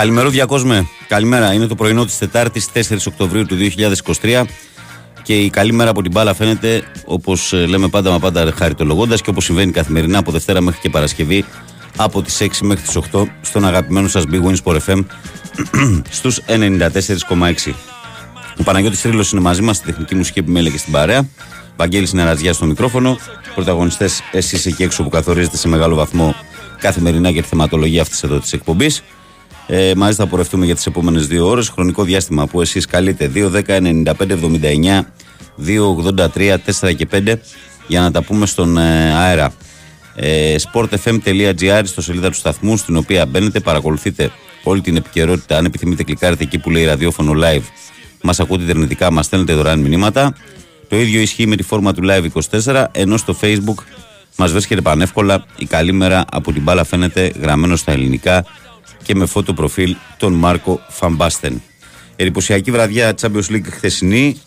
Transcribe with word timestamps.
Καλημέρα, 0.00 0.28
διακόσμε. 0.28 0.86
Καλημέρα. 1.08 1.52
Είναι 1.52 1.66
το 1.66 1.74
πρωινό 1.74 2.04
της 2.04 2.18
Τετάρτης 2.18 2.68
4 2.72 3.06
Οκτωβρίου 3.06 3.46
του 3.46 3.56
2023 4.22 4.44
και 5.22 5.38
η 5.38 5.50
καλή 5.50 5.72
μέρα 5.72 5.90
από 5.90 6.02
την 6.02 6.10
μπάλα 6.10 6.34
φαίνεται 6.34 6.82
όπως 7.04 7.52
λέμε 7.52 7.88
πάντα 7.88 8.10
μα 8.10 8.18
πάντα 8.18 8.52
χαριτολογώντας 8.56 9.22
και 9.22 9.30
όπως 9.30 9.44
συμβαίνει 9.44 9.72
καθημερινά 9.72 10.18
από 10.18 10.30
Δευτέρα 10.30 10.60
μέχρι 10.60 10.80
και 10.80 10.90
Παρασκευή 10.90 11.44
από 11.96 12.22
τις 12.22 12.38
6 12.40 12.46
μέχρι 12.60 12.84
τις 12.84 12.98
8 13.12 13.24
στον 13.40 13.64
αγαπημένο 13.64 14.08
σας 14.08 14.24
Big 14.30 14.42
Wins 14.42 14.56
Sport 14.64 14.78
FM 14.86 15.04
στους 16.18 16.40
94,6. 16.46 17.72
Ο 18.58 18.62
Παναγιώτης 18.62 19.00
Τρίλος 19.00 19.32
είναι 19.32 19.40
μαζί 19.40 19.62
μας 19.62 19.76
στη 19.76 19.86
τεχνική 19.86 20.14
μουσική 20.14 20.38
επιμέλεια 20.38 20.70
και 20.70 20.78
στην 20.78 20.92
παρέα. 20.92 21.28
Βαγγέλης 21.76 22.08
Συνεργαζιά 22.08 22.52
στο 22.52 22.66
μικρόφωνο. 22.66 23.18
Πρωταγωνιστές 23.54 24.22
εσείς 24.32 24.66
εκεί 24.66 24.82
έξω 24.82 25.02
που 25.02 25.08
καθορίζετε 25.08 25.56
σε 25.56 25.68
μεγάλο 25.68 25.94
βαθμό 25.94 26.34
καθημερινά 26.78 27.30
για 27.30 27.42
τη 27.42 27.48
θεματολογία 27.48 28.02
αυτής 28.02 28.22
εδώ 28.22 28.38
της 28.38 28.52
εκπομπής. 28.52 29.02
Ε, 29.72 29.94
μαζί 29.96 30.16
θα 30.16 30.26
πορευτούμε 30.26 30.64
για 30.64 30.74
τις 30.74 30.86
επόμενες 30.86 31.26
δύο 31.26 31.46
ώρες. 31.46 31.68
Χρονικό 31.68 32.04
διάστημα 32.04 32.46
που 32.46 32.60
εσείς 32.60 32.86
καλείτε 32.86 33.30
2, 33.34 33.50
10, 33.50 33.80
95, 33.80 34.34
79, 34.34 35.06
2, 35.56 35.94
83, 35.94 36.58
4 36.58 36.94
και 36.96 37.06
5 37.12 37.34
για 37.86 38.00
να 38.00 38.10
τα 38.10 38.22
πούμε 38.22 38.46
στον 38.46 38.78
ε, 38.78 39.14
αέρα. 39.14 39.52
Ε, 40.14 40.54
sportfm.gr 40.72 41.82
στο 41.84 42.02
σελίδα 42.02 42.30
του 42.30 42.36
σταθμού 42.36 42.76
στην 42.76 42.96
οποία 42.96 43.26
μπαίνετε, 43.26 43.60
παρακολουθείτε 43.60 44.30
όλη 44.62 44.80
την 44.80 44.96
επικαιρότητα. 44.96 45.56
Αν 45.56 45.64
επιθυμείτε, 45.64 46.02
κλικάρετε 46.02 46.42
εκεί 46.42 46.58
που 46.58 46.70
λέει 46.70 46.84
ραδιόφωνο 46.84 47.32
live. 47.44 47.64
Μας 48.22 48.40
ακούτε 48.40 48.62
ιντερνετικά, 48.62 49.12
μας 49.12 49.26
στέλνετε 49.26 49.54
δωρεάν 49.54 49.80
μηνύματα. 49.80 50.34
Το 50.88 51.00
ίδιο 51.00 51.20
ισχύει 51.20 51.46
με 51.46 51.56
τη 51.56 51.62
φόρμα 51.62 51.94
του 51.94 52.02
Live 52.04 52.26
24, 52.64 52.84
ενώ 52.92 53.16
στο 53.16 53.36
Facebook 53.40 53.84
μας 54.36 54.52
βρίσκεται 54.52 54.80
πανεύκολα. 54.80 55.44
Η 55.56 55.64
καλή 55.64 55.92
μέρα 55.92 56.24
από 56.30 56.52
την 56.52 56.62
μπάλα 56.62 56.84
φαίνεται 56.84 57.32
γραμμένο 57.40 57.76
στα 57.76 57.92
ελληνικά 57.92 58.44
και 59.02 59.14
με 59.14 59.26
φώτο 59.26 59.54
προφίλ 59.54 59.96
τον 60.16 60.32
Μάρκο 60.32 60.80
Φαμπάστεν. 60.88 61.62
Ερυπωσιακή 62.16 62.70
βραδιά 62.70 63.14
Champions 63.20 63.50
League 63.50 63.66
χθεσινή 63.70 64.40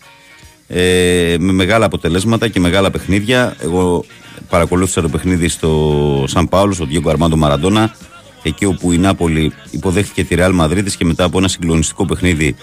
ε, 0.68 1.36
με 1.38 1.52
μεγάλα 1.52 1.84
αποτελέσματα 1.84 2.48
και 2.48 2.60
μεγάλα 2.60 2.90
παιχνίδια. 2.90 3.56
Εγώ 3.60 4.04
παρακολούθησα 4.48 5.00
το 5.02 5.08
παιχνίδι 5.08 5.48
στο 5.48 6.24
Σαν 6.26 6.48
Πάολο, 6.48 6.72
στο 6.72 6.84
Διέγκο 6.84 7.10
Αρμάντο 7.10 7.36
Μαραντόνα, 7.36 7.94
εκεί 8.42 8.64
όπου 8.64 8.92
η 8.92 8.98
Νάπολη 8.98 9.52
υποδέχθηκε 9.70 10.24
τη 10.24 10.34
Ρεάλ 10.34 10.52
Μαδρίτη 10.52 10.96
και 10.96 11.04
μετά 11.04 11.24
από 11.24 11.38
ένα 11.38 11.48
συγκλονιστικό 11.48 12.06
παιχνίδι 12.06 12.56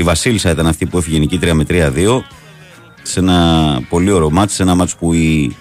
η 0.00 0.02
Βασίλισσα 0.02 0.50
ήταν 0.50 0.66
αυτή 0.66 0.86
που 0.86 0.98
έφυγε 0.98 1.18
νικήτρια 1.18 1.54
με 1.54 1.66
3-2 1.68 2.20
σε 3.02 3.20
ένα 3.20 3.80
πολύ 3.88 4.10
ωραίο 4.10 4.30
μάτι, 4.30 4.52
σε 4.52 4.62
ένα 4.62 4.74
μάτι 4.74 4.92
που 4.98 5.12
η, 5.12 5.56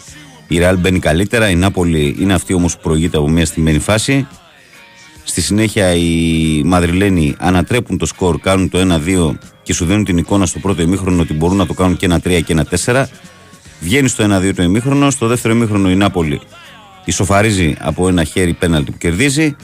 η 0.48 0.58
Ρεάλ 0.58 0.78
μπαίνει 0.78 1.00
καλύτερα. 1.00 1.50
Η 1.50 1.56
Νάπολη 1.56 2.16
είναι 2.20 2.34
αυτή 2.34 2.54
όμως 2.54 2.76
που 2.76 2.82
προηγείται 2.82 3.18
από 3.18 3.30
μια 3.30 3.46
στημένη 3.46 3.80
φάση. 3.80 4.28
Στη 5.30 5.42
συνέχεια 5.42 5.94
οι 5.94 6.62
Μαδριλένοι 6.66 7.36
ανατρέπουν 7.38 7.98
το 7.98 8.06
σκορ, 8.06 8.40
κάνουν 8.40 8.70
το 8.70 9.02
1-2 9.06 9.38
και 9.64 9.74
σου 9.74 9.86
δίνουν 9.86 10.04
την 10.04 10.18
εικόνα 10.18 10.46
στο 10.46 10.60
πρώτο 10.60 10.82
ημίχρονο 10.82 11.22
ότι 11.22 11.34
μπορούν 11.34 11.58
να 11.58 11.66
το 11.66 11.74
κάνουν 11.74 11.98
και 11.98 12.06
ένα 12.06 12.18
3 12.18 12.42
και 12.46 12.54
ένα 12.54 12.66
4. 12.86 13.06
Βγαίνει 13.80 14.08
στο 14.08 14.24
1-2 14.24 14.52
το 14.56 14.64
ημίχρονο. 14.64 15.10
Στο 15.10 15.28
δεύτερο 15.28 15.54
ημίχρονο 15.54 15.90
η 15.92 15.96
Νάπολη 15.96 16.42
ισοφαρίζει 17.06 17.76
από 17.80 18.08
ένα 18.08 18.24
χέρι 18.24 18.54
πέναλτι 18.54 18.92
που 18.92 18.98
κερδίζει. 18.98 19.56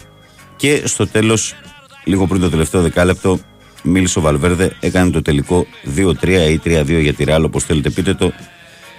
Και 0.55 0.81
στο 0.85 1.07
τέλος, 1.07 1.55
λίγο 2.03 2.27
πριν 2.27 2.41
το 2.41 2.49
τελευταίο 2.49 2.81
δεκάλεπτο, 2.81 3.39
μίλησε 3.83 4.19
ο 4.19 4.21
Βαλβέρδε, 4.21 4.75
έκανε 4.79 5.11
το 5.11 5.21
τελικό 5.21 5.65
2-3 5.95 6.27
ή 6.27 6.59
3-2 6.65 7.01
για 7.01 7.13
τη 7.13 7.23
Ρεάλ, 7.23 7.43
όπως 7.43 7.63
θέλετε 7.63 7.89
πείτε 7.89 8.13
το, 8.13 8.31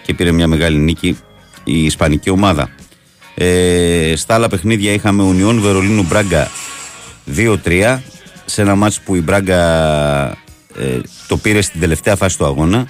και 0.03 0.15
πήρε 0.15 0.33
μια 0.33 0.47
μεγάλη 0.47 0.79
νίκη 0.79 1.19
η 1.65 1.85
Ισπανική 1.85 2.31
ομάδα. 2.31 2.71
Ε, 3.39 4.13
στα 4.17 4.35
άλλα 4.35 4.49
παιχνίδια 4.49 4.93
είχαμε 4.93 5.23
Ουνιόν 5.23 5.61
Βερολίνου 5.61 6.03
Μπράγκα 6.03 6.51
2-3 7.37 7.99
σε 8.45 8.63
ένα 8.63 8.75
μάτς 8.75 9.01
που 9.01 9.15
η 9.15 9.21
Μπράγκα 9.21 9.59
ε, 10.79 11.01
το 11.29 11.37
πήρε 11.37 11.61
στην 11.61 11.81
τελευταία 11.81 12.17
φάση 12.17 12.39
του 12.39 12.45
αγώνα. 12.45 12.87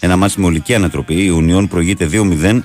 Ένα 0.00 0.16
μάτς 0.16 0.36
με 0.36 0.46
ολική 0.46 0.74
ανατροπή. 0.74 1.24
Η 1.24 1.28
Ουνιόν 1.28 1.68
προηγείται 1.68 2.08
2-0, 2.12 2.60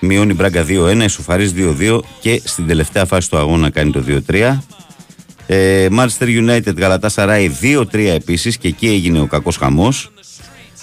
μειώνει 0.00 0.30
η 0.30 0.34
Μπράγκα 0.36 0.64
2-1, 0.68 1.02
ισοφαρίζει 1.04 1.74
2-2 1.80 2.00
και 2.20 2.40
στην 2.44 2.66
τελευταία 2.66 3.04
φάση 3.04 3.30
του 3.30 3.36
αγώνα 3.36 3.70
κάνει 3.70 3.90
το 3.90 4.04
2-3. 4.28 4.58
Ε, 5.46 5.88
Manchester 5.90 6.26
United 6.26 6.76
Γαλατά 6.76 7.08
Σαράι 7.08 7.50
2-3 7.62 7.94
επίσης 7.94 8.56
και 8.56 8.68
εκεί 8.68 8.86
έγινε 8.86 9.20
ο 9.20 9.26
κακός 9.26 9.56
χαμός. 9.56 10.12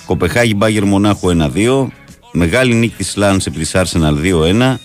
Κοπεχάγη 0.06 0.54
Μπάγκερ 0.58 0.84
Μονάχου 0.86 1.52
1-2. 1.56 1.88
Μεγάλη 2.32 2.74
νίκη 2.74 2.96
της 2.98 3.16
Λάνς 3.16 3.46
επί 3.46 3.58
της 3.58 3.72
Arsenal 3.76 4.14
2-1. 4.24 4.80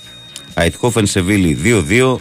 Αιτχόφεν 0.63 1.07
Σεβίλη 1.07 1.59
2-2. 1.89 2.17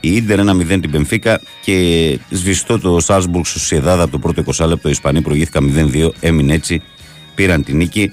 Η 0.00 0.16
Ιντερ 0.16 0.40
1-0 0.40 0.66
την 0.66 0.90
Πενφύκα 0.90 1.40
και 1.62 2.18
σβηστό 2.30 2.78
το 2.78 3.00
Σάλσμπουργκ 3.00 3.44
στο 3.44 3.58
Σιεδάδα 3.58 4.02
από 4.02 4.12
το 4.12 4.18
πρώτο 4.18 4.42
20 4.56 4.66
λεπτό. 4.66 4.88
Οι 4.88 4.90
Ισπανοί 4.90 5.20
προηγήθηκαν 5.22 5.90
0-2. 5.94 6.08
Έμεινε 6.20 6.54
έτσι. 6.54 6.82
Πήραν 7.34 7.64
την 7.64 7.76
νίκη. 7.76 8.12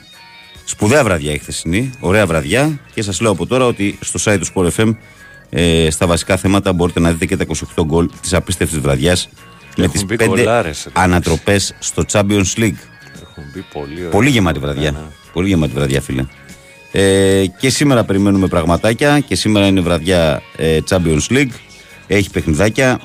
Σπουδαία 0.66 1.04
βραδιά 1.04 1.34
η 1.34 1.38
χθεσινή. 1.38 1.92
Ωραία 2.00 2.26
βραδιά. 2.26 2.80
Και 2.94 3.02
σας 3.02 3.22
λέω 3.22 3.32
από 3.32 3.46
τώρα 3.46 3.66
ότι 3.66 3.98
στο 4.02 4.20
site 4.24 4.40
του 4.40 4.48
Sport 4.54 4.82
FM 4.82 4.96
ε, 5.50 5.90
στα 5.90 6.08
βασικά 6.08 6.38
θέματα 6.38 6.74
μπορείτε 6.74 7.00
να 7.00 7.12
δείτε 7.12 7.26
και 7.26 7.38
τα 7.38 7.46
28 7.76 7.84
γκολ 7.86 8.10
της 8.22 8.34
απίστευτης 8.34 8.80
βραδιάς 8.80 9.30
με 9.78 9.88
τις 9.88 10.06
5 10.10 10.74
ανατροπές 10.94 11.76
στο 11.80 12.04
Champions 12.12 12.54
League. 12.58 12.80
πολύ, 13.74 14.02
πολύ 14.12 14.30
γεμάτη 14.30 14.60
βραδιά. 14.60 14.92
Ναι, 14.92 14.98
ναι. 14.98 15.06
Πολύ 15.34 15.48
γεμάτη 15.48 15.74
βραδιά, 15.74 16.02
φίλε. 16.02 16.26
Ε, 16.92 17.46
και 17.60 17.70
σήμερα 17.70 18.04
περιμένουμε 18.04 18.48
πραγματάκια 18.48 19.20
και 19.20 19.36
σήμερα 19.36 19.68
είναι 19.68 19.82
βραδιά 19.82 20.42
ε, 20.58 20.80
Champions 20.90 21.28
League. 21.30 21.52
Έχει 22.08 22.30
παιχνιδάκια. 22.30 23.00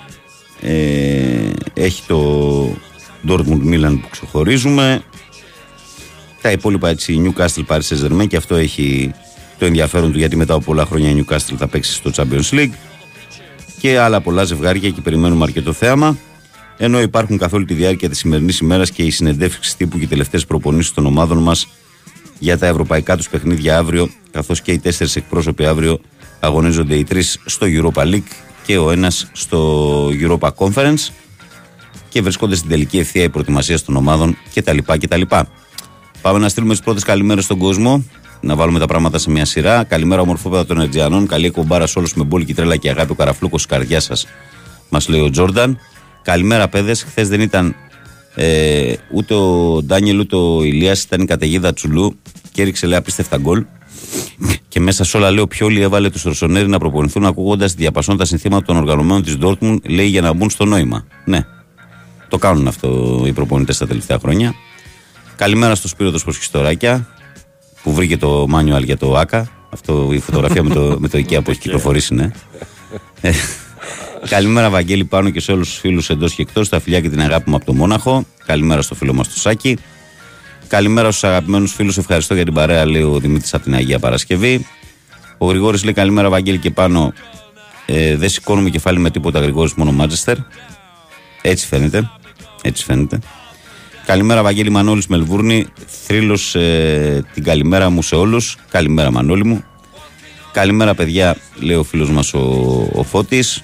Ε, 0.61 1.51
έχει 1.75 2.03
το 2.07 2.63
Dortmund 3.29 3.73
Milan 3.73 3.99
που 4.03 4.09
ξεχωρίζουμε. 4.11 5.03
Τα 6.41 6.51
υπόλοιπα 6.51 6.89
έτσι 6.89 7.23
Newcastle 7.25 7.65
Paris 7.67 7.81
Saint-Germain 7.81 8.27
και 8.29 8.37
αυτό 8.37 8.55
έχει 8.55 9.15
το 9.59 9.65
ενδιαφέρον 9.65 10.13
του 10.13 10.19
γιατί 10.19 10.37
μετά 10.37 10.55
από 10.55 10.65
πολλά 10.65 10.85
χρόνια 10.85 11.11
η 11.11 11.25
Newcastle 11.25 11.55
θα 11.57 11.67
παίξει 11.67 11.93
στο 11.93 12.11
Champions 12.17 12.55
League 12.55 12.73
και 13.81 13.99
άλλα 13.99 14.21
πολλά 14.21 14.45
ζευγάρια 14.45 14.91
και 14.91 15.01
περιμένουμε 15.01 15.45
αρκετό 15.45 15.73
θέαμα. 15.73 16.17
Ενώ 16.77 17.01
υπάρχουν 17.01 17.39
καθ' 17.39 17.53
όλη 17.53 17.65
τη 17.65 17.75
διάρκεια 17.75 18.09
της 18.09 18.19
σημερινής 18.19 18.59
ημέρας 18.59 18.91
και 18.91 19.03
οι 19.03 19.11
συνεντεύξεις 19.11 19.77
τύπου 19.77 19.99
και 19.99 20.05
οι 20.05 20.07
τελευταίες 20.07 20.47
προπονήσεις 20.47 20.93
των 20.93 21.07
ομάδων 21.07 21.39
μας 21.39 21.67
για 22.39 22.59
τα 22.59 22.67
ευρωπαϊκά 22.67 23.17
τους 23.17 23.29
παιχνίδια 23.29 23.79
αύριο, 23.79 24.09
καθώς 24.31 24.61
και 24.61 24.73
οι 24.73 24.79
τέσσερις 24.79 25.17
εκπρόσωποι 25.17 25.67
αύριο 25.67 26.01
αγωνίζονται 26.41 26.95
οι 26.95 27.05
τρεις 27.05 27.41
στο 27.45 27.67
Europa 27.71 28.03
League 28.03 28.31
και 28.67 28.79
ο 28.79 28.91
ένας 28.91 29.29
στο 29.33 30.09
Europa 30.09 30.49
Conference 30.57 31.09
και 32.09 32.23
βρίσκονται 32.23 32.55
στην 32.55 32.69
τελική 32.69 32.99
ευθεία 32.99 33.23
η 33.23 33.29
προετοιμασία 33.29 33.81
των 33.81 33.97
ομάδων 33.97 34.37
κτλ. 34.55 34.79
κτλ. 34.79 35.23
Πάμε 36.21 36.39
να 36.39 36.49
στείλουμε 36.49 36.73
τις 36.73 36.83
πρώτες 36.83 37.03
καλημέρες 37.03 37.45
στον 37.45 37.59
κόσμο 37.59 38.05
να 38.41 38.57
βάλουμε 38.57 38.79
τα 38.79 38.87
πράγματα 38.87 39.19
σε 39.19 39.31
μια 39.31 39.45
σειρά. 39.45 39.85
Καλημέρα, 39.85 40.21
ομορφόπεδα 40.21 40.67
των 40.67 40.81
Ερτζιανών. 40.81 41.27
Καλή 41.27 41.47
εκπομπάρα 41.47 41.87
σε 41.87 41.99
όλους 41.99 42.15
με 42.15 42.25
μπόλικη 42.25 42.55
τρέλα 42.55 42.77
και 42.77 42.91
αγάπη. 42.91 43.13
Ο 43.13 43.15
καραφλούκος 43.15 43.63
τη 43.63 43.69
καρδιά 43.69 44.01
σας, 44.01 44.27
μας 44.89 45.09
λέει 45.09 45.21
ο 45.21 45.31
Τζόρνταν. 45.31 45.79
Καλημέρα, 46.23 46.69
παιδες. 46.69 47.03
Χθες 47.03 47.29
δεν 47.29 47.41
ήταν 47.41 47.75
ε, 48.39 48.95
ούτε 49.11 49.35
ο 49.35 49.83
Ντάνιελ 49.83 50.19
ούτε 50.19 50.37
ο 50.37 50.63
Ηλίας, 50.63 51.03
ήταν 51.03 51.21
η 51.21 51.25
καταιγίδα 51.25 51.73
Τσουλού 51.73 52.17
και 52.53 52.63
έριξε 52.63 52.87
λέει 52.87 52.99
απίστευτα 52.99 53.37
γκολ. 53.37 53.65
Και 54.69 54.81
μέσα 54.81 55.05
σε 55.05 55.17
όλα, 55.17 55.31
λέει, 55.31 55.43
ο 55.43 55.47
Πιόλι 55.47 55.81
έβαλε 55.81 56.11
τους 56.11 56.23
Ρωσονέρι 56.23 56.69
να 56.69 56.79
προπονηθούν 56.79 57.27
ακούγοντας 57.27 57.75
διαπασώντα 57.75 58.25
συνθήματα 58.25 58.65
των 58.65 58.77
οργανωμένων 58.77 59.23
της 59.23 59.37
Ντόρτμουν, 59.37 59.83
λέει 59.87 60.07
για 60.07 60.21
να 60.21 60.33
μπουν 60.33 60.51
στο 60.51 60.65
νόημα. 60.65 61.07
Ναι, 61.25 61.45
το 62.29 62.39
κάνουν 62.39 62.69
αυτό 62.69 63.23
οι 63.27 63.33
προπονητές 63.33 63.79
τα 63.79 63.87
τελευταία 63.87 64.19
χρόνια. 64.19 64.55
Καλημέρα 65.37 65.75
στο 65.75 65.89
Σπύρο 65.89 66.11
του 66.11 66.19
Σποσχιστοράκια 66.19 67.09
που 67.83 67.93
βρήκε 67.93 68.17
το 68.17 68.47
manual 68.55 68.85
για 68.85 68.97
το 68.97 69.17
ΆΚΑ. 69.17 69.49
Αυτό 69.71 70.09
η 70.13 70.19
φωτογραφία 70.19 70.63
με 70.63 70.75
το, 70.75 70.97
με 70.99 71.09
το 71.09 71.19
IKEA 71.19 71.41
που 71.45 71.51
έχει 71.51 71.61
κυκλοφορήσει, 71.67 72.15
ναι. 72.15 72.31
Ε, 74.23 74.29
καλημέρα, 74.29 74.71
Βαγγέλη, 74.71 75.05
πάνω 75.05 75.31
και 75.31 75.41
σε 75.41 75.53
όλους 75.53 75.69
τους 75.69 75.79
φίλους 75.79 76.11
εντός 76.11 76.35
και 76.35 76.43
εκτός. 76.43 76.69
Τα 76.69 76.81
φιλιά 76.81 77.01
και 77.01 77.09
την 77.09 77.21
αγάπη 77.21 77.51
μου 77.51 77.57
από 77.57 77.65
το 77.65 77.73
Μόναχο. 77.73 78.25
Καλημέρα 78.47 78.83
στο 78.83 78.95
φίλο 78.95 79.15
μας 79.15 79.29
το 79.29 79.39
Σάκη. 79.39 79.79
Καλημέρα 80.69 81.11
στους 81.11 81.25
αγαπημένους 81.25 81.73
φίλους. 81.73 81.99
Ευχαριστώ 81.99 82.35
για 82.35 82.45
την 82.45 82.55
παρέα, 82.55 82.87
λέει 82.87 83.03
ο 83.03 83.19
Δημήτρης 83.19 83.55
από 83.55 83.65
την 83.65 83.75
Αγία 83.75 83.99
Παρασκευή. 83.99 84.67
Ο 85.39 85.47
Γρηγόρης 85.47 85.85
λέει 85.85 85.93
καλημέρα, 85.93 86.29
Βαγγέλη, 86.29 86.59
και 86.59 86.71
πάνω. 86.71 87.13
Ε, 87.87 88.17
δεν 88.17 88.29
σηκώνουμε 88.29 88.71
κεφάλι 88.71 88.99
με 88.99 89.11
τίποτα, 89.11 89.39
Γρηγόρης, 89.41 89.75
μόνο 89.75 89.93
Μάτζεστερ. 89.93 90.37
Έτσι 91.43 91.67
φαίνεται. 91.67 92.11
Έτσι 92.63 92.85
φαίνεται. 92.85 93.19
Καλημέρα, 94.07 94.43
Βαγγέλη 94.43 94.71
Μανώλης 94.71 95.07
Μελβούρνη. 95.07 95.67
Θρύλος 95.87 96.55
ε, 96.55 97.25
την 97.35 97.45
καλημέρα 97.45 97.91
μου 97.91 98.03
σε 98.03 98.15
όλους. 98.15 98.57
Καλημέρα, 98.71 99.11
Μανώλη 99.11 99.45
μου. 99.45 99.65
Καλημέρα, 100.53 100.95
παιδιά, 100.95 101.37
λέει 101.61 101.77
ο 101.77 101.83
φίλος 101.83 102.11
μας 102.11 102.35
ο, 102.35 102.41
ο 102.95 103.03
Φώτης. 103.03 103.63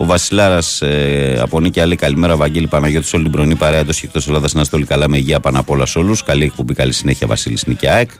Ο 0.00 0.04
Βασιλάρας 0.04 0.82
ε, 0.82 1.38
από 1.40 1.60
Νίκη 1.60 1.80
Άλλη, 1.80 1.96
καλημέρα, 1.96 2.36
Βαγγέλη 2.36 2.66
Παναγιώτης, 2.66 3.12
όλη 3.12 3.22
την 3.22 3.32
πρωινή 3.32 3.54
παρέα 3.54 3.84
του 3.84 3.92
εκτός 4.02 4.26
Ελλάδα 4.26 4.48
να 4.52 4.60
είστε 4.60 4.76
όλοι 4.76 4.84
καλά 4.84 5.08
με 5.08 5.16
υγεία 5.16 5.40
πάνω 5.40 5.58
απ' 5.58 5.70
όλας 5.70 5.90
σε 5.90 5.98
όλους. 5.98 6.22
Καλή 6.22 6.44
εκπομπή, 6.44 6.74
καλή 6.74 6.92
συνέχεια, 6.92 7.26
Βασίλης 7.26 7.66
Νίκη 7.66 7.88
ΑΕΚ. 7.88 8.10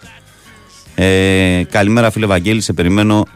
Ε, 0.94 1.62
καλημέρα, 1.70 2.10
φίλε 2.10 2.26
Βαγγέλη, 2.26 2.60
σε 2.60 2.72
περιμένω 2.72 3.26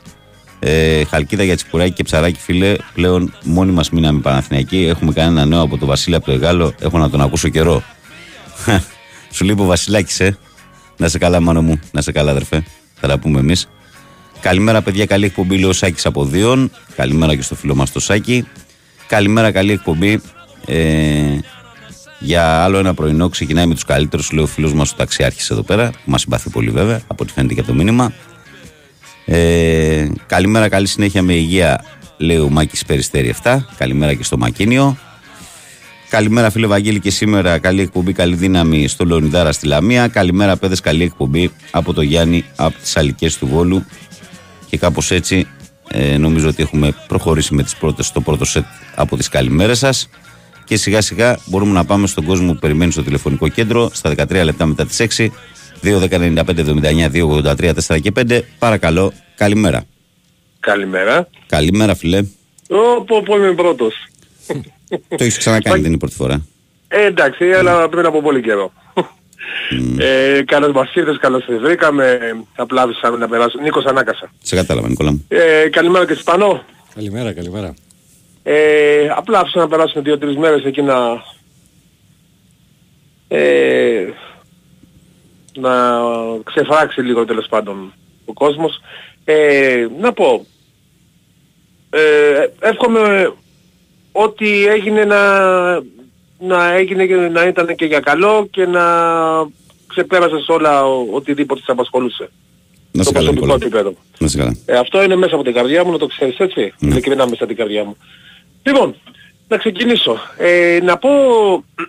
Ε, 0.65 1.05
χαλκίδα 1.05 1.43
για 1.43 1.57
τσιπουράκι 1.57 1.93
και 1.93 2.03
ψαράκι, 2.03 2.41
φίλε. 2.41 2.77
Πλέον 2.95 3.35
μόνοι 3.45 3.73
μας 3.73 3.91
μείναμε 3.91 4.21
Παναθηναϊκοί. 4.21 4.85
Έχουμε 4.85 5.13
κανένα 5.13 5.45
νέο 5.45 5.61
από 5.61 5.79
τον 5.79 5.89
Βασίλη 5.89 6.15
από 6.15 6.25
το 6.25 6.33
Εγάλο. 6.33 6.75
Έχω 6.81 6.99
να 6.99 7.11
τον 7.11 7.21
ακούσω 7.21 7.49
καιρό. 7.49 7.83
Σου 9.35 9.45
λείπει 9.45 9.61
ο 9.61 9.65
Βασιλάκης, 9.65 10.21
ε. 10.21 10.39
Να 10.97 11.09
σε 11.09 11.19
καλά, 11.19 11.41
μάνο 11.41 11.63
μου. 11.63 11.81
Να 11.91 12.01
σε 12.01 12.13
καλά, 12.13 12.31
αδερφέ. 12.31 12.65
Θα 13.01 13.09
τα 13.09 13.19
πούμε 13.19 13.39
εμείς. 13.39 13.69
Καλημέρα, 14.43 14.83
παιδιά. 14.83 15.07
Καλή 15.07 15.25
εκπομπή, 15.25 15.59
λέει 15.59 15.71
ο 15.71 15.73
Σάκης 15.73 16.07
από 16.07 16.25
Δίον. 16.25 16.71
Καλημέρα 16.97 17.37
και 17.37 17.43
στο 17.43 17.55
φίλο 17.55 17.75
μας 17.75 17.93
το 17.93 18.01
Σάκη. 18.01 18.47
Καλημέρα, 19.07 19.51
καλή 19.51 19.73
εκπομπή. 19.73 20.21
Ε, 20.67 21.39
για 22.19 22.63
άλλο 22.63 22.79
ένα 22.79 22.95
πρωινό 22.95 23.29
ξεκινάει 23.29 23.67
με 23.67 23.75
τους 23.75 23.85
καλύτερους, 23.85 24.33
λέει 24.33 24.45
ο 24.45 24.47
φίλος 24.47 24.75
μας 24.75 24.93
ο 24.93 24.95
ταξιάρχης 24.97 25.51
εδώ 25.51 25.63
πέρα, 25.63 25.91
που 25.91 26.11
μας 26.11 26.21
συμπαθεί 26.21 26.51
πολύ 26.51 26.71
βέβαια, 26.71 27.01
από 27.07 27.23
ό,τι 27.23 27.33
φαίνεται 27.33 27.55
και 27.55 27.61
από 27.61 27.69
το 27.69 27.75
μήνυμα. 27.75 28.13
Ε, 29.25 30.09
καλημέρα, 30.27 30.69
καλή 30.69 30.87
συνέχεια 30.87 31.23
με 31.23 31.33
υγεία, 31.33 31.85
λέει 32.17 32.39
ο 32.39 32.49
Μάκης 32.49 32.85
Περιστέρη 32.85 33.35
7. 33.43 33.57
Καλημέρα 33.77 34.15
και 34.15 34.25
στο 34.25 34.39
Μακίνιο. 34.39 34.97
Καλημέρα, 36.09 36.51
φίλε 36.51 36.67
Βαγγέλη, 36.67 37.01
και 37.01 37.11
σήμερα 37.11 37.59
καλή 37.59 37.81
εκπομπή, 37.81 38.13
καλή 38.13 38.35
δύναμη 38.35 38.89
στο 38.89 39.05
Λεωνιδάρα 39.05 39.53
στη 39.53 39.67
Λαμία. 39.67 40.09
Καλημέρα, 40.09 40.57
παιδες, 40.57 40.81
καλή 40.81 41.03
εκπομπή 41.03 41.51
από 41.71 41.93
το 41.93 42.03
Γιάννη 42.03 42.45
από 42.57 42.79
τις 42.79 42.97
Αλικές 42.97 43.39
του 43.39 43.47
Βόλου. 43.47 43.85
Και 44.73 44.79
κάπως 44.79 45.11
έτσι 45.11 45.47
ε, 45.89 46.17
νομίζω 46.17 46.49
ότι 46.49 46.63
έχουμε 46.63 46.95
προχωρήσει 47.09 47.55
με 47.55 47.63
τις 47.63 47.77
πρώτες, 47.77 48.07
στο 48.07 48.21
πρώτο 48.21 48.45
σετ 48.45 48.65
από 48.95 49.17
τις 49.17 49.29
καλημέρες 49.29 49.79
σας. 49.79 50.09
Και 50.65 50.77
σιγά 50.77 51.01
σιγά 51.01 51.39
μπορούμε 51.47 51.73
να 51.73 51.85
πάμε 51.85 52.07
στον 52.07 52.25
κόσμο 52.25 52.53
που 52.53 52.59
περιμένει 52.59 52.93
στο 52.93 53.03
τηλεφωνικό 53.03 53.49
κέντρο 53.49 53.91
στα 53.93 54.15
13 54.17 54.45
λεπτά 54.45 54.67
μετά 54.67 54.87
τις 54.87 55.01
6 55.01 55.31
2, 55.83 55.99
10, 55.99 56.19
95, 56.19 56.59
79, 56.59 57.11
2, 57.11 57.27
83, 57.29 57.73
4 57.87 58.01
και 58.01 58.13
5 58.17 58.41
παρακαλώ 58.59 59.13
καλημέρα. 59.37 59.85
Καλημέρα. 60.61 61.29
Καλημέρα 61.47 61.95
φίλε 61.95 62.19
Ω, 62.69 63.05
πω, 63.05 63.23
πω 63.23 63.37
είμαι 63.37 63.53
πρώτος. 63.53 63.95
Το 64.89 65.25
έχεις 65.25 65.39
ξανακάνει 65.39 65.77
δεν 65.77 65.85
είναι 65.85 65.95
η 65.95 65.99
πρώτη 65.99 66.15
φορά. 66.15 66.47
Ε, 66.89 67.07
εντάξει, 67.07 67.53
αλλά 67.53 67.89
πριν 67.89 68.07
από 68.07 68.23
πολύ 68.23 68.43
καιρό. 68.43 68.73
Ε, 69.99 70.43
καλώς 70.45 70.73
μας 70.73 70.95
ήρθες, 70.95 71.19
καλώς 71.19 71.43
σε 71.45 71.57
βρήκαμε. 71.57 72.19
Απλά 72.57 72.87
να 73.19 73.29
περάσω. 73.29 73.59
Νίκος 73.61 73.85
Ανάκασα. 73.85 74.33
Σε 74.43 74.57
κατάλαβα 74.57 74.89
Νικόλα 74.89 75.11
μου. 75.11 75.25
Ε, 75.29 75.69
καλημέρα 75.69 76.07
και 76.07 76.15
Σπανό. 76.15 76.63
Καλημέρα, 76.95 77.33
καλημέρα. 77.33 77.75
Ε, 78.43 79.09
απλά 79.17 79.39
άφησα 79.39 79.59
να 79.59 79.69
περάσουμε 79.69 80.03
δύο-τρεις 80.03 80.37
μέρες 80.37 80.65
εκεί 80.65 80.83
να... 80.83 80.97
Ε, 83.29 84.09
να 85.55 85.71
ξεφράξει 86.45 87.01
λίγο 87.01 87.25
τέλος 87.25 87.47
πάντων 87.49 87.93
ο 88.25 88.33
κόσμος. 88.33 88.81
Ε, 89.25 89.87
να 90.01 90.13
πω, 90.13 90.47
ε, 91.91 92.47
εύχομαι 92.61 93.33
ότι 94.13 94.67
έγινε 94.67 95.05
να, 95.05 95.19
να 96.47 96.73
έγινε 96.73 97.07
και 97.07 97.15
να 97.15 97.47
ήταν 97.47 97.75
και 97.75 97.85
για 97.85 98.01
καλό 98.01 98.47
και 98.51 98.67
να 98.67 98.83
ξεπέρασες 99.87 100.49
όλα 100.49 100.85
οτιδήποτε 101.13 101.61
σε 101.61 101.71
απασχολούσε. 101.71 102.31
Να 102.93 103.03
σε 103.03 103.13
το 103.13 103.19
καλά, 103.19 103.31
προσωπικό 103.31 103.55
επίπεδο. 103.55 103.95
Να 104.19 104.29
σε 104.29 104.39
καλά. 104.39 104.57
Ε, 104.67 104.77
αυτό 104.77 105.03
είναι 105.03 105.17
μέσα 105.17 105.35
από 105.35 105.45
την 105.45 105.53
καρδιά 105.53 105.85
μου, 105.85 105.91
να 105.91 105.99
το 105.99 106.07
ξέρεις 106.07 106.39
έτσι. 106.39 106.73
Ναι. 106.79 106.91
Ειλικρινά 106.91 107.25
μέσα 107.25 107.45
από 107.45 107.47
την 107.47 107.57
καρδιά 107.57 107.85
μου. 107.85 107.97
Λοιπόν, 108.63 108.95
να 109.49 109.57
ξεκινήσω. 109.57 110.19
Ε, 110.37 110.79
να 110.83 110.99
πω, 110.99 111.11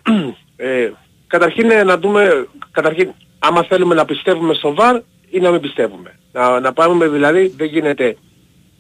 ε, 0.56 0.92
καταρχήν 1.28 1.72
ε, 1.72 1.84
να 1.84 1.98
δούμε, 1.98 2.48
καταρχήν, 2.72 3.10
άμα 3.40 3.64
θέλουμε 3.64 3.96
να 3.96 4.06
πιστεύουμε 4.06 4.54
στο 4.54 4.76
VAR 4.78 5.00
ή 5.30 5.40
να 5.40 5.52
μην 5.52 5.62
πιστεύουμε. 5.62 6.20
Να, 6.32 6.60
να 6.60 6.74
πάμε 6.74 7.08
δηλαδή, 7.08 7.54
δεν 7.58 7.68
γίνεται 7.68 8.18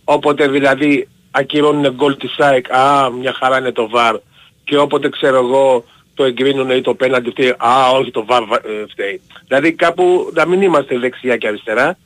όποτε 0.03 0.47
δηλαδή 0.47 1.07
ακυρώνουν 1.31 1.93
γκολ 1.93 2.17
της 2.17 2.35
ΑΕΚ, 2.37 2.71
α, 2.71 3.09
μια 3.09 3.33
χαρά 3.33 3.57
είναι 3.57 3.71
το 3.71 3.89
VAR 3.93 4.15
και 4.63 4.77
όποτε 4.77 5.09
ξέρω 5.09 5.37
εγώ 5.37 5.83
το 6.13 6.23
εγκρίνουν 6.23 6.69
ή 6.69 6.81
το 6.81 6.95
πέναντι 6.95 7.29
φταίει, 7.29 7.49
α, 7.57 7.89
όχι 7.91 8.11
το 8.11 8.25
VAR 8.29 8.41
ε, 8.63 8.85
φταίει. 8.89 9.21
Δηλαδή 9.47 9.71
κάπου 9.73 10.31
να 10.33 10.45
μην 10.45 10.61
είμαστε 10.61 10.99
δεξιά 10.99 11.37
και 11.37 11.47
αριστερά. 11.47 11.97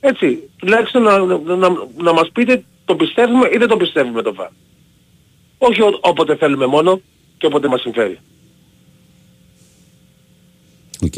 Έτσι, 0.00 0.50
τουλάχιστον 0.56 1.02
να, 1.02 1.18
να, 1.18 1.56
να, 1.56 1.68
να 1.96 2.12
μας 2.12 2.30
πείτε 2.32 2.64
το 2.84 2.96
πιστεύουμε 2.96 3.48
ή 3.52 3.56
δεν 3.56 3.68
το 3.68 3.76
πιστεύουμε 3.76 4.22
το 4.22 4.34
VAR. 4.38 4.50
Όχι 5.58 5.82
ό, 5.82 5.98
όποτε 6.00 6.36
θέλουμε 6.36 6.66
μόνο 6.66 7.00
και 7.38 7.46
όποτε 7.46 7.68
μας 7.68 7.80
συμφέρει. 7.80 8.18
Οκ. 11.02 11.14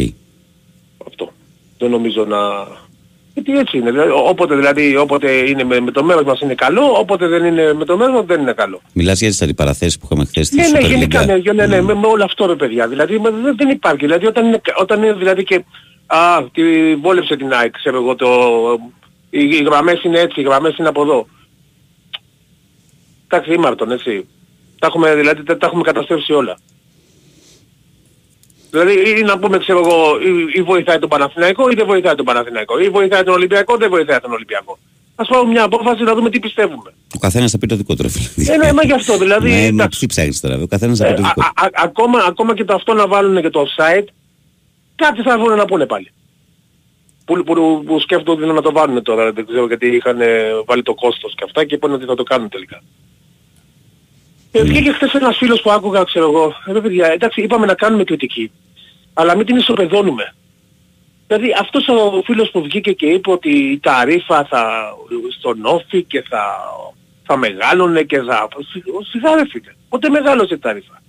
Αυτό. 1.06 1.32
Δεν 1.78 1.90
νομίζω 1.90 2.24
να... 2.24 2.38
Γιατί 3.38 3.58
έτσι 3.58 3.78
είναι. 3.78 3.90
Δηλαδή, 3.90 4.10
όποτε, 4.10 4.54
δηλαδή, 4.56 4.96
όποτε 4.96 5.30
είναι 5.32 5.64
με, 5.64 5.80
με 5.80 5.90
το 5.90 6.04
μέρος 6.04 6.22
μας 6.24 6.40
είναι 6.40 6.54
καλό, 6.54 6.92
όποτε 6.98 7.26
δεν 7.26 7.44
είναι 7.44 7.72
με 7.72 7.84
το 7.84 7.96
μέρος 7.96 8.14
μας 8.14 8.24
δεν 8.24 8.40
είναι 8.40 8.52
καλό. 8.52 8.80
Μιλάς 8.92 9.20
για 9.20 9.28
τις 9.28 9.42
αντιπαραθέσεις 9.42 9.98
που 9.98 10.06
είχαμε 10.10 10.24
χθες 10.24 10.46
στη 10.46 10.56
Ναι, 10.56 10.68
ναι, 10.68 10.78
Super 10.78 10.88
γενικά, 10.88 11.22
League. 11.22 11.26
ναι, 11.26 11.52
ναι, 11.52 11.66
ναι, 11.66 11.80
με, 11.80 11.94
με 11.94 12.06
όλο 12.06 12.24
αυτό 12.24 12.46
ρε 12.46 12.54
παιδιά. 12.54 12.88
Δηλαδή 12.88 13.18
με- 13.18 13.30
δεν, 13.30 13.56
δεν 13.56 13.68
υπάρχει. 13.68 14.04
Δηλαδή 14.04 14.26
όταν 14.26 14.46
είναι, 14.46 14.60
όταν 14.78 15.02
είναι 15.02 15.12
δηλαδή 15.12 15.44
και... 15.44 15.64
Α, 16.06 16.18
τη 16.52 16.94
βόλεψε 16.96 17.36
την 17.36 17.52
ΑΕΚ, 17.52 17.70
ξέρω 17.70 17.96
εγώ, 17.96 18.14
το... 18.16 18.28
Οι, 19.30 19.42
οι 19.44 19.62
γραμμές 19.62 20.02
είναι 20.02 20.18
έτσι, 20.18 20.40
οι 20.40 20.44
γραμμές 20.44 20.76
είναι 20.76 20.88
από 20.88 21.02
εδώ. 21.02 21.26
Εντάξει, 23.28 23.52
ήμαρτον, 23.52 23.90
έτσι. 23.90 24.28
Τα 24.78 24.86
έχουμε, 24.86 25.14
δηλαδή, 25.14 25.42
τα, 25.42 25.56
τα 25.56 25.66
έχουμε 25.66 25.82
καταστρέψει 25.82 26.32
όλα. 26.32 26.58
Δηλαδή 28.70 29.18
ή 29.18 29.22
να 29.22 29.38
πούμε 29.38 29.58
ξέρω 29.58 29.78
εγώ 29.78 30.18
ή, 30.20 30.58
ή 30.58 30.62
βοηθάει 30.62 30.98
τον 30.98 31.08
Παναθηναϊκό 31.08 31.70
ή 31.70 31.74
δεν 31.74 31.86
βοηθάει 31.86 32.14
τον 32.14 32.24
Παναθηναϊκό 32.24 32.78
ή 32.78 32.88
βοηθάει 32.88 33.22
τον 33.22 33.34
Ολυμπιακό 33.34 33.76
δεν 33.76 33.90
βοηθάει 33.90 34.18
τον 34.18 34.32
Ολυμπιακό. 34.32 34.78
Ας 35.14 35.28
πάρουμε 35.28 35.50
μια 35.52 35.64
απόφαση 35.64 36.02
να 36.02 36.14
δούμε 36.14 36.30
τι 36.30 36.38
πιστεύουμε. 36.38 36.92
Ο 37.14 37.18
καθένας 37.18 37.50
θα 37.50 37.58
πει 37.58 37.66
το 37.66 37.76
δικό 37.76 37.94
του 37.94 38.02
ρε 38.02 38.08
φίλε. 38.08 38.52
Ε, 38.52 38.56
ναι, 38.56 38.72
μα 38.72 38.82
γι' 38.82 38.92
αυτό, 38.92 39.18
δηλαδή, 39.18 39.50
Ναι, 39.50 39.56
μα 39.60 39.66
εντάξει. 39.66 39.98
τι 40.00 40.06
ψάχνεις 40.06 40.40
τώρα, 40.40 40.58
ο 40.62 40.66
καθένας 40.66 40.98
θα 40.98 41.04
πει 41.06 41.10
Ε, 41.12 41.14
το 41.14 41.22
α, 41.22 41.26
δικό 41.28 41.40
του. 41.40 41.46
α, 41.62 41.64
α, 41.64 41.70
ακόμα, 41.74 42.18
ακόμα 42.28 42.54
και 42.54 42.64
το 42.64 42.74
αυτό 42.74 42.94
να 42.94 43.06
βάλουν 43.06 43.40
και 43.42 43.50
το 43.50 43.66
offside, 43.66 44.04
κάτι 44.94 45.22
θα 45.22 45.38
βρουν 45.38 45.56
να 45.56 45.64
πούνε 45.64 45.86
πάλι. 45.86 46.10
Που, 47.24 47.42
που, 47.44 47.82
που 47.86 48.00
σκέφτονται 48.00 48.46
να 48.46 48.62
το 48.62 48.72
βάλουν 48.72 49.02
τώρα, 49.02 49.32
δεν 49.32 49.46
ξέρω 49.46 49.66
γιατί 49.66 49.86
είχαν 49.86 50.20
ε, 50.20 50.26
βάλει 50.66 50.82
το 50.82 50.94
κόστος 50.94 51.34
και 51.36 51.42
αυτά 51.44 51.64
και 51.64 51.74
είπαν 51.74 51.92
ότι 51.92 52.04
θα 52.04 52.14
το 52.14 52.22
κάνουν 52.22 52.48
τελικά. 52.48 52.82
Ε, 54.52 54.62
βγήκε 54.62 54.92
χθες 54.92 55.12
ένας 55.12 55.36
φίλος 55.36 55.60
που 55.62 55.70
άκουγα, 55.70 56.02
ξέρω 56.02 56.24
εγώ, 56.24 56.54
ε, 56.66 56.72
ρε 56.72 56.80
παιδιά, 56.80 57.06
εντάξει, 57.06 57.42
είπαμε 57.42 57.66
να 57.66 57.74
κάνουμε 57.74 58.04
κριτική, 58.04 58.50
αλλά 59.14 59.36
μην 59.36 59.46
την 59.46 59.56
ισοπεδώνουμε. 59.56 60.34
Δηλαδή 61.26 61.54
αυτός 61.60 61.88
ο 61.88 62.22
φίλος 62.24 62.50
που 62.50 62.62
βγήκε 62.62 62.92
και 62.92 63.06
είπε 63.06 63.30
ότι 63.30 63.78
τα 63.82 64.04
ρήφα 64.04 64.44
θα 64.44 64.92
στον 65.38 65.64
όφη 65.64 66.02
και 66.02 66.24
θα, 66.28 66.42
θα 67.26 67.36
μεγάλωνε 67.36 68.02
και 68.02 68.20
θα... 68.20 68.48
Σιγά 69.10 69.34
ρε 69.34 69.42
φίλε, 69.50 69.72
πότε 69.88 70.08
μεγάλωσε 70.08 70.56
τα 70.56 70.72
ρήφα. 70.72 71.02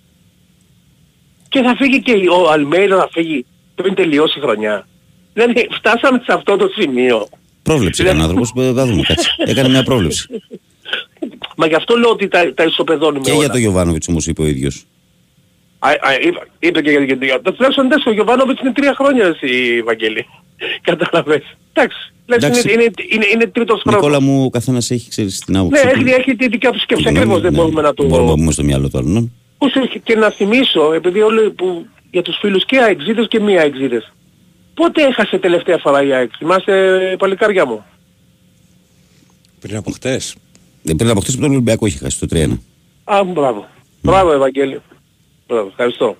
Και 1.49 1.61
θα 1.61 1.75
φύγει 1.75 2.01
και 2.01 2.13
ο 2.29 2.51
Αλμέιδα 2.51 2.95
να 2.95 3.07
φύγει 3.11 3.45
πριν 3.75 3.95
τελειώσει 3.95 4.39
η 4.39 4.41
χρονιά. 4.41 4.87
Δηλαδή 5.33 5.67
φτάσαμε 5.71 6.21
σε 6.25 6.33
αυτό 6.33 6.55
το 6.55 6.67
σημείο. 6.77 7.27
Πρόβλεψε 7.63 8.03
Δηλαδή- 8.03 8.21
έκανε 8.21 8.37
ο 8.37 8.41
άνθρωπος, 8.41 8.73
θα 8.79 8.85
δούμε 8.85 9.01
κάτι. 9.01 9.23
Έκανε 9.37 9.69
μια 9.69 9.83
πρόβλεψη. 9.83 10.27
Μα 11.61 11.67
γι' 11.67 11.75
αυτό 11.75 11.95
λέω 11.95 12.09
ότι 12.09 12.27
τα, 12.27 12.53
τα 12.53 12.63
ισοπεδώνουμε 12.63 13.19
Και 13.25 13.31
όλα. 13.31 13.39
για 13.39 13.49
τον 13.49 13.59
Γιωβάνοβιτς 13.59 14.07
όμως 14.07 14.27
είπε 14.27 14.41
ο 14.41 14.45
ίδιος. 14.45 14.85
Α, 15.79 15.89
α, 15.89 15.93
είπε, 16.27 16.39
είπε 16.59 16.81
και 16.81 16.89
για 16.91 17.05
την 17.17 17.23
για 17.23 17.41
το 17.41 17.51
τουλάχιστον 17.53 17.85
εντάξει, 17.85 18.09
ο 18.09 18.11
Γιωβάνοβιτς 18.11 18.61
είναι 18.61 18.71
τρία 18.71 18.93
χρόνια 18.97 19.25
εσύ 19.41 19.81
Βαγγέλη. 19.85 20.25
Κατάλαβες. 20.89 21.41
Εντάξει. 21.73 21.97
Λες, 22.25 22.37
Εντάξει. 22.43 22.71
Είναι, 22.73 22.81
είναι, 22.83 22.91
είναι, 23.09 23.25
είναι 23.33 23.47
τρίτος 23.47 23.81
χρόνος. 23.81 24.01
Νικόλα 24.01 24.21
μου, 24.21 24.43
ο 24.43 24.49
καθένας 24.49 24.91
έχει 24.91 25.09
ξέρεις 25.09 25.39
την 25.39 25.53
Ναι, 25.53 25.59
άποψή 25.59 25.81
του. 25.81 25.87
έχει, 25.99 26.09
έχει 26.09 26.35
τη 26.35 26.47
δικιά 26.47 26.71
του 26.71 26.79
σκέψη. 26.79 27.03
Συγγνώμη, 27.03 27.25
Ακριβώς 27.25 27.41
δεν 27.41 27.51
ναι. 27.51 27.57
μπορούμε 27.57 27.81
να 27.81 27.93
το... 27.93 28.03
Μπορούμε 28.05 28.29
να 28.29 28.35
πούμε 28.35 28.51
στο 28.51 28.63
μυαλό 28.63 28.89
του 28.89 28.97
άλλων. 28.97 29.31
Όσο 29.57 29.85
και- 29.87 29.99
και 30.03 30.15
να 30.15 30.29
θυμίσω, 30.29 30.93
επειδή 30.93 31.21
όλοι 31.21 31.49
που, 31.51 31.85
για 32.11 32.21
τους 32.21 32.37
φίλους 32.41 32.65
και 32.65 32.77
αεξίδες 32.79 33.27
και 33.27 33.39
μη 33.39 33.57
αεξίδες. 33.57 34.11
Πότε 34.73 35.03
έχασε 35.03 35.37
τελευταία 35.37 35.77
φορά 35.77 36.03
η 36.03 36.13
ΑΕΚ, 36.13 36.31
θυμάστε 36.37 37.15
παλικάρια 37.19 37.65
μου; 37.65 37.85
Πριν 39.59 39.75
από 39.75 39.91
χτες. 39.91 40.35
Ε, 40.89 40.93
Πριν 40.93 41.09
από 41.09 41.19
χτες 41.19 41.35
που 41.35 41.41
τον 41.41 41.51
Ολυμπιακό 41.51 41.85
είχε 41.85 41.97
χάσει 41.97 42.19
το 42.19 42.27
3-1. 42.33 42.57
Α, 43.03 43.23
μπράβο. 43.23 43.67
Μπράβο 44.01 44.31
Ευαγγέλη. 44.31 44.81
Μπράβο, 45.47 45.67
ευχαριστώ. 45.67 46.17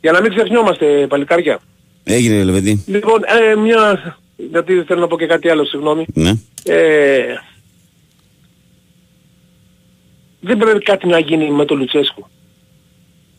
Για 0.00 0.12
να 0.12 0.20
μην 0.20 0.34
ξεχνιόμαστε 0.34 1.06
παλικάρια. 1.08 1.58
Έγινε 2.04 2.44
Λεβέντη. 2.44 2.84
Λοιπόν, 2.86 3.20
ε, 3.24 3.54
μια... 3.56 4.16
Γιατί 4.36 4.82
θέλω 4.86 5.00
να 5.00 5.06
πω 5.06 5.18
και 5.18 5.26
κάτι 5.26 5.48
άλλο, 5.48 5.64
συγγνώμη. 5.64 6.04
Ναι. 6.14 6.32
Ε, 6.64 7.22
δεν 10.40 10.58
πρέπει 10.58 10.78
κάτι 10.84 11.06
να 11.06 11.18
γίνει 11.18 11.50
με 11.50 11.64
τον 11.64 11.78
Λουτσέσκου. 11.78 12.26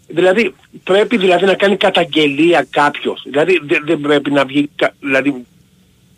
Δηλαδή, 0.08 0.54
πρέπει 0.84 1.18
δηλαδή 1.18 1.46
να 1.46 1.54
κάνει 1.54 1.78
καταγγελία 1.78 2.68
κάποιος. 2.70 3.22
Δηλαδή, 3.26 3.60
δεν, 3.64 3.84
δεν 3.86 4.00
πρέπει 4.02 4.32
να 4.32 4.46
βγει, 4.46 4.70
κα- 4.76 4.94
δηλαδή, 5.00 5.46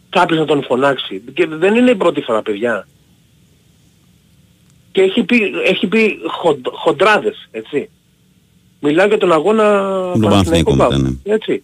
κάποιος 0.09 0.39
να 0.39 0.45
τον 0.45 0.63
φωνάξει. 0.63 1.21
Και 1.33 1.45
δεν 1.47 1.75
είναι 1.75 1.91
η 1.91 1.95
πρώτη 1.95 2.21
φορά, 2.21 2.41
παιδιά. 2.41 2.87
Και 4.93 5.01
έχει 5.01 5.23
πει, 5.23 5.41
έχει 5.65 5.87
πει 5.87 6.17
χον, 6.27 6.61
χοντράδες, 6.71 7.47
έτσι. 7.51 7.89
Μιλάω 8.79 9.07
για 9.07 9.17
τον 9.17 9.31
αγώνα 9.31 9.63
Παναθηναϊκό 9.63 10.29
Παναθηναϊκού 10.29 10.75
μετά, 10.75 10.87
Πάου. 10.87 11.19
Έτσι. 11.23 11.63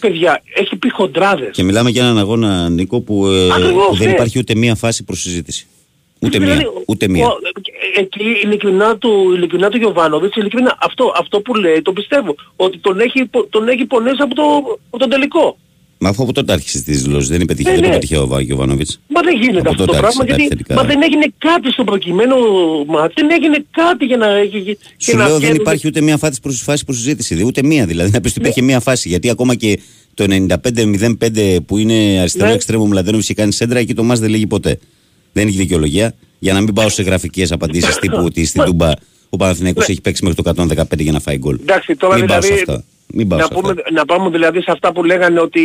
Παιδιά, 0.00 0.42
έχει 0.54 0.76
πει 0.76 0.90
χοντράδες. 0.90 1.50
Και 1.52 1.62
μιλάμε 1.62 1.90
για 1.90 2.02
έναν 2.02 2.18
αγώνα, 2.18 2.68
Νίκο, 2.68 3.00
που 3.00 3.26
ε, 3.26 3.50
Ακριβώς, 3.52 3.98
δεν 3.98 4.06
ναι. 4.08 4.12
υπάρχει 4.12 4.38
ούτε 4.38 4.54
μία 4.54 4.74
φάση 4.74 5.04
προς 5.04 5.20
συζήτηση. 5.20 5.66
Ούτε 6.20 6.38
Δηλαδή, 6.38 6.58
μία. 6.58 6.70
Ούτε 6.86 7.08
μία. 7.08 7.26
ο- 7.26 7.30
ε, 7.94 8.00
Εκεί 8.00 8.22
ειλικρινά 8.44 8.96
του, 8.96 9.32
ειλικρινά 9.34 9.68
του 9.68 9.76
Γιωβάνοβιτς, 9.76 10.36
ειλικρινά, 10.36 10.76
αυτό, 10.80 11.12
αυτό 11.18 11.40
που 11.40 11.54
λέει 11.54 11.82
το 11.82 11.92
πιστεύω. 11.92 12.34
Ότι 12.56 12.78
τον 12.78 13.00
έχει, 13.00 13.24
πο- 13.24 13.46
τον 13.50 13.68
έχει 13.68 13.84
πονέσει 13.84 14.22
από, 14.22 14.34
το, 14.34 14.42
από 14.90 14.98
τον 14.98 15.10
τελικό. 15.10 15.58
Μα 16.00 16.08
αφού 16.08 16.22
από 16.22 16.32
τότε 16.32 16.52
άρχισε 16.52 16.82
τις 16.82 17.02
δηλώσεις, 17.02 17.28
δεν, 17.28 17.44
πετύχε, 17.44 17.68
Ναι, 17.68 17.74
δεν 17.74 17.82
το 17.84 17.88
ναι. 17.88 17.94
πέτυχε 17.94 18.16
ο 18.18 18.26
Βάγιο 18.26 18.46
Γιωβάνοβιτς. 18.46 19.00
Μα 19.08 19.20
δεν 19.20 19.40
γίνεται 19.40 19.58
Από 19.58 19.68
αυτό 19.70 19.84
το 19.84 19.86
τότε 19.92 19.98
πράγμα 19.98 20.20
άρχισε 20.22 20.36
γιατί 20.36 20.48
τα 20.48 20.54
επιθετικά. 20.54 20.74
μα 20.74 20.84
δεν 20.84 21.02
έγινε 21.02 21.26
κάτι 21.38 21.70
στο 21.72 21.84
προκειμένο 21.84 22.34
μάτι, 22.86 23.12
δεν 23.14 23.30
έγινε 23.30 23.64
κάτι 23.70 24.04
για 24.04 24.16
να... 24.16 24.42
για- 24.42 24.58
για- 24.60 24.76
Σου 24.96 25.10
για 25.10 25.14
να 25.14 25.18
λέω 25.20 25.28
δεν 25.28 25.36
φτιάχνει- 25.38 25.60
υπάρχει 25.60 25.86
ούτε 25.86 26.00
μία 26.00 26.16
φάση 26.16 26.40
προς, 26.40 26.60
φάση 26.60 26.84
προς 26.84 26.96
συζήτηση. 26.96 27.34
δε- 27.34 27.42
Ούτε 27.44 27.62
μία 27.62 27.86
δηλαδή. 27.86 28.10
Να 28.10 28.20
πεις 28.20 28.30
ότι 28.30 28.40
υπήρχε 28.40 28.62
μία 28.62 28.80
φάση. 28.80 29.08
Γιατί 29.08 29.30
ακόμα 29.30 29.54
και 29.54 29.78
το 30.14 30.24
95-05 30.28 31.56
που 31.66 31.78
είναι 31.78 32.18
αριστερό 32.20 32.46
Ναι. 32.46 32.52
εξτρέμο 32.52 32.86
Μλαδένοβιτ 32.86 33.26
και 33.26 33.34
κάνει 33.34 33.52
σέντρα, 33.52 33.78
εκεί 33.78 33.94
το 33.94 34.02
μα 34.04 34.14
δεν 34.14 34.30
λέγει 34.30 34.46
ποτέ. 34.46 34.78
Δεν 35.32 35.46
έχει 35.46 35.56
δικαιολογία. 35.56 36.14
Για 36.38 36.52
να 36.52 36.60
μην 36.60 36.74
πάω 36.74 36.88
σε 36.88 37.02
γραφικές 37.02 37.52
απαντήσεις 37.52 37.96
τύπου 38.00 38.22
ότι 38.24 38.44
στην 38.44 38.62
Τούμπα 38.64 38.90
ο 39.28 39.36
Παναθηναϊκός 39.36 39.88
έχει 39.88 40.00
παίξει 40.00 40.24
μέχρι 40.24 40.42
το 40.42 40.52
115 40.68 40.98
για 40.98 41.12
να 41.12 41.20
φάει 41.20 41.36
γκολ. 41.38 41.58
Εντάξει, 41.60 41.96
τώρα 41.96 42.16
Μην 42.16 42.26
πάω 42.26 42.40
δηλαδή, 42.40 42.56
σε 42.64 42.72
αυτά. 42.72 42.84
Μην 43.14 43.28
πάω 43.28 43.38
να, 43.38 43.44
σε 43.44 43.50
αυτά. 43.54 43.68
πούμε, 43.68 43.82
να 43.92 44.04
πάμε 44.04 44.30
δηλαδή 44.30 44.58
σε 44.62 44.70
αυτά 44.70 44.92
που 44.92 45.04
λέγανε 45.04 45.40
ότι 45.40 45.60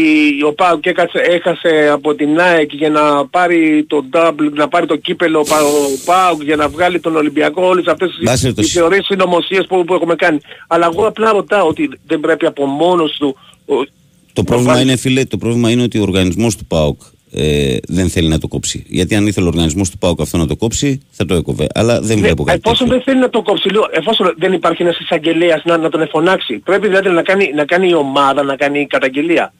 ο 0.47 0.53
Πάουκ 0.53 0.85
έκασε, 0.85 1.19
έχασε 1.19 1.89
από 1.91 2.15
την 2.15 2.39
ΑΕΚ 2.39 2.73
για 2.73 2.89
να 2.89 3.27
πάρει 3.27 3.85
το 3.87 4.05
double, 4.13 4.51
να 4.53 4.67
πάρει 4.67 4.85
το 4.85 4.95
κύπελο 4.95 5.39
ο 5.39 5.43
Πα- 5.43 5.63
ο 5.63 6.03
Πάουκ 6.05 6.43
για 6.43 6.55
να 6.55 6.69
βγάλει 6.69 6.99
τον 6.99 7.15
Ολυμπιακό, 7.15 7.65
όλες 7.65 7.85
αυτές 7.87 8.09
Βάσει 8.23 8.45
τις 8.45 8.53
το 8.53 8.61
τις 8.61 8.71
συ- 8.71 8.79
θεωρίες 8.79 9.05
συνωμοσίες 9.05 9.65
που, 9.67 9.83
που 9.85 9.93
έχουμε 9.93 10.15
κάνει. 10.15 10.37
Αλλά 10.67 10.89
εγώ 10.93 11.07
απλά 11.07 11.31
ρωτάω 11.31 11.67
ότι 11.67 11.89
δεν 12.07 12.19
πρέπει 12.19 12.45
από 12.45 12.65
μόνος 12.65 13.17
του... 13.19 13.35
ο- 13.65 13.85
Το 14.33 14.43
πρόβλημα 14.43 14.73
βάλει- 14.73 14.85
είναι, 14.87 14.95
φίλε, 14.97 15.25
το 15.25 15.37
πρόβλημα 15.37 15.69
είναι 15.69 15.83
ότι 15.83 15.99
ο 15.99 16.01
οργανισμός 16.01 16.55
του 16.55 16.65
ΠΑΟΚ 16.65 17.01
ε, 17.35 17.77
δεν 17.87 18.09
θέλει 18.09 18.27
να 18.27 18.37
το 18.39 18.47
κόψει. 18.47 18.83
Γιατί 18.87 19.15
αν 19.15 19.27
ήθελε 19.27 19.45
ο 19.45 19.49
οργανισμός 19.49 19.89
του 19.89 19.97
ΠΑΟΚ 19.97 20.21
αυτό 20.21 20.37
να 20.37 20.47
το 20.47 20.55
κόψει, 20.55 20.99
θα 21.11 21.25
το 21.25 21.33
έκοβε. 21.33 21.67
Αλλά 21.73 22.01
δεν 22.01 22.15
Ναι, 22.19 22.21
βλέπω 22.23 22.43
κάτι. 22.43 22.57
εφόσον 22.63 22.87
τέτοιο. 22.87 22.95
δεν 22.95 23.03
θέλει 23.13 23.19
να 23.19 23.29
το 23.29 23.41
κόψει, 23.41 23.69
λέω, 23.69 23.83
εφόσον 23.91 24.33
δεν 24.37 24.53
υπάρχει 24.53 24.81
ένας 24.81 24.99
εισαγγελέας 24.99 25.61
να, 25.65 25.77
να 25.77 25.89
τον 25.89 26.01
εφωνάξει, 26.01 26.57
πρέπει 26.57 26.87
δηλαδή 26.87 27.09
να 27.09 27.21
κάνει, 27.23 27.51
να 27.55 27.65
κάνει 27.65 27.87
η 27.89 27.93
ομάδα, 27.93 28.43
να 28.43 28.55
κάνει 28.55 28.87
καταγγελία. 28.87 29.53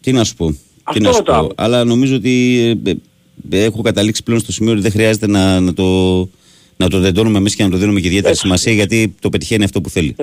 Τι 0.00 0.12
να 0.12 0.24
σου 0.24 0.34
πω. 0.36 0.46
Τι 0.50 0.56
Αυτό 0.84 1.00
να 1.02 1.10
σου 1.12 1.16
ρωτάω. 1.18 1.46
πω. 1.46 1.52
Αλλά 1.56 1.84
νομίζω 1.84 2.14
ότι 2.16 2.58
ε, 2.84 2.90
ε, 3.50 3.64
έχω 3.64 3.82
καταλήξει 3.82 4.22
πλέον 4.22 4.40
στο 4.40 4.52
σημείο 4.52 4.72
ότι 4.72 4.80
δεν 4.80 4.90
χρειάζεται 4.90 5.26
να, 5.26 5.60
να 5.60 5.72
το. 5.74 6.28
Να 6.76 6.88
το 6.88 6.98
δεντώνουμε 6.98 7.38
εμείς 7.38 7.54
και 7.54 7.62
να 7.62 7.70
το 7.70 7.76
δίνουμε 7.76 8.00
και 8.00 8.06
ιδιαίτερη 8.06 8.36
σημασία 8.36 8.72
γιατί 8.72 9.14
το 9.20 9.28
πετυχαίνει 9.28 9.64
αυτό 9.64 9.80
που 9.80 9.90
θέλει. 9.90 10.16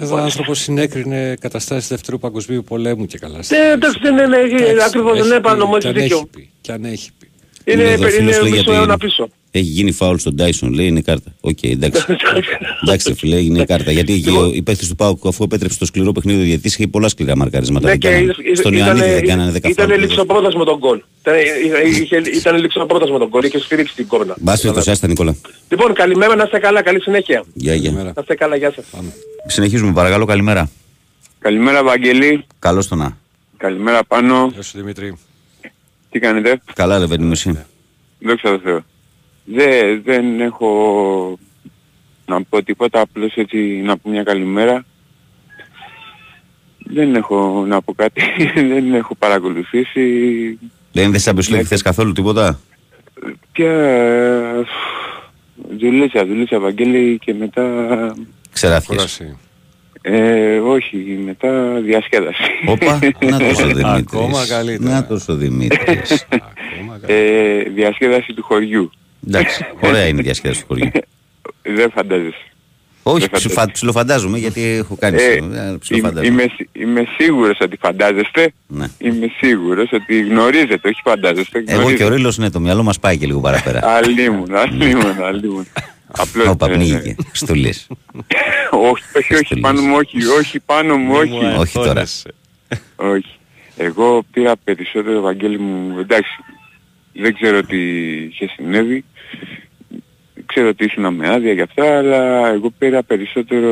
Εδώ 0.00 0.14
ο 0.14 0.18
άνθρωπος 0.18 0.58
συνέκρινε 0.58 1.34
καταστάσεις 1.40 1.88
Δεύτερου 1.88 2.18
Παγκοσμίου 2.18 2.62
Πολέμου 2.64 3.06
και 3.06 3.18
καλά. 3.18 3.38
Ναι, 3.48 3.58
εντάξει, 3.72 3.98
ναι, 4.02 4.10
ναι, 4.10 4.26
ναι, 4.26 4.36
ακριβώς, 4.84 5.18
Έχει 5.18 5.28
ναι, 5.28 5.34
πει, 5.34 5.40
πάνω 5.40 5.66
μου 5.66 5.76
κι 5.78 5.86
έχεις 5.86 5.96
αν 5.96 6.02
δίκιο. 6.02 6.16
έχει 6.16 6.26
πει, 6.26 6.50
Κι 6.60 6.72
αν 6.72 6.84
έχει 6.84 7.10
πει. 7.18 7.30
Είναι, 7.68 7.82
εδώ 7.82 7.92
ο 8.04 8.08
είναι, 8.08 8.10
φίλος 8.10 8.40
λέει 8.40 8.50
μισό 8.50 8.54
γιατί 8.54 8.70
αιώνα 8.78 8.96
πίσω. 8.98 9.28
Έχει 9.50 9.64
γίνει 9.64 9.92
φάουλ 9.92 10.16
στον 10.16 10.36
Τάισον, 10.36 10.72
λέει 10.72 10.86
είναι 10.86 11.00
κάρτα. 11.00 11.34
Οκ, 11.40 11.62
εντάξει. 11.62 12.04
εντάξει, 12.84 13.08
ρε 13.08 13.14
φίλε, 13.14 13.36
έγινε 13.36 13.64
κάρτα. 13.64 13.90
Γιατί 13.92 14.20
και 14.20 14.30
Λοιπόν. 14.30 14.44
ο- 14.44 14.50
οι 14.54 14.62
παίχτε 14.62 14.86
του 14.88 14.94
Πάουκ, 14.96 15.26
αφού 15.26 15.44
επέτρεψε 15.44 15.78
το 15.78 15.84
σκληρό 15.84 16.12
παιχνίδι, 16.12 16.40
ο 16.40 16.44
διαιτητής 16.44 16.74
είχε 16.74 16.86
πολλά 16.86 17.08
σκληρά 17.08 17.36
μαρκαρίσματα. 17.36 17.84
Ναι, 17.86 17.90
δεν 17.90 18.00
και 18.00 18.08
κάνανε. 18.08 18.32
ήταν- 18.38 18.56
Στον 18.56 18.72
Ιωαννίδη 18.72 19.10
δεν 19.10 19.26
κάνανε 19.26 19.50
10 19.50 19.68
Ήταν 19.68 19.88
φάουλ. 19.88 20.00
ληξοπρότας 20.00 20.54
με 20.54 20.64
τον 20.64 20.78
γκολ. 20.78 21.02
Ήταν- 21.20 21.34
είχε- 22.02 22.16
Ήταν 22.36 22.56
ληξοπρότας 22.60 23.10
με 23.10 23.18
τον 23.18 23.28
γκολ, 23.28 23.44
είχε 23.44 23.58
σφυρίξει 23.58 23.94
την 23.94 24.06
κόρνα. 24.06 24.36
Μπάσφι 24.40 24.70
το 24.72 24.80
Σάστα 24.80 25.06
Νικόλα. 25.08 25.36
Λοιπόν, 25.68 25.94
καλημέρα, 25.94 26.34
να 26.36 26.42
είστε 26.44 26.58
καλά, 26.58 26.82
καλή 26.82 27.00
συνέχεια. 27.00 27.44
Γεια, 27.54 27.74
γεια. 27.74 27.82
Καλημέρα. 27.82 28.12
Να 28.16 28.20
είστε 28.20 28.34
καλά, 28.34 28.56
γεια 28.56 28.72
σας. 28.72 28.84
Συνεχίζουμε, 29.46 29.92
παρακαλώ, 29.92 30.24
καλημέρα. 30.24 30.70
Καλημέρα 31.38 31.84
Βαγγέλη. 31.84 32.44
Καλώς 32.58 32.88
το 32.88 32.94
να. 32.94 33.16
Καλημέρα 33.56 34.04
πάνω. 34.04 34.50
Γεια 34.52 34.62
σου 34.62 34.78
Δημήτρη. 34.78 35.16
Τι 36.16 36.22
κάνετε; 36.22 36.60
Καλά, 36.74 36.98
ρε 36.98 37.06
παιδί 37.06 37.24
μου, 37.24 37.32
εσύ. 37.32 37.64
Δόξα 38.18 38.50
τω 38.50 38.58
Θεώ. 38.58 38.84
Δε, 39.44 39.98
δεν 40.04 40.40
έχω 40.40 41.38
να 42.26 42.42
πω 42.42 42.62
τίποτα, 42.62 43.00
απλώς 43.00 43.34
έτσι 43.34 43.56
να 43.58 43.96
πω 43.96 44.10
μια 44.10 44.22
καλημέρα. 44.22 44.84
Δεν 46.78 47.14
έχω 47.14 47.64
να 47.66 47.82
πω 47.82 47.94
κάτι, 47.94 48.22
δεν 48.72 48.94
έχω 48.94 49.14
παρακολουθήσει 49.14 50.02
Δεν 50.92 51.10
δεν 51.10 51.20
σε 51.20 51.30
απεσλέγει 51.30 51.64
χθε 51.64 51.78
καθόλου 51.82 52.12
τίποτα; 52.12 52.60
και 53.52 53.70
δουλέψα, 55.78 56.26
δουλέψα 56.26 56.60
Βαγγέλη 56.60 57.18
και 57.18 57.34
μετά, 57.34 57.64
Ξεράφιες. 58.52 59.22
Κούραση. 60.06 60.22
ε, 60.22 60.58
όχι, 60.58 60.96
μετά 61.24 61.80
διασκέδαση. 61.84 62.42
Όπα, 62.66 62.98
να 63.30 63.38
τόσο 63.38 63.66
Δημήτρης. 63.66 63.84
Ακόμα 64.14 64.46
καλύτερα. 64.48 64.90
Να 64.94 65.06
τόσο 65.06 65.34
Δημήτρης. 65.34 66.26
Ακόμα 66.30 66.98
καλά. 67.00 67.14
ε, 67.18 67.62
διασκέδαση 67.74 68.32
του 68.32 68.42
χωριού. 68.42 68.90
Εντάξει, 69.28 69.66
ωραία 69.80 70.06
είναι 70.06 70.20
η 70.20 70.22
διασκέδαση 70.22 70.60
του 70.60 70.66
χωριού. 70.66 70.90
Δεν 71.62 71.90
φαντάζεσαι. 71.94 72.36
Όχι, 73.08 73.18
Δεν 73.18 73.28
φαντάζομαι. 73.28 73.54
ψηφα- 73.54 73.72
ψιλοφαντάζομαι 73.72 74.38
γιατί 74.38 74.62
έχω 74.62 74.96
κάνει. 74.98 75.16
Ε, 75.22 75.26
Ε, 75.26 75.34
Είμαι, 75.36 75.76
ψιλοφαντάζομαι. 75.80 76.26
είμαι, 76.26 76.42
σι- 76.56 76.68
είμαι 76.72 77.04
σίγουρος 77.18 77.58
ότι 77.60 77.76
φαντάζεστε. 77.80 78.52
Ναι. 78.66 78.86
Είμαι 78.98 79.26
σίγουρος 79.38 79.92
ότι 79.92 80.20
γνωρίζετε, 80.20 80.88
όχι 80.88 81.00
φαντάζεστε. 81.04 81.58
Εγώ 81.58 81.66
και 81.66 81.72
ο 81.74 81.76
γνωρίζετε. 81.78 82.14
Ρήλος, 82.14 82.38
ναι, 82.38 82.50
το 82.50 82.60
μυαλό 82.60 82.82
μας 82.82 82.98
πάει 82.98 83.16
και 83.18 83.26
λίγο 83.26 83.40
παραπέρα. 83.40 83.80
Αλλήμουν, 83.84 84.54
αλλήμουν, 84.56 85.22
αλλήμουν. 85.22 85.66
Απλώς... 86.16 86.46
Όπα, 86.46 86.66
ε, 86.70 86.74
πνίγηκε. 86.74 87.16
Στουλής. 87.32 87.86
όχι, 88.70 89.02
όχι, 89.16 89.34
όχι, 89.34 89.60
πάνω 89.60 89.80
μου, 89.82 89.94
όχι, 89.96 90.26
όχι, 90.26 90.60
πάνω 90.60 90.96
μου, 90.96 91.06
Μη 91.06 91.28
μου 91.28 91.36
όχι. 91.46 91.56
όχι 91.58 91.72
τώρα. 91.72 91.88
αγχώνεσαι. 91.90 92.34
όχι. 92.96 93.30
Εγώ 93.76 94.22
πήρα 94.32 94.56
περισσότερο, 94.64 95.18
Ευαγγέλη 95.18 95.58
μου, 95.58 95.98
εντάξει, 95.98 96.30
δεν 97.12 97.34
ξέρω 97.34 97.62
τι 97.62 97.78
είχε 98.24 98.46
συνέβη. 98.56 99.04
Ξέρω 100.46 100.68
ότι 100.68 100.84
ήσουν 100.84 101.14
με 101.14 101.28
άδεια 101.28 101.52
για 101.52 101.62
αυτά, 101.62 101.96
αλλά 101.98 102.48
εγώ 102.48 102.70
πήρα 102.78 103.02
περισσότερο 103.02 103.70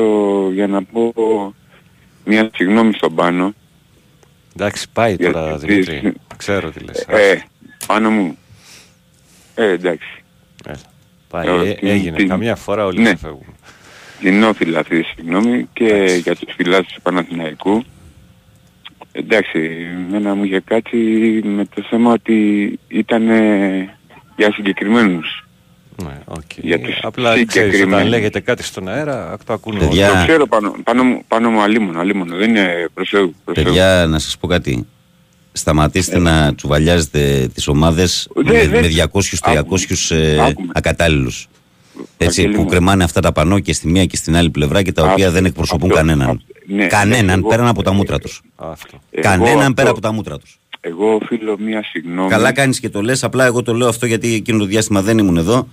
για 0.53 0.67
να 0.67 0.83
πω 0.83 1.13
μια 2.25 2.51
συγγνώμη 2.55 2.93
στον 2.93 3.15
πάνω. 3.15 3.55
Εντάξει, 4.57 4.87
πάει 4.93 5.17
τώρα 5.17 5.49
Γιατί- 5.57 5.67
Δημήτρη. 5.67 6.13
Ξέρω 6.37 6.71
τι 6.71 6.81
λες. 6.85 7.05
Ε, 7.09 7.43
πάνω 7.87 8.11
μου. 8.11 8.39
Ε, 9.55 9.69
εντάξει. 9.71 10.09
Έλα. 10.67 10.79
Πάει, 11.35 11.47
ε, 11.67 11.71
ε, 11.71 11.75
την- 11.75 11.89
έγινε. 11.89 12.17
την- 12.17 12.29
Καμιά 12.29 12.57
φορά 12.57 12.85
όλοι 12.85 12.99
Ναι. 12.99 13.05
ξεφεύγουν. 13.15 13.55
Κοινόφιλα 14.21 14.79
αυτή 14.79 15.01
τη 15.01 15.07
συγγνώμη 15.17 15.69
και 15.73 15.85
Εντάξει. 15.85 16.19
για 16.19 16.35
τους 16.37 16.55
φιλάθλους 16.57 16.93
του 16.93 17.03
Παναθηναϊκού. 17.03 17.85
Εντάξει, 19.13 19.59
εμένα 20.09 20.35
μου 20.35 20.45
είχε 20.45 20.61
κάτσει 20.61 20.97
με 21.45 21.65
το 21.75 21.83
θέμα 21.91 22.13
ότι 22.13 22.35
ήταν 22.89 23.23
για 24.37 24.53
συγκεκριμένους. 24.55 25.47
Ναι, 26.03 26.19
οκ. 26.25 26.41
Για 26.57 26.81
τους 26.81 26.99
Απλά 27.03 27.29
ξέρεις, 27.31 27.51
όταν 27.57 27.65
συγκεκριμένους. 27.65 28.09
λέγεται 28.09 28.41
κάτι 28.41 28.63
στον 28.63 28.89
αέρα, 28.89 29.37
το 29.47 29.53
ακούν 29.53 29.77
όλοι. 29.77 29.87
Παιδιά, 29.87 30.09
Το 30.09 30.15
ξέρω 30.27 30.47
πάνω, 30.47 30.75
πάνω, 30.85 31.03
μου, 31.05 31.23
πάνω 31.29 31.51
μου 31.51 31.61
αλίμονο, 31.63 32.01
αλίμονο. 32.01 32.37
Δεν 32.37 32.49
είναι 32.49 32.89
προς 32.95 33.09
Θεού. 33.09 33.35
προς 33.45 33.57
Θεού. 33.57 33.65
παιδιά, 33.65 34.07
να 34.09 34.19
σας 34.19 34.39
πω 34.39 34.47
κάτι. 34.47 34.87
Σταματήστε 35.57 36.19
να 36.19 36.55
τσουβαλιάζετε 36.55 37.49
τις 37.55 37.69
ομάδες 37.69 38.25
Ε. 38.37 38.43
Δεν- 38.43 38.55
με, 38.55 38.67
δεν- 38.67 38.81
με 38.81 38.89
200-300 38.89 40.11
ε, 40.11 40.39
Άκουμε. 40.47 40.69
ακατάλληλους. 40.75 41.49
Έτσι, 42.17 42.41
Βαγγέλη 42.41 42.55
που 42.57 42.63
μου. 42.63 42.69
κρεμάνε 42.69 43.05
αυτά 43.05 43.21
τα 43.21 43.33
πανό 43.33 43.59
και 43.59 43.73
στη 43.73 43.89
μία 43.89 44.05
και 44.07 44.17
στην 44.17 44.37
άλλη 44.37 44.51
πλευρά 44.51 44.83
και 44.83 44.93
τα 44.93 45.03
οποία 45.03 45.15
Αυτό- 45.15 45.31
δεν 45.31 45.45
εκπροσωπούν 45.45 45.91
αυτό- 45.91 45.97
κανέναν. 46.05 46.29
αυτό- 46.29 46.43
ναι, 46.67 46.87
κανέναν 46.87 47.39
εγώ- 47.39 47.49
πέραν 47.49 47.67
από 47.67 47.83
τα 47.83 47.93
μούτρα 47.93 48.19
τους. 48.19 48.43
Αυτό. 48.57 49.01
Εγώ 49.11 49.23
κανέναν 49.29 49.59
αυτό- 49.59 49.75
πέρα 49.75 49.91
από 49.91 50.01
τα 50.01 50.13
μούτρα 50.13 50.39
τους. 50.39 50.59
Εγώ 50.81 51.15
οφείλω 51.23 51.59
μία 51.59 51.83
συγγνώμη. 51.85 52.29
Καλά 52.29 52.53
κάνεις 52.53 52.81
και 52.81 52.89
το 52.89 53.03
λες, 53.03 53.25
απλά 53.25 53.45
εγώ 53.45 53.63
το 53.63 53.75
λέω 53.75 53.89
αυτό 53.89 54.07
γιατί 54.07 54.35
εκείνο 54.35 54.59
το 54.59 54.65
διάστημα 54.65 55.03
δεν 55.03 55.19
ήμουν 55.19 55.37
εδώ. 55.37 55.69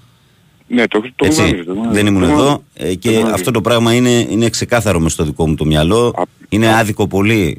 Ναι, 0.67 0.87
το, 0.87 1.01
το 1.15 1.25
Έτσι, 1.25 1.41
γνωρίζω, 1.41 1.63
το 1.63 1.71
γνωρίζω. 1.73 1.93
δεν 1.93 2.05
ήμουν 2.05 2.21
Το 2.21 2.27
εδώ 2.27 2.35
γνωρίζω. 2.35 2.63
ε, 2.73 2.87
Το 2.89 2.95
και 2.95 3.09
γνωρίζω. 3.11 3.33
αυτό 3.33 3.51
το 3.51 3.61
πράγμα 3.61 3.93
είναι, 3.93 4.09
είναι 4.29 4.49
ξεκάθαρο 4.49 4.99
μες 4.99 5.11
στο 5.11 5.23
δικό 5.23 5.47
μου 5.47 5.55
το 5.55 5.65
μυαλό. 5.65 6.13
Α, 6.17 6.21
είναι 6.49 6.67
α. 6.67 6.77
άδικο 6.77 7.07
πολύ 7.07 7.57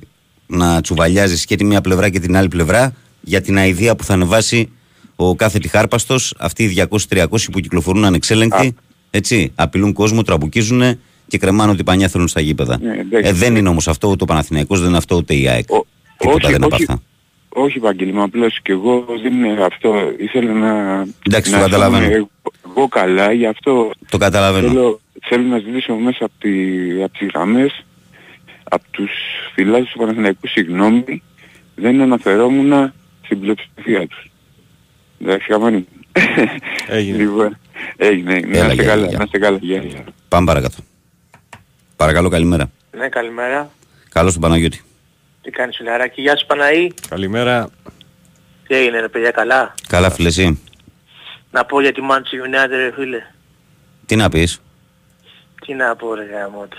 να 0.56 0.80
τσουβαλιάζεις 0.80 1.44
και 1.44 1.56
τη 1.56 1.64
μία 1.64 1.80
πλευρά 1.80 2.08
και 2.08 2.20
την 2.20 2.36
άλλη 2.36 2.48
πλευρά 2.48 2.94
για 3.20 3.40
την 3.40 3.56
αηδία 3.56 3.96
που 3.96 4.04
θα 4.04 4.12
ανεβάσει 4.14 4.72
ο 5.16 5.34
κάθε 5.34 5.58
τυχάρπαστος, 5.58 6.34
αυτοί 6.38 6.62
οι 6.64 6.86
200-300 7.10 7.24
που 7.52 7.60
κυκλοφορούν 7.60 8.04
ανεξέλεγκτοι, 8.04 8.66
Α. 8.66 8.74
έτσι, 9.10 9.52
απειλούν 9.54 9.92
κόσμο, 9.92 10.22
τραμπουκίζουν 10.22 10.82
και 11.26 11.38
κρεμάνε 11.38 11.70
ότι 11.72 11.82
πανιά 11.84 12.08
θέλουν 12.08 12.28
στα 12.28 12.40
γήπεδα. 12.40 12.78
Ναι, 12.82 12.92
εντάξει. 12.98 13.28
ε, 13.30 13.32
δεν 13.32 13.56
είναι 13.56 13.68
όμως 13.68 13.88
αυτό 13.88 14.08
ούτε 14.08 14.22
ο 14.22 14.26
Παναθηναϊκός, 14.26 14.78
δεν 14.80 14.88
είναι 14.88 14.96
αυτό 14.96 15.16
ούτε 15.16 15.34
η 15.34 15.48
ΑΕΚ. 15.48 15.70
Ο- 15.70 15.86
Τίποτα 16.18 16.36
όχι, 16.36 16.46
δεν 16.46 16.54
είναι 16.54 16.64
από 16.64 16.74
όχι, 16.74 16.82
αυτά. 16.88 17.02
όχι 17.48 17.78
Βαγγέλη, 17.78 18.12
μα 18.12 18.22
απλώς 18.22 18.58
και 18.62 18.72
εγώ 18.72 19.04
δεν 19.22 19.32
είναι 19.32 19.64
αυτό. 19.64 19.94
Ήθελα 20.18 20.52
να... 20.52 21.06
Εντάξει, 21.26 21.50
να 21.50 21.56
το 21.58 21.62
καταλαβαίνω. 21.64 22.02
αισθάνομαι 22.04 22.28
Εγώ 22.76 22.88
καλά, 22.88 23.32
γι' 23.32 23.46
αυτό 23.46 23.90
Το 24.08 24.18
καταλαβαίνω. 24.18 24.68
θέλω, 24.68 25.00
θέλω 25.28 25.42
να 25.48 25.58
ζητήσω 25.58 25.94
μέσα 25.94 26.24
από, 26.24 26.32
τη, 26.38 26.50
από 27.02 27.18
τις 27.18 27.28
γραμμές, 27.34 27.84
από 28.74 28.84
τους 28.90 29.10
φιλάδους 29.54 29.90
του 29.90 29.98
Παναθηναϊκού 29.98 30.48
συγγνώμη, 30.48 31.22
δεν 31.74 32.00
αναφερόμουν 32.00 32.92
στην 33.24 33.40
πλειοψηφία 33.40 34.06
τους. 34.06 34.30
Εντάξει, 35.20 35.48
καμάνι. 35.48 35.86
Έγινε. 36.88 37.16
Λοιπόν, 37.16 37.58
έγινε. 37.96 38.34
έγινε. 38.34 38.58
Έλα, 38.58 38.66
Να 38.66 38.72
είστε 38.72 38.82
γεια, 38.82 38.92
καλά, 38.92 39.06
γεια. 39.06 39.18
να 39.18 39.24
είστε 39.24 39.38
καλά. 39.38 39.58
Γεια, 39.60 39.82
γεια. 39.82 40.04
Πάμε 40.28 40.46
παρακάτω. 40.46 40.76
Παρακαλώ, 41.96 42.28
καλημέρα. 42.28 42.70
Ναι, 42.96 43.08
καλημέρα. 43.08 43.70
Καλώς 44.08 44.32
τον 44.32 44.42
Παναγιώτη. 44.42 44.82
Τι 45.42 45.50
κάνεις 45.50 45.76
φιλαράκι, 45.76 46.20
γεια 46.20 46.36
σου 46.36 46.46
Παναή. 46.46 46.92
Καλημέρα. 47.08 47.68
Τι 48.66 48.74
έγινε 48.74 49.00
ρε 49.00 49.08
παιδιά, 49.08 49.30
καλά; 49.30 49.74
Καλά, 49.88 50.10
φίλε, 50.10 50.28
εσύ; 50.28 50.60
Να 51.50 51.64
πω 51.64 51.80
για 51.80 51.92
τη 51.92 52.00
Manchester 52.10 52.46
United 52.48 52.68
ρε 52.70 52.92
φίλε. 52.94 53.22
Τι 54.06 54.16
να 54.16 54.28
πεις; 54.28 54.60
Τι 55.66 55.74
να 55.74 55.96
πω 55.96 56.14
ρε 56.14 56.24
γαμότο. 56.24 56.76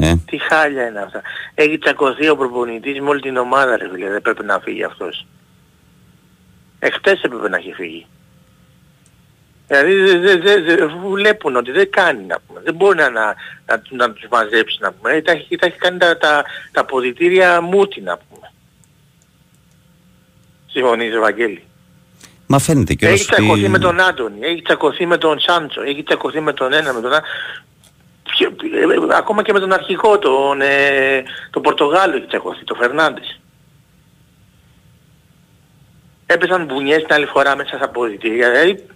Ε, 0.00 0.14
Τι 0.26 0.38
χάλια 0.38 0.86
είναι 0.86 1.00
αυτά. 1.00 1.22
Έχει 1.54 1.78
τσακωθεί 1.78 2.28
ο 2.28 2.36
προπονητής 2.36 3.00
με 3.00 3.08
όλη 3.08 3.20
την 3.20 3.36
ομάδα 3.36 3.76
ρε 3.76 3.88
φίλε. 3.92 4.10
Δεν 4.10 4.22
πρέπει 4.22 4.44
να 4.44 4.58
φύγει 4.60 4.84
αυτός. 4.84 5.26
Εχθές 6.78 7.22
έπρεπε 7.22 7.48
να 7.48 7.56
έχει 7.56 7.72
φύγει. 7.72 8.06
Δηλαδή 9.66 9.94
δεν 9.94 10.20
δε, 10.20 10.36
δε, 10.36 10.60
δε, 10.60 10.86
βλέπουν 11.12 11.56
ότι 11.56 11.70
δεν 11.70 11.90
κάνει 11.90 12.24
να 12.24 12.36
πούμε. 12.46 12.60
Δεν 12.64 12.74
μπορεί 12.74 12.96
να, 12.96 13.10
να, 13.10 13.24
να, 13.66 13.82
να 13.90 14.12
τους 14.12 14.26
μαζέψει 14.30 14.78
να 14.80 14.92
πούμε. 14.92 15.12
Ε, 15.12 15.22
Τα 15.22 15.32
έχει, 15.32 15.56
τα 15.56 15.66
έχει 15.66 15.76
κάνει 15.78 15.98
τα, 15.98 16.18
τα, 16.18 16.44
τα 16.72 16.80
αποδητήρια 16.80 17.60
μούτι 17.60 18.00
να 18.00 18.18
πούμε. 18.18 18.52
Συμφωνείς 20.66 21.14
Ευαγγέλη. 21.14 21.62
μα 22.46 22.58
φαίνεται 22.58 22.94
και 22.94 23.06
Έχει 23.08 23.24
τσακωθεί 23.30 23.68
με 23.68 23.78
τον 23.78 24.00
Άντωνη, 24.00 24.38
έχει 24.40 24.62
τσακωθεί 24.62 25.06
με 25.06 25.16
τον 25.18 25.38
Σάντσο, 25.40 25.82
έχει 25.82 26.02
τσακωθεί 26.02 26.40
με 26.40 26.52
τον 26.52 26.72
ένα, 26.72 26.92
με 26.92 27.00
τον 27.00 27.12
άλλο. 27.12 27.24
Ποιο- 28.38 28.56
ε, 28.72 29.12
ε, 29.12 29.16
Ακόμα 29.16 29.42
και 29.42 29.52
με 29.52 29.60
τον 29.60 29.72
αρχικό, 29.72 30.18
τον, 30.18 30.60
ε, 30.60 31.22
τον 31.50 31.62
Πορτογάλο 31.62 32.16
έχει 32.16 32.26
τσακωθεί, 32.26 32.64
τον 32.64 32.76
Φερνάντες. 32.76 33.40
Έπεσαν 36.26 36.64
μπουνιές 36.64 37.02
την 37.02 37.12
άλλη 37.14 37.26
φορά 37.26 37.56
μέσα 37.56 37.76
στα 37.76 37.84
αποδητήρια. 37.84 38.50
Δηλαδή, 38.50 38.86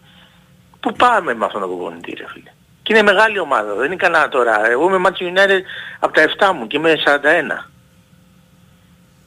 πού 0.81 0.93
πάμε 0.93 1.35
με 1.35 1.45
αυτόν 1.45 1.61
τον 1.61 1.71
προπονητή 1.71 2.15
ρε 2.19 2.25
φίλε. 2.29 2.51
Και 2.83 2.93
είναι 2.93 3.03
μεγάλη 3.03 3.39
ομάδα, 3.39 3.75
δεν 3.75 3.87
είναι 3.87 3.97
κανένα 3.97 4.29
τώρα. 4.29 4.71
Εγώ 4.71 4.95
είμαι 4.95 5.09
Manchester 5.09 5.39
United 5.39 5.61
από 5.99 6.13
τα 6.15 6.23
7 6.23 6.53
μου 6.53 6.67
και 6.67 6.77
είμαι 6.77 6.95
41. 7.05 7.71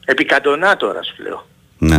Επικαντονά 0.04 0.76
τώρα 0.76 1.02
σου 1.02 1.22
λέω 1.22 1.46
Ναι. 1.78 1.96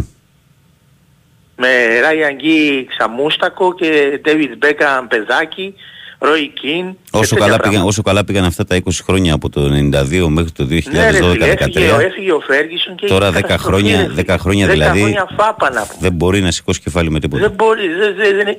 με 1.55 1.99
Ράιαν 1.99 2.35
Γκί 2.35 2.85
Ξαμούστακο 2.89 3.73
και 3.75 4.21
David 4.25 4.51
Beckham 4.65 5.05
παιδάκι, 5.07 5.75
Ρόι 6.19 6.47
Κιν. 6.47 6.95
Όσο 7.11 7.35
καλά, 7.35 7.57
πήγαν, 7.59 7.85
όσο 7.85 8.01
καλά 8.01 8.23
πήγαν 8.25 8.43
αυτά 8.43 8.65
τα 8.65 8.75
20 8.75 8.89
χρόνια 9.03 9.33
από 9.33 9.49
το 9.49 9.61
92 9.61 10.27
μέχρι 10.29 10.51
το 10.51 10.67
2012-2013. 10.69 10.83
Ναι, 10.91 11.09
ρε 11.11 11.17
φίλε, 11.31 11.45
έφυγε, 11.45 11.91
ο- 11.91 11.99
έφυγε 11.99 12.31
ο 12.31 12.39
Φέργισον 12.39 12.95
και 12.95 13.07
Τώρα 13.07 13.25
έγινε 13.25 13.39
10 13.39 13.41
καταστροφή, 13.47 13.81
χρόνια- 13.83 13.97
ρε 14.01 14.07
φίλε. 14.09 14.21
10 14.35 14.37
χρόνια 14.39 14.67
10 14.67 14.69
δηλαδή, 14.69 14.99
χρόνια 14.99 15.27
φάπα 15.37 15.69
να 15.71 15.81
πούμε. 15.81 15.97
δεν 15.99 16.11
μπορεί 16.13 16.41
να 16.41 16.51
σηκώσει 16.51 16.81
κεφάλι 16.81 17.09
με 17.09 17.19
τίποτα. 17.19 17.41
Δεν 17.41 17.51
μπορεί, 17.51 17.87
δεν, 17.87 18.15
δεν, 18.15 18.35
δεν, 18.35 18.55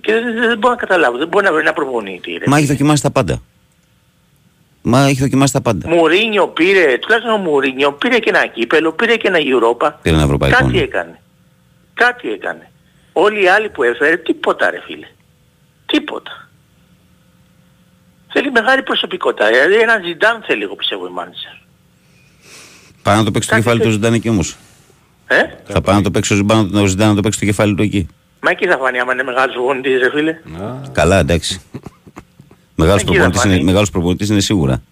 και 0.00 0.12
δεν, 0.12 0.22
δεν, 0.34 0.48
δεν 0.48 0.58
μπορώ 0.58 0.74
να 0.74 0.80
καταλάβω, 0.80 1.18
δεν 1.18 1.28
μπορεί 1.28 1.44
να 1.44 1.52
βρει 1.52 1.60
ένα 1.60 1.72
προπονητή. 1.72 2.30
Ρε. 2.32 2.44
Μα 2.46 2.56
έχει 2.56 2.66
δοκιμάσει 2.66 3.02
τα 3.02 3.10
πάντα. 3.10 3.42
Μα 4.82 5.06
έχει 5.06 5.20
δοκιμάσει 5.20 5.52
τα 5.52 5.60
πάντα. 5.60 5.88
Μουρίνιο 5.88 6.48
πήρε, 6.48 6.98
τουλάχιστον 6.98 7.34
ο 7.34 7.36
Μουρίνιο 7.36 7.92
πήρε 7.92 8.18
και 8.18 8.28
ένα 8.28 8.46
κύπελο, 8.46 8.92
πήρε 8.92 9.16
και 9.16 9.28
ένα 9.28 9.38
Europa. 9.38 9.90
Πήρε 10.02 10.14
ένα 10.14 10.24
ευρωπαϊκό. 10.24 10.56
Κάτι 10.58 10.72
ναι. 10.76 10.80
έκανε. 10.82 11.20
Κάτι 11.94 12.30
έκανε. 12.32 12.70
Όλοι 13.12 13.42
οι 13.42 13.48
άλλοι 13.48 13.68
που 13.68 13.82
έφερε, 13.82 14.16
τίποτα 14.16 14.70
ρε 14.70 14.80
φίλε. 14.86 15.06
Τίποτα. 15.86 16.39
Θέλει 18.32 18.50
μεγάλη 18.50 18.82
προσωπικότητα. 18.82 19.46
Δηλαδή 19.48 19.74
ένα 19.74 20.00
Ζιντάν 20.04 20.42
θέλει 20.46 20.62
εγώ 20.62 20.74
πιστεύω 20.74 21.06
η 21.06 21.10
Μάντσερ. 21.10 21.52
Πάει 23.02 23.16
να 23.16 23.24
το 23.24 23.30
παίξει 23.30 23.48
το 23.48 23.54
Κάτι 23.54 23.62
κεφάλι 23.64 23.80
του 23.82 23.86
τέτοιο. 23.86 24.00
Ζιντάν 24.00 24.14
εκεί 24.14 24.28
όμως. 24.28 24.56
Ε; 25.26 25.36
Θα 25.64 25.80
πάει 25.80 25.96
να 25.96 26.02
το 26.02 26.10
παίξει 26.10 26.32
ο 26.32 26.36
Ζιντάν, 26.36 26.74
ο 26.74 26.86
Ζιντάν 26.86 27.08
να 27.08 27.14
το 27.14 27.20
παίξει 27.20 27.38
το 27.38 27.44
κεφάλι 27.44 27.74
του 27.74 27.82
εκεί. 27.82 28.08
Μα 28.40 28.50
εκεί 28.50 28.66
θα 28.66 28.78
φανεί 28.78 28.98
άμα 28.98 29.12
είναι 29.12 29.22
μεγάλος 29.22 29.54
γονιτής 29.56 29.98
ρε 30.00 30.10
φίλε. 30.10 30.36
Να, 30.44 30.82
Καλά, 30.92 31.18
εντάξει. 31.18 31.62
Μεγάλος 32.74 33.00
Εκεί 33.02 33.10
θα 33.10 33.16
προπονητής, 33.16 33.44
είναι, 33.44 33.52
φανεί. 33.54 33.64
μεγάλος 33.64 33.90
προπονητής 33.90 34.28
είναι 34.28 34.40
σίγουρα. 34.40 34.82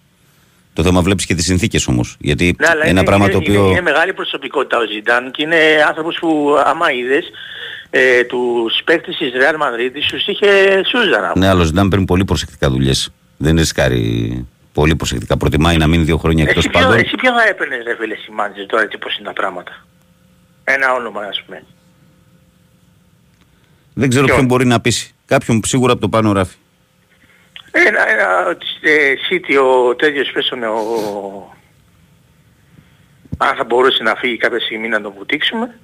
Το 0.73 0.83
θέμα 0.83 1.01
βλέπεις 1.03 1.27
και 1.27 1.35
τις 1.35 1.45
συνθήκες 1.45 1.87
όμως. 1.87 2.17
Γιατί 2.19 2.57
Ναι, 2.59 2.67
αλλά 2.69 2.81
ένα 2.81 2.91
είναι, 2.91 3.05
πράγμα 3.05 3.25
είναι, 3.25 3.33
το 3.33 3.39
οποίο... 3.39 3.61
είναι, 3.61 3.71
είναι 3.71 3.81
μεγάλη 3.81 4.13
προσωπικότητα 4.13 4.79
ο 4.79 4.87
Ζιντάν 4.93 5.31
και 5.31 5.43
είναι 5.43 5.57
άνθρωπος 5.89 6.17
που 6.21 6.57
άμα 6.65 6.93
είδες 6.93 7.25
ε, 7.91 8.25
τους 8.25 8.81
παίκτες 8.85 9.17
της 9.17 9.31
Real 9.35 9.55
Madrid 9.55 9.91
τους 10.11 10.27
είχε 10.27 10.47
σούζανα. 10.89 11.33
Ναι, 11.37 11.49
αλλά 11.49 11.61
ο 11.61 11.65
Ζιντάν 11.65 11.89
παίρνει 11.89 12.05
πολύ 12.05 12.25
προσεκτικά 12.25 12.71
δουλειές. 12.71 13.13
Δεν 13.39 13.57
ρισκάρει 13.57 14.47
πολύ 14.73 14.97
προσεκτικά. 14.97 15.37
Προτιμάει 15.37 15.77
να 15.77 15.87
μείνει 15.87 16.05
δύο 16.05 16.17
χρόνια 16.17 16.43
εκτός 16.43 16.57
Εσύ 16.65 16.69
ποιο, 16.69 16.81
πάντων. 16.81 16.99
εσύ 16.99 17.15
ποιο 17.17 17.33
θα 17.33 17.49
έπαιρνες 17.49 17.85
ρε 17.85 17.97
φίλε 17.97 18.15
στη 18.17 18.33
Μάντσερ 18.33 18.67
τώρα 18.67 18.83
έτσι 18.83 18.99
πώς 18.99 19.17
είναι 19.17 19.27
τα 19.27 19.33
πράγματα. 19.33 19.87
Ένα 20.65 20.93
όνομα 20.95 21.21
ας 21.23 21.43
πούμε. 21.43 21.65
Δεν 23.95 24.09
ξέρω 24.09 24.25
Ποιο; 24.25 24.35
ποιον 24.35 24.47
μπορεί 24.47 24.67
να 24.67 24.81
πείσει. 24.81 25.15
Κάποιον 25.27 25.61
σίγουρα 25.65 25.93
από 25.93 26.01
το 26.01 26.09
πάνω 26.09 26.33
ράφι. 26.33 26.57
Ένα, 27.71 28.09
ένα 28.11 28.57
ε, 28.81 29.15
City 29.31 29.63
ο 29.65 29.95
τέτοιος 29.95 30.31
πες 30.31 30.47
τον, 30.49 30.63
ο... 30.63 31.57
Αν 33.37 33.57
θα 33.57 33.65
μπορούσε 33.65 34.03
να 34.03 34.15
φύγει 34.15 34.37
κάποια 34.37 34.61
στιγμή 34.61 34.89
να 34.89 35.01
τον 35.01 35.13
βουτήξουμε. 35.19 35.79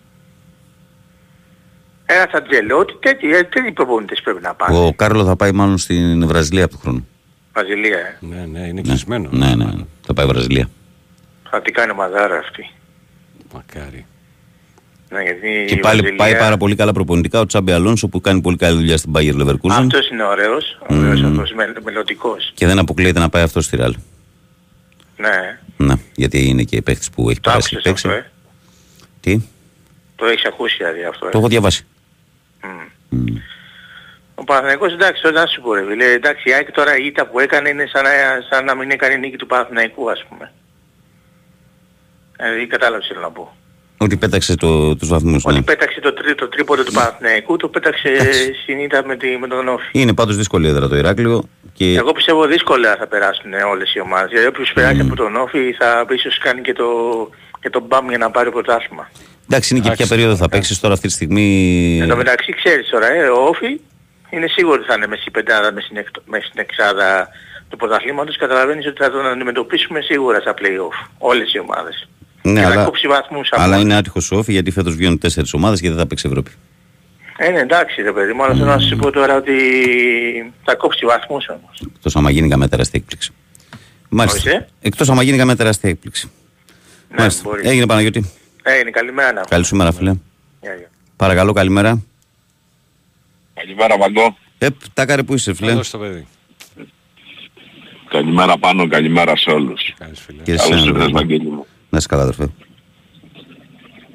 Ένα 2.07 2.29
Ατζελότη, 2.33 2.95
τέτοιοι, 3.01 3.31
ε, 3.35 3.43
τέτοιοι 3.43 3.73
προπονητές 3.73 4.21
πρέπει 4.21 4.43
να 4.43 4.55
πάνε. 4.55 4.79
Ο 4.79 4.93
Κάρλο 4.93 5.25
θα 5.25 5.37
πάει 5.37 5.53
μάλλον 5.53 5.79
στην 5.79 6.27
Βραζιλία 6.27 6.65
από 6.65 6.75
του 6.75 6.81
χρόνου. 6.81 7.09
Βραζιλία, 7.55 7.99
ε. 7.99 8.17
ναι, 8.21 8.47
ναι, 8.53 8.67
είναι 8.67 8.81
κλεισμένο. 8.81 9.29
Ναι, 9.33 9.55
ναι, 9.55 9.65
θα 10.07 10.15
πάει 10.15 10.27
Βραζιλία. 10.27 10.69
Θα 11.51 11.63
την 11.63 11.75
κάνει 11.75 11.93
μαδάρα 11.95 12.39
αυτή. 12.39 12.71
Μακάρι. 13.55 14.07
Ναι, 15.11 15.23
γιατί 15.23 15.65
Και 15.69 15.75
η 15.75 15.79
πάλι 15.79 16.01
Βραζιλία- 16.01 16.25
πάει 16.25 16.37
πάρα 16.39 16.57
πολύ 16.57 16.75
καλά 16.77 16.93
προπονητικά 16.93 17.41
ο 17.41 17.47
Τσάμπι 17.47 17.73
Αλόνσο 17.73 18.09
που 18.09 18.21
κάνει 18.21 18.41
πολύ 18.41 18.57
καλή 18.57 18.77
δουλειά 18.77 18.97
στην 18.97 19.13
Bayer 19.15 19.35
Leverkusen 19.41 19.71
Αυτός 19.71 20.09
είναι 20.11 20.23
ωραίος, 20.25 20.79
ωραίος 20.89 21.21
Μμμ. 21.21 21.31
αυτός, 21.31 21.53
με, 21.53 21.73
μελλοντικός. 21.85 22.53
και 22.55 22.67
δεν 22.67 22.79
αποκλείεται 22.79 23.19
να 23.19 23.29
πάει 23.29 23.43
αυτός 23.43 23.65
στη 23.65 23.77
Ραλ. 23.77 23.95
Ναι, 25.17 25.59
Ναι, 25.77 25.95
γιατί 26.15 26.45
είναι 26.49 26.63
και 26.63 26.83
παίχτης 26.83 27.11
που 27.11 27.31
έχει 27.31 27.41
το 27.41 27.51
περάσει 27.51 27.69
άκουσες 27.75 27.83
παίξει. 27.93 28.07
αυτό, 28.09 28.19
ε; 28.19 28.31
Τι, 29.21 29.41
Το 30.17 30.27
έχεις 30.27 30.45
ακούσει 30.45 30.77
δηλαδή 30.77 31.05
αυτό, 31.05 31.27
ε; 31.27 31.31
το 31.31 31.39
έχω 31.39 31.49
διαβάσει. 31.49 31.87
Μμ. 32.63 33.19
Μμ. 33.19 33.25
Ο 34.35 34.45
Παναθηναϊκός 34.45 34.93
εντάξει, 34.93 35.23
τώρα 35.23 35.41
να 35.41 35.47
σου 35.47 35.61
πω 35.61 35.75
ρε 35.75 35.85
φίλε, 35.89 36.05
εντάξει 36.13 36.49
η 36.49 36.53
ΑΕΚ 36.53 36.73
τώρα 36.73 36.97
η 36.99 37.07
ήττα 37.07 37.27
που 37.27 37.39
έκανε 37.41 37.69
είναι 37.69 37.87
σαν 37.93 38.03
να, 38.03 38.11
σαν 38.51 38.65
να 38.65 38.75
μην 38.75 38.91
έκανε 38.91 39.15
νίκη 39.17 39.37
του 39.37 39.47
Παναθηναϊκού 39.47 40.11
ας 40.11 40.25
πούμε. 40.29 40.53
Δηλαδή 42.37 42.67
κατάλαβες 42.67 43.07
τι 43.07 43.13
θέλω 43.13 43.25
να 43.27 43.31
πω. 43.31 43.57
Ότι 43.99 44.17
πέταξε 44.17 44.55
το, 44.57 44.97
τους 44.97 45.09
βαθμούς. 45.09 45.45
Ότι 45.45 45.55
Ναι. 45.55 45.63
πέταξε 45.63 46.01
το, 46.01 46.13
τρί, 46.13 46.35
το 46.35 46.49
τρίποντο 46.49 46.83
του 46.85 46.93
Παναθηναϊκού, 46.93 47.57
το 47.57 47.69
πέταξε 47.69 48.09
Εντάξει. 48.09 48.53
στην 48.63 48.79
ήττα 48.79 49.07
με, 49.07 49.17
τη, 49.17 49.39
με 49.39 49.47
τον 49.49 49.69
Όφη. 49.69 49.85
Είναι 49.93 50.15
πάντως 50.15 50.37
δύσκολη 50.37 50.69
έδρα 50.69 50.89
το 50.89 50.97
Ηράκλειο 50.97 51.43
και 51.73 51.95
Εγώ 51.97 52.13
πιστεύω 52.13 52.47
δύσκολα 52.47 52.97
θα 52.97 53.07
περάσουν 53.07 53.53
όλες 53.71 53.95
οι 53.95 54.01
ομάδες. 54.01 54.31
Γιατί 54.31 54.47
όποιος 54.47 54.73
περάσει 54.75 54.95
Μμμ. 55.03 55.07
από 55.07 55.17
τον 55.17 55.37
Όφη 55.37 55.73
θα 55.79 56.07
ίσως 56.11 56.39
κάνει 56.39 56.61
και 56.61 56.73
το, 56.73 56.85
και 57.61 57.71
το 57.71 57.81
μπαμ 57.81 58.09
για 58.09 58.19
να 58.19 58.31
πάρει 58.31 58.51
πρωτάθλημα. 58.51 59.11
εντάξει 59.49 59.75
είναι 59.75 59.83
και 59.83 59.91
ποια 59.91 59.95
Εντάξει, 59.95 60.09
περίοδο 60.15 60.31
θα 60.37 60.45
εντάξει. 60.45 60.57
παίξεις 60.59 60.81
τώρα 60.81 60.95
αυτή 60.95 61.07
τη 61.07 61.13
στιγμή. 61.13 61.99
Εν 62.03 62.09
τω 62.09 62.17
μεταξύ 62.17 62.53
ξέρεις 62.53 62.89
τώρα, 62.89 63.13
ε, 63.13 63.29
ο 63.29 63.43
Όφη 63.45 63.81
είναι 64.37 64.47
σίγουρο 64.49 64.75
ότι 64.81 64.87
θα 64.87 64.95
είναι 64.95 65.07
μέσα 65.07 65.21
στην 65.21 65.33
πεντάδα, 65.33 65.73
μέσα 65.73 65.87
στην, 65.87 65.97
εκ- 65.97 66.09
μέσα 66.27 66.47
στην 66.47 66.61
εξάδα 66.61 67.29
του 67.69 67.77
πρωταθλήματος. 67.77 68.37
Καταλαβαίνεις 68.37 68.87
ότι 68.87 69.03
θα 69.03 69.11
τον 69.11 69.27
αντιμετωπίσουμε 69.27 70.01
σίγουρα 70.01 70.41
στα 70.41 70.55
play-off. 70.59 71.09
Όλες 71.19 71.53
οι 71.53 71.59
ομάδες. 71.59 72.09
Ναι, 72.43 72.61
και 72.61 72.67
αλλά, 72.67 72.75
θα 72.75 72.85
κόψει 72.85 73.07
βαθμούς 73.07 73.49
από 73.51 73.63
αλλά 73.63 73.73
όλες. 73.75 73.85
είναι 73.85 73.95
άτυχος 73.97 74.33
ο 74.33 74.37
Όφη 74.37 74.53
γιατί 74.53 74.71
φέτος 74.71 74.95
βγαίνουν 74.97 75.19
τέσσερις 75.19 75.53
ομάδες 75.55 75.81
και 75.81 75.89
δεν 75.89 75.99
θα 75.99 76.07
παίξει 76.07 76.27
Ευρώπη. 76.29 76.51
Ε, 77.37 77.51
ναι, 77.51 77.59
εντάξει 77.59 78.03
ρε 78.03 78.13
παιδί 78.13 78.33
μου, 78.33 78.45
αλλά 78.45 78.55
θέλω 78.55 78.65
να 78.67 78.79
σου 78.79 78.97
πω 78.97 79.11
τώρα 79.11 79.37
ότι 79.37 79.53
θα 80.65 80.75
κόψει 80.75 81.07
βαθμούς 81.07 81.49
όμως. 81.49 81.83
Εκτός 81.95 82.17
άμα 82.17 82.31
γίνει 82.31 82.49
καμία 82.49 82.69
τεράστια 82.69 83.01
έκπληξη. 83.03 83.33
Μάλιστα. 84.09 84.39
Ορίστε. 84.51 84.69
Εκτός 84.81 85.09
άμα 85.11 85.23
γίνει 85.23 85.37
καμία 85.39 85.57
τεράστια 85.57 85.91
έκπληξη. 85.91 86.31
Ναι, 87.11 87.17
Μάλιστα. 87.19 87.43
μπορείς. 87.45 87.69
Έγινε 87.71 87.87
Παναγιώτη. 87.87 88.31
Έγινε, 88.63 88.91
καλημέρα 88.91 89.33
να 89.33 89.41
Καλή 89.41 89.65
σου 89.65 89.77
μέρα 89.77 89.93
φίλε. 89.93 90.11
Γεια, 90.61 90.75
γεια. 90.75 90.91
Παρακαλώ 91.17 91.53
καλημέρα. 91.53 92.03
Καλημέρα 93.55 93.99
Βαγκό. 93.99 94.37
Ε, 94.59 94.69
τάκαρε 94.95 95.23
που 95.23 95.35
είσαι 95.35 95.55
φίλε; 95.55 95.71
Καλώς 95.71 95.91
το 95.91 95.99
παιδί. 95.99 96.27
Καλημέρα 98.09 98.59
πάνω, 98.59 98.89
καλημέρα 98.89 99.37
σε 99.37 99.51
όλους. 99.51 99.95
Καλώς 99.99 100.21
φίλε. 100.21 100.43
Και 100.43 100.55
Καλώς 100.55 100.65
εσένα, 100.65 100.81
ήρθες 100.81 100.93
βέβαια. 100.93 101.09
Βαγγέλη 101.13 101.51
μου. 101.51 101.67
Να 101.89 101.99
είσαι 101.99 102.07
καλά 102.09 102.23
αδερφέ. 102.23 102.49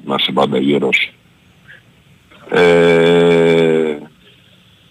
Να 0.04 0.14
είσαι 0.18 0.32
πάντα 0.32 0.58
γύρος. 0.58 1.12
Ε, 2.50 3.96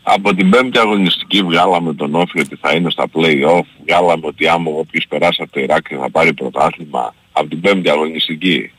από 0.04 0.36
την 0.36 0.50
πέμπτη 0.50 0.80
αγωνιστική 0.80 1.44
βγάλαμε 1.44 1.94
τον 1.94 2.16
Όφη 2.16 2.40
ότι 2.40 2.56
θα 2.56 2.72
είναι 2.72 2.90
στα 2.90 3.06
play-off. 3.14 3.66
Βγάλαμε 3.86 4.26
ότι 4.26 4.48
άμα 4.48 4.72
όποιος 4.72 5.06
περάσει 5.10 5.42
από 5.42 5.52
το 5.52 5.60
Ηράκλειο 5.60 6.02
θα 6.02 6.10
πάρει 6.10 6.34
πρωτάθλημα. 6.34 7.16
Από 7.32 7.48
την 7.50 7.62
πέμπτη 7.62 7.90
αγωνιστική. 7.90 8.72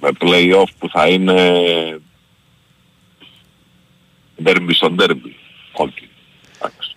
Με 0.00 0.08
play-off 0.20 0.68
που 0.78 0.88
θα 0.88 1.08
είναι 1.08 1.62
derby 4.44 4.70
στο 4.70 4.94
derby. 4.98 5.30
Όχι. 5.72 6.08
Εντάξει. 6.56 6.96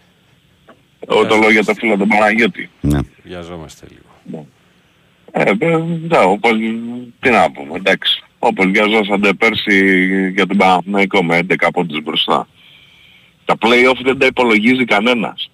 Εγώ 1.07 1.25
το 1.25 1.35
λέω 1.35 1.51
για 1.51 1.63
το 1.63 1.73
φίλο 1.73 1.97
τον 1.97 2.07
Παναγιώτη. 2.07 2.69
Ναι. 2.81 2.99
Βιαζόμαστε 3.23 3.85
λίγο. 3.89 4.47
Ε, 5.31 5.41
ε, 5.59 5.77
ναι, 6.07 6.17
όπως, 6.17 6.51
τι 7.19 7.29
να 7.29 7.51
πούμε, 7.51 7.75
εντάξει. 7.75 8.23
Όπως 8.39 8.65
βιαζόσατε 8.65 9.33
πέρσι 9.33 10.29
για 10.31 10.47
τον 10.47 10.57
Παναθηναϊκό 10.57 11.23
με 11.23 11.39
11 11.49 11.67
πόντους 11.73 12.01
μπροστά. 12.01 12.47
Τα 13.45 13.55
play-off 13.59 13.99
δεν 14.03 14.17
τα 14.17 14.25
υπολογίζει 14.25 14.85
κανένας. 14.85 15.51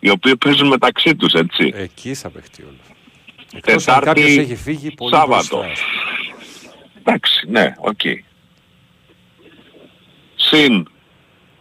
Οι 0.00 0.10
οποίοι 0.10 0.36
παίζουν 0.36 0.68
μεταξύ 0.68 1.16
τους, 1.16 1.32
έτσι. 1.32 1.72
Εκεί 1.76 2.14
θα 2.14 2.30
παιχτεί 2.30 2.62
όλο. 2.62 2.76
Εκτός 3.54 3.88
αν 3.88 3.98
Τετάρτη, 3.98 4.20
κάποιος 4.22 4.36
έχει 4.36 4.56
φύγει 4.56 4.90
πολύ 4.90 5.14
Σάββατο. 5.14 5.56
μπροστά. 5.56 5.84
Εντάξει, 6.98 7.46
ναι, 7.48 7.74
οκ. 7.78 8.00
Συν 10.50 10.88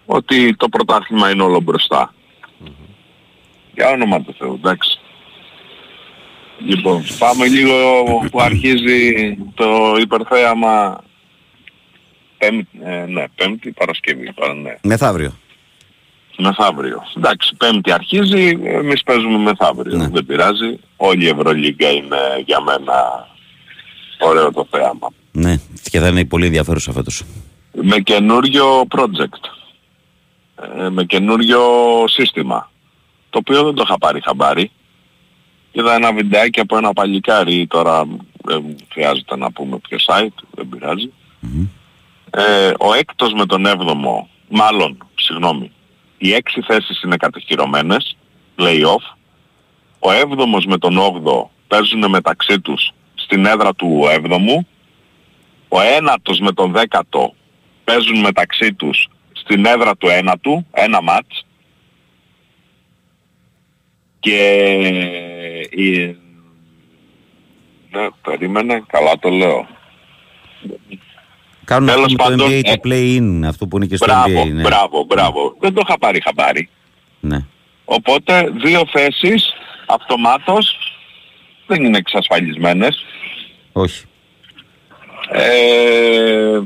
ότι 0.05 0.55
το 0.55 0.69
πρωτάθλημα 0.69 1.29
είναι 1.31 1.43
όλο 1.43 1.59
μπροστά. 1.61 2.13
Για 3.73 3.89
όνομα 3.89 4.21
του 4.21 4.35
Θεού, 4.37 4.53
εντάξει. 4.53 4.99
Λοιπόν, 6.65 7.03
πάμε 7.19 7.47
λίγο 7.47 7.75
που 8.31 8.41
αρχίζει 8.41 9.13
το 9.53 9.95
υπερθέαμα 10.01 11.03
πέμπτη, 12.37 12.67
ε, 12.83 13.05
ναι, 13.05 13.23
πέμπτη 13.35 13.71
Παρασκευή, 13.71 14.33
παρα, 14.33 14.53
ναι. 14.53 14.75
Μεθαύριο. 14.83 15.33
Μεθαύριο. 16.37 17.03
Εντάξει, 17.17 17.55
πέμπτη 17.57 17.91
αρχίζει, 17.91 18.59
εμείς 18.63 19.03
παίζουμε 19.03 19.37
μεθαύριο, 19.37 19.97
Ναι. 19.97 20.07
δεν 20.07 20.25
πειράζει. 20.25 20.79
Όλη 20.97 21.23
η 21.23 21.27
Ευρωλίγκα 21.27 21.91
είναι 21.91 22.17
για 22.45 22.61
μένα 22.61 23.27
ωραίο 24.19 24.51
το 24.51 24.67
θέαμα. 24.71 25.09
Ναι, 25.31 25.55
και 25.91 25.99
θα 25.99 26.07
είναι 26.07 26.25
πολύ 26.25 26.45
ενδιαφέρουσα 26.45 26.91
φέτος. 26.91 27.23
Με 27.81 27.99
καινούριο 27.99 28.87
project. 28.95 29.43
Ε, 30.55 30.89
με 30.89 31.03
καινούριο 31.03 31.61
σύστημα. 32.07 32.71
Το 33.29 33.37
οποίο 33.37 33.63
δεν 33.63 33.73
το 33.73 33.81
είχα 33.85 33.97
πάρει 33.97 34.21
χαμπάρι. 34.21 34.71
Είδα 35.71 35.93
ένα 35.93 36.13
βιντεάκι 36.13 36.59
από 36.59 36.77
ένα 36.77 36.93
παλικάρι, 36.93 37.67
τώρα 37.67 38.07
δεν 38.43 38.75
χρειάζεται 38.91 39.37
να 39.37 39.51
πούμε 39.51 39.77
ποιο 39.77 39.97
site, 40.07 40.43
δεν 40.51 40.69
πειράζει. 40.69 41.11
Ε, 42.29 42.71
ο 42.79 42.93
έκτος 42.93 43.33
με 43.33 43.45
τον 43.45 43.65
έβδομο, 43.65 44.29
μάλλον, 44.49 44.97
συγγνώμη, 45.15 45.71
οι 46.17 46.33
έξι 46.33 46.61
θέσεις 46.61 47.01
είναι 47.01 47.15
κατοχυρωμένες, 47.17 48.17
play-off. 48.57 49.15
Ο 49.99 50.11
έβδομος 50.11 50.65
με 50.65 50.77
τον 50.77 50.97
όγδο 50.97 51.51
παίζουν 51.67 52.09
μεταξύ 52.09 52.59
τους 52.59 52.91
στην 53.15 53.45
έδρα 53.45 53.73
του 53.75 54.07
έβδομου. 54.11 54.67
Ο 55.67 55.81
ένατος 55.81 56.39
με 56.39 56.51
τον 56.51 56.71
δέκατο 56.71 57.33
παίζουν 57.89 58.19
μεταξύ 58.19 58.73
τους 58.73 59.07
στην 59.31 59.65
έδρα 59.65 59.95
του 59.97 60.07
ένατου, 60.07 60.65
ένα 60.71 61.01
μάτς. 61.01 61.45
Και 64.19 64.41
η... 65.69 66.17
Ναι, 67.91 68.07
περίμενε, 68.21 68.83
καλά 68.87 69.19
το 69.19 69.29
λέω. 69.29 69.67
Κάνουν 71.65 71.87
Τέλος 71.87 72.05
αυτό 72.05 72.23
με 72.29 72.35
το 72.35 72.43
πάντων, 72.43 72.47
NBA 72.47 72.61
ε, 72.63 72.75
το 72.75 72.79
play-in, 72.83 73.41
αυτό 73.45 73.67
που 73.67 73.77
είναι 73.77 73.85
και 73.85 73.95
στο 73.95 74.05
Μπράβο, 74.05 74.43
NBA. 74.43 74.51
Ναι. 74.51 74.61
μπράβο, 74.61 75.03
μπράβο. 75.03 75.55
Δεν 75.59 75.73
το 75.73 75.81
είχα 75.83 75.97
πάρει 75.97 76.21
χαμπάρι. 76.21 76.69
ναι. 77.19 77.45
Οπότε 77.85 78.51
δύο 78.61 78.81
θέσεις 78.91 79.53
αυτομάτως 79.85 80.77
δεν 81.67 81.83
είναι 81.83 81.97
εξασφαλισμένες. 81.97 83.05
Όχι. 83.71 84.05
Ε, 85.31 86.59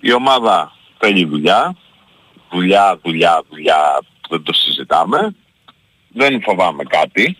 η 0.00 0.12
ομάδα 0.12 0.72
θέλει 0.98 1.24
δουλειά. 1.24 1.76
Δουλειά, 2.52 2.98
δουλειά, 3.02 3.42
δουλειά, 3.50 3.98
δεν 4.28 4.42
το 4.42 4.52
συζητάμε. 4.52 5.34
Δεν 6.08 6.42
φοβάμαι 6.42 6.84
κάτι. 6.84 7.36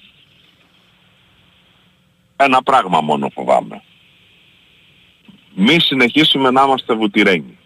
Ένα 2.37 2.63
πράγμα 2.63 3.01
μόνο 3.01 3.29
φοβάμαι. 3.29 3.83
Μη 5.55 5.81
συνεχίσουμε 5.81 6.51
να 6.51 6.63
είμαστε 6.63 6.95
βουτυρένοι. 6.95 7.59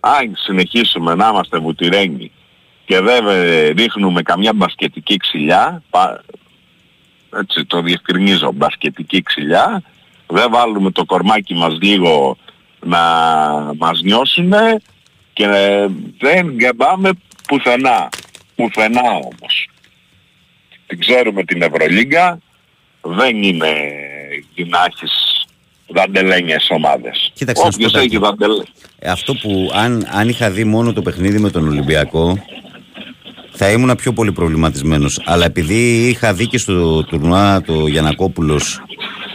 Αν 0.00 0.34
συνεχίσουμε 0.36 1.14
να 1.14 1.28
είμαστε 1.28 1.58
βουτυρένοι 1.58 2.32
και 2.84 3.00
δεν 3.00 3.26
ε, 3.26 3.68
ρίχνουμε 3.68 4.22
καμιά 4.22 4.52
μπασκετική 4.52 5.16
ξυλιά, 5.16 5.82
πα- 5.90 6.24
έτσι 7.36 7.64
το 7.64 7.80
διευκρινίζω, 7.82 8.52
μπασκετική 8.52 9.22
ξυλιά, 9.22 9.82
δεν 10.26 10.50
βάλουμε 10.50 10.90
το 10.90 11.04
κορμάκι 11.04 11.54
μας 11.54 11.78
λίγο 11.80 12.36
να 12.86 12.98
μας 13.78 14.00
νιώσουνε 14.02 14.80
και 15.32 15.44
ε, 15.44 15.86
δεν 16.18 16.52
γκαμπάμε 16.54 17.10
πουθενά. 17.48 18.08
Πουθενά 18.54 19.10
όμως. 19.10 19.68
Την 20.86 20.98
ξέρουμε 21.00 21.44
την 21.44 21.62
Ευρωλίγκα, 21.62 22.38
δεν 23.02 23.42
είναι 23.42 23.72
να 24.68 24.78
έχεις 24.88 25.44
δαντελένιες 25.86 26.66
ομάδες. 26.70 27.30
Κοίταξε 27.34 27.62
να 27.64 27.70
σου 27.70 27.76
Όποιος 27.80 27.92
πω, 27.92 27.98
έχει 27.98 28.08
Τάκη. 28.08 28.24
δαντελένιες. 28.24 28.68
Ε, 28.98 29.10
Αυτό 29.10 29.34
που 29.34 29.70
αν, 29.74 30.06
αν 30.12 30.28
είχα 30.28 30.50
δει 30.50 30.64
μόνο 30.64 30.92
το 30.92 31.02
παιχνίδι 31.02 31.38
με 31.38 31.50
τον 31.50 31.68
Ολυμπιακό 31.68 32.38
θα 33.50 33.70
ήμουν 33.70 33.96
πιο 33.96 34.12
πολύ 34.12 34.32
προβληματισμένος. 34.32 35.20
Αλλά 35.24 35.44
επειδή 35.44 36.08
είχα 36.08 36.34
δει 36.34 36.46
και 36.46 36.58
στο 36.58 37.04
τουρνουά 37.04 37.62
το 37.62 37.86
Γιανακόπουλος 37.86 38.82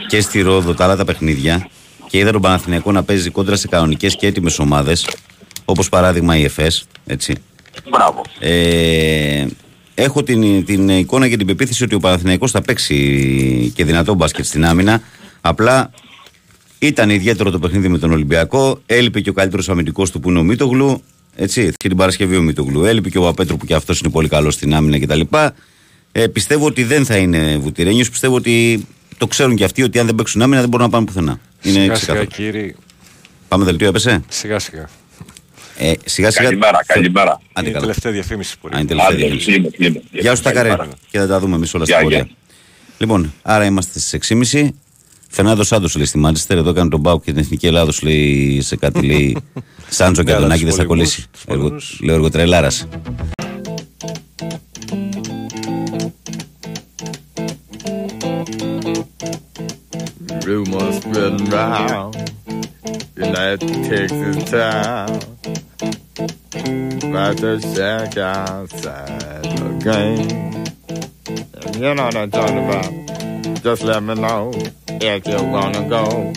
και 0.07 0.21
στη 0.21 0.41
Ρόδο 0.41 0.73
τα 0.73 0.83
άλλα 0.83 0.95
τα 0.95 1.05
παιχνίδια 1.05 1.67
και 2.11 2.17
είδα 2.17 2.31
τον 2.31 2.41
Παναθηναϊκό 2.41 2.91
να 2.91 3.03
παίζει 3.03 3.29
κόντρα 3.29 3.55
σε 3.55 3.67
κανονικές 3.67 4.15
και 4.15 4.27
έτοιμες 4.27 4.59
ομάδες 4.59 5.07
όπως 5.65 5.89
παράδειγμα 5.89 6.37
η 6.37 6.43
ΕΦΕΣ, 6.43 6.85
έτσι. 7.05 7.35
Μπράβο. 7.89 8.21
Ε, 8.39 9.45
έχω 9.95 10.23
την, 10.23 10.65
την 10.65 10.89
εικόνα 10.89 11.29
και 11.29 11.37
την 11.37 11.47
πεποίθηση 11.47 11.83
ότι 11.83 11.95
ο 11.95 11.99
Παναθηναϊκός 11.99 12.51
θα 12.51 12.61
παίξει 12.61 13.71
και 13.75 13.85
δυνατό 13.85 14.13
μπάσκετ 14.13 14.45
στην 14.45 14.65
άμυνα. 14.65 15.01
Απλά 15.41 15.91
ήταν 16.79 17.09
ιδιαίτερο 17.09 17.51
το 17.51 17.59
παιχνίδι 17.59 17.87
με 17.87 17.97
τον 17.97 18.11
Ολυμπιακό. 18.11 18.81
Έλειπε 18.85 19.19
και 19.19 19.29
ο 19.29 19.33
καλύτερος 19.33 19.69
αμυντικός 19.69 20.11
του 20.11 20.19
που 20.19 20.29
είναι 20.29 20.39
ο 20.39 20.43
Μίτογλου. 20.43 21.03
Έτσι, 21.35 21.73
και 21.77 21.87
την 21.87 21.97
Παρασκευή 21.97 22.35
ο 22.35 22.41
Μίτογλου. 22.41 22.83
Έλειπε 22.83 23.09
και 23.09 23.17
ο 23.17 23.21
Παπέτρου 23.21 23.57
που 23.57 23.65
και 23.65 23.73
αυτός 23.73 23.99
είναι 23.99 24.09
πολύ 24.09 24.27
καλός 24.27 24.53
στην 24.53 24.73
άμυνα 24.73 24.99
κτλ. 24.99 25.21
Ε, 26.11 26.27
πιστεύω 26.27 26.65
ότι 26.65 26.83
δεν 26.83 27.05
θα 27.05 27.17
είναι 27.17 27.57
βουτυρένιος. 27.57 28.09
Πιστεύω 28.09 28.35
ότι 28.35 28.85
το 29.17 29.27
ξέρουν 29.27 29.55
και 29.55 29.63
αυτοί 29.63 29.83
ότι 29.83 29.99
αν 29.99 30.05
δεν 30.05 30.15
παίξουν 30.15 30.41
άμυνα 30.41 30.59
δεν 30.59 30.69
μπορούν 30.69 30.85
να 30.85 30.91
πάνε 30.91 31.05
πουθενά. 31.05 31.39
Είναι 31.61 31.73
Σιγά 31.73 31.83
σιγά 31.83 31.93
ξεκάθαρο. 31.95 32.25
κύριε, 32.25 32.75
Πάμε 33.47 33.65
δελτίο, 33.65 33.87
έπεσε; 33.87 34.23
σιγά 34.29 34.59
σιγά. 34.59 34.89
Ε, 35.77 35.93
σιγά 36.05 36.31
σιγά. 36.31 36.43
Καλημέρα, 36.45 36.79
καλημέρα. 36.85 37.31
Άντε 37.31 37.41
Είναι 37.59 37.69
η 37.69 37.71
καλά. 37.71 37.79
τελευταία 37.85 38.11
διαφήμιση 38.11 38.55
που 38.59 38.67
Α, 38.67 38.69
είναι 38.71 38.79
είναι. 38.79 38.87
τελευταία 38.87 39.07
Άντε, 39.17 39.25
διαφήμιση. 39.27 39.51
κλείνω, 39.51 39.69
κλείνω. 39.91 40.01
Γεια 40.21 40.35
σου 40.35 40.41
Τακαρέ. 40.41 40.69
Καλημέρα. 40.69 40.97
Και 41.11 41.19
θα 41.19 41.27
τα 41.27 41.39
δούμε 41.39 41.55
εμείς 41.55 41.73
όλα 41.73 41.83
Γεια, 41.83 41.95
στην 41.95 42.07
πορεία. 42.07 42.23
γεια. 42.23 42.35
Λοιπόν, 42.97 43.33
άρα 43.41 43.65
είμαστε 43.65 43.99
στις 43.99 44.13
6.30. 44.13 44.69
Φερνάντο 45.29 45.63
Σάντος 45.63 45.95
λέει 45.95 46.05
στη 46.05 46.17
Μάντσεστερ. 46.17 46.57
Εδώ 46.57 46.73
κάνει 46.73 46.89
τον 46.89 46.99
Μπάουκ 46.99 47.23
και 47.23 47.31
την 47.31 47.39
Εθνική 47.41 47.67
Ελλάδος. 47.67 48.01
Λέει 48.01 48.61
σε 48.61 48.75
κάτι 48.75 49.05
λέει. 49.05 49.37
Σάντζο 49.89 50.21
και 50.23 50.29
Ναι, 50.29 50.35
αλλά 50.35 50.39
Αντωνάκη 50.45 50.61
δεν 50.63 50.69
τους 50.69 50.79
θα 50.79 50.85
κολλήσει. 50.85 51.25
πολεμούς, 51.25 51.31
τους 51.31 51.45
Έργο- 51.47 51.63
πολεμούς. 51.63 51.99
Λέω 52.03 52.15
εργοτρελάρας. 52.15 52.87
Rumors 60.45 60.97
spreading 60.97 61.49
round 61.49 62.15
United 63.15 63.59
Texas 63.59 64.49
town 64.49 65.21
About 67.03 67.37
to 67.37 67.59
shack 67.61 68.17
outside 68.17 69.43
the 69.43 69.79
game 69.83 70.41
you 71.81 71.95
know 71.95 72.05
what 72.05 72.15
I'm 72.15 72.29
talking 72.29 72.59
about 72.59 73.63
Just 73.63 73.81
let 73.81 74.03
me 74.03 74.13
know 74.13 74.51
if 74.87 75.25
you 75.25 75.43
wanna 75.43 75.89
go 75.89 76.31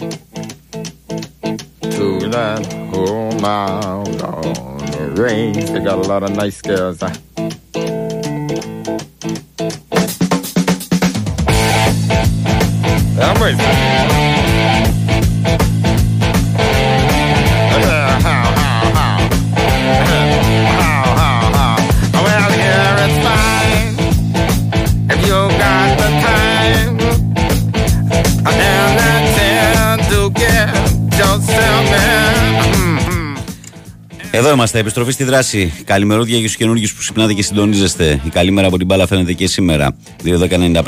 To 1.90 2.28
that 2.30 2.64
home 2.90 3.44
out 3.44 4.22
on 4.22 4.78
the 4.92 5.22
range 5.22 5.68
They 5.68 5.80
got 5.80 5.98
a 5.98 6.08
lot 6.08 6.22
of 6.22 6.34
nice 6.34 6.62
girls 6.62 7.00
huh? 7.00 7.12
I'm 13.24 13.42
ready. 13.42 14.13
Είμαστε, 34.54 34.78
επιστροφή 34.78 35.12
στη 35.12 35.24
δράση. 35.24 35.72
Καλημερούδια 35.84 36.36
για 36.38 36.46
τους 36.46 36.56
καινούργιους 36.56 36.92
που 36.92 36.98
ξυπνάτε 36.98 37.32
και 37.32 37.42
συντονίζεστε. 37.42 38.20
Η 38.24 38.28
καλή 38.28 38.50
μέρα 38.50 38.66
από 38.66 38.76
την 38.76 38.86
μπάλα 38.86 39.06
φαίνεται 39.06 39.32
και 39.32 39.46
σήμερα. 39.46 39.96
2.195.79, 40.24 40.82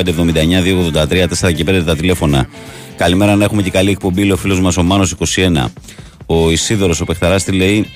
2.83, 0.93 1.27
4 1.49 1.53
και 1.55 1.65
5 1.69 1.83
τα 1.87 1.97
τηλέφωνα. 1.97 2.49
Καλημέρα 2.97 3.37
να 3.37 3.45
έχουμε 3.45 3.63
και 3.63 3.71
καλή 3.71 3.91
εκπομπή. 3.91 4.21
Λέει 4.21 4.31
ο 4.31 4.37
φίλος 4.37 4.61
μας 4.61 4.77
ο 4.77 4.83
Μάνος 4.83 5.15
21. 5.35 5.65
Ο 6.27 6.51
Ισίδωρος, 6.51 7.01
ο 7.01 7.05
Πεχταρά, 7.05 7.41
τη 7.41 7.53
λέει; 7.53 7.87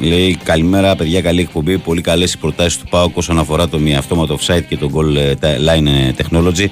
Λέει 0.00 0.38
καλημέρα, 0.42 0.96
παιδιά, 0.96 1.20
καλή 1.20 1.40
εκπομπή. 1.40 1.78
Πολύ 1.78 2.00
καλές 2.00 2.32
οι 2.32 2.38
προτάσεις 2.38 2.78
του 2.78 2.86
ΠΑΟΚ 2.90 3.16
όσον 3.16 3.38
αφορά 3.38 3.68
το 3.68 3.78
μη 3.78 3.96
αυτόματο 3.96 4.38
offside 4.40 4.64
και 4.68 4.76
το 4.76 4.90
goal 4.94 5.16
ε, 5.16 5.34
line 5.40 5.86
ε, 5.86 6.12
technology. 6.16 6.66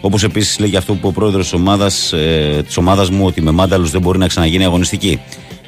Όπως 0.00 0.24
επίσης 0.24 0.58
λέει 0.58 0.70
και 0.70 0.76
αυτό 0.76 0.94
που 0.94 1.08
ο 1.08 1.12
πρόεδρος 1.12 1.42
της 1.42 1.52
ομάδας 1.52 2.12
ε, 2.12 2.62
της 2.66 2.76
ομάδας 2.76 3.10
μου 3.10 3.24
ότι 3.26 3.42
με 3.42 3.50
μάνταλους 3.50 3.90
δεν 3.90 4.00
μπορεί 4.00 4.18
να 4.18 4.26
ξαναγίνει 4.26 4.64
αγωνιστική. 4.64 5.20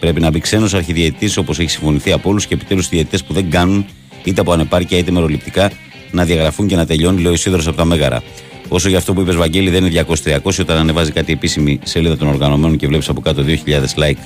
Πρέπει 0.04 0.20
να 0.20 0.30
μπει 0.30 0.38
ξένος 0.38 0.74
αρχιδιαιτητή 0.74 1.38
όπως 1.38 1.58
έχει 1.58 1.70
συμφωνηθεί 1.70 2.12
από 2.12 2.28
όλους 2.30 2.46
και 2.46 2.54
επιτέλους 2.54 2.86
οι 2.86 2.88
διαιτητές 2.90 3.24
που 3.24 3.32
δεν 3.32 3.50
κάνουν 3.50 3.86
είτε 4.24 4.40
από 4.40 4.52
ανεπάρκεια 4.52 4.98
είτε 4.98 5.10
μεροληπτικά 5.10 5.70
να 6.10 6.24
διαγραφούν 6.24 6.66
και 6.66 6.76
να 6.76 6.86
τελειώνει, 6.86 7.20
λέει 7.20 7.30
ο 7.30 7.34
Ισίδωρος 7.34 7.66
από 7.66 7.76
τα 7.76 7.84
Μέγαρα. 7.84 8.22
Όσο 8.68 8.88
για 8.88 8.98
αυτό 8.98 9.12
που 9.12 9.20
είπες, 9.20 9.36
Βαγγέλη, 9.36 9.70
δεν 9.70 9.84
είναι 9.84 10.04
200-300 10.24 10.60
όταν 10.60 10.76
ανεβάζει 10.76 11.12
κάτι 11.12 11.32
επίσημη 11.32 11.78
σελίδα 11.84 12.16
των 12.16 12.28
οργανωμένων 12.28 12.76
και 12.76 12.86
βλέπεις 12.86 13.08
από 13.08 13.20
κάτω 13.20 13.44
2.000 13.46 13.54
like, 13.96 14.16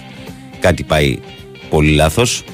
κάτι 0.60 0.82
πάει 0.82 1.18
πολύ 1.70 1.90
λάθος. 1.90 2.44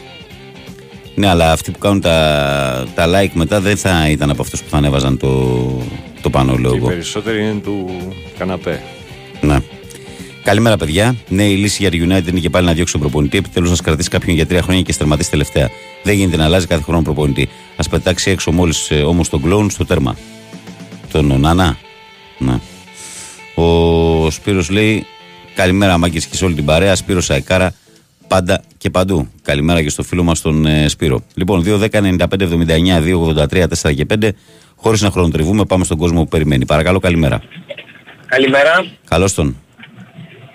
Ναι, 1.14 1.28
αλλά 1.28 1.52
αυτοί 1.52 1.70
που 1.70 1.78
κάνουν 1.78 2.00
τα, 2.00 2.86
τα 2.94 3.06
like 3.06 3.30
μετά 3.32 3.60
δεν 3.60 3.76
θα 3.76 4.08
ήταν 4.10 4.30
από 4.30 4.42
αυτούς 4.42 4.62
που 4.62 4.70
θα 4.70 4.76
ανέβαζαν 4.76 5.16
το, 5.18 5.52
το 6.22 6.30
πάνω, 6.30 6.56
λέω 6.56 6.70
Και 6.70 6.76
οι 6.76 6.80
εγώ. 6.80 6.88
περισσότεροι 6.88 7.42
είναι 7.42 7.60
του 7.62 7.90
καναπέ. 8.38 8.82
Ναι. 9.40 9.58
Καλημέρα, 10.44 10.76
παιδιά. 10.76 11.16
Ναι, 11.28 11.44
η 11.44 11.56
λύση 11.56 11.76
για 11.80 11.90
τη 11.90 12.00
United 12.02 12.26
είναι 12.28 12.40
και 12.40 12.50
πάλι 12.50 12.66
να 12.66 12.72
διώξει 12.72 12.92
τον 12.92 13.00
προπονητή. 13.00 13.36
Επιτέλους 13.36 13.70
να 13.70 13.76
κρατήσει 13.76 14.08
κάποιον 14.08 14.36
για 14.36 14.46
τρία 14.46 14.62
χρόνια 14.62 14.82
και 14.82 14.92
στερματίσει 14.92 15.30
τελευταία. 15.30 15.70
Δεν 16.02 16.14
γίνεται 16.14 16.36
να 16.36 16.44
αλλάζει 16.44 16.66
κάθε 16.66 16.82
χρόνο 16.82 17.02
προπονητή. 17.02 17.48
Α 17.76 17.88
πετάξει 17.88 18.30
έξω 18.30 18.52
μόλις 18.52 18.90
όμως 19.06 19.28
τον 19.28 19.42
κλόουν 19.42 19.70
στο 19.70 19.84
τέρμα. 19.86 20.16
Τον 21.12 21.30
Ονάνα. 21.30 21.76
Ναι. 22.38 22.60
Ο 23.54 24.30
Σπύρος 24.30 24.70
λέει 24.70 25.06
Καλημέρα, 25.54 25.98
Μάκης 25.98 26.26
και 26.26 26.36
σε 26.36 26.44
όλη 26.44 26.54
την 26.54 26.64
παρέα. 26.64 26.94
Σπύρος 26.94 27.24
Σαϊκάρα, 27.24 27.74
πάντα 28.28 28.62
και 28.78 28.90
παντού. 28.90 29.28
Καλημέρα 29.42 29.82
και 29.82 29.88
στο 29.88 30.02
φίλο 30.02 30.22
μας 30.22 30.40
τον 30.40 30.66
ε, 30.66 30.88
Σπύρο. 30.88 31.22
Λοιπόν, 31.34 31.64
2, 31.66 31.80
10, 31.80 31.88
95, 31.90 32.26
79, 32.28 33.02
2, 33.02 33.46
83, 33.48 33.64
4 33.82 33.94
και 33.94 34.06
5. 34.20 34.28
Χωρίς 34.76 35.02
να 35.02 35.10
χρονοτριβούμε, 35.10 35.64
πάμε 35.64 35.84
στον 35.84 35.98
κόσμο 35.98 36.22
που 36.22 36.28
περιμένει. 36.28 36.66
Παρακαλώ, 36.66 36.98
καλημέρα. 36.98 37.42
Καλημέρα. 38.26 38.84
Καλώς 39.08 39.34
τον. 39.34 39.56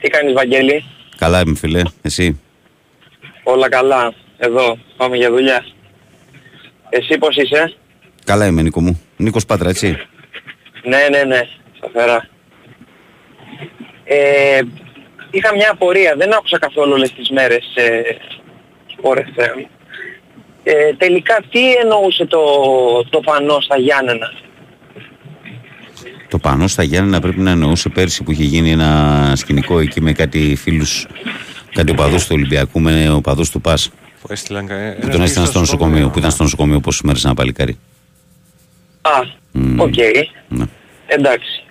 Τι 0.01 0.09
κάνεις 0.09 0.33
Βαγγέλη; 0.33 0.83
Καλά 1.17 1.39
είμαι, 1.39 1.55
φίλε. 1.55 1.81
Εσύ; 2.01 2.39
Όλα 3.43 3.69
καλά. 3.69 4.13
Εδώ. 4.37 4.77
Πάμε 4.97 5.17
για 5.17 5.29
δουλειά. 5.29 5.65
Εσύ 6.89 7.17
πώς 7.17 7.35
είσαι; 7.35 7.73
Καλά 8.25 8.45
είμαι, 8.45 8.61
Νίκο 8.61 8.81
μου. 8.81 9.01
Νίκος 9.17 9.45
Πάτρα, 9.45 9.69
έτσι; 9.69 9.97
Ναι, 10.83 11.07
ναι, 11.11 11.23
ναι. 11.23 11.41
Σταθερά. 11.77 12.27
Ε, 14.03 14.61
είχα 15.31 15.55
μια 15.55 15.71
απορία. 15.71 16.15
Δεν 16.17 16.33
άκουσα 16.33 16.59
καθόλου 16.59 16.91
όλες 16.91 17.13
τις 17.13 17.29
μέρες 17.29 17.65
ε, 17.75 18.01
Sport 18.97 19.17
FM. 19.17 19.65
Ε, 20.63 20.93
τελικά 20.93 21.39
τι 21.51 21.73
εννοούσε 21.73 22.25
το, 22.25 22.41
το 23.09 23.19
πανό 23.19 23.59
στα 23.61 23.77
Γιάννενα; 23.77 24.33
Το 26.29 26.37
πανό 26.37 26.67
στα 26.67 26.83
Γιάννενα 26.83 27.19
πρέπει 27.21 27.39
να 27.39 27.51
εννοούσε 27.51 27.89
πέρσι 27.89 28.23
που 28.23 28.31
είχε 28.31 28.43
γίνει 28.43 28.71
ένα 28.71 29.31
σκηνικό 29.35 29.79
εκεί 29.79 30.01
με 30.01 30.11
κάτι 30.11 30.55
φίλους, 30.55 31.07
κάτι 31.73 31.91
οπαδούς 31.91 32.23
του 32.23 32.31
Ολυμπιακού 32.35 32.79
με 32.79 33.09
οπαδούς 33.09 33.49
του 33.49 33.61
ΠΑΣ. 33.61 33.89
Που 34.21 34.27
έστειλαν 34.31 34.67
κα- 34.67 34.75
Που 34.75 34.81
ένας 35.01 35.11
τον 35.11 35.21
έστειλαν 35.21 35.47
στο 35.47 35.59
νοσοκομείο, 35.59 36.09
που 36.09 36.19
ήταν 36.19 36.31
στο 36.31 36.43
νοσοκομείο. 36.43 36.43
νοσοκομείο 36.43 36.79
πόσες 36.79 37.01
μέρες 37.01 37.25
ένα 37.25 37.33
παλικάρι. 37.33 37.77
Α, 39.01 39.11
Μμμ. 39.51 39.79
οκ. 39.79 39.93
Ναι. 40.47 40.65
Εντάξει. 41.07 41.63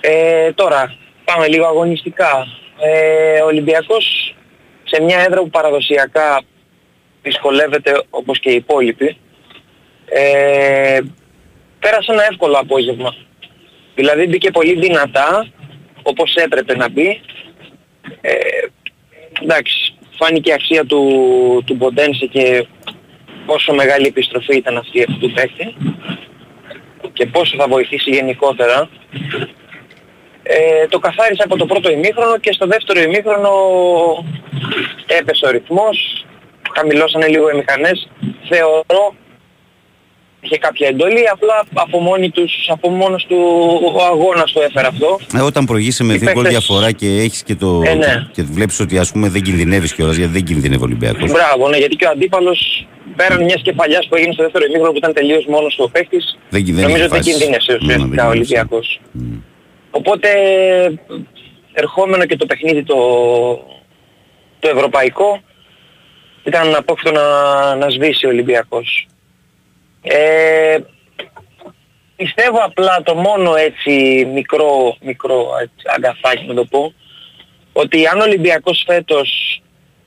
Ε, 0.00 0.52
τώρα, 0.52 0.94
πάμε 1.24 1.46
λίγο 1.48 1.66
αγωνιστικά. 1.66 2.46
Ε, 2.80 3.40
ο 3.40 3.46
Ολυμπιακός 3.46 4.34
σε 4.84 5.02
μια 5.02 5.18
έδρα 5.20 5.40
που 5.40 5.50
παραδοσιακά 5.50 6.42
δυσκολεύεται 7.22 8.02
όπως 8.10 8.38
και 8.40 8.50
οι 8.50 8.54
υπόλοιποι, 8.54 9.16
ε, 10.04 11.00
πέρασε 11.78 12.12
ένα 12.12 12.22
εύκολο 12.30 12.56
απόγευμα. 12.58 13.14
Δηλαδή 13.94 14.26
μπήκε 14.26 14.50
πολύ 14.50 14.80
δυνατά, 14.80 15.46
όπως 16.02 16.34
έπρεπε 16.34 16.76
να 16.76 16.88
μπει. 16.88 17.20
Ε, 18.20 18.32
εντάξει, 19.42 19.94
φάνηκε 20.18 20.50
η 20.50 20.52
αξία 20.52 20.84
του, 20.84 21.02
του 21.66 21.74
Μποντένσε 21.74 22.26
και 22.26 22.66
πόσο 23.46 23.74
μεγάλη 23.74 24.06
επιστροφή 24.06 24.56
ήταν 24.56 24.76
αυτή 24.76 25.02
αυτού 25.02 25.18
του 25.18 25.32
παίκτη 25.32 25.74
και 27.12 27.26
πόσο 27.26 27.56
θα 27.56 27.68
βοηθήσει 27.68 28.10
γενικότερα. 28.10 28.88
Ε, 30.42 30.86
το 30.86 30.98
καθάρισε 30.98 31.42
από 31.42 31.56
το 31.56 31.66
πρώτο 31.66 31.90
ημίχρονο 31.90 32.38
και 32.38 32.52
στο 32.52 32.66
δεύτερο 32.66 33.00
ημίχρονο 33.00 33.52
έπεσε 35.06 35.46
ο 35.46 35.50
ρυθμός, 35.50 36.26
χαμηλώσανε 36.74 37.26
λίγο 37.28 37.50
οι 37.50 37.56
μηχανές. 37.56 38.08
Θεωρώ 38.48 39.14
είχε 40.44 40.58
κάποια 40.58 40.88
εντολή, 40.88 41.28
απλά 41.32 41.64
από, 41.74 42.00
μόνοι 42.00 42.30
τους, 42.30 42.52
από 42.68 42.88
μόνος 42.90 43.24
του 43.28 43.36
ο 43.94 44.02
αγώνας 44.04 44.52
το 44.52 44.60
έφερε 44.62 44.86
αυτό. 44.86 45.18
Ε, 45.36 45.40
όταν 45.40 45.64
προηγείσαι 45.64 46.04
με 46.04 46.14
Οι 46.14 46.16
δύο 46.16 46.32
γκολ 46.32 46.42
παίκτες- 46.44 46.64
διαφορά 46.66 46.92
και 46.92 47.06
έχεις 47.06 47.42
και 47.42 47.54
το. 47.54 47.82
Ε, 47.84 47.94
ναι. 47.94 48.26
και 48.32 48.42
βλέπεις 48.42 48.80
ότι 48.80 48.98
ας 48.98 49.12
πούμε 49.12 49.28
δεν 49.28 49.42
κινδυνεύεις 49.42 49.94
κιόλας 49.94 50.16
γιατί 50.16 50.32
δεν 50.32 50.44
κινδυνεύει 50.44 50.80
ο 50.82 50.84
Ολυμπιακός. 50.86 51.30
Μπράβο, 51.30 51.68
ναι, 51.68 51.76
γιατί 51.76 51.96
και 51.96 52.04
ο 52.06 52.10
αντίπαλος 52.10 52.86
πέραν 53.16 53.44
μιας 53.44 53.62
κεφαλιάς 53.62 54.06
που 54.08 54.16
έγινε 54.16 54.32
στο 54.32 54.42
δεύτερο 54.42 54.64
ημίχρονο 54.64 54.90
που 54.90 54.96
ήταν 54.96 55.12
τελείως 55.12 55.46
μόνος 55.46 55.74
του 55.74 55.84
ο 55.86 55.90
παίκτης, 55.90 56.38
Δεν, 56.50 56.64
δεν 56.64 56.74
νομίζω 56.74 56.90
είχε 56.96 57.02
ότι 57.04 57.08
δεν 57.08 57.18
φάσεις. 57.22 57.32
κινδύνευσε 57.36 57.72
Ναι, 57.72 57.78
ναι, 57.78 57.86
δεν 57.86 57.96
ουσιαστικά 57.96 58.26
ο 58.28 58.32
κινδύνευσε. 58.32 58.54
Ολυμπιακός. 58.58 59.00
Μμ. 59.12 59.36
Οπότε 59.90 60.28
ερχόμενο 61.72 62.24
και 62.24 62.36
το 62.36 62.46
παιχνίδι 62.46 62.82
το, 62.82 62.96
το 64.58 64.68
ευρωπαϊκό 64.68 65.40
ήταν 66.44 66.66
αναπόφευκτο 66.66 67.20
να, 67.20 67.74
να 67.74 67.90
σβήσει 67.90 68.26
ο 68.26 68.28
Ολυμπιακός. 68.28 69.06
Ε, 70.02 70.78
πιστεύω 72.16 72.58
απλά 72.58 73.02
το 73.02 73.14
μόνο 73.14 73.54
έτσι 73.54 74.24
μικρό, 74.32 74.96
μικρό 75.00 75.46
έτσι, 75.62 75.84
αγκαθάκι 75.94 76.46
να 76.46 76.54
το 76.54 76.64
πω 76.64 76.92
ότι 77.72 78.06
αν 78.06 78.20
ο 78.20 78.22
Ολυμπιακός 78.22 78.82
φέτος 78.86 79.60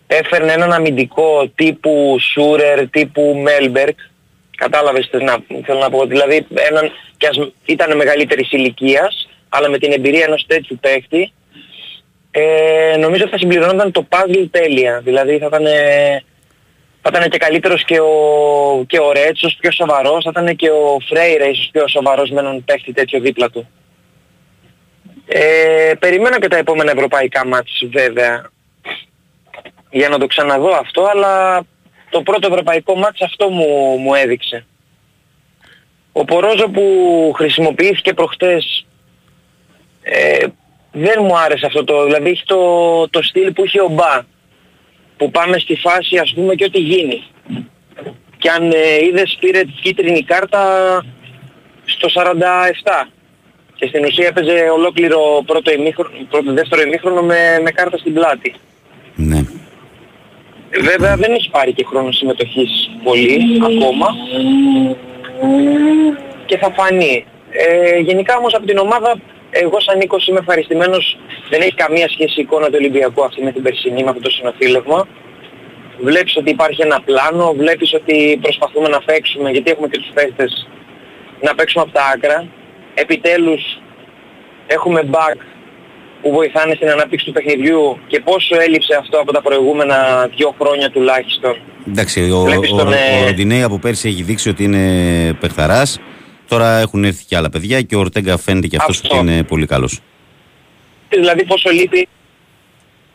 έφερνε 0.08 0.52
έναν 0.52 0.74
αμυντικό 0.74 1.48
τύπου 1.56 2.18
Σούρερ, 2.20 2.90
τύπου 2.90 3.42
Μέλμπερκ 3.44 3.98
Κατάλαβες 4.56 5.10
τι 5.10 5.24
να, 5.24 5.38
θέλω 5.66 5.80
να 5.80 5.90
πω. 5.90 6.06
Δηλαδή 6.06 6.48
έναν, 6.70 6.92
και 7.18 7.28
ας 7.28 7.52
ήταν 7.66 7.96
μεγαλύτερης 7.96 8.52
ηλικίας, 8.52 9.30
αλλά 9.50 9.70
με 9.70 9.78
την 9.78 9.92
εμπειρία 9.92 10.24
ενός 10.24 10.46
τέτοιου 10.48 10.78
παίχτη, 10.82 11.32
ε, 12.32 12.98
νομίζω 12.98 13.24
ότι 13.24 13.32
θα 13.32 13.38
συμπληρώνονταν 13.38 13.92
το 13.92 14.08
puzzle 14.10 14.48
τέλεια. 14.52 15.02
Δηλαδή 15.04 15.38
θα 15.38 15.46
ήταν, 15.46 15.66
θα 17.08 17.18
ήταν 17.18 17.30
και 17.30 17.38
καλύτερος 17.38 17.84
και 17.84 18.00
ο, 18.00 18.84
και 18.88 19.00
ο 19.00 19.12
Ρέτσος 19.12 19.58
πιο 19.60 19.72
σοβαρός, 19.72 20.24
θα 20.24 20.30
ήταν 20.30 20.56
και 20.56 20.70
ο 20.70 20.98
Φρέιρα 21.08 21.46
ίσως 21.46 21.70
πιο 21.72 21.88
σοβαρός 21.88 22.30
με 22.30 22.40
έναν 22.40 22.64
παίχτη 22.64 22.94
τέτοιο 22.94 23.20
δίπλα 23.20 23.50
του. 23.50 23.70
Ε, 25.26 25.94
περιμένω 26.00 26.40
και 26.40 26.48
τα 26.48 26.58
επόμενα 26.58 26.92
ευρωπαϊκά 26.92 27.48
μάτς 27.48 27.84
βέβαια 27.92 28.50
για 29.90 30.10
να 30.10 30.18
το 30.18 30.28
ξαναδώ 30.28 30.70
αυτό, 30.70 31.06
αλλά 31.06 31.64
το 32.10 32.22
πρώτο 32.22 32.48
ευρωπαϊκό 32.48 32.96
μάτς 32.96 33.22
αυτό 33.22 33.50
μου, 33.50 33.98
μου 33.98 34.14
έδειξε. 34.14 34.66
Ο 36.12 36.26
Πορόζο 36.26 36.70
που 36.70 36.86
χρησιμοποιήθηκε 37.36 38.14
προχτές 38.14 38.86
ε, 40.02 40.46
δεν 40.92 41.16
μου 41.20 41.38
άρεσε 41.38 41.66
αυτό 41.66 41.84
το, 41.84 42.04
δηλαδή 42.04 42.30
έχει 42.30 42.44
το, 42.46 43.10
το 43.10 43.22
στυλ 43.22 43.52
που 43.52 43.66
είχε 43.66 43.82
ο 43.82 43.88
Μπα, 43.88 44.24
που 45.18 45.32
πάμε 45.32 45.60
στη 45.60 45.76
φάση 45.76 46.18
ας 46.18 46.34
πούμε 46.36 46.56
και 46.56 46.64
ό,τι 46.64 46.80
γίνει. 46.80 47.24
Και 48.38 48.50
αν 48.50 48.72
ε, 48.72 49.06
είδες 49.06 49.38
πήρε 49.40 49.62
κίτρινη 49.82 50.24
κάρτα 50.24 50.62
στο 51.86 52.08
47 52.14 53.08
και 53.76 53.88
στην 53.88 54.06
ουσία 54.06 54.28
έπαιζε 54.28 54.70
ολόκληρο 54.74 55.44
πρώτο, 55.46 55.72
ημίχρονο, 55.72 56.10
πρώτο 56.30 56.54
δεύτερο 56.54 56.82
ημίχρονο 56.82 57.22
με, 57.22 57.60
με 57.64 57.72
κάρτα 57.72 57.98
στην 57.98 58.14
πλάτη. 58.14 58.54
Ναι. 59.16 59.42
Βέβαια 60.82 61.16
δεν 61.16 61.34
έχει 61.34 61.50
πάρει 61.50 61.74
και 61.74 61.86
χρόνο 61.86 62.12
συμμετοχής 62.12 62.90
πολύ 63.04 63.62
ακόμα 63.64 64.08
και 66.46 66.58
θα 66.58 66.72
φανεί. 66.72 67.26
Ε, 67.52 68.00
γενικά 68.00 68.38
όμως 68.38 68.54
από 68.54 68.66
την 68.66 68.78
ομάδα 68.78 69.16
εγώ 69.64 69.80
σαν 69.80 69.98
Νίκος 69.98 70.28
είμαι 70.28 70.40
ευχαριστημένος. 70.40 71.18
Δεν 71.50 71.62
έχει 71.62 71.74
καμία 71.74 72.08
σχέση 72.10 72.40
η 72.40 72.42
εικόνα 72.42 72.66
του 72.66 72.78
Ολυμπιακού 72.82 73.24
αυτή 73.24 73.44
με 73.44 73.52
την 73.52 73.64
περσινή 73.64 74.04
με 74.04 74.10
αυτό 74.10 74.22
το 74.22 74.30
συνοθήλευμα. 74.30 75.08
Βλέπεις 76.02 76.38
ότι 76.38 76.50
υπάρχει 76.50 76.82
ένα 76.82 77.02
πλάνο, 77.02 77.54
βλέπεις 77.58 77.94
ότι 77.94 78.40
προσπαθούμε 78.42 78.88
να 78.88 79.00
παίξουμε 79.00 79.52
γιατί 79.52 79.72
έχουμε 79.72 79.88
και 79.88 79.98
τους 79.98 80.12
παίχτες 80.14 80.68
να 81.42 81.56
παίξουμε 81.56 81.84
από 81.84 81.94
τα 81.94 82.04
άκρα. 82.14 82.48
Επιτέλους 82.94 83.80
έχουμε 84.68 85.02
back 85.12 85.38
που 86.22 86.32
βοηθάνε 86.32 86.74
στην 86.76 86.90
ανάπτυξη 86.90 87.26
του 87.26 87.32
παιχνιδιού 87.32 88.00
και 88.08 88.20
πόσο 88.20 88.56
έλειψε 88.62 88.96
αυτό 88.96 89.20
από 89.20 89.32
τα 89.34 89.42
προηγούμενα 89.42 90.30
δύο 90.36 90.56
χρόνια 90.60 90.90
τουλάχιστον. 90.90 91.56
Εντάξει, 91.88 92.32
ο, 92.32 92.40
Βλέπεις 92.40 92.72
ο, 92.72 92.76
τον, 92.76 92.94
ε, 92.94 93.22
ο 93.22 93.26
Ροντινέη 93.26 93.64
από 93.64 93.80
πέρσι 93.80 94.08
έχει 94.08 94.24
δείξει 94.24 94.50
ότι 94.50 94.64
είναι 94.64 94.84
παιχταράς. 95.40 96.00
Τώρα 96.48 96.78
έχουν 96.80 97.04
έρθει 97.04 97.26
και 97.26 97.36
άλλα 97.36 97.50
παιδιά 97.50 97.82
και 97.82 97.96
ο 97.96 98.00
Ορτέγκα 98.00 98.38
φαίνεται 98.38 98.68
και 98.68 98.78
αυτός 98.80 99.02
Αυτό. 99.02 99.18
ότι 99.18 99.26
είναι 99.32 99.44
πολύ 99.44 99.66
καλός. 99.66 100.00
Δηλαδή 101.10 101.46
πόσο 101.46 101.70
λείπει 101.70 102.08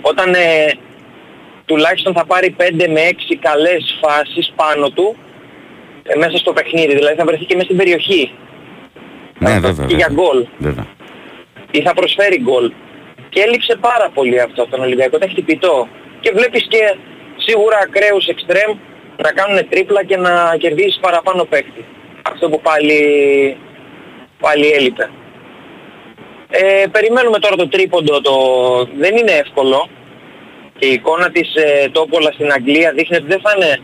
όταν 0.03 0.35
ε, 0.35 0.73
τουλάχιστον 1.65 2.13
θα 2.15 2.25
πάρει 2.27 2.57
5 2.59 2.63
με 2.77 3.01
6 3.11 3.35
καλές 3.41 3.99
φάσεις 4.01 4.53
πάνω 4.57 4.91
του 4.91 5.17
ε, 6.03 6.17
μέσα 6.19 6.37
στο 6.37 6.53
παιχνίδι. 6.53 6.95
Δηλαδή 6.95 7.15
θα 7.17 7.25
βρεθεί 7.25 7.45
και 7.45 7.55
μέσα 7.55 7.65
στην 7.67 7.77
περιοχή. 7.77 8.33
Ναι, 9.39 9.51
Θα- 9.51 9.61
βέβαια. 9.61 9.87
και 9.87 9.95
για 9.95 10.07
βέβαια. 10.09 10.25
γκολ. 10.25 10.47
Βέβαια. 10.59 10.87
Ή 11.71 11.83
θα 11.83 11.95
προσφέρει 11.95 12.41
γκολ. 12.41 12.73
Και 13.29 13.41
έλειψε 13.41 13.77
πάρα 13.81 14.11
πολύ 14.15 14.41
αυτό 14.41 14.63
από 14.63 14.71
τον 14.71 14.81
Ολυμπιακό. 14.81 15.17
Ήταν 15.17 15.31
χτυπητό. 15.31 15.89
Και 16.21 16.31
βλέπεις 16.35 16.67
και 16.69 16.97
σίγουρα 17.37 17.79
ακραίους 17.83 18.27
εξτρέμ 18.27 18.71
να 19.17 19.31
κάνουν 19.33 19.69
τρίπλα 19.69 20.05
και 20.05 20.17
να 20.17 20.57
κερδίσεις 20.59 20.99
παραπάνω 21.01 21.45
παίκτη. 21.45 21.85
Αυτό 22.23 22.49
που 22.49 22.61
πάλι, 22.61 23.01
πάλι 24.41 24.71
έλειπε. 24.71 25.11
Ε, 26.51 26.87
περιμένουμε 26.93 27.39
τώρα 27.39 27.57
το 27.57 27.69
τρίποντο. 27.69 28.21
Το... 28.21 28.35
Δεν 28.97 29.17
είναι 29.17 29.33
εύκολο. 29.33 29.89
Και 30.79 30.87
η 30.87 30.93
εικόνα 30.93 31.31
της 31.31 31.55
ε, 31.55 31.89
Τόπολα 31.89 32.33
στην 32.33 32.53
Αγγλία 32.53 32.93
δείχνει 32.93 33.17
ότι 33.17 33.27
δεν 33.27 33.41
θα 33.41 33.53
είναι 33.57 33.79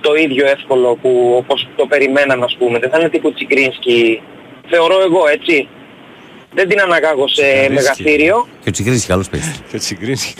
το 0.00 0.14
ίδιο 0.14 0.46
εύκολο 0.46 0.98
που 1.02 1.34
όπως 1.36 1.68
το 1.76 1.86
περιμέναμε 1.86 2.44
ας 2.44 2.56
πούμε. 2.58 2.78
Δεν 2.78 2.90
θα 2.90 2.98
είναι 2.98 3.08
τύπου 3.08 3.32
Τσικρίνσκι. 3.32 4.22
Θεωρώ 4.68 5.00
εγώ 5.02 5.26
έτσι. 5.28 5.68
Δεν 6.54 6.68
την 6.68 6.80
αναγάγω 6.80 7.28
σε 7.28 7.42
Τσικαρίνσκι. 7.42 7.72
μεγαθύριο. 7.74 8.48
Και 8.62 8.68
ο 8.68 8.72
Τσικρίνσκι 8.72 9.06
καλός 9.08 9.28
παίκτης. 9.28 9.60
Και 9.70 9.78
τσιγκρίνσκι. 9.78 10.34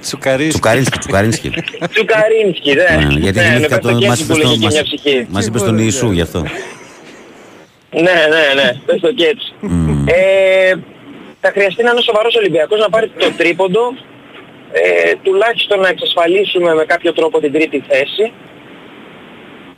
Τσουκαρίσι. 0.00 0.48
Τσουκαρίνσκι, 0.48 0.98
Τσουκαρίνσκι. 0.98 1.50
Τσουκαρίνσκι, 1.92 2.74
ναι. 2.74 3.04
Ναι, 3.06 3.20
Γιατί 3.20 3.38
ναι, 3.38 3.44
ναι, 3.44 3.50
θυμήθηκα 3.50 3.68
πες 3.68 3.84
το 3.84 3.88
τον. 3.90 3.98
και 4.00 4.06
Μας 4.06 4.14
έτσι 4.20 4.26
που 4.32 4.36
είπες 4.38 4.44
λέγει 4.48 4.60
τον- 4.60 4.68
και 4.68 4.74
μια 4.74 4.82
μας- 4.82 4.94
ψυχή. 4.94 5.26
μας 5.30 5.46
είπες 5.46 5.62
τον 5.62 5.78
Ιησού 5.78 6.10
γι' 6.10 6.20
αυτό. 6.20 6.40
Ναι, 7.90 8.16
ναι, 8.34 8.62
ναι. 8.62 8.68
Πες 8.86 9.00
το 9.00 9.12
και 9.12 9.24
έτσι. 9.26 9.48
Ε, 10.06 10.74
θα 11.40 11.50
χρειαστεί 11.54 11.82
να 11.82 11.90
είναι 11.90 12.00
σοβαρός 12.00 12.34
Ολυμπιακός 12.36 12.78
να 12.80 12.88
πάρει 12.88 13.08
το 13.18 13.30
τρίποντο, 13.36 13.84
ε, 14.72 15.12
τουλάχιστον 15.22 15.80
να 15.80 15.88
εξασφαλίσουμε 15.88 16.74
με 16.74 16.84
κάποιο 16.84 17.12
τρόπο 17.12 17.40
την 17.40 17.52
τρίτη 17.52 17.84
θέση. 17.88 18.32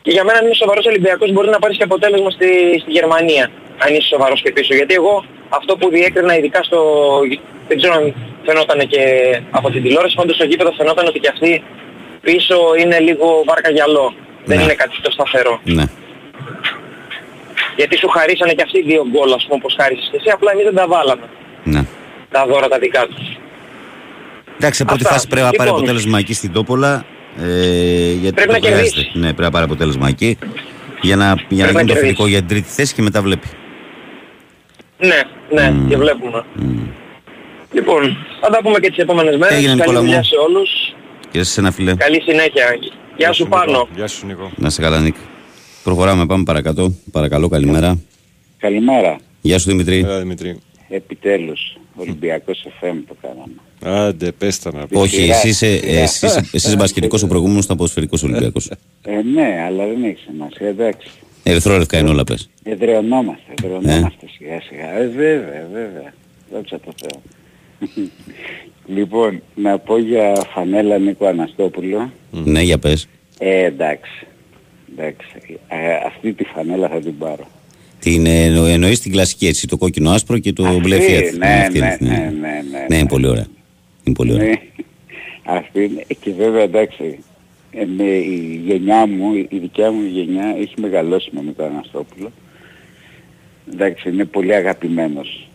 Και 0.03 0.11
για 0.11 0.25
μένα 0.25 0.39
αν 0.39 0.45
είναι 0.45 0.55
σοβαρός 0.55 0.87
Ολυμπιακός 0.87 1.33
μπορεί 1.33 1.49
να 1.49 1.59
πάρεις 1.59 1.77
και 1.77 1.83
αποτέλεσμα 1.83 2.31
στη, 2.31 2.47
στη 2.83 2.91
Γερμανία, 2.91 3.51
αν 3.79 3.95
είσαι 3.95 4.07
σοβαρός 4.09 4.43
και 4.43 4.51
πίσω. 4.53 4.75
Γιατί 4.75 4.95
εγώ 4.95 5.25
αυτό 5.49 5.77
που 5.77 5.89
διέκρινα 5.91 6.37
ειδικά 6.39 6.63
στο... 6.63 6.81
δεν 7.69 7.77
ξέρω 7.77 7.93
αν 7.95 8.15
φαινόταν 8.47 8.79
και 8.89 9.03
από 9.51 9.71
την 9.71 9.83
τηλεόραση, 9.83 10.15
πάντως 10.15 10.35
στο 10.35 10.45
γήπεδο 10.45 10.73
φαινόταν 10.73 11.07
ότι 11.07 11.19
και 11.19 11.29
αυτοί 11.33 11.63
πίσω 12.21 12.57
είναι 12.81 12.99
λίγο 12.99 13.43
βάρκα 13.47 13.71
γυαλό. 13.71 14.15
Δεν 14.45 14.57
Ναι. 14.57 14.63
είναι 14.63 14.75
κάτι 14.75 15.01
το 15.03 15.11
σταθερό. 15.11 15.61
Ναι. 15.65 15.85
Γιατί 17.77 17.99
σου 17.99 18.09
χαρίσανε 18.09 18.53
και 18.53 18.63
αυτοί 18.63 18.83
δύο 18.83 19.07
γκολ 19.11 19.33
ας 19.33 19.43
πούμε 19.45 19.55
όπως 19.61 19.75
χάρισες 19.81 20.09
και 20.11 20.17
εσύ, 20.17 20.31
απλά 20.31 20.51
εμείς 20.53 20.65
δεν 20.65 20.75
τα 20.75 20.87
βάλαμε. 20.87 21.27
Ναι. 21.65 21.83
Τα 22.31 22.47
δώρα 22.47 22.69
τα 22.69 22.79
δικά 22.79 23.07
τους. 23.07 23.27
Εντάξει, 24.57 24.79
σε 24.79 24.85
πρώτη 24.85 25.03
Αυτά. 25.03 25.15
φάση 25.15 25.29
πρέπει 25.29 25.45
να 25.47 25.51
πάρει 25.53 25.69
Λοιπόν. 25.69 25.79
αποτέλεσμα 25.83 26.19
εκεί 26.19 26.35
στην 26.35 26.53
Τόπολα. 26.53 27.05
Ε, 27.41 28.13
γιατί 28.13 28.35
Πρέπει 28.35 28.47
το 28.53 28.53
να 28.53 28.67
χρειάζεται. 28.67 28.91
κερδίσει. 28.91 29.11
Ναι, 29.13 29.27
πρέπει 29.27 29.43
να 29.43 29.51
πάρει 29.51 29.65
αποτέλεσμα 29.65 30.09
εκεί. 30.09 30.39
Για 31.01 31.17
να, 31.17 31.35
για 31.49 31.67
να 31.67 31.73
να 31.73 31.79
γίνει 31.79 31.91
το 31.91 31.95
κερδίσει. 31.95 31.99
φιλικό 32.01 32.27
για 32.27 32.39
την 32.39 32.49
τρίτη 32.49 32.69
θέση 32.69 32.95
και 32.95 33.03
μετά 33.03 33.23
βλέπει. 33.23 33.47
Ναι, 34.99 35.21
ναι, 35.63 35.71
Μμμ. 35.71 35.89
και 35.89 35.97
βλέπουμε. 35.97 36.45
Μμ. 36.55 36.79
Λοιπόν, 37.73 38.17
θα 38.41 38.49
τα 38.51 38.61
πούμε 38.63 38.79
και 38.79 38.89
τις 38.89 38.99
επόμενες 38.99 39.37
μέρες. 39.37 39.57
Έγινε, 39.57 39.69
Καλή 39.69 39.81
Νικόλα 39.81 39.99
μου. 40.01 40.05
δουλειά 40.05 40.23
σε 40.23 40.35
όλους. 40.37 40.71
Και 41.31 41.43
σε 41.43 41.61
ένα 41.61 41.71
φιλέ. 41.71 41.95
Καλή 41.95 42.21
συνέχεια. 42.21 42.65
Γεια 43.17 43.33
σου 43.33 43.47
πάνω. 43.49 43.89
Γεια 43.95 44.07
σου 44.07 44.27
Νικό. 44.27 44.51
Να 44.57 44.71
σε 44.71 44.81
καλά, 44.83 45.01
Νίκ. 45.01 45.15
Προχωράμε, 45.85 46.27
πάμε 46.27 46.43
παρακάτω. 46.43 46.93
Παρακαλώ, 47.13 47.49
καλημέρα. 47.49 47.99
Καλημέρα. 48.59 49.17
Γεια 49.41 49.59
σου 49.59 49.69
Δημητρή. 49.71 49.99
Έλα 49.99 50.19
Δημητρή. 50.19 50.59
Επιτέλους, 50.89 51.77
Ολυμπιακός 51.97 52.67
FM 52.81 52.95
το 53.09 53.15
κάναμε. 53.21 54.07
Άντε 54.07 54.33
πες 54.33 54.59
τα 54.59 54.71
να 54.73 54.87
πει. 54.87 54.97
Όχι, 54.97 55.15
σειρά, 55.21 55.35
εσύ 55.37 55.49
είσαι, 55.49 55.77
σειρά. 55.79 56.01
εσύ, 56.01 56.27
είσαι- 56.27 56.39
εσύ 56.53 56.67
είσαι 56.67 56.77
μπασκετικός, 56.77 57.23
ο 57.23 57.27
προηγούμενος 57.27 57.65
ήταν 57.65 57.77
ποδοσφαιρικός 57.77 58.23
Ολυμπιακός. 58.23 58.71
Ε, 59.03 59.23
ναι, 59.35 59.63
αλλά 59.67 59.87
δεν 59.87 60.05
έχει 60.05 60.19
σημασία, 60.31 60.67
εντάξει. 60.69 61.09
Ερυθρόλευκα 61.51 61.99
είναι 61.99 62.09
όλα 62.11 62.25
πες. 62.25 62.51
Εδρεωνόμαστε, 62.63 63.53
εδρεωνόμαστε 63.63 64.27
σιγά 64.39 64.61
σιγά. 64.61 64.93
Ε, 64.99 65.07
βέβαια, 65.07 65.67
βέβαια. 65.73 66.13
Δόξα 66.53 66.81
τω 66.81 66.93
Θεώ. 67.01 67.23
λοιπόν, 68.97 69.43
να 69.55 69.79
πω 69.79 69.99
για 69.99 70.33
φανέλα 70.55 70.99
Νίκο 70.99 71.27
Αναστόπουλο. 71.27 72.13
Ναι, 72.31 72.63
για 72.63 72.79
πες. 72.79 73.09
Ε, 73.39 73.65
εντάξει. 73.65 74.27
εντάξει. 74.93 75.59
Ε, 75.69 75.77
αυτή 76.07 76.33
τη 76.33 76.45
φανέλα 76.45 76.89
θα 76.89 77.01
την 77.01 77.19
πάρω. 77.19 77.47
Την 77.99 78.27
ε, 78.27 78.43
εννο- 78.45 78.67
εννοείς 78.67 79.01
την 79.01 79.13
κλασική 79.13 79.47
έτσι, 79.47 79.67
το 79.67 79.77
κόκκινο 79.77 80.11
άσπρο 80.11 80.39
και 80.39 80.53
το 80.53 80.65
Αυτή, 80.67 80.81
μπλε 80.81 80.97
Fiat. 80.97 81.37
ναι, 81.39 81.47
Αυτή 81.47 81.79
ναι, 81.79 81.97
είναι, 82.01 82.11
ναι, 82.11 82.17
ναι, 82.19 82.29
ναι, 82.31 82.61
Ναι, 82.71 82.95
είναι 82.95 83.03
ναι. 83.03 83.07
πολύ 83.09 83.27
ωραία. 83.27 83.47
Είναι 84.05 84.15
πολύ 84.15 84.33
ωραία. 84.33 84.47
Ναι. 84.49 84.55
Αυτή 85.59 85.85
είναι. 85.85 86.05
Και 86.21 86.33
βέβαια 86.33 86.63
εντάξει, 86.63 87.19
ε, 87.81 87.87
με 87.97 88.05
η 88.05 88.63
γενιά 88.67 89.07
μου, 89.07 89.35
η 89.35 89.59
δικιά 89.61 89.91
μου 89.93 90.03
γενιά 90.13 90.55
έχει 90.61 90.75
μεγαλώσει 90.81 91.31
με 91.33 91.53
τον 91.57 91.67
Αναστόπουλο. 91.67 92.33
Εντάξει, 93.73 94.09
είναι 94.09 94.25
πολύ 94.25 94.55
αγαπημένος. 94.55 95.49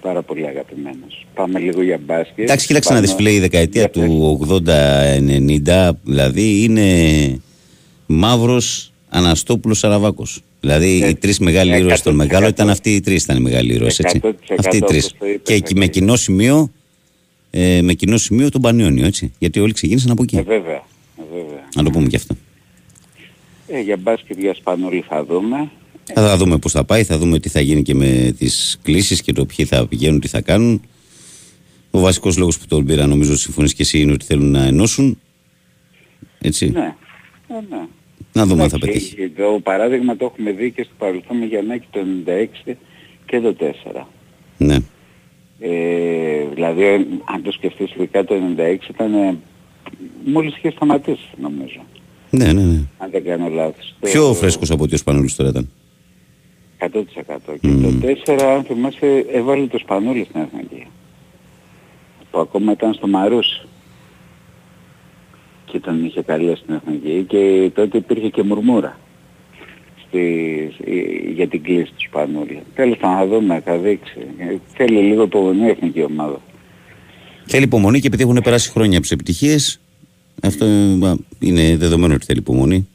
Πάρα 0.00 0.22
πολύ 0.22 0.46
αγαπημένος. 0.46 1.26
Πάμε 1.34 1.58
λίγο 1.58 1.82
για 1.82 2.00
μπάσκετ. 2.04 2.38
Εντάξει, 2.38 2.66
κοίταξε 2.66 2.88
να 2.88 2.94
Πάμε- 2.94 3.06
δεις 3.06 3.16
φίλε, 3.16 3.32
η 3.32 3.40
δεκαετία 3.40 3.80
Για 3.80 3.90
πες. 3.90 4.04
του 4.04 4.38
80-90, 4.40 5.92
δηλαδή 6.04 6.62
είναι 6.62 6.88
μαύρος 8.06 8.92
Αναστόπουλος 9.08 9.78
Σαραβάκος. 9.78 10.40
Δηλαδή 10.60 10.98
Ναι, 10.98 11.06
οι 11.06 11.14
τρεις 11.14 11.38
μεγάλοι 11.38 11.70
ναι, 11.70 11.76
ήρωες 11.76 12.02
των 12.02 12.12
100%. 12.12 12.16
μεγάλων 12.16 12.48
ήταν 12.48 12.70
αυτοί 12.70 12.90
οι 12.94 13.00
τρεις 13.00 13.22
ήταν 13.22 13.36
οι 13.36 13.40
μεγάλοι 13.40 13.72
ήρωες, 13.74 13.98
έτσι. 13.98 14.20
100% 14.22 14.34
Αυτοί 14.58 14.76
οι 14.76 14.80
τρεις. 14.80 15.04
όπως 15.06 15.18
το 15.18 15.26
είπες, 15.26 15.40
Και 15.42 15.52
εκεί 15.54 15.74
με 15.74 15.84
ακριβώς. 15.84 15.90
κοινό 16.06 16.16
σημείο, 16.16 16.70
ε, 17.50 17.80
με 17.82 17.92
κοινό 17.92 18.16
σημείο 18.16 18.48
τον 18.50 18.60
Πανιόνιο, 18.60 19.06
έτσι. 19.06 19.32
Γιατί 19.38 19.60
όλοι 19.60 19.72
ξεκίνησαν 19.72 20.10
από 20.10 20.22
εκεί. 20.22 20.36
Ε, 20.36 20.42
βέβαια, 20.42 20.74
ε, 20.74 20.82
βέβαια. 21.34 21.68
Να 21.74 21.82
το 21.82 21.90
πούμε 21.90 22.06
και 22.06 22.16
αυτό. 22.16 22.36
Ε, 23.66 23.80
για 23.80 23.96
μπάσκετ 23.96 24.38
για 24.38 24.54
Σπανούλη 24.54 25.04
θα 25.08 25.24
δούμε. 25.24 25.70
Θα, 26.04 26.28
θα 26.28 26.36
δούμε 26.36 26.58
πώς 26.58 26.72
θα 26.72 26.84
πάει, 26.84 27.04
θα 27.04 27.18
δούμε 27.18 27.38
τι 27.38 27.48
θα 27.48 27.60
γίνει 27.60 27.82
και 27.82 27.94
με 27.94 28.34
τις 28.38 28.78
κλήσεις 28.82 29.22
και 29.22 29.32
το 29.32 29.46
ποιοι 29.46 29.64
θα 29.64 29.86
πηγαίνουν, 29.86 30.20
τι 30.20 30.28
θα 30.28 30.40
κάνουν. 30.40 30.82
Ο 31.90 31.98
βασικός 31.98 32.36
λόγος 32.36 32.58
που 32.58 32.66
τον 32.66 32.84
πήρα, 32.84 33.06
νομίζω 33.06 33.36
συμφωνείς 33.36 33.74
και 33.74 33.82
εσύ, 33.82 34.00
είναι 34.00 34.12
ότι 34.12 34.24
θέλουν 34.24 34.50
να 34.50 34.64
ενώσουν. 34.64 35.18
Έτσι. 36.40 36.70
Ναι. 36.70 36.94
Ε, 37.48 37.54
ναι. 37.70 37.86
Να 38.32 38.46
δούμε 38.46 38.62
αν 38.62 38.68
θα 38.68 38.76
Εντάξει, 38.76 39.14
πετύχει. 39.14 39.30
Το 39.30 39.60
παράδειγμα 39.62 40.16
το 40.16 40.24
έχουμε 40.24 40.50
δει 40.50 40.70
και 40.70 40.82
στο 40.82 40.92
παρελθόν 40.98 41.36
με 41.36 41.44
Γιαννάκη 41.44 41.86
το 41.90 42.00
96 42.66 42.74
και 43.26 43.40
το 43.40 43.56
4. 43.94 44.02
Ναι. 44.58 44.76
Ε, 45.60 46.44
δηλαδή 46.54 46.84
αν 47.24 47.42
το 47.42 47.52
σκεφτείς 47.52 47.92
ειδικά 47.94 48.24
το 48.24 48.34
96 48.56 48.76
ήταν 48.90 49.14
ε, 49.14 49.36
μόλις 50.24 50.56
είχε 50.56 50.70
σταματήσει 50.70 51.28
νομίζω. 51.40 51.80
Ναι, 52.30 52.52
ναι, 52.52 52.62
ναι. 52.62 52.80
Αν 52.98 53.10
δεν 53.10 53.24
κάνω 53.24 53.48
λάθος. 53.48 53.94
Το- 54.00 54.06
Πιο 54.06 54.34
φρέσκος 54.34 54.70
από 54.70 54.82
ότι 54.82 54.94
ο 54.94 54.98
Σπανούλης 54.98 55.34
τώρα 55.36 55.50
ήταν. 55.50 55.70
100%. 56.78 57.54
Και 57.60 57.68
Μμμ. 57.68 58.00
το 58.00 58.06
4 58.06 58.42
αν 58.44 58.62
θυμάσαι 58.64 59.24
έβαλε 59.32 59.66
το 59.66 59.78
Σπανούλη 59.78 60.24
στην 60.24 60.40
Εθνική. 60.40 60.86
Που 62.30 62.38
ακόμα 62.38 62.72
ήταν 62.72 62.94
στο 62.94 63.06
Μαρούσι. 63.06 63.62
Και 65.64 65.80
τον 65.80 66.04
είχε 66.04 66.22
καλέσει 66.22 66.62
στην 66.62 66.74
Εθνική 66.74 67.24
και 67.28 67.70
τότε 67.74 67.96
υπήρχε 67.98 68.28
και 68.28 68.42
μουρμούρα. 68.42 68.98
Στη, 70.06 70.22
για 71.34 71.48
την 71.48 71.62
κλίση 71.62 71.84
του 71.90 72.02
Σπανούλη. 72.08 72.58
Τέλος 72.74 72.96
πάντων 72.96 73.18
θα 73.18 73.26
δούμε, 73.26 73.60
θα 73.64 73.76
δείξει. 73.76 74.18
Ε, 74.38 74.56
Θέλει 74.74 75.00
λίγο 75.00 75.22
υπομονή 75.22 75.66
η 75.66 75.68
εθνική 75.68 76.02
ομάδα. 76.02 76.40
Θέλει 77.46 77.64
υπομονή 77.64 78.00
και 78.00 78.06
επειδή 78.06 78.22
έχουν 78.22 78.40
περάσει 78.42 78.70
χρόνια 78.70 78.92
από 78.92 79.00
τις 79.00 79.10
επιτυχίες, 79.10 79.80
αυτό 80.42 80.64
ε, 80.64 81.14
είναι 81.38 81.76
δεδομένο 81.76 82.14
ότι 82.14 82.24
θέλει 82.24 82.38
υπομονή. 82.38 82.88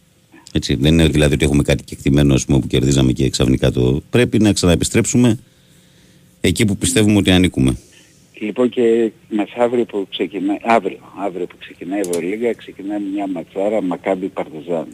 Έτσι, 0.51 0.75
δεν 0.75 0.93
είναι 0.93 1.07
δηλαδή 1.07 1.33
ότι 1.33 1.45
έχουμε 1.45 1.63
κάτι 1.63 1.83
κεκτημένο 1.83 2.33
ας 2.33 2.45
πούμε, 2.45 2.59
που 2.59 2.67
κερδίζαμε 2.67 3.11
και 3.11 3.29
ξαφνικά 3.29 3.71
το. 3.71 4.01
Πρέπει 4.09 4.39
να 4.39 4.53
ξαναεπιστρέψουμε 4.53 5.39
εκεί 6.41 6.65
που 6.65 6.77
πιστεύουμε 6.77 7.17
ότι 7.17 7.31
ανήκουμε. 7.31 7.77
Λοιπόν 8.39 8.69
και 8.69 9.11
μεθαύριο 9.29 9.85
που 9.85 10.07
ξεκινάει, 10.09 10.57
αύριο, 10.63 10.97
αύριο 11.25 11.45
που 11.45 11.55
ξεκινάει 11.59 11.99
η 11.99 12.03
Ευρωλίγα 12.09 12.53
ξεκινάει 12.53 12.99
μια 13.13 13.27
ματσάρα 13.27 13.81
Μακάμπι 13.81 14.27
Παρτιζάν. 14.27 14.87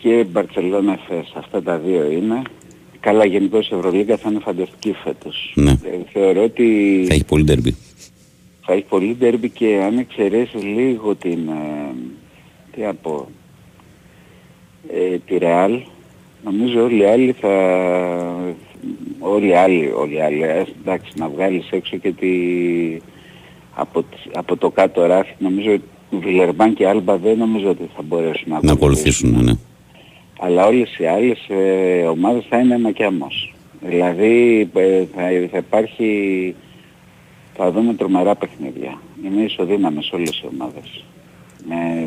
Και 0.00 0.24
Μπαρτσελώνα 0.30 0.92
Εφές, 0.92 1.32
αυτά 1.36 1.62
τα 1.62 1.78
δύο 1.78 2.10
είναι. 2.10 2.42
Καλά 3.00 3.24
γενικώς 3.24 3.68
η 3.70 3.74
Ευρωλίγα 3.74 4.16
θα 4.16 4.30
είναι 4.30 4.38
φανταστική 4.40 4.92
φέτος. 5.04 5.52
Ναι. 5.54 5.70
Ε, 5.70 5.76
θεωρώ 6.12 6.42
ότι 6.42 7.04
Θα 7.08 7.14
έχει 7.14 7.24
πολύ 7.24 7.42
ντερμπι. 7.44 7.74
θα 8.66 8.72
έχει 8.72 8.84
πολύ 8.88 9.16
ντέρμπι 9.18 9.48
και 9.50 9.80
αν 9.84 9.98
εξαιρέσεις 9.98 10.62
λίγο 10.62 11.14
την, 11.14 11.48
ε, 11.48 11.94
τι 12.72 12.80
να 12.80 12.94
πω, 12.94 13.28
ε, 14.92 15.18
τη 15.26 15.38
Ρεάλ, 15.38 15.80
νομίζω 16.44 16.82
όλοι 16.82 16.98
οι 16.98 17.04
άλλοι 17.04 17.32
θα, 17.40 17.48
όλοι 19.18 19.46
οι 19.48 19.54
άλλοι, 19.54 19.92
όλοι 19.96 20.14
οι 20.14 20.20
άλλοι, 20.20 20.42
ε, 20.42 20.64
εντάξει 20.82 21.10
να 21.16 21.28
βγάλεις 21.28 21.68
έξω 21.70 21.96
και 21.96 22.12
τη, 22.12 22.28
από, 23.74 24.02
τις- 24.02 24.30
από 24.34 24.56
το 24.56 24.70
κάτω 24.70 25.06
ράφι, 25.06 25.32
νομίζω 25.38 25.72
ότι 25.72 25.82
Βιλερμπάν 26.26 26.74
και 26.74 26.86
Άλμπα 26.88 27.16
δεν 27.16 27.38
νομίζω 27.38 27.68
ότι 27.70 27.82
θα 27.96 28.02
μπορέσουν 28.02 28.44
να, 28.52 28.58
Να 28.62 28.72
ακολουθήσουν, 28.72 29.44
ναι. 29.44 29.52
Αλλά 30.40 30.66
όλες 30.66 30.98
οι 30.98 31.06
άλλες 31.06 31.38
ε, 31.48 32.02
ομάδες 32.02 32.44
θα 32.48 32.58
είναι 32.58 32.74
ένα 32.74 32.92
και 32.92 33.04
άμμος. 33.04 33.54
Δηλαδή 33.80 34.60
ε, 34.74 35.04
θα, 35.14 35.22
θα 35.50 35.58
υπάρχει, 35.58 36.54
θα 37.56 37.70
δούμε 37.70 37.94
τρομερά 37.94 38.34
παιχνίδια. 38.36 39.00
Είναι 39.24 39.42
ισοδύναμες 39.42 40.10
όλες 40.12 40.38
οι 40.38 40.46
ομάδες. 40.52 41.04
Ε, 41.70 42.06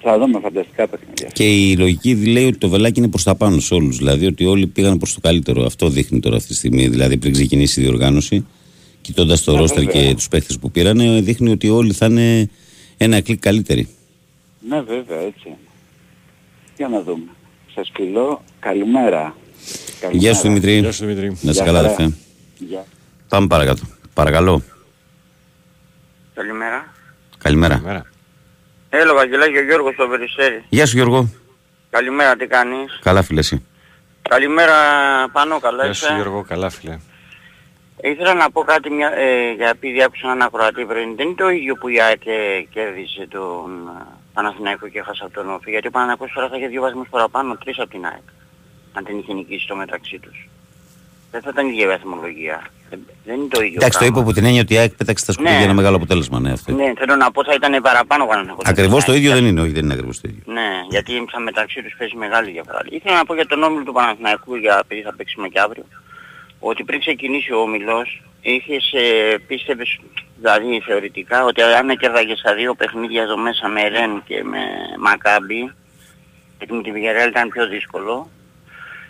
θα 0.00 0.18
δούμε 0.18 0.40
φανταστικά 0.40 0.86
παιχνίδια. 0.88 1.28
Και 1.32 1.44
η 1.44 1.76
λογική 1.76 2.14
λέει 2.14 2.44
ότι 2.46 2.58
το 2.58 2.68
βελάκι 2.68 2.98
είναι 2.98 3.08
προς 3.08 3.22
τα 3.22 3.34
πάνω 3.34 3.60
σε 3.60 3.74
όλους. 3.74 3.96
Δηλαδή 3.96 4.26
ότι 4.26 4.44
όλοι 4.44 4.66
πήγαν 4.66 4.98
προς 4.98 5.14
το 5.14 5.20
καλύτερο. 5.20 5.64
Αυτό 5.64 5.88
δείχνει 5.88 6.20
τώρα 6.20 6.36
αυτή 6.36 6.48
τη 6.48 6.54
στιγμή. 6.54 6.88
Δηλαδή 6.88 7.16
πριν 7.16 7.32
ξεκινήσει 7.32 7.80
η 7.80 7.82
διοργάνωση, 7.82 8.46
κοιτώντας 9.00 9.44
το 9.44 9.52
Ναι, 9.52 9.58
ρόστερ 9.58 9.84
βέβαια. 9.84 10.08
και 10.08 10.14
τους 10.14 10.28
παίχτες 10.28 10.58
που 10.58 10.70
πήραν, 10.70 11.24
δείχνει 11.24 11.50
ότι 11.50 11.68
όλοι 11.68 11.92
θα 11.92 12.06
είναι 12.06 12.50
ένα 12.96 13.20
κλικ 13.20 13.40
καλύτεροι. 13.40 13.88
Ναι 14.68 14.80
βέβαια 14.80 15.18
έτσι. 15.20 15.48
Για 16.78 16.88
να 16.88 17.00
δούμε. 17.02 17.30
Σας 17.74 17.90
φιλώ. 17.94 18.42
Καλημέρα. 18.60 19.34
Γεια 20.10 20.34
σου 20.34 20.42
Δημητρή. 20.42 20.78
Γεια 20.78 20.92
σου 20.92 21.04
Δημητρή. 21.04 21.26
Να 21.26 21.32
είσαι 21.50 21.50
Γεια 21.50 21.64
καλά, 21.64 21.78
χαρά. 21.78 21.92
αδερφέ. 21.92 22.16
Γεια. 22.58 22.84
Πάμε 23.28 23.46
παρακάτω. 23.46 23.82
Παρακαλώ. 24.14 24.62
Καλημέρα. 26.34 26.92
Καλημέρα. 27.38 27.80
Μέρα. 27.84 28.06
Έλα 28.90 29.14
Βαγγελάκη, 29.14 29.56
ο 29.56 29.62
Γιώργος 29.62 29.94
στο 29.94 30.06
Περιστέρι. 30.08 30.64
Γεια 30.68 30.86
σου 30.86 30.96
Γιώργο. 30.96 31.28
Καλημέρα, 31.90 32.36
τι 32.36 32.46
κάνεις; 32.46 32.98
Καλά 33.02 33.22
φίλε 33.22 33.40
εσύ. 33.40 33.64
Καλημέρα 34.28 34.74
πάνω, 35.32 35.60
καλά 35.60 35.84
Γεια 35.84 35.92
σου 35.94 36.04
είσαι; 36.04 36.14
Γιώργο, 36.14 36.44
καλά 36.48 36.70
φίλε. 36.70 36.98
Ήθελα 38.02 38.34
να 38.34 38.50
πω 38.50 38.60
κάτι 38.62 38.90
μια, 38.90 39.12
ε, 39.16 39.52
για 39.52 39.68
επειδή 39.68 40.02
άκουσα 40.02 40.26
έναν 40.26 40.42
ακροατή 40.42 40.84
πριν. 40.84 41.16
Δεν 41.16 41.26
είναι 41.26 41.34
το 41.36 41.48
ίδιο 41.48 41.74
που 41.74 41.88
η 41.88 42.00
ΑΕΚ 42.00 42.26
ε, 42.26 42.60
κέρδισε 42.70 43.26
τον 43.30 43.70
ε, 44.00 44.17
Παναθηναϊκό 44.38 44.88
και 44.88 44.98
έχασε 44.98 45.22
από 45.24 45.34
τον 45.38 45.46
Όφη. 45.54 45.70
Γιατί 45.70 45.86
ο 45.86 45.90
Παναθηναϊκός 45.90 46.30
τώρα 46.34 46.48
θα 46.48 46.56
είχε 46.56 46.66
δύο 46.66 46.80
βαθμούς 46.86 47.08
παραπάνω, 47.14 47.56
τρεις 47.62 47.78
από 47.78 47.90
την 47.94 48.04
ΑΕΚ. 48.10 48.26
Αν 48.96 49.02
δεν 49.06 49.18
είχε 49.18 49.32
νικήσει 49.32 49.66
το 49.66 49.74
μεταξύ 49.76 50.18
τους. 50.18 50.48
Δεν 51.30 51.40
θα 51.42 51.50
ήταν 51.52 51.66
η 51.66 51.70
ίδια 51.72 51.84
η 51.84 51.88
βαθμολογία. 51.88 52.58
Δεν, 52.90 53.00
δεν 53.24 53.34
είναι 53.40 53.48
το 53.56 53.60
ίδιο 53.66 53.78
Εντάξει, 53.80 53.98
το 53.98 54.04
πράγμα. 54.04 54.08
είπε 54.08 54.18
από 54.24 54.32
την 54.36 54.44
έννοια 54.48 54.60
ότι 54.60 54.74
η 54.74 54.78
ΑΕΚ 54.78 54.92
πέταξε 55.00 55.24
τα 55.26 55.32
σκουπίδια 55.32 55.58
Ναι. 55.58 55.64
ένα 55.64 55.74
μεγάλο 55.80 55.96
αποτέλεσμα. 55.96 56.40
Ναι, 56.40 56.52
αυτό. 56.52 56.72
Ναι, 56.72 56.92
θέλω 57.00 57.14
να 57.16 57.30
πω 57.30 57.44
θα 57.44 57.52
ήταν 57.60 57.82
παραπάνω 57.82 58.24
ο 58.24 58.26
Παναθηναϊκός. 58.26 58.64
Ακριβώς 58.66 59.04
το 59.04 59.10
Ναι, 59.10 59.16
ίδιο 59.18 59.30
για- 59.30 59.38
δεν 59.40 59.48
είναι, 59.50 59.60
όχι 59.60 59.72
δεν 59.76 59.84
είναι 59.84 59.92
ακριβώς 59.92 60.20
το 60.20 60.28
ίδιο. 60.32 60.42
Ναι, 60.58 60.68
γιατί 60.94 61.12
σαν 61.32 61.42
μεταξύ 61.42 61.82
τους 61.82 61.94
παίζει 61.98 62.16
μεγάλη 62.16 62.50
διαφορά. 62.50 62.80
Ήθελα 62.96 63.16
να 63.16 63.24
πω 63.24 63.34
για 63.34 63.46
τον 63.46 63.62
όμιλο 63.62 63.84
του 63.84 63.92
Παναθηναϊκού, 63.92 64.54
για 64.54 64.74
επειδή 64.84 65.00
θα 65.02 65.14
παίξουμε 65.16 65.48
και 65.48 65.60
αύριο, 65.60 65.84
ότι 66.58 66.84
πριν 66.84 67.00
ξεκινήσει 67.00 67.52
ο 67.52 67.60
όμιλος, 67.60 68.22
είχες, 68.40 68.92
ε, 68.92 69.38
πίστευες, 69.46 69.98
δηλαδή 70.36 70.80
θεωρητικά, 70.80 71.44
ότι 71.44 71.62
αν 71.62 71.90
έκερδαγες 71.90 72.38
στα 72.38 72.54
δύο 72.54 72.74
παιχνίδια 72.74 73.22
εδώ 73.22 73.36
μέσα 73.36 73.68
με 73.68 73.88
Ρεν 73.88 74.22
και 74.26 74.44
με 74.44 74.60
Μακάμπι, 74.98 75.72
γιατί 76.58 76.72
με 76.72 76.82
τη 76.82 76.90
Villarreal 76.94 77.28
ήταν 77.28 77.48
πιο 77.48 77.68
δύσκολο, 77.68 78.30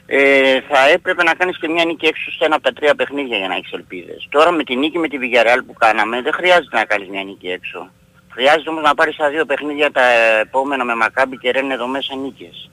ε, 0.07 0.61
θα 0.61 0.89
έπρεπε 0.89 1.23
να 1.23 1.35
κάνεις 1.35 1.59
και 1.59 1.69
μια 1.69 1.85
νίκη 1.85 2.07
έξω 2.07 2.31
στα 2.33 2.45
ένα 2.45 2.55
από 2.55 2.65
τα 2.65 2.73
τρία 2.73 2.95
παιχνίδια 2.95 3.37
για 3.37 3.49
να 3.49 3.55
έχεις 3.55 3.73
ελπίδες. 3.73 4.27
Τώρα 4.31 4.51
με 4.51 4.65
τη 4.65 4.77
νίκη 4.77 4.99
με 4.99 5.09
τη 5.09 5.19
Villarreal 5.21 5.61
που 5.67 5.73
κάναμε 5.73 6.23
δεν 6.23 6.33
χρειάζεται 6.33 6.77
να 6.77 6.85
κάνεις 6.85 7.09
μια 7.09 7.25
νίκη 7.25 7.49
έξω. 7.49 7.91
Χρειάζεται 8.29 8.71
όμως 8.71 8.83
να 8.83 8.95
πάρεις 8.95 9.17
τα 9.17 9.29
δύο 9.29 9.45
παιχνίδια 9.45 9.91
τα 9.91 10.05
επόμενα 10.41 10.85
με 10.85 10.95
Μακάμπι 10.95 11.39
και 11.39 11.51
Ρεν 11.51 11.71
εδώ 11.71 11.87
μέσα 11.87 12.17
νίκες. 12.17 12.71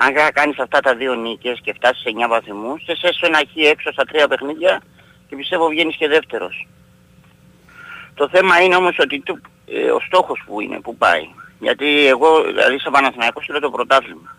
Αν 0.00 0.14
κα- 0.14 0.30
κάνεις 0.32 0.58
αυτά 0.58 0.80
τα 0.80 0.94
δύο 0.94 1.14
νίκες 1.14 1.58
και 1.62 1.72
φτάσεις 1.72 2.02
σε 2.02 2.08
9 2.08 2.28
βαθμούς, 2.28 2.82
θες 2.86 3.02
έστω 3.02 3.26
ένα 3.26 3.38
χ 3.38 3.56
έξω 3.56 3.92
στα 3.92 4.04
τρία 4.04 4.28
παιχνίδια 4.28 4.80
και 5.28 5.36
πιστεύω 5.36 5.68
βγαίνεις 5.68 5.96
και 5.96 6.08
δεύτερος. 6.08 6.66
Το 8.14 8.28
θέμα 8.32 8.60
είναι 8.60 8.76
όμως 8.76 8.96
ότι 8.98 9.20
του, 9.20 9.40
ε, 9.66 9.90
ο 9.90 10.00
στόχος 10.06 10.42
που 10.46 10.60
είναι, 10.60 10.80
που 10.80 10.96
πάει. 10.96 11.22
Γιατί 11.60 12.06
εγώ, 12.06 12.42
δηλαδή 12.42 12.78
στο 12.78 12.90
Παναθηναϊκός 12.90 13.44
θέλω 13.46 13.60
το 13.60 13.70
πρωτάθλημα. 13.70 14.36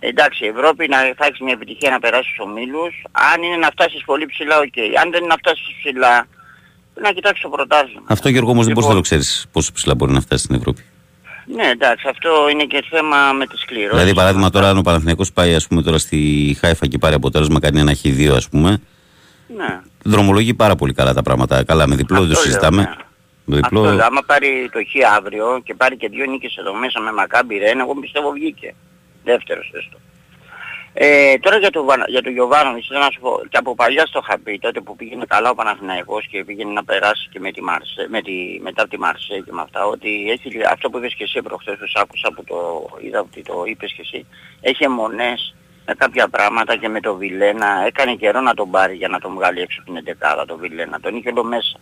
Εντάξει, 0.00 0.44
η 0.44 0.48
Ευρώπη 0.48 0.88
να 0.88 0.96
θα 1.16 1.26
έχεις 1.26 1.40
μια 1.40 1.52
επιτυχία 1.52 1.90
να 1.90 1.98
περάσεις 1.98 2.26
στους 2.32 2.44
ομίλους. 2.46 3.02
Αν 3.12 3.42
είναι 3.42 3.56
να 3.56 3.66
φτάσεις 3.70 4.04
πολύ 4.04 4.26
ψηλά, 4.26 4.58
οκ. 4.58 4.78
Αν 5.02 5.10
δεν 5.10 5.18
είναι 5.20 5.26
να 5.34 5.36
φτάσεις 5.36 5.66
ψηλά, 5.78 6.26
πρέπει 6.94 7.06
να 7.08 7.12
κοιτάξεις 7.12 7.42
το 7.42 7.48
πρωτάθλημα. 7.48 8.02
Αυτό 8.08 8.28
Γιώργο 8.28 8.50
όμως 8.50 8.64
δεν 8.64 8.74
μπορείς 8.74 8.88
να 8.88 8.94
Λοιπόν, 8.94 9.08
το 9.10 9.22
ξέρεις 9.22 9.46
πόσο 9.52 9.72
ψηλά 9.72 9.94
μπορεί 9.94 10.12
να 10.12 10.20
φτάσεις 10.20 10.44
στην 10.44 10.56
Ευρώπη. 10.56 10.82
Ναι, 11.46 11.66
εντάξει, 11.68 12.08
αυτό 12.08 12.48
είναι 12.52 12.64
και 12.64 12.84
θέμα 12.90 13.32
με 13.32 13.46
τη 13.46 13.56
σκληρότητα. 13.58 13.96
Δηλαδή, 13.96 14.14
παράδειγμα, 14.14 14.50
τώρα 14.50 14.68
αν 14.68 14.78
ο 14.78 14.82
Παναθηναϊκός 14.82 15.32
πάει 15.32 15.54
ας 15.54 15.66
πούμε, 15.66 15.82
τώρα 15.82 15.98
στη 15.98 16.56
Χάιφα 16.60 16.86
και 16.86 16.98
πάρει 16.98 17.14
αποτέλεσμα, 17.14 17.60
κάνει 17.60 17.80
ένα 17.80 17.94
Χ2 18.02 18.32
ας 18.36 18.48
πούμε, 18.48 18.80
Ναι. 19.56 19.80
δρομολογεί 20.04 20.54
πάρα 20.54 20.74
πολύ 20.76 20.92
καλά 20.92 21.14
τα 21.14 21.22
πράγματα. 21.22 21.64
Καλά, 21.64 21.86
με 21.88 21.94
διπλό 21.96 22.18
δεν 22.20 22.26
το 22.28 22.32
Αυτό 22.32 22.42
λέω, 22.48 22.50
συζητάμε. 22.52 22.82
ναι. 22.82 22.94
Με 23.44 23.56
διπλό, 23.56 23.80
Αυτό 23.80 23.94
λέω, 23.94 24.04
άμα 24.04 24.22
πάρει 24.26 24.68
το 24.72 24.78
χ 24.78 25.14
αύριο 25.16 25.60
και 25.64 25.74
πάρει 25.74 25.96
και 25.96 26.08
δύο 26.08 26.24
νίκες 26.26 26.56
εδώ 26.56 26.74
μέσα 26.74 27.00
με 27.00 27.12
Μακάμπι 27.12 27.58
Ρεν, 27.58 27.80
εγώ 27.80 27.94
πιστεύω 27.94 28.30
βγήκε. 28.30 28.74
Δεύτερος 29.24 29.70
έστω. 29.74 29.96
Ε, 30.94 31.38
τώρα 31.38 31.58
για 31.58 31.70
τον 31.70 31.84
Βανα- 31.84 32.08
για 32.08 32.22
τον 32.22 32.32
Γιωβάνοβιτς 32.32 32.86
θέλω 32.86 33.00
να 33.00 33.10
σου 33.10 33.20
πω, 33.20 33.40
και 33.48 33.56
από 33.56 33.74
παλιά 33.74 34.06
στο 34.06 34.20
είχα 34.22 34.38
πει, 34.38 34.58
τότε 34.58 34.80
που 34.80 34.96
πήγαινε 34.96 35.24
καλά 35.28 35.50
ο 35.50 35.54
Παναθηναϊκός 35.54 36.26
και 36.26 36.44
πήγαινε 36.44 36.72
να 36.72 36.84
περάσει 36.84 37.28
και 37.32 37.40
με 37.40 37.50
τη 37.52 37.62
Μαρσέ, 37.62 38.06
με 38.08 38.22
τη, 38.22 38.58
μετά 38.62 38.82
από 38.82 38.90
τη 38.90 38.98
Μαρσέ 38.98 39.42
και 39.44 39.52
με 39.52 39.60
αυτά, 39.62 39.86
ότι 39.86 40.30
έχει, 40.30 40.60
αυτό 40.70 40.90
που 40.90 40.98
είπες 40.98 41.14
και 41.14 41.24
εσύ 41.24 41.42
προχθές, 41.42 41.76
που 41.78 41.86
σ' 41.86 41.96
άκουσα 41.96 42.32
που 42.32 42.44
το 42.44 42.88
είδα 43.00 43.20
ότι 43.20 43.42
το 43.42 43.62
είπες 43.66 43.92
και 43.92 44.00
εσύ, 44.00 44.26
έχει 44.60 44.84
αιμονές 44.84 45.54
με 45.86 45.94
κάποια 45.94 46.28
πράγματα 46.28 46.76
και 46.76 46.88
με 46.88 47.00
το 47.00 47.14
Βιλένα, 47.16 47.84
έκανε 47.86 48.14
καιρό 48.14 48.40
να 48.40 48.54
τον 48.54 48.70
πάρει 48.70 48.94
για 48.94 49.08
να 49.08 49.18
τον 49.18 49.34
βγάλει 49.34 49.60
έξω 49.60 49.78
από 49.80 49.88
την 49.90 49.98
εντεκάδα 49.98 50.44
το 50.46 50.56
Βιλένα, 50.56 51.00
τον 51.00 51.16
είχε 51.16 51.28
εδώ 51.28 51.44
μέσα. 51.44 51.78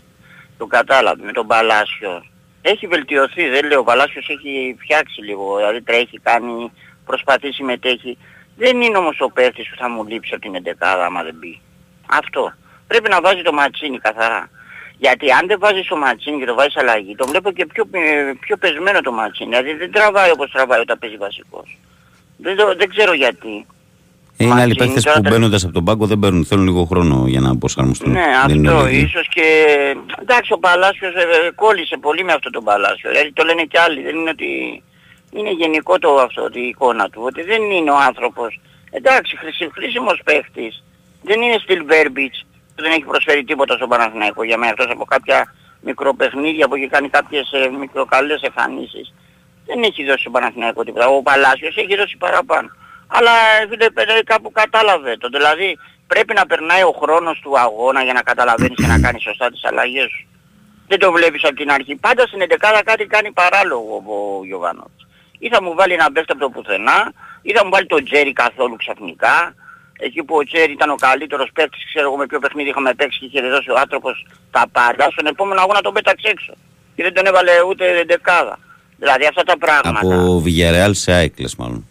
Το 0.59 0.67
κατάλαβε 0.67 1.25
με 1.25 1.33
τον 1.33 1.47
Παλάσιο. 1.47 2.25
Έχει 2.63 2.87
βελτιωθεί, 2.87 3.49
δεν 3.49 3.67
λέω, 3.67 3.81
ο 3.81 3.85
Παλάσιος 3.85 4.29
έχει 4.29 4.77
φτιάξει 4.81 5.21
λίγο, 5.23 5.57
δηλαδή 5.57 5.83
τρέχει, 5.83 6.19
κάνει, 6.19 6.73
προσπαθεί, 7.05 7.53
συμμετέχει. 7.53 8.19
Δεν 8.63 8.81
είναι 8.81 8.99
όμως 8.99 9.17
ο 9.21 9.29
παίκτης 9.37 9.69
που 9.71 9.77
θα 9.79 9.89
μου 9.91 10.07
λείψει 10.11 10.31
από 10.35 10.43
την 10.43 10.55
εντεκάδα 10.55 11.05
άμα 11.05 11.23
δεν 11.23 11.35
μπει. 11.39 11.61
Αυτό. 12.21 12.53
Πρέπει 12.87 13.09
να 13.11 13.21
βάζει 13.21 13.43
το 13.43 13.53
ματσίνι 13.53 13.99
καθαρά. 13.99 14.51
Γιατί 14.99 15.31
αν 15.33 15.47
δεν 15.47 15.59
βάζεις 15.59 15.87
το 15.87 15.97
ματσίνι 15.97 16.39
και 16.39 16.45
το 16.45 16.55
βάζεις 16.55 16.77
αλλαγή, 16.77 17.15
το 17.15 17.27
βλέπω 17.27 17.51
και 17.53 17.67
πιο, 17.67 17.85
ε, 17.91 18.33
πιο 18.41 18.57
πεσμένο 18.57 19.01
το 19.01 19.13
ματσίνι. 19.13 19.49
Δηλαδή 19.49 19.73
δεν 19.75 19.93
τραβάει 19.93 20.31
όπως 20.31 20.51
τραβάει 20.51 20.81
όταν 20.81 20.99
παίζει 20.99 21.17
βασικός. 21.17 21.79
Δεν, 22.37 22.57
το- 22.57 22.75
δεν 22.77 22.89
ξέρω 22.89 23.13
γιατί. 23.13 23.67
είναι 24.37 24.51
άλλοι 24.53 24.61
Ματσίνη, 24.61 24.75
παίχτες 24.77 25.03
τώρα 25.05 25.17
που 25.17 25.23
τα- 25.23 25.31
μπαίνοντας 25.31 25.65
από 25.65 25.73
τον 25.73 25.85
πάγκο 25.85 26.07
δεν 26.07 26.19
παίρνουν, 26.19 26.45
θέλουν 26.45 26.65
λίγο 26.65 26.85
χρόνο 26.85 27.25
για 27.27 27.41
να 27.41 27.57
προσαρμοστούν. 27.57 28.11
Ναι, 28.13 28.25
Δεν 28.47 28.55
είναι 28.57 28.69
αυτό 28.69 28.81
όλοι 28.83 28.93
ίδιοι. 28.95 29.05
ίσως 29.05 29.29
και... 29.29 29.45
Εντάξει, 30.21 30.53
ο 30.53 30.59
Παλάσιος 30.59 31.15
ε, 31.15 31.21
ε, 31.21 31.51
κόλλησε 31.55 31.97
πολύ 31.97 32.25
με 32.25 32.33
αυτό 32.33 32.51
τον 32.51 32.65
Παλάσιο. 32.65 33.11
Δηλαδή 33.11 33.33
το 33.33 33.45
λένε 33.45 33.63
και 33.63 33.79
άλλοι. 33.81 34.03
Δεν 34.03 34.17
είναι 34.17 34.31
ότι... 34.31 34.83
Είναι 35.31 35.51
γενικό 35.51 35.99
το 35.99 36.14
αυτό, 36.14 36.43
ότι 36.43 36.61
η 36.61 36.66
εικόνα 36.66 37.09
του. 37.11 37.22
Ότι 37.24 37.43
δεν 37.43 37.70
είναι 37.70 37.91
ο 37.91 37.97
άνθρωπος. 37.97 38.61
Εντάξει, 38.91 39.37
χρήσι, 39.37 39.70
χρήσιμος 39.74 40.20
παίχτης. 40.24 40.83
Δεν 41.22 41.43
είναι 41.43 41.59
στυλ 41.59 41.85
Βέρμπιτς. 41.85 42.47
Δεν 42.74 42.91
έχει 42.93 43.05
προσφέρει 43.05 43.45
τίποτα 43.45 43.74
στον 43.76 43.89
Παναθηναϊκό 43.89 44.45
για 44.45 44.57
μένα. 44.57 44.70
Εκτός 44.70 44.91
από 44.91 45.05
κάποια 45.05 45.55
μικροπαιχνίδια 45.81 46.68
που 46.68 46.74
έχει 46.74 46.89
κάνει 46.89 47.09
κάποιες 47.09 47.53
ε, 47.53 47.68
μικροκαλές 47.68 48.43
εμφανίσεις. 48.43 49.14
Δεν 49.66 49.83
έχει 49.83 50.05
δώσει 50.05 50.20
στον 50.20 50.33
Παναθηναϊκό 50.33 50.85
τίποτα. 50.85 51.07
Ο 51.07 51.22
Παλάσιος 51.22 51.76
έχει 51.76 51.97
δώσει 51.97 52.16
παραπάνω. 52.16 52.68
Αλλά 53.07 53.31
ε, 53.62 53.66
φίλε, 53.68 53.85
ε, 53.85 54.22
κάπου 54.24 54.51
κατάλαβε 54.51 55.16
το. 55.16 55.28
Δηλαδή 55.28 55.78
πρέπει 56.07 56.35
να 56.35 56.47
περνάει 56.47 56.83
ο 56.83 56.95
χρόνος 57.01 57.41
του 57.41 57.59
αγώνα 57.59 58.03
για 58.03 58.12
να 58.12 58.22
καταλαβαίνεις 58.22 58.76
και 58.76 58.87
να 58.87 59.01
κάνεις 59.01 59.22
σωστά 59.22 59.51
τις 59.51 59.64
αλλαγές 59.64 60.09
σου. 60.11 60.26
Δεν 60.87 60.99
το 60.99 61.12
βλέπεις 61.12 61.45
από 61.45 61.55
την 61.55 61.70
αρχή. 61.70 61.97
Πάντα 61.97 62.26
στην 62.26 62.41
11 62.41 62.81
κάτι 62.85 63.07
κάνει 63.07 63.33
παράλογο 63.33 64.03
ο 64.07 64.45
Γιωβάνοβιτς. 64.45 64.99
Ή 65.45 65.49
θα 65.49 65.62
μου 65.62 65.74
βάλει 65.74 65.93
ένα 65.93 66.12
παίχτη 66.12 66.32
από 66.32 66.41
το 66.41 66.49
πουθενά, 66.51 67.12
ή 67.43 67.51
θα 67.57 67.64
μου 67.64 67.70
βάλει 67.70 67.86
τον 67.86 68.05
Τζέρι 68.05 68.32
καθόλου 68.32 68.76
ξαφνικά. 68.76 69.55
Εκεί 70.07 70.22
που 70.24 70.34
ο 70.36 70.45
Τζέρι 70.45 70.72
ήταν 70.72 70.91
ο 70.91 70.95
καλύτερος 70.95 71.49
παίκτης, 71.55 71.84
ξέρω 71.93 72.07
εγώ 72.07 72.16
με 72.16 72.26
ποιο 72.26 72.38
παιχνίδι 72.38 72.68
είχαμε 72.68 72.95
παίξει 72.95 73.18
και 73.18 73.26
είχε 73.26 73.41
δώσει 73.49 73.70
ο 73.70 73.74
άνθρωπος 73.78 74.26
τα 74.51 74.64
πάντα, 74.72 75.09
στον 75.11 75.26
επόμενο 75.26 75.61
αγώνα 75.61 75.80
τον 75.80 75.93
πέταξε 75.93 76.28
έξω. 76.28 76.53
Και 76.97 77.03
δεν 77.03 77.14
τον 77.14 77.26
έβαλε 77.26 77.53
ούτε 77.68 78.05
δεκάδα. 78.07 78.59
Δηλαδή 78.99 79.26
αυτά 79.26 79.43
τα 79.43 79.59
πράγματα. 79.59 80.01
Από 80.14 80.43
Villarreal 80.47 80.91
σε 80.91 81.12
ΑΕΚ 81.12 81.41
λες 81.41 81.57
μάλλον. 81.57 81.86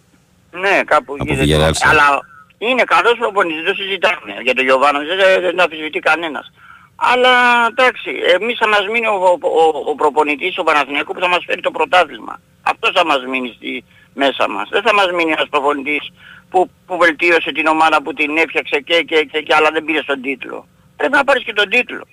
Ναι, 0.52 0.82
κάπου 0.86 1.14
Από 1.20 1.24
γίνεται. 1.34 1.44
Villarreal 1.46 1.76
σε- 1.76 1.88
Αλλά 1.88 2.20
είναι 2.58 2.84
καλός 2.84 3.16
προπονητής, 3.18 3.64
δεν 3.64 3.76
συζητάμε. 3.76 4.32
Για 4.44 4.54
τον 4.54 4.64
Γιωβάνο 4.64 5.00
δεν, 5.00 5.18
δεν, 5.18 5.42
δεν 5.42 5.56
το 5.56 5.64
αμφισβητεί 5.64 6.00
κανένας. 6.00 6.52
Αλλά 6.96 7.30
εντάξει, 7.70 8.12
εμείς 8.40 8.58
θα 8.58 8.68
μας 8.68 8.88
μείνει 8.92 9.08
ο, 9.08 9.14
ο, 9.42 9.48
ο, 9.48 9.90
ο 9.92 9.96
προπονητής, 9.96 10.58
ο 10.58 10.64
Παναθηναϊκού 10.64 11.14
που 11.14 11.20
θα 11.20 11.28
μας 11.28 11.44
φέρει 11.46 11.62
το 11.62 11.72
πρωτάθλημα. 11.72 12.40
Αυτός 12.72 12.92
θα 12.98 13.06
μας 13.06 13.22
μείνει 13.32 13.52
στη, 13.56 13.84
μέσα 14.14 14.44
μας. 14.50 14.68
Δεν 14.76 14.82
θα 14.88 14.94
μας 14.94 15.10
μείνει 15.16 15.32
ένας 15.38 15.50
προπονητής 15.50 16.04
που, 16.50 16.70
που 16.86 16.98
βελτίωσε 17.04 17.52
την 17.52 17.68
ομάδα 17.68 17.98
που 18.04 18.14
την 18.14 18.38
έφτιαξε 18.44 18.78
και, 18.88 18.98
και, 19.10 19.18
και, 19.32 19.40
και 19.46 19.54
αλλά 19.58 19.70
δεν 19.76 19.84
πήρε 19.86 20.02
στον 20.02 20.22
τίτλο. 20.22 20.68
Πρέπει 20.98 21.16
να 21.20 21.24
πάρεις 21.24 21.44
και 21.44 21.54
τον 21.54 21.70
τίτλο. 21.70 22.04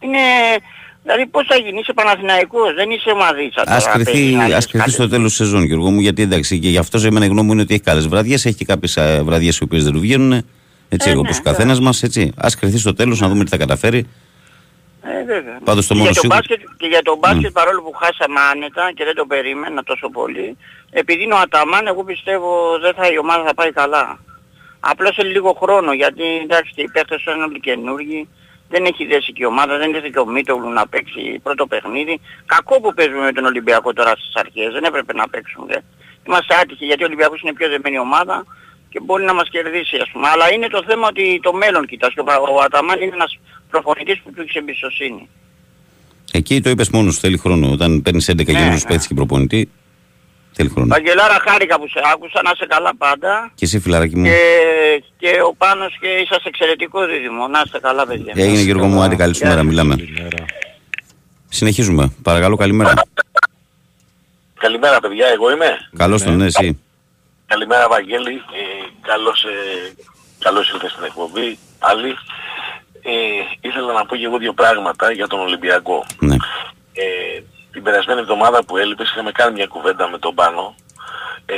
Είναι... 0.00 0.24
Δηλαδή 1.02 1.26
πώς 1.26 1.46
θα 1.46 1.56
γίνει, 1.56 1.78
είσαι 1.78 1.92
Παναθηναϊκός, 1.92 2.74
δεν 2.74 2.90
είσαι 2.90 3.10
ομαδίτσα 3.10 3.64
τώρα. 3.64 3.76
Ας 3.76 3.88
κρυθεί, 3.88 4.12
παίζεις 4.12 4.34
να 4.34 4.42
ας 4.42 4.48
λες 4.48 4.66
κρυθεί 4.66 4.78
κάτι. 4.78 4.90
στο 4.90 5.08
τέλος 5.08 5.28
της 5.28 5.36
σεζόν 5.36 5.64
Γιώργο 5.64 5.90
μου 5.90 6.00
γιατί 6.00 6.22
εντάξει 6.22 6.58
και 6.58 6.68
γι' 6.68 6.78
αυτό 6.78 6.98
σε 6.98 7.06
εμένα 7.06 7.24
η 7.24 7.28
γνώμη 7.28 7.46
μου 7.46 7.52
είναι 7.52 7.62
ότι 7.62 7.74
έχει 7.74 7.82
καλές 7.82 8.08
βραδιές 8.08 8.44
έχει 8.44 8.56
και 8.56 8.64
κάποιες 8.64 8.96
ε, 8.96 9.22
βραδιές 9.24 9.58
οι 9.58 9.62
οποίες 9.62 9.84
δεν 9.84 9.92
του 9.92 10.00
βγαίνουν 10.00 10.32
έτσι 10.88 11.08
Ε, 11.08 11.12
εγώ 11.12 11.22
ναι, 11.22 11.28
όπως 11.28 11.38
ο 11.38 11.42
καθένας 11.42 11.80
μας 11.80 12.02
έτσι 12.02 12.32
ας 12.36 12.54
κρυθεί 12.54 12.78
στο 12.78 12.94
τέλος 12.94 13.20
να 13.20 13.28
δούμε 13.28 13.44
τι 13.44 13.50
θα 13.50 13.56
καταφέρει 13.56 14.06
Ε, 15.06 15.24
βέβαια. 15.24 15.58
Πάντως 15.64 15.86
το 15.86 15.94
Και 15.94 16.00
μόνο 16.00 16.10
για, 16.10 16.14
το 16.14 16.20
σίγουρο- 16.20 16.38
μπάσκετ, 16.38 16.60
και 16.76 16.86
για 16.86 17.02
το 17.02 17.16
μπάσκετ 17.16 17.52
παρόλο 17.52 17.82
που 17.82 17.92
χάσαμε 17.92 18.40
άνετα 18.52 18.92
και 18.94 19.04
δεν 19.04 19.14
το 19.14 19.26
περίμενα 19.26 19.82
τόσο 19.82 20.08
πολύ, 20.10 20.56
επειδή 20.90 21.22
είναι 21.22 21.34
ο 21.34 21.38
Αταμάν 21.38 21.86
εγώ 21.86 22.04
πιστεύω 22.04 22.78
δεν 22.80 22.94
θα, 22.94 23.08
η 23.08 23.18
ομάδα 23.18 23.44
θα 23.44 23.54
πάει 23.54 23.72
καλά. 23.72 24.18
Απλώς 24.80 25.14
θέλει 25.14 25.30
λίγο 25.32 25.52
χρόνο 25.62 25.92
γιατί 25.92 26.22
εντάξει 26.42 26.72
και 26.74 26.82
οι 26.82 26.88
παίχτες 26.92 27.24
είναι 27.24 27.44
όλοι 27.44 27.60
καινούργοι, 27.60 28.28
δεν 28.68 28.84
έχει 28.84 29.06
δέσει 29.06 29.32
και 29.32 29.42
η 29.42 29.46
ομάδα, 29.46 29.76
δεν 29.78 29.94
ήρθε 29.94 30.08
και 30.08 30.18
ο 30.18 30.26
Μίτογλου 30.26 30.68
να 30.70 30.86
παίξει 30.88 31.40
πρώτο 31.42 31.66
παιχνίδι. 31.66 32.20
Κακό 32.46 32.80
που 32.80 32.94
παίζουμε 32.94 33.24
με 33.24 33.32
τον 33.32 33.44
Ολυμπιακό 33.44 33.92
τώρα 33.92 34.10
στις 34.10 34.34
αρχές, 34.34 34.72
δεν 34.72 34.84
έπρεπε 34.84 35.12
να 35.12 35.28
παίξουμε. 35.28 35.84
Είμαστε 36.26 36.54
άτυχοι 36.54 36.84
γιατί 36.84 37.02
ο 37.02 37.06
Ολυμπιακός 37.06 37.40
είναι 37.42 37.52
πιο 37.52 37.68
δεμένη 37.68 37.98
ομάδα 37.98 38.44
και 38.88 39.00
μπορεί 39.00 39.24
να 39.24 39.34
μας 39.34 39.48
κερδίσει 39.48 39.96
ας 39.96 40.10
πούμε. 40.12 40.28
Αλλά 40.28 40.52
είναι 40.52 40.68
το 40.68 40.82
θέμα 40.86 41.06
ότι 41.08 41.40
το 41.42 41.52
μέλλον 41.52 41.86
κοιτάς 41.86 42.12
και 42.14 42.20
ο, 42.20 42.24
ο 42.56 42.60
Αταμάν 42.60 43.00
είναι 43.00 43.14
ένας 43.14 43.38
προπονητής 43.74 44.18
που 44.22 44.30
του 44.32 44.40
έχει 44.42 44.58
εμπιστοσύνη. 44.58 45.28
εκεί 46.32 46.60
το 46.60 46.70
είπες 46.70 46.88
μόνος 46.90 47.18
θέλει 47.18 47.38
χρόνο 47.38 47.70
όταν 47.72 48.02
παίρνεις 48.02 48.30
11 48.30 48.34
Ναι, 48.36 48.42
καινούριους 48.44 48.82
ναι. 48.82 48.88
παίχτες 48.88 49.06
και 49.06 49.14
προπονητή 49.14 49.70
θέλει 50.52 50.68
χρόνο 50.68 50.86
Βαγγελάρα 50.86 51.36
χάρηκα 51.48 51.78
που 51.80 51.88
σε 51.88 52.00
άκουσα, 52.12 52.40
να 52.44 52.50
είσαι 52.54 52.66
καλά 52.68 52.92
πάντα. 52.96 53.50
και 53.54 53.64
εσύ 53.64 53.78
φιλαράκι 53.80 54.16
μου 54.16 54.24
Και, 54.24 54.38
και 55.16 55.30
ο 55.48 55.54
Πάνος 55.54 55.92
και 56.00 56.06
είσαστε 56.08 56.48
εξαιρετικό 56.48 57.06
δίδυμο. 57.06 57.48
Να 57.48 57.62
είστε 57.64 57.78
καλά 57.80 58.06
παιδιά. 58.06 58.32
έγινε 58.36 58.60
Γιώργο 58.60 58.86
μου 58.86 59.02
άντε 59.02 59.16
καλή 59.16 59.34
σου 59.34 59.46
μέρα 59.46 59.62
μιλάμε 59.62 59.96
Καλημέρα. 59.96 60.44
Συνεχίζουμε. 61.48 62.12
Παρακαλώ, 62.22 62.56
καλημέρα. 62.56 62.92
Καλημέρα 64.58 65.00
παιδιά, 65.00 65.26
εγώ 65.34 65.50
είμαι. 65.50 65.70
Καλώς 65.96 66.22
τον, 66.22 66.36
ναι, 66.36 66.44
εσύ. 66.44 66.78
Καλημέρα 67.46 67.88
Βαγγέλη, 67.88 68.32
ε, 68.34 68.64
καλώς, 69.00 69.44
ε, 69.44 69.92
καλώς 70.38 70.72
ήρθες 70.72 70.90
στην 70.90 71.04
εκπομπή. 71.04 71.58
Άλλη, 71.78 72.10
ε, 73.06 73.12
ήθελα 73.60 73.92
να 73.92 74.06
πω 74.06 74.16
και 74.16 74.24
εγώ 74.24 74.38
δύο 74.38 74.52
πράγματα 74.52 75.12
για 75.12 75.26
τον 75.26 75.40
Ολυμπιακό. 75.40 76.06
Ναι. 76.18 76.36
Ε, 76.92 77.42
την 77.72 77.82
περασμένη 77.82 78.20
εβδομάδα 78.20 78.64
που 78.64 78.76
έλειπες 78.76 79.10
είχαμε 79.10 79.32
κάνει 79.32 79.52
μια 79.54 79.66
κουβέντα 79.66 80.08
με 80.08 80.18
τον 80.18 80.34
Πάνο 80.34 80.74
ε, 81.46 81.54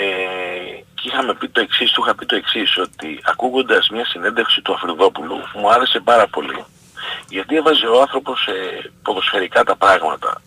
και 0.95 1.09
είχαμε 1.09 1.35
πει 1.35 1.49
το 1.49 1.61
εξής, 1.61 1.91
του 1.93 2.03
είχα 2.05 2.15
πει 2.15 2.27
το 2.27 2.37
εξής, 2.37 2.79
ότι 2.79 3.21
ακούγοντας 3.25 3.89
μια 3.89 4.05
συνέντευξη 4.05 4.63
του 4.63 4.75
Αφριδόπουλου 4.75 5.37
μου 5.55 5.73
άρεσε 5.73 6.01
πάρα 6.01 6.27
πολύ. 6.27 6.65
Γιατί 7.29 7.57
έβαζε 7.57 7.87
ο 7.87 8.01
άνθρωπος 8.01 8.47
ε, 8.47 8.91
ποδοσφαιρικά 9.03 9.65
τα 9.65 9.77
πράγματα. 9.77 10.41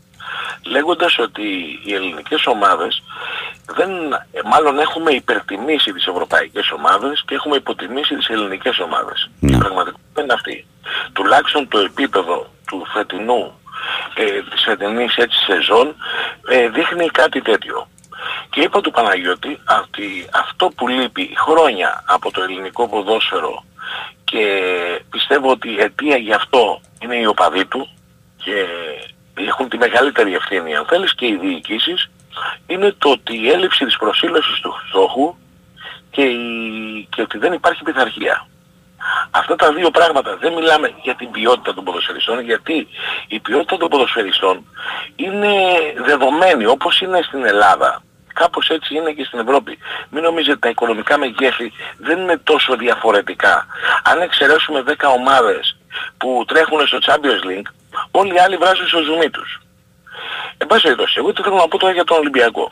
Λέγοντας 0.66 1.20
ότι 1.20 1.80
οι 1.84 1.93
ελληνικές 1.93 2.45
ομάδες 2.45 3.04
δεν, 3.76 3.89
ε, 4.32 4.39
μάλλον 4.45 4.80
έχουμε 4.80 5.12
υπερτιμήσει 5.12 5.93
τις 5.93 6.06
ευρωπαϊκές 6.06 6.72
ομάδες 6.72 7.24
και 7.28 7.36
έχουμε 7.36 7.56
υποτιμήσει 7.56 8.16
τις 8.16 8.28
ελληνικές 8.28 8.80
ομάδες. 8.80 9.30
Η 9.39 9.58
πραγματικότητα 9.58 10.22
είναι 10.22 10.34
αυτή. 10.34 10.66
Τουλάχιστον 11.13 11.67
το 11.67 11.79
επίπεδο 11.79 12.49
του 12.67 12.85
φετινού, 12.93 13.59
ε, 14.13 14.41
της 14.49 14.63
φετινής 14.63 15.15
έτσι 15.15 15.37
σεζόν 15.37 15.95
ε, 16.49 16.69
δείχνει 16.69 17.07
κάτι 17.09 17.41
τέτοιο. 17.41 17.87
Και 18.49 18.61
είπα 18.61 18.81
του 18.81 18.91
Παναγιώτη 18.91 19.59
ότι 19.81 20.29
αυτό 20.33 20.71
που 20.75 20.87
λείπει 20.87 21.33
χρόνια 21.37 22.03
από 22.07 22.31
το 22.31 22.41
ελληνικό 22.41 22.87
ποδόσφαιρο 22.87 23.63
και 24.23 24.71
πιστεύω 25.09 25.51
ότι 25.51 25.69
η 25.69 25.79
αιτία 25.79 26.17
γι' 26.17 26.33
αυτό 26.33 26.81
είναι 26.99 27.15
οι 27.15 27.25
οπαδοί 27.25 27.65
του 27.65 27.89
και 28.43 28.65
έχουν 29.33 29.69
τη 29.69 29.77
μεγαλύτερη 29.77 30.33
ευθύνη 30.33 30.75
αν 30.75 30.85
θέλεις 30.85 31.15
και 31.15 31.25
οι 31.25 31.37
διοικήσεις 31.41 32.09
είναι 32.67 32.95
το 32.97 33.09
ότι 33.09 33.37
η 33.37 33.49
έλλειψη 33.49 33.85
της 33.85 33.97
προσήλωσης 33.97 34.59
του 34.59 34.73
στόχου 34.89 35.35
και, 36.11 36.21
η... 36.21 37.07
και 37.09 37.21
ότι 37.21 37.37
δεν 37.37 37.53
υπάρχει 37.53 37.83
πειθαρχία. 37.83 38.47
Αυτά 39.32 39.56
τα 39.56 39.74
δύο 39.74 39.91
πράγματα 39.91 40.38
δεν 40.38 40.54
μιλάμε 40.54 40.93
για 41.02 41.16
την 41.16 41.32
ποιότητα 41.32 41.74
των 41.74 41.84
ποδοσφαιριστών 41.84 42.39
γιατί 42.41 42.88
η 43.28 43.39
ποιότητα 43.39 43.78
των 43.78 43.89
ποδοσφαιριστών 43.89 44.66
είναι 45.16 45.54
δεδομένη 46.06 46.66
όπως 46.66 47.02
είναι 47.02 47.22
στην 47.22 47.45
Ελλάδα 47.45 48.02
κάπως 48.41 48.70
έτσι 48.70 48.95
είναι 48.95 49.12
και 49.12 49.24
στην 49.24 49.39
Ευρώπη. 49.39 49.78
Μην 50.10 50.24
νομίζετε 50.24 50.58
τα 50.58 50.70
οικονομικά 50.70 51.18
μεγέθη 51.18 51.72
δεν 51.97 52.18
είναι 52.20 52.38
τόσο 52.38 52.76
διαφορετικά. 52.76 53.66
Αν 54.04 54.22
εξαιρέσουμε 54.22 54.84
10 54.88 54.93
ομάδες 55.18 55.78
που 56.18 56.43
τρέχουν 56.47 56.88
στο 56.88 56.97
Champions 57.08 57.43
League, 57.50 57.70
όλοι 58.12 58.34
οι 58.36 58.39
άλλοι 58.39 58.58
βράζουν 58.58 58.88
στο 58.88 59.02
ζουμί 59.02 59.30
τους. 59.30 59.62
Εν 60.58 60.68
πάση 60.68 60.82
περιπτώσει, 60.82 61.16
εγώ 61.18 61.34
τι 61.34 61.41
θέλω 61.41 61.56
να 61.56 61.68
πω 61.68 61.78
τώρα 61.78 61.93
για 61.93 62.04
τον 62.04 62.18
Ολυμπιακό. 62.18 62.72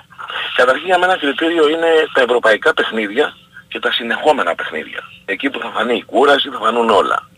Καταρχήν 0.55 0.85
για 0.85 0.97
μένα 0.97 1.17
κριτήριο 1.17 1.69
είναι 1.69 1.91
τα 2.13 2.21
ευρωπαϊκά 2.21 2.73
παιχνίδια 2.73 3.35
και 3.77 3.87
τα 3.87 3.91
συνεχόμενα 3.91 4.55
παιχνίδια. 4.55 5.01
Εκεί 5.25 5.49
που 5.49 5.59
θα 5.59 5.69
φανεί 5.75 5.95
η 5.95 6.03
κούραση, 6.03 6.49
θα 6.49 6.59
φανούν 6.59 6.89
όλα. 6.89 7.29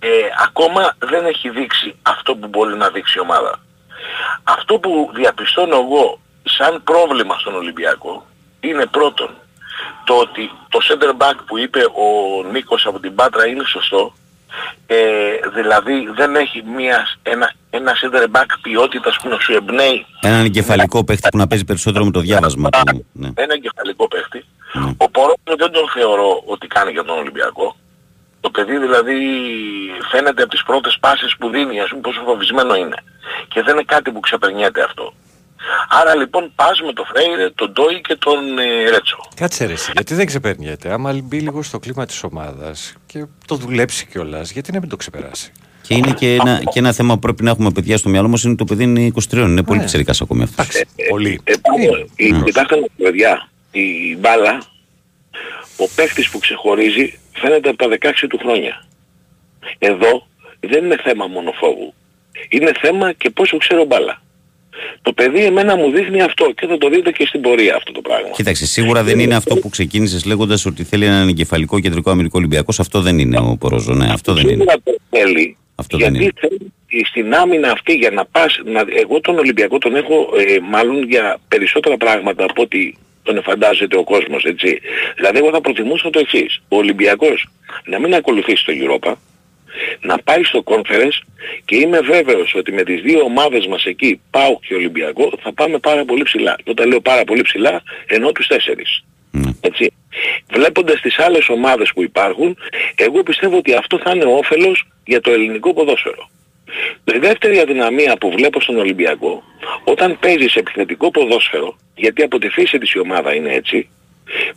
Ε, 0.00 0.08
ακόμα 0.46 0.96
δεν 0.98 1.26
έχει 1.26 1.48
δείξει 1.50 1.94
αυτό 2.02 2.36
που 2.36 2.46
μπορεί 2.48 2.74
να 2.76 2.88
δείξει 2.88 3.18
η 3.18 3.20
ομάδα. 3.20 3.60
Αυτό 4.42 4.78
που 4.78 5.10
διαπιστώνω 5.14 5.76
εγώ 5.76 6.20
σαν 6.42 6.82
πρόβλημα 6.84 7.36
στον 7.38 7.54
Ολυμπιακό 7.54 8.26
είναι 8.60 8.86
πρώτον 8.86 9.30
το 10.04 10.14
ότι 10.14 10.50
το 10.68 10.78
center 10.88 11.12
back 11.22 11.36
που 11.46 11.58
είπε 11.58 11.80
ο 11.84 12.08
Νίκος 12.52 12.86
από 12.86 13.00
την 13.00 13.14
Πάτρα 13.14 13.46
είναι 13.46 13.64
σωστό 13.64 14.12
ε, 14.86 14.96
δηλαδή 15.54 16.08
δεν 16.16 16.36
έχει 16.36 16.62
μια, 16.76 17.06
ένα, 17.22 17.52
ένα 17.70 17.92
center 18.02 18.36
back 18.36 18.46
ποιότητας 18.62 19.16
που 19.16 19.28
να 19.28 19.38
σου 19.38 19.52
εμπνέει 19.52 20.06
Έναν 20.20 20.44
εγκεφαλικό 20.44 21.04
παίχτη 21.04 21.28
που 21.28 21.36
να 21.36 21.46
παίζει 21.46 21.64
περισσότερο 21.64 22.04
με 22.04 22.10
το 22.10 22.20
διάβασμα 22.20 22.70
του. 22.70 23.06
Ναι. 23.12 23.30
ένα 23.34 23.54
εγκεφαλικό 23.54 24.08
παίχτη 24.08 24.44
ο 24.96 25.10
Πορόπουλο 25.10 25.56
δεν 25.56 25.70
τον 25.70 25.88
θεωρώ 25.94 26.42
ότι 26.46 26.66
κάνει 26.66 26.90
για 26.90 27.04
τον 27.04 27.18
Ολυμπιακό 27.18 27.76
το 28.40 28.50
παιδί 28.50 28.78
δηλαδή 28.78 29.16
φαίνεται 30.10 30.42
από 30.42 30.50
τις 30.50 30.62
πρώτες 30.62 30.96
πάσες 31.00 31.36
που 31.38 31.48
δίνει 31.48 31.80
ας 31.80 31.88
πούμε 31.88 32.00
πόσο 32.00 32.20
φοβισμένο 32.24 32.74
είναι 32.74 32.96
και 33.48 33.62
δεν 33.62 33.74
είναι 33.74 33.84
κάτι 33.86 34.10
που 34.10 34.20
ξεπερνιέται 34.20 34.82
αυτό 34.82 35.12
Άρα 35.88 36.16
λοιπόν 36.16 36.52
πας 36.54 36.80
με 36.80 36.92
τον 36.92 37.04
Φρέιρε, 37.06 37.50
τον 37.50 37.72
Ντόι 37.72 38.00
και 38.00 38.16
τον 38.16 38.58
ε, 38.58 38.90
Ρέτσο. 38.90 39.18
Κάτσε 39.34 39.64
ρε, 39.64 39.72
εσύ, 39.72 39.90
γιατί 39.94 40.14
δεν 40.14 40.26
ξεπερνιέται. 40.26 40.92
Άμα 40.92 41.20
μπει 41.24 41.40
λίγο 41.40 41.62
στο 41.62 41.78
κλίμα 41.78 42.06
της 42.06 42.22
ομάδας 42.22 42.94
και 43.06 43.24
το 43.46 43.54
δουλέψει 43.54 44.06
κιόλας, 44.06 44.50
γιατί 44.50 44.72
να 44.72 44.80
μην 44.80 44.88
το 44.88 44.96
ξεπεράσει; 44.96 45.52
Και 45.82 45.94
είναι 45.94 46.12
και 46.12 46.34
ένα, 46.34 46.60
και 46.72 46.78
ένα 46.78 46.92
θέμα 46.92 47.14
που 47.14 47.18
πρέπει 47.18 47.42
να 47.42 47.50
έχουμε 47.50 47.70
παιδιά 47.70 47.96
στο 47.96 48.08
μυαλό 48.08 48.28
μας 48.28 48.42
είναι 48.42 48.54
το 48.54 48.64
παιδί 48.64 48.82
είναι 48.82 49.12
23, 49.30 49.32
είναι 49.32 49.62
πολύ 49.62 49.84
ψερικάς 49.84 50.20
ακόμη 50.20 50.42
αυτό. 50.42 50.62
πολύ. 51.08 51.40
Ε, 51.44 51.52
ε, 52.16 52.42
κοιτάξτε 52.44 52.76
παιδιά, 52.96 53.48
η 53.80 54.16
μπάλα, 54.20 54.62
ο 55.76 55.88
παίχτης 55.94 56.30
που 56.30 56.38
ξεχωρίζει 56.38 57.18
φαίνεται 57.32 57.68
από 57.68 57.78
τα 57.78 57.96
16 58.00 58.12
του 58.28 58.38
χρόνια. 58.38 58.84
Εδώ 59.78 60.26
δεν 60.60 60.84
είναι 60.84 60.96
θέμα 61.02 61.26
μόνο 61.26 61.52
φόβου. 61.52 61.94
Είναι 62.48 62.72
θέμα 62.80 63.12
και 63.12 63.30
πόσο 63.30 63.56
ξέρω 63.56 63.84
μπάλα. 63.84 64.22
Το 65.02 65.12
παιδί 65.12 65.44
εμένα 65.44 65.76
μου 65.76 65.90
δείχνει 65.90 66.22
αυτό 66.22 66.52
και 66.52 66.66
θα 66.66 66.78
το 66.78 66.88
δείτε 66.88 67.10
και 67.10 67.26
στην 67.26 67.40
πορεία 67.40 67.76
αυτό 67.76 67.92
το 67.92 68.00
πράγμα. 68.00 68.28
Κοίταξε, 68.30 68.66
σίγουρα 68.66 69.02
δεν 69.02 69.18
είναι 69.18 69.34
αυτό 69.34 69.56
που 69.56 69.68
ξεκίνησες 69.68 70.24
λέγοντας 70.24 70.66
ότι 70.66 70.84
θέλει 70.84 71.04
έναν 71.04 71.28
εγκεφαλικό 71.28 71.80
κεντρικό 71.80 72.10
αμερικό 72.10 72.38
Ολυμπιακός. 72.38 72.80
Αυτό 72.80 73.00
δεν 73.00 73.18
είναι 73.18 73.38
ο 73.38 73.56
Πορόζο. 73.58 73.94
Ναι, 73.94 74.12
αυτό 74.12 74.32
δεν 74.32 74.42
είναι. 74.42 74.52
Σίγουρα 74.52 74.76
το 74.84 74.94
θέλει. 75.10 75.56
Αυτό 75.74 75.98
δεν 75.98 76.14
γιατί 76.14 76.24
είναι. 76.24 76.32
θέλει 76.40 76.72
στην 77.04 77.34
άμυνα 77.34 77.70
αυτή 77.70 77.92
για 77.92 78.10
να 78.10 78.24
πας, 78.24 78.60
να, 78.64 78.84
εγώ 78.96 79.20
τον 79.20 79.38
Ολυμπιακό 79.38 79.78
τον 79.78 79.96
έχω 79.96 80.28
ε, 80.36 80.58
μάλλον 80.70 81.02
για 81.02 81.38
περισσότερα 81.48 81.96
πράγματα 81.96 82.44
από 82.44 82.62
ότι 82.62 82.96
τον 83.34 83.42
φαντάζεται 83.42 83.96
ο 83.96 84.04
κόσμος, 84.04 84.44
έτσι. 84.44 84.80
Δηλαδή 85.16 85.38
εγώ 85.38 85.50
θα 85.50 85.60
προτιμούσα 85.60 86.10
το 86.10 86.18
εξής. 86.18 86.62
Ο 86.68 86.76
Ολυμπιακός 86.76 87.48
να 87.84 87.98
μην 87.98 88.14
ακολουθήσει 88.14 88.64
το 88.64 88.72
Europa, 88.82 89.12
να 90.00 90.18
πάει 90.18 90.44
στο 90.44 90.62
conference 90.64 91.18
και 91.64 91.76
είμαι 91.76 92.00
βέβαιος 92.00 92.54
ότι 92.54 92.72
με 92.72 92.82
τις 92.82 93.00
δύο 93.02 93.20
ομάδες 93.20 93.66
μας 93.66 93.84
εκεί, 93.84 94.20
ΠΑΟ 94.30 94.58
και 94.60 94.74
Ολυμπιακό, 94.74 95.32
θα 95.42 95.52
πάμε 95.52 95.78
πάρα 95.78 96.04
πολύ 96.04 96.22
ψηλά. 96.22 96.56
Και 96.64 96.70
Όταν 96.70 96.88
λέω 96.88 97.00
πάρα 97.00 97.24
πολύ 97.24 97.42
ψηλά, 97.42 97.82
εννοώ 98.06 98.32
τους 98.32 98.46
τέσσερις. 98.46 99.04
Έτσι. 99.60 99.92
Βλέποντας 100.52 101.00
τις 101.00 101.18
άλλες 101.18 101.48
ομάδες 101.48 101.92
που 101.94 102.02
υπάρχουν, 102.02 102.56
εγώ 102.94 103.22
πιστεύω 103.22 103.56
ότι 103.56 103.74
αυτό 103.74 103.98
θα 103.98 104.10
είναι 104.14 104.24
όφελος 104.24 104.86
για 105.04 105.20
το 105.20 105.30
ελληνικό 105.30 105.74
ποδόσφαιρο. 105.74 106.28
Η 107.14 107.18
δεύτερη 107.18 107.58
αδυναμία 107.58 108.16
που 108.16 108.30
βλέπω 108.30 108.60
στον 108.60 108.78
Ολυμπιακό, 108.78 109.42
όταν 109.84 110.18
παίζεις 110.18 110.54
επιθετικό 110.54 111.10
ποδόσφαιρο, 111.10 111.76
γιατί 111.94 112.22
από 112.22 112.38
τη 112.38 112.48
φύση 112.48 112.78
της 112.78 112.92
η 112.92 112.98
ομάδα 112.98 113.34
είναι 113.34 113.52
έτσι, 113.52 113.88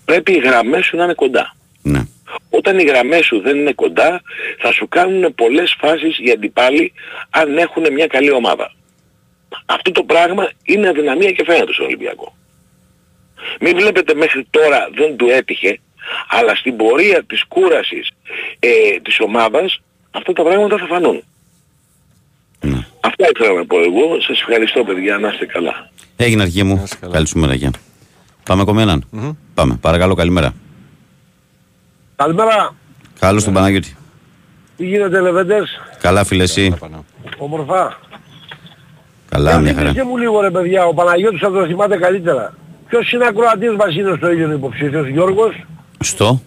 πρέπει 0.06 0.32
οι 0.32 0.40
γραμμές 0.40 0.86
σου 0.86 0.98
να 0.98 1.04
είναι 1.04 1.14
κοντά. 1.14 1.56
Ναι. 1.82 2.02
Όταν 2.50 2.80
οι 2.80 2.84
γραμμές 2.84 3.26
σου 3.26 3.42
δεν 3.42 3.58
είναι 3.58 3.74
κοντά, 3.74 4.22
θα 4.60 4.72
σου 4.72 4.88
κάνουν 4.88 5.36
πολλές 5.36 5.76
φάσεις 5.80 6.20
οι 6.20 6.32
αντιπάλοι 6.32 6.94
αν 7.30 7.58
έχουν 7.58 7.94
μια 7.94 8.08
καλή 8.08 8.32
ομάδα. 8.32 8.74
Αυτό 9.66 9.92
το 9.92 10.04
πράγμα 10.04 10.50
είναι 10.64 10.88
αδυναμία 10.88 11.32
και 11.32 11.44
φαίνεται 11.44 11.74
στον 11.74 11.86
Ολυμπιακό. 11.86 12.36
Μην 13.60 13.76
βλέπετε 13.76 14.14
μέχρι 14.14 14.48
τώρα 14.50 14.90
δεν 14.94 15.18
του 15.18 15.30
έτυχε, 15.30 15.80
αλλά 16.30 16.56
στην 16.56 16.76
πορεία 16.76 17.24
της 17.24 17.44
κούρασης 17.48 18.10
ε, 18.60 19.00
της 19.02 19.20
ομάδας 19.20 19.82
αυτά 20.12 20.34
τα 20.34 20.44
πράγματα 20.44 20.78
θα 20.78 20.86
φανούν. 20.86 21.24
Αυτά 23.22 23.44
ήθελα 23.44 23.60
να 23.60 23.66
πω 23.66 23.78
εγώ. 23.78 24.22
Σας 24.22 24.40
ευχαριστώ 24.40 24.84
παιδιά. 24.84 25.18
Να 25.18 25.28
είστε 25.28 25.46
καλά. 25.46 25.90
Έγινε 26.16 26.42
αρχή 26.42 26.64
μου. 26.64 26.84
Καλή 27.12 27.28
σου 27.28 27.40
μέρα, 27.40 27.54
γεια. 27.54 27.72
Πάμε 28.44 28.62
ακόμα 28.62 28.82
έναν. 28.82 29.04
Πάμε. 29.54 29.78
Παρακαλώ, 29.82 30.14
καλημέρα. 30.16 30.54
Καλημέρα. 32.16 32.76
Καλώς 33.20 33.44
τον 33.44 33.54
Παναγιώτη. 33.54 33.96
Τι 34.78 34.86
γίνεται 34.86 35.20
Λεβέντες; 35.22 35.80
Καλά, 36.00 36.24
φίλε, 36.24 36.44
εσύ; 36.44 36.76
Όμορφα. 37.38 38.00
Καλά, 39.30 39.60
μια 39.60 39.74
χαρά. 39.74 39.90
Εξηγήστε 39.90 40.04
μου 40.10 40.18
λίγο 40.18 40.42
ρε 40.42 40.52
παιδιά, 40.52 40.86
ο 40.86 40.94
Παναγιώτης 40.94 41.40
θα 41.40 41.52
το 41.52 41.66
θυμάται 41.66 41.98
καλύτερα. 41.98 42.54
Ποιος 42.88 43.12
είναι 43.12 43.26
ακροατής 43.26 43.76
μας 43.76 43.96
είναι 43.96 44.14
στο 44.18 44.32
ίδιο 44.32 44.52
υποψήφιος, 44.52 45.08
Γιώργος; 45.08 45.66
Στο; 46.00 46.42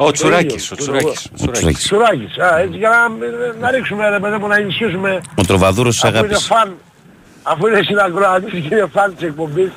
Ο 0.00 0.10
Τσουράκης, 0.10 0.70
ο 0.70 0.74
ίδιος, 0.74 0.78
Τσουράκης. 0.78 1.24
Ο 1.42 1.50
Τσουράκης. 1.50 1.84
Τσουράκης. 1.84 2.38
Α, 2.38 2.58
έτσι 2.58 2.76
για 2.78 2.88
να, 2.88 3.08
να 3.60 3.70
ρίξουμε 3.70 4.08
ρε 4.08 4.18
παιδί 4.18 4.36
μου 4.36 4.46
να 4.46 4.56
ενισχύσουμε. 4.56 5.20
Ο 5.34 5.42
τροβαδούρος 5.42 5.94
της 5.94 6.04
Αφού 6.04 6.16
είναι 6.16 6.26
αγάπης. 6.26 6.46
φαν, 6.46 6.74
αφού 7.42 7.66
είναι 7.66 7.82
συνακροατής 7.82 8.50
και 8.50 8.74
είναι 8.74 8.88
φαν 8.92 9.14
της 9.14 9.28
εκπομπής, 9.28 9.70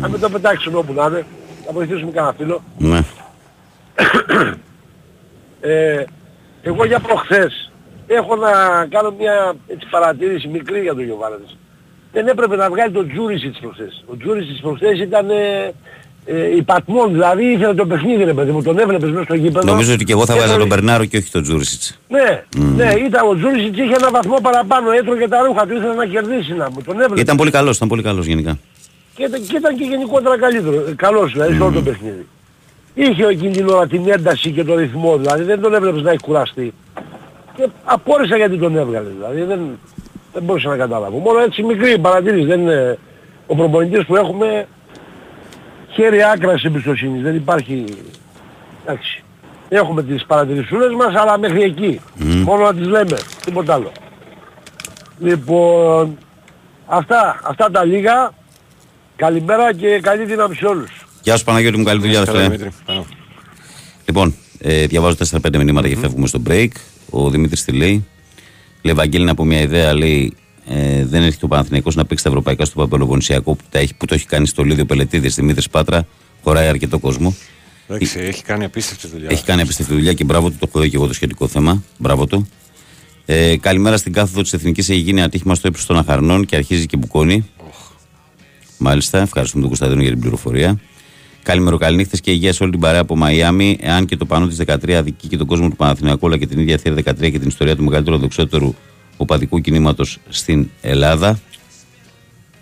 να 0.00 0.08
μην 0.08 0.20
το 0.20 0.28
πετάξουμε 0.28 0.78
όπου 0.78 0.92
να 0.92 1.06
είναι. 1.06 1.26
Να 1.66 1.72
βοηθήσουμε 1.72 2.10
κανένα 2.10 2.34
φίλο. 2.38 2.62
Ναι. 2.78 3.00
Ε, 5.64 6.04
εγώ 6.62 6.84
για 6.84 6.98
προχθές 6.98 7.72
έχω 8.06 8.36
να 8.36 8.50
κάνω 8.90 9.10
μια 9.18 9.54
έτσι, 9.66 9.86
παρατήρηση 9.90 10.48
μικρή 10.48 10.80
για 10.80 10.94
τον 10.94 11.04
Γιωβάνοβιτς. 11.04 11.56
Δεν 12.12 12.26
έπρεπε 12.28 12.56
να 12.56 12.70
βγάλει 12.70 12.92
τον 12.92 13.08
Τζούρισιτς 13.08 13.58
προχθές. 13.58 14.04
Ο 14.06 14.16
Τζούρισιτς 14.16 14.60
προχθές 14.60 14.98
ήταν, 14.98 15.30
ε, 15.30 15.72
ε, 16.24 16.56
υπατμών, 16.56 17.12
δηλαδή 17.12 17.44
ήθελε 17.52 17.74
το 17.74 17.86
παιχνίδι 17.86 18.24
ρε 18.24 18.32
παιδί 18.34 18.50
μου, 18.50 18.62
τον 18.62 18.78
έβλεπες 18.78 19.10
μέσα 19.10 19.24
στο 19.24 19.34
γήπεδο. 19.34 19.66
Νομίζω 19.72 19.92
ότι 19.92 20.04
και 20.04 20.12
εγώ 20.12 20.26
θα 20.26 20.32
Και 20.32 20.38
βάζα 20.40 20.52
το- 20.52 20.58
τον 20.58 20.68
Μπερνάρο 20.68 21.04
και 21.04 21.16
όχι 21.16 21.30
τον 21.30 21.42
Τζούρισιτς. 21.42 21.98
Ναι, 22.08 22.42
ναι, 22.56 22.92
ήταν 23.06 23.28
ο 23.28 23.34
Τζούρισιτς 23.36 23.78
είχε 23.78 23.94
ένα 23.94 24.10
βαθμό 24.10 24.36
παραπάνω, 24.42 24.90
έτρωγε 24.90 25.28
τα 25.28 25.42
ρούχα 25.46 25.66
του, 25.66 25.74
ήθελε 25.76 25.94
να 25.94 26.06
κερδίσει 26.06 26.52
να 26.54 26.70
μου, 26.70 26.82
τον 26.84 27.00
έβλεπε. 27.00 27.20
Ήταν 27.20 27.36
πολύ 27.36 27.50
καλός, 27.50 27.76
ήταν 27.76 27.88
πολύ 27.88 28.02
καλός 28.02 28.26
γενικά. 28.26 28.58
Και, 29.14 29.24
ήταν- 29.24 29.40
και 29.48 29.56
ήταν 29.56 29.76
και 29.76 29.84
γενικότερα 29.84 30.38
καλύτερο, 30.38 30.76
ε, 30.88 30.92
καλός 30.96 31.32
δηλαδή 31.32 31.54
σε 31.56 31.62
όλο 31.62 31.72
το 31.72 31.82
παιχνίδι. 31.82 32.26
Είχε 32.94 33.24
εκείνη 33.26 33.50
την 33.56 33.68
ώρα 33.68 33.86
την 33.86 34.02
ένταση 34.10 34.50
και 34.50 34.64
το 34.64 34.74
ρυθμό, 34.76 35.16
δηλαδή 35.18 35.42
δεν 35.42 35.60
τον 35.60 35.74
έβλεπες 35.74 36.02
να 36.02 36.10
έχει 36.10 36.20
κουραστεί. 36.22 36.72
Και 37.56 37.68
απόρρισα 37.84 38.36
γιατί 38.36 38.56
τον 38.58 38.76
έβγαλε, 38.76 39.08
δηλαδή 39.18 39.42
δεν, 39.42 39.60
δεν 40.32 40.42
μπορούσα 40.42 40.68
να 40.68 40.76
καταλάβω. 40.76 41.18
Μόνο 41.18 41.38
έτσι 41.38 41.62
μικρή 41.62 41.98
παρατήρηση, 41.98 42.44
δεν 42.46 42.60
είναι 42.60 42.98
ο 43.46 43.54
προπονητής 43.56 44.04
που 44.06 44.16
έχουμε 44.16 44.66
χέρι 45.92 46.22
άκρας 46.22 46.64
εμπιστοσύνης, 46.64 47.22
δεν 47.22 47.34
υπάρχει, 47.34 47.84
εντάξει. 48.84 49.22
Έχουμε 49.68 50.02
τις 50.02 50.24
παρατηρησούλες 50.26 50.94
μας, 50.94 51.14
αλλά 51.14 51.38
μέχρι 51.38 51.62
εκεί. 51.62 52.00
Μόνο 52.44 52.62
να 52.64 52.74
τις 52.74 52.86
λέμε, 52.86 53.16
τίποτα 53.44 53.74
άλλο. 53.74 53.92
Λοιπόν, 55.18 56.18
αυτά, 56.86 57.40
αυτά 57.42 57.70
τα 57.70 57.84
λίγα. 57.84 58.32
Καλημέρα 59.16 59.74
και 59.74 60.00
καλή 60.00 60.24
δύναμη 60.24 60.54
σε 60.54 60.66
όλους. 60.66 61.06
Γεια 61.22 61.36
σου 61.36 61.44
Παναγιώτη 61.44 61.78
μου, 61.78 61.84
καλή 61.84 62.00
δουλειά. 62.00 62.24
Καλά, 62.24 62.30
φίλε. 62.30 62.42
Δημήτρη. 62.42 62.70
Πάνω. 62.84 63.06
Λοιπόν, 64.04 64.34
ε, 64.58 64.86
διαβάζω 64.86 65.16
4-5 65.16 65.56
μηνύματα 65.56 65.88
και 65.88 65.96
φεύγουμε 65.96 66.26
στο 66.26 66.42
break. 66.48 66.68
Ο 67.10 67.30
Δημήτρης 67.30 67.64
τι 67.64 67.72
λέει; 67.72 68.06
Λέει 68.82 68.94
Βαγγέλη 68.94 69.24
να 69.24 69.34
πω 69.34 69.44
μια 69.44 69.60
ιδέα. 69.60 69.94
Λέει 69.94 70.36
ε, 70.66 71.04
δεν 71.04 71.22
έρχεται 71.22 71.44
ο 71.44 71.48
Παναθηναϊκός 71.48 71.94
να 71.94 72.04
παίξει 72.04 72.24
τα 72.24 72.30
ευρωπαϊκά 72.30 72.64
στο 72.64 72.80
Παπελοποννησιακό 72.80 73.54
που, 73.54 73.64
τα 73.70 73.78
έχει, 73.78 73.94
που 73.94 74.06
το 74.06 74.14
έχει 74.14 74.26
κάνει 74.26 74.46
στο 74.46 74.62
Λίδιο 74.62 74.84
Πελετήδη 74.84 75.28
Δημήτρης 75.28 75.68
Πάτρα. 75.68 76.06
Χωράει 76.42 76.68
αρκετό 76.68 76.98
κόσμο. 76.98 77.34
Εντάξει, 77.86 78.18
έχει 78.18 78.42
κάνει 78.42 78.64
απίστευτη 78.64 79.08
δουλειά. 79.08 79.28
Έχει 79.30 79.44
κάνει 79.44 79.62
απίστευτη 79.62 79.92
δουλειά 79.92 80.12
και 80.12 80.24
μπράβο 80.24 80.50
του. 80.50 80.56
Το 80.58 80.66
έχω 80.68 80.80
δει 80.80 80.90
και 80.90 80.96
εγώ 80.96 81.06
το 81.06 81.12
σχετικό 81.12 81.48
θέμα. 81.48 81.82
Μπράβο 81.98 82.26
του. 82.26 82.48
Ε, 83.26 83.56
καλημέρα 83.56 83.96
στην 83.96 84.12
κάθοδο 84.12 84.42
της 84.42 84.52
Εθνικής. 84.52 84.88
Έχει 84.88 85.00
γίνει 85.00 85.22
ατύχημα 85.22 85.54
στο 85.54 85.68
ύψος 85.68 85.86
των 85.86 85.98
Αχαρνών 85.98 86.44
και 86.44 86.56
αρχίζει 86.56 86.86
και 86.86 86.96
μπουκώνει. 86.96 87.50
Μάλιστα, 88.78 89.20
ευχαριστούμε 89.20 89.60
τον 89.60 89.70
Κωνσταντίνο 89.70 90.02
για 90.02 90.10
την 90.10 90.20
πληροφορία. 90.20 90.80
Καλημέρα, 91.42 91.76
καληνύχτες 91.76 92.20
και 92.20 92.30
υγεία 92.30 92.52
σε 92.52 92.62
όλη 92.62 92.72
την 92.72 92.80
παρέα 92.80 93.00
από 93.00 93.16
Μαϊάμι. 93.16 93.78
Εάν 93.80 94.06
και 94.06 94.16
το 94.16 94.24
πανό 94.24 94.46
της 94.46 94.58
13 94.66 94.92
αδικεί 94.92 95.28
και 95.28 95.36
τον 95.36 95.46
κόσμο 95.46 95.68
του 95.68 95.76
Παναθηναϊκού, 95.76 96.26
αλλά 96.26 96.36
και 96.36 96.46
την 96.46 96.58
ίδια 96.58 96.78
θεία 96.78 96.94
13 96.94 97.02
και 97.30 97.38
την 97.38 97.48
ιστορία 97.48 97.76
του 97.76 97.84
μεγαλύτερου 97.84 98.18
δοξότερου 98.18 98.74
οπαδικού 99.16 99.60
κινήματος 99.60 100.18
στην 100.28 100.68
Ελλάδα. 100.80 101.40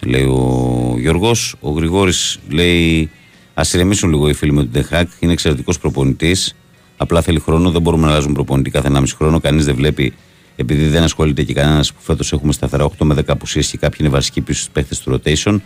Λέει 0.06 0.24
ο 0.24 0.94
Γιώργος. 0.98 1.54
Ο 1.60 1.70
Γρηγόρης 1.70 2.38
λέει: 2.48 3.10
Α 3.54 3.62
ηρεμήσουν 3.74 4.10
λίγο 4.10 4.28
οι 4.28 4.32
φίλοι 4.32 4.52
με 4.52 4.60
τον 4.60 4.70
Τεχάκ. 4.72 5.08
Είναι 5.18 5.32
εξαιρετικός 5.32 5.78
προπονητής. 5.78 6.54
Απλά 6.96 7.22
θέλει 7.22 7.40
χρόνο. 7.40 7.70
Δεν 7.70 7.82
μπορούμε 7.82 8.04
να 8.06 8.10
αλλάζουμε 8.10 8.34
προπονητή 8.34 8.70
κάθε 8.70 8.88
1,5 8.92 9.04
χρόνο. 9.16 9.40
Κανείς 9.40 9.64
δεν 9.64 9.74
βλέπει, 9.74 10.12
επειδή 10.56 10.86
δεν 10.86 11.02
ασχολείται 11.02 11.42
και 11.42 11.52
κανένας 11.52 11.92
που 11.92 12.00
φέτος 12.02 12.32
έχουμε 12.32 12.52
σταθερά 12.52 12.84
8 12.84 13.04
με 13.04 13.14
10 13.14 13.22
απουσίες 13.26 13.70
και 13.70 13.76
κάποιοι 13.76 13.98
είναι 14.00 14.08
βασικοί 14.08 14.40
πίσω 14.40 14.60
στους 14.60 14.72
παίχτες 14.72 15.00
του 15.00 15.20
rotation. 15.24 15.60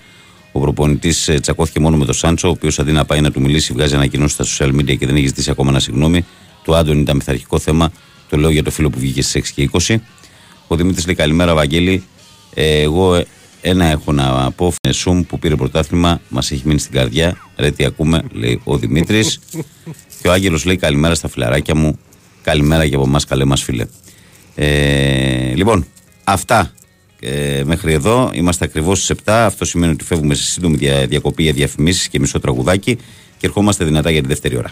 Ο 0.52 0.60
προπονητής 0.60 1.30
τσακώθηκε 1.40 1.80
μόνο 1.80 1.96
με 1.96 2.04
τον 2.04 2.14
Σάντσο, 2.14 2.48
ο 2.48 2.50
οποίος 2.50 2.78
αντί 2.78 2.92
να 2.92 3.04
πάει 3.04 3.20
να 3.20 3.30
του 3.30 3.40
μιλήσει, 3.40 3.72
βγάζει 3.72 3.94
ανακοινώσεις 3.94 4.46
στα 4.46 4.66
social 4.66 4.74
media 4.74 4.98
και 4.98 5.06
δεν 5.06 5.16
έχει 5.16 5.26
ζητήσει 5.26 5.50
ακόμα 5.50 5.70
ένα 5.70 5.80
συγγνώμη. 5.80 6.24
Το 6.64 6.74
Άντων 6.74 6.98
ήταν 6.98 7.16
μυθαρχικό 7.16 7.58
θέμα. 7.58 7.92
Το 8.30 8.36
λέω 8.36 8.50
για 8.50 8.62
το 8.62 8.70
φίλο 8.70 8.90
που 8.90 8.98
βγήκε 8.98 9.22
στις 9.22 9.34
6 9.34 9.52
και 9.54 9.70
20. 9.72 9.96
Ο 10.66 10.76
Δημήτρης 10.76 11.06
λέει 11.06 11.14
καλημέρα, 11.14 11.54
Βαγγέλη. 11.54 12.04
Ε, 12.54 12.80
εγώ 12.80 13.14
ε, 13.14 13.26
ένα 13.60 13.84
έχω 13.84 14.12
να 14.12 14.50
πω. 14.50 14.72
Σουμ 14.92 15.22
που 15.22 15.38
πήρε 15.38 15.56
πρωτάθλημα, 15.56 16.20
μας 16.28 16.50
έχει 16.50 16.62
μείνει 16.66 16.78
στην 16.78 16.92
καρδιά. 16.92 17.36
Ρε, 17.56 17.70
τι 17.70 17.84
ακούμε, 17.84 18.22
λέει 18.32 18.60
ο 18.64 18.76
Δημήτρης. 18.78 19.38
και 20.22 20.28
ο 20.28 20.32
Άγγελος 20.32 20.64
λέει 20.64 20.76
καλημέρα 20.76 21.14
στα 21.14 21.28
φιλαράκια 21.28 21.74
μου. 21.76 21.98
Καλημέρα 22.42 22.88
και 22.88 22.94
από 22.94 23.04
εμάς, 23.04 23.24
καλέ 23.24 23.44
μας 23.44 23.62
φίλε. 23.62 23.86
Ε, 24.54 25.54
λοιπόν, 25.54 25.86
αυτά 26.24 26.72
ε, 27.20 27.62
μέχρι 27.64 27.92
εδώ. 27.92 28.30
Είμαστε 28.34 28.64
ακριβώς 28.64 29.02
στις 29.02 29.16
7. 29.24 29.30
Αυτό 29.32 29.64
σημαίνει 29.64 29.92
ότι 29.92 30.04
φεύγουμε 30.04 30.34
σε 30.34 30.44
σύντομη 30.44 30.76
δια- 30.76 31.06
διακοπή 31.06 31.42
για 31.42 31.52
διαφημίσεις 31.52 32.08
και 32.08 32.18
μισό 32.20 32.40
τραγουδάκι 32.40 32.96
και 33.38 33.46
ερχόμαστε 33.46 33.84
δυνατά 33.84 34.10
για 34.10 34.20
τη 34.22 34.28
δεύτερη 34.28 34.56
ώρα. 34.56 34.70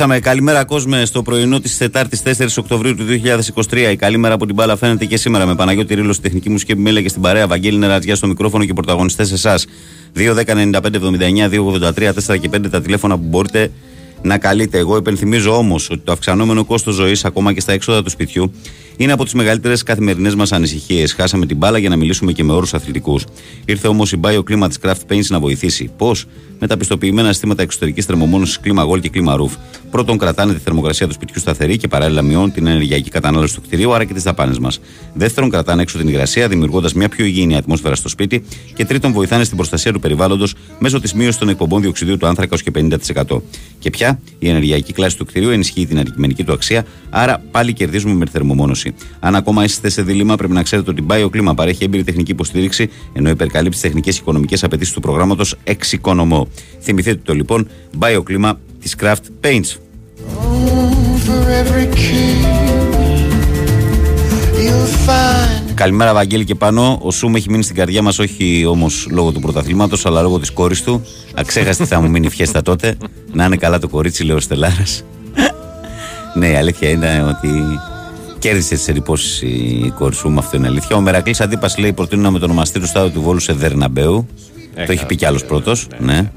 Επιστρέψαμε. 0.00 0.20
Καλημέρα, 0.20 0.64
κόσμε, 0.64 1.04
στο 1.04 1.22
πρωινό 1.22 1.60
της 1.60 1.76
Τετάρτης 1.76 2.22
4 2.22 2.58
Οκτωβρίου 2.58 2.94
του 2.94 3.04
2023. 3.70 3.90
Η 3.92 3.96
καλή 3.96 4.16
μέρα 4.16 4.34
από 4.34 4.46
την 4.46 4.54
μπάλα 4.54 4.76
φαίνεται 4.76 5.04
και 5.04 5.16
σήμερα 5.16 5.46
με 5.46 5.54
Παναγιώτη 5.54 5.94
Ρήλο 5.94 6.12
στη 6.12 6.22
τεχνική 6.22 6.50
μουσική 6.50 6.72
επιμέλεια 6.72 7.02
και 7.02 7.08
στην 7.08 7.22
παρέα. 7.22 7.46
Βαγγέλη 7.46 7.78
Νερατζιά 7.78 8.16
στο 8.16 8.26
μικρόφωνο 8.26 8.64
και 8.64 8.72
πρωταγωνιστές 8.72 9.32
εσάς. 9.32 9.66
2-10-95-79-283-4 10.16 12.38
και 12.40 12.50
5 12.52 12.70
τα 12.70 12.80
τηλέφωνα 12.80 13.18
που 13.18 13.24
μπορείτε 13.24 13.70
να 14.22 14.38
καλείτε. 14.38 14.78
Εγώ 14.78 14.96
υπενθυμίζω 14.96 15.56
όμως 15.56 15.90
ότι 15.90 16.00
το 16.04 16.12
αυξανόμενο 16.12 16.64
κόστος 16.64 16.94
ζωής, 16.94 17.24
ακόμα 17.24 17.52
και 17.52 17.60
στα 17.60 17.72
έξοδα 17.72 18.02
του 18.02 18.10
σπιτιού, 18.10 18.52
είναι 19.02 19.12
από 19.12 19.24
τις 19.24 19.34
μεγαλύτερες 19.34 19.82
καθημερινές 19.82 20.34
μας 20.34 20.52
ανησυχίες. 20.52 21.12
Χάσαμε 21.12 21.46
την 21.46 21.56
μπάλα 21.56 21.78
για 21.78 21.88
να 21.88 21.96
μιλήσουμε 21.96 22.32
και 22.32 22.44
με 22.44 22.52
όρους 22.52 22.74
αθλητικούς. 22.74 23.24
Ήρθε 23.64 23.88
όμως 23.88 24.12
η 24.12 24.20
Bio 24.22 24.38
Clima 24.38 24.66
της 24.68 24.78
Craft 24.82 25.12
Paints 25.12 25.26
να 25.28 25.40
βοηθήσει. 25.40 25.90
Πώς; 25.96 26.26
Με 26.58 26.66
τα 26.66 26.76
πιστοποιημένα 26.76 27.28
συστήματα 27.28 27.62
εξωτερικής 27.62 28.04
θερμομόνωσης 28.04 28.60
κλίμα 28.60 28.86
Gold 28.86 29.00
και 29.00 29.08
κλίμα 29.08 29.36
Roof. 29.36 29.56
Πρώτον, 29.90 30.18
κρατάνε 30.18 30.52
τη 30.52 30.58
θερμοκρασία 30.58 31.06
του 31.06 31.12
σπιτιού 31.12 31.40
σταθερή 31.40 31.76
και 31.76 31.88
παράλληλα 31.88 32.22
μειώνουν 32.22 32.52
την 32.52 32.66
ενεργειακή 32.66 33.10
κατανάλωση 33.10 33.54
του 33.54 33.60
κτηρίου, 33.60 33.94
άρα 33.94 34.04
και 34.04 34.14
τις 34.14 34.22
δαπάνες 34.22 34.58
μας. 34.58 34.80
Δεύτερον, 35.14 35.50
κρατάνε 35.50 35.82
έξω 35.82 35.98
την 35.98 36.08
υγρασία, 36.08 36.48
δημιουργώντας 36.48 36.92
μια 36.92 37.08
πιο 37.08 37.24
υγιεινή 37.24 37.56
ατμόσφαιρα 37.56 37.94
στο 37.94 38.08
σπίτι. 38.08 38.44
Και 38.74 38.84
τρίτον, 38.84 39.12
βοηθάνε 39.12 39.44
στην 39.44 39.56
προστασία 39.56 39.92
του 39.92 40.00
περιβάλλοντος 40.00 40.54
μέσω 40.78 41.00
της 41.00 41.14
μείωσης 41.14 41.38
των 41.38 41.48
εκπομπών 41.48 41.80
διοξιδίου 41.80 42.16
του 42.16 42.26
άνθρακα 42.26 42.54
ως 42.54 42.62
και 42.62 42.70
50%. 42.70 43.42
Και 43.78 43.90
πια, 43.90 44.20
η 44.38 44.48
ενεργειακή 44.48 44.92
κλάση 44.92 45.16
του 45.16 45.24
κτηρίου 45.24 45.50
ενισχύει 45.50 45.86
την 45.86 45.98
αντικειμενική 45.98 46.44
του 46.44 46.52
αξία, 46.52 46.86
άρα 47.10 47.42
πάλι 47.50 47.72
κερδίζουμε 47.72 48.14
με 48.14 48.24
τη 48.24 48.30
θερμομόνωση. 48.30 48.89
Αν 49.20 49.34
ακόμα 49.34 49.64
είστε 49.64 49.88
σε 49.88 50.02
δίλημα, 50.02 50.36
πρέπει 50.36 50.52
να 50.52 50.62
ξέρετε 50.62 50.90
ότι 50.90 51.00
η 51.02 51.06
BioClima 51.08 51.52
παρέχει 51.56 51.84
έμπειρη 51.84 52.04
τεχνική 52.04 52.30
υποστήριξη, 52.30 52.90
ενώ 53.12 53.30
υπερκαλύπτει 53.30 53.76
τι 53.76 53.82
τεχνικές 53.82 54.14
και 54.14 54.20
οικονομικές 54.20 54.64
απαιτήσεις 54.64 54.92
του 54.92 55.00
προγράμματος 55.00 55.56
Εξοικονομώ. 55.64 56.48
Θυμηθείτε 56.80 57.20
το 57.24 57.34
λοιπόν, 57.34 57.68
BioClima 57.98 58.52
της 58.80 58.96
Craft 59.00 59.44
Paints. 59.44 59.78
For 61.26 61.42
every 61.62 61.86
king, 62.00 62.42
you'll 64.64 64.90
find 65.06 65.60
Καλημέρα, 65.80 66.14
Βαγγέλη 66.14 66.44
και 66.44 66.54
πάνω. 66.54 66.98
Ο 67.02 67.10
Σούμ 67.10 67.34
έχει 67.34 67.50
μείνει 67.50 67.62
στην 67.62 67.76
καρδιά 67.76 68.02
μας, 68.02 68.18
όχι 68.18 68.64
όμως 68.66 69.08
λόγω 69.10 69.32
του 69.32 69.40
πρωταθλήματος, 69.40 70.06
αλλά 70.06 70.22
λόγω 70.22 70.38
της 70.38 70.50
κόρης 70.50 70.82
του. 70.82 71.06
Αξέχαστη 71.34 71.84
θα 71.84 72.00
μου 72.00 72.10
μείνει 72.10 72.26
η 72.26 72.30
φιέστα 72.30 72.62
τότε. 72.62 72.96
Να 73.32 73.44
είναι 73.44 73.56
καλά 73.56 73.78
το 73.78 73.88
κορίτσι, 73.88 74.24
λέει 74.24 74.36
ο 74.36 74.40
Στελάρας. 74.40 75.04
ναι, 76.34 76.48
η 76.48 76.54
αλήθεια 76.54 76.90
είναι 76.90 77.24
ότι 77.28 77.48
Κέρδισε 78.40 78.74
τις 78.74 78.88
εντυπώσεις 78.88 79.42
η 79.42 79.92
Κορσού, 79.98 80.34
αυτό 80.38 80.56
είναι 80.56 80.66
αλήθεια. 80.66 80.96
Ο 80.96 81.00
Μερακλής 81.00 81.40
Αντίπα 81.40 81.70
λέει: 81.78 81.92
Προτείνω 81.92 82.30
με 82.30 82.38
το 82.38 82.44
ονομαστή 82.44 82.80
του 82.80 82.86
στάδιο 82.86 83.10
του 83.10 83.22
Βόλου 83.22 83.38
σε 83.38 83.52
Δερναμπέου. 83.52 84.26
το 84.86 84.92
έχει 84.92 85.06
πει 85.06 85.16
κι 85.16 85.24
άλλος 85.24 85.44
πρώτος. 85.44 85.88
Ναι. 85.98 86.30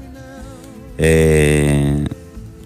Ε, 0.96 2.02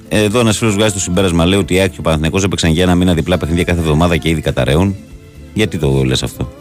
εδώ 0.08 0.40
ένας 0.40 0.58
φίλος 0.58 0.74
βγάζει 0.74 0.92
το 0.92 1.00
συμπέρασμα. 1.00 1.46
Λέει 1.46 1.58
ότι 1.58 1.74
η 1.74 1.80
Άκη 1.80 1.92
και 1.92 2.00
ο 2.00 2.02
Παναθηναϊκός 2.02 2.44
έπαιξαν 2.44 2.70
για 2.70 2.82
ένα 2.82 2.94
μήνα 2.94 3.14
διπλά 3.14 3.38
παιχνίδια 3.38 3.64
κάθε 3.64 3.80
εβδομάδα 3.80 4.16
και 4.16 4.28
ήδη 4.28 4.40
καταραίουν. 4.40 4.96
Γιατί 5.54 5.78
το 5.78 6.02
λες 6.04 6.22
αυτό, 6.22 6.52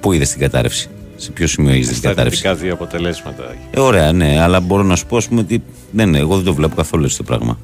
Πού 0.00 0.12
είδες 0.12 0.30
την 0.30 0.40
κατάρρευση, 0.40 0.88
Σε 1.16 1.30
ποιο 1.30 1.46
σημείο 1.46 1.74
είδες 1.74 1.92
την 1.92 2.08
κατάρρευση; 2.08 2.38
Στα 2.38 2.54
δύο 2.54 2.72
αποτελέσματα. 2.72 3.54
Ε, 3.70 3.80
ωραία, 3.80 4.12
ναι, 4.12 4.40
αλλά 4.40 4.60
μπορώ 4.60 4.82
να 4.82 4.96
σου 4.96 5.06
πω 5.06 5.18
πούμε, 5.28 5.40
ότι 5.40 5.62
ναι, 5.90 6.04
ναι, 6.04 6.18
εγώ 6.18 6.36
δεν 6.36 6.44
το 6.44 6.54
βλέπω 6.54 6.74
καθόλου 6.74 7.04
έτσι 7.04 7.16
το 7.16 7.22
πράγμα. 7.22 7.58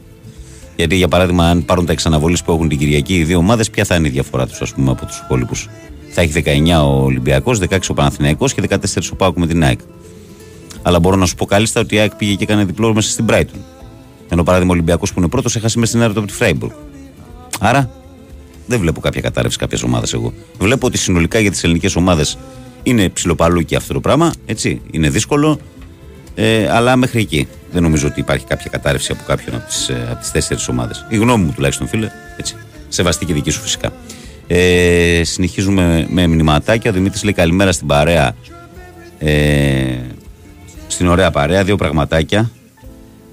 Γιατί 0.77 0.97
για 0.97 1.09
παράδειγμα, 1.09 1.49
αν 1.49 1.65
πάρουν 1.65 1.87
τα 1.87 1.93
εξαναβολής 1.93 2.43
που 2.43 2.53
έχουν 2.53 2.69
την 2.69 2.79
Κυριακή 2.79 3.15
οι 3.15 3.25
δύο 3.25 3.39
ομάδες, 3.39 3.71
ποια 3.71 3.85
θα 3.85 3.95
είναι 3.95 4.09
η 4.09 4.11
διαφορά 4.11 4.47
τους 4.47 4.75
από 4.87 5.07
τους 5.07 5.19
υπόλοιπους; 5.19 5.69
Θα 6.11 6.21
έχει 6.21 6.33
19 6.33 6.83
ο 6.85 7.05
Ολυμπιακός, 7.05 7.59
16 7.59 7.91
ο 7.91 7.95
Παναθηναϊκός 7.95 8.55
και 8.55 8.63
14 8.69 9.13
ο 9.13 9.17
Πάουκ 9.17 9.39
με 9.39 9.47
την 9.47 9.65
ΑΕΚ. 9.65 9.81
Αλλά 10.83 11.01
μπορώ 11.01 11.17
να 11.17 11.27
σου 11.27 11.35
πω 11.35 11.45
κάλλιστα 11.45 11.81
ότι 11.81 11.95
η 11.95 11.99
ΑΕΚ 11.99 12.15
πήγε 12.15 12.35
και 12.35 12.43
έκανε 12.43 12.65
διπλό 12.65 12.95
μέσα 12.95 13.11
στην 13.11 13.25
Brighton. 13.29 13.59
Ενώ 14.29 14.43
παράδειγμα 14.43 14.73
ο 14.73 14.75
Ολυμπιακός 14.75 15.13
που 15.13 15.19
είναι 15.19 15.29
πρώτος 15.29 15.57
έχασε 15.57 15.79
με 15.79 15.87
στην 15.87 16.01
έρωτα 16.01 16.19
από 16.19 16.29
τη 16.29 16.35
Φράιμπουργκ. 16.35 16.73
Άρα 17.61 17.91
δεν 18.67 18.81
βλέπω 18.81 19.01
κάποια 19.01 19.21
κατάρρευση 19.21 19.59
κάποιες 19.59 19.83
ομάδες 19.83 20.13
εγώ. 20.13 20.33
Βλέπω 20.59 20.87
ότι 20.87 20.99
συνολικά 20.99 21.39
για 21.39 21.51
τις 21.51 21.65
ελληνικές 21.65 21.97
ομάδες 21.97 22.39
είναι 22.83 23.09
ψιλοπαλούκι 23.09 23.75
αυτό 23.75 23.93
το 23.93 24.01
πράγμα. 24.01 24.33
Έτσι, 24.47 24.81
είναι 24.91 25.11
δύσκολο. 25.11 25.59
Ε, 26.39 26.69
αλλά 26.71 26.97
μέχρι 26.97 27.21
εκεί 27.21 27.49
δεν 27.73 27.83
νομίζω 27.83 28.07
ότι 28.07 28.21
υπάρχει 28.21 28.45
κάποια 28.47 28.71
κατάρρευση 28.71 29.13
από 29.13 29.23
κάποιον 29.27 29.55
από 29.57 29.67
τις 29.67 29.89
ε, 29.89 30.17
τις 30.21 30.31
τέσσερις 30.31 30.69
ομάδες. 30.69 31.07
Η 31.09 31.17
γνώμη 31.17 31.45
μου 31.45 31.53
τουλάχιστον, 31.55 31.89
φίλε. 31.89 32.11
Έτσι. 32.37 32.55
Σεβαστή 32.89 33.25
και 33.25 33.33
δική 33.33 33.51
σου 33.51 33.61
φυσικά. 33.61 33.93
Ε, 34.47 35.21
συνεχίζουμε 35.25 36.07
με 36.11 36.27
μηνυματάκια. 36.27 36.91
Ο 36.91 36.95
Δημήτρης 36.95 37.25
λέει 37.25 37.33
καλημέρα 37.33 37.73
στην 37.73 37.87
παρέα. 37.87 38.35
Ε, 39.19 39.97
στην 40.87 41.07
ωραία 41.07 41.31
παρέα. 41.31 41.65
Δύο 41.65 41.77
πραγματάκια. 41.77 42.51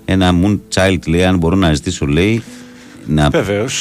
Ένα 0.06 0.32
Moon 0.44 0.60
Child 0.74 1.08
λέει: 1.08 1.24
Αν 1.24 1.38
μπορώ 1.38 1.56
να 1.56 1.74
ζητήσω, 1.74 2.06
λέει, 2.06 2.44
να, 3.08 3.30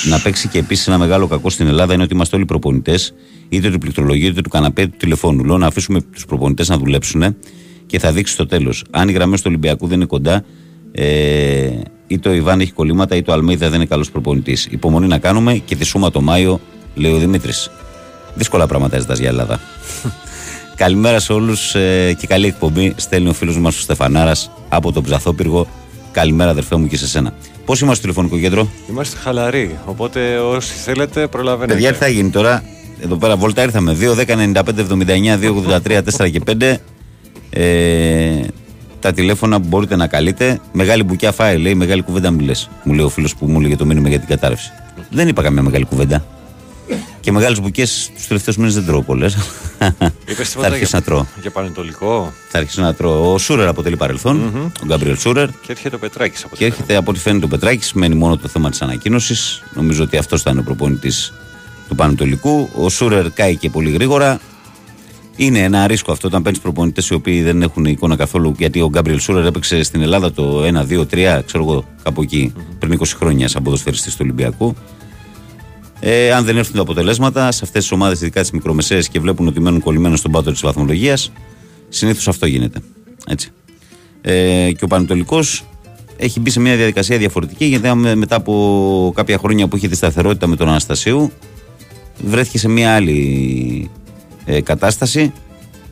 να 0.08 0.18
παίξει 0.18 0.48
και 0.48 0.58
επίσης 0.58 0.86
ένα 0.86 0.98
μεγάλο 0.98 1.26
κακό 1.26 1.50
στην 1.50 1.66
Ελλάδα 1.66 1.94
είναι 1.94 2.02
ότι 2.02 2.14
είμαστε 2.14 2.36
όλοι 2.36 2.44
προπονητές, 2.44 3.14
είτε 3.48 3.70
του 3.70 3.78
πληκτρολογίου 3.78 4.28
είτε 4.28 4.40
του 4.40 4.48
καναπέ 4.48 4.86
του 4.86 4.96
τηλεφώνου. 4.96 5.44
Λέω 5.44 5.58
να 5.58 5.66
αφήσουμε 5.66 6.00
τους 6.00 6.24
προπονητές 6.24 6.68
να 6.68 6.76
δουλέψουν 6.78 7.36
και 7.92 7.98
θα 7.98 8.12
δείξει 8.12 8.32
στο 8.32 8.46
τέλος. 8.46 8.84
Αν 8.90 9.08
οι 9.08 9.12
γραμμές 9.12 9.40
του 9.40 9.46
Ολυμπιακού 9.48 9.86
δεν 9.86 9.96
είναι 9.96 10.04
κοντά, 10.04 10.44
ε, 10.92 11.70
είτε 12.06 12.28
ο 12.28 12.32
Ιβάν 12.32 12.60
έχει 12.60 12.72
κολλήματα 12.72 13.16
είτε 13.16 13.30
ο 13.30 13.34
Αλμίδα 13.34 13.66
δεν 13.68 13.74
είναι 13.74 13.86
καλός 13.86 14.10
προπονητής. 14.10 14.66
Υπομονή 14.70 15.06
να 15.06 15.18
κάνουμε 15.18 15.54
και 15.54 15.76
τη 15.76 15.84
σούμα 15.84 16.10
το 16.10 16.20
Μάιο, 16.20 16.60
λέει 16.94 17.12
ο 17.12 17.16
Δημήτρης. 17.16 17.70
Δύσκολα 18.34 18.66
πράγματα 18.66 18.96
έζητα 18.96 19.14
για 19.14 19.28
Ελλάδα. 19.28 19.60
Καλημέρα 20.82 21.20
σε 21.20 21.32
όλους 21.32 21.74
ε, 21.74 22.16
και 22.18 22.26
καλή 22.26 22.46
εκπομπή. 22.46 22.92
Στέλνει 22.96 23.28
ο 23.28 23.32
φίλος 23.32 23.58
μας 23.58 23.76
ο 23.76 23.80
Στεφανάρας 23.80 24.50
από 24.68 24.92
τον 24.92 25.02
Ψαθόπυργο. 25.02 25.66
Καλημέρα, 26.12 26.50
αδερφέ 26.50 26.76
μου 26.76 26.86
και 26.86 26.96
σε 26.96 27.08
σένα. 27.08 27.34
Πώς 27.64 27.80
είμαστε 27.80 27.94
στο 27.94 28.12
τηλεφωνικό 28.12 28.48
κέντρο, 28.48 28.68
Είμαστε 28.90 29.16
χαλαροί. 29.16 29.78
Οπότε 29.84 30.38
όσοι 30.38 30.72
θέλετε 30.72 31.26
προλαβαίνετε. 31.26 31.72
Παιδιά, 31.72 31.92
τι 31.92 31.98
θα 31.98 32.08
γίνει 32.08 32.30
τώρα; 32.30 32.62
Εδώ 33.00 33.16
πέρα 33.16 33.36
βόλτα 33.36 33.62
ήρθαμε. 33.62 33.96
2, 34.00 34.14
10, 34.14 34.36
95, 34.36 34.78
79, 34.78 35.38
2, 35.38 35.54
83, 35.84 36.00
4 36.18 36.30
και 36.30 36.40
5. 36.60 36.76
Ε, 37.54 38.46
τα 39.00 39.12
τηλέφωνα 39.12 39.60
που 39.60 39.66
μπορείτε 39.68 39.96
να 39.96 40.06
καλείτε. 40.06 40.60
Μεγάλη 40.72 41.02
μπουκιά 41.02 41.32
φάει, 41.32 41.58
λέει. 41.58 41.74
Μεγάλη 41.74 42.02
κουβέντα 42.02 42.30
μιλέ. 42.30 42.52
Μου 42.84 42.92
λέει 42.92 43.04
ο 43.04 43.08
φίλος 43.08 43.34
που 43.36 43.46
μου 43.46 43.58
έλεγε 43.58 43.76
το 43.76 43.86
μήνυμα 43.86 44.08
για 44.08 44.18
την 44.18 44.28
κατάρρευση. 44.28 44.70
Δεν 45.10 45.28
είπα 45.28 45.42
καμία 45.42 45.62
μεγάλη 45.62 45.84
κουβέντα. 45.84 46.24
Και 47.20 47.32
μεγάλες 47.32 47.60
μπουκέ 47.60 47.82
τους 48.14 48.26
τελευταίους 48.26 48.56
μήνες 48.56 48.74
δεν 48.74 48.86
τρώω 48.86 49.02
πολλές. 49.02 49.36
Θα 50.36 50.66
αρχίσει 50.66 50.94
να 50.94 51.02
τρώω. 51.02 51.26
Για 51.40 51.50
πανετολικό; 51.50 52.32
Θα 52.48 52.58
αρχίσει 52.58 52.80
να 52.80 52.94
τρώω. 52.94 53.32
Ο 53.32 53.38
Σούρερ 53.38 53.68
αποτελεί 53.68 53.96
παρελθόν, 53.96 54.40
mm-hmm. 54.42 54.70
ο 54.82 54.86
Γκάμπριελ 54.86 55.18
Σούρερ. 55.18 55.48
Και 55.48 55.72
έρχεται 55.72 55.96
ο 55.96 55.98
Πετράκης 55.98 56.44
από 56.44 56.56
Και 56.56 56.64
έρχεται 56.64 56.96
από 56.96 57.10
ό,τι 57.10 57.20
φαίνεται 57.20 57.44
ο 57.44 57.48
Πετράκης. 57.48 57.92
Μένει 57.92 58.14
μόνο 58.14 58.36
το 58.36 58.48
θέμα 58.48 58.70
της 58.70 58.82
ανακοίνωσης. 58.82 59.62
Νομίζω 59.74 60.02
ότι 60.02 60.16
αυτός 60.16 60.42
θα 60.42 60.50
είναι 60.50 60.60
ο 60.60 60.62
προπονητής 60.62 61.32
του 61.88 61.94
Πανετολικού. 61.94 62.68
Ο 62.74 62.88
Σούρερ 62.88 63.30
κάει 63.30 63.56
και 63.56 63.70
πολύ 63.70 63.90
γρήγορα. 63.90 64.40
Είναι 65.36 65.58
ένα 65.58 65.86
ρίσκο 65.86 66.12
αυτό 66.12 66.28
όταν 66.28 66.42
παίρνεις 66.42 66.60
προπονητές 66.60 67.08
οι 67.08 67.14
οποίοι 67.14 67.42
δεν 67.42 67.62
έχουν 67.62 67.84
εικόνα 67.84 68.16
καθόλου. 68.16 68.54
Γιατί 68.58 68.80
ο 68.80 68.88
Γκάμπριελ 68.88 69.20
Σούρερ 69.20 69.46
έπαιξε 69.46 69.82
στην 69.82 70.02
Ελλάδα 70.02 70.32
το 70.32 70.64
1, 70.64 70.66
2, 70.66 71.06
3, 71.10 71.40
ξέρω 71.46 71.64
εγώ, 71.64 71.84
κάπου 72.02 72.22
εκεί, 72.22 72.52
mm-hmm. 72.56 72.76
πριν 72.78 72.98
20 72.98 73.04
χρόνια 73.16 73.48
σαν 73.48 73.62
ποδοσφαιριστής 73.62 74.12
του 74.12 74.18
Ολυμπιακού. 74.22 74.74
Ε, 76.00 76.32
αν 76.32 76.44
δεν 76.44 76.56
έρθουν 76.56 76.74
τα 76.74 76.80
αποτελέσματα 76.80 77.52
σε 77.52 77.60
αυτές 77.64 77.82
τις 77.82 77.92
ομάδες, 77.92 78.20
ειδικά 78.20 78.40
τις 78.40 78.50
μικρομεσαίες, 78.50 79.08
και 79.08 79.20
βλέπουν 79.20 79.46
ότι 79.46 79.60
μένουν 79.60 79.80
κολλημένοι 79.80 80.16
στον 80.16 80.30
πάτο 80.30 80.52
της 80.52 80.60
βαθμολογίας, 80.60 81.32
συνήθως 81.88 82.28
αυτό 82.28 82.46
γίνεται. 82.46 82.78
Έτσι. 83.26 83.50
Ε, 84.20 84.72
και 84.72 84.84
ο 84.84 84.86
Πανετολικός 84.86 85.64
έχει 86.16 86.40
μπει 86.40 86.50
σε 86.50 86.60
μια 86.60 86.76
διαδικασία 86.76 87.18
διαφορετική, 87.18 87.64
γιατί 87.64 87.94
μετά 87.94 88.36
από 88.36 89.12
κάποια 89.14 89.38
χρόνια 89.38 89.68
που 89.68 89.76
είχε 89.76 89.88
τη 89.88 89.96
σταθερότητα 89.96 90.46
με 90.46 90.56
τον 90.56 90.68
Αναστασίου, 90.68 91.32
βρέθηκε 92.24 92.58
σε 92.58 92.68
μια 92.68 92.94
άλλη 92.94 93.90
ε, 94.44 94.60
κατάσταση. 94.60 95.32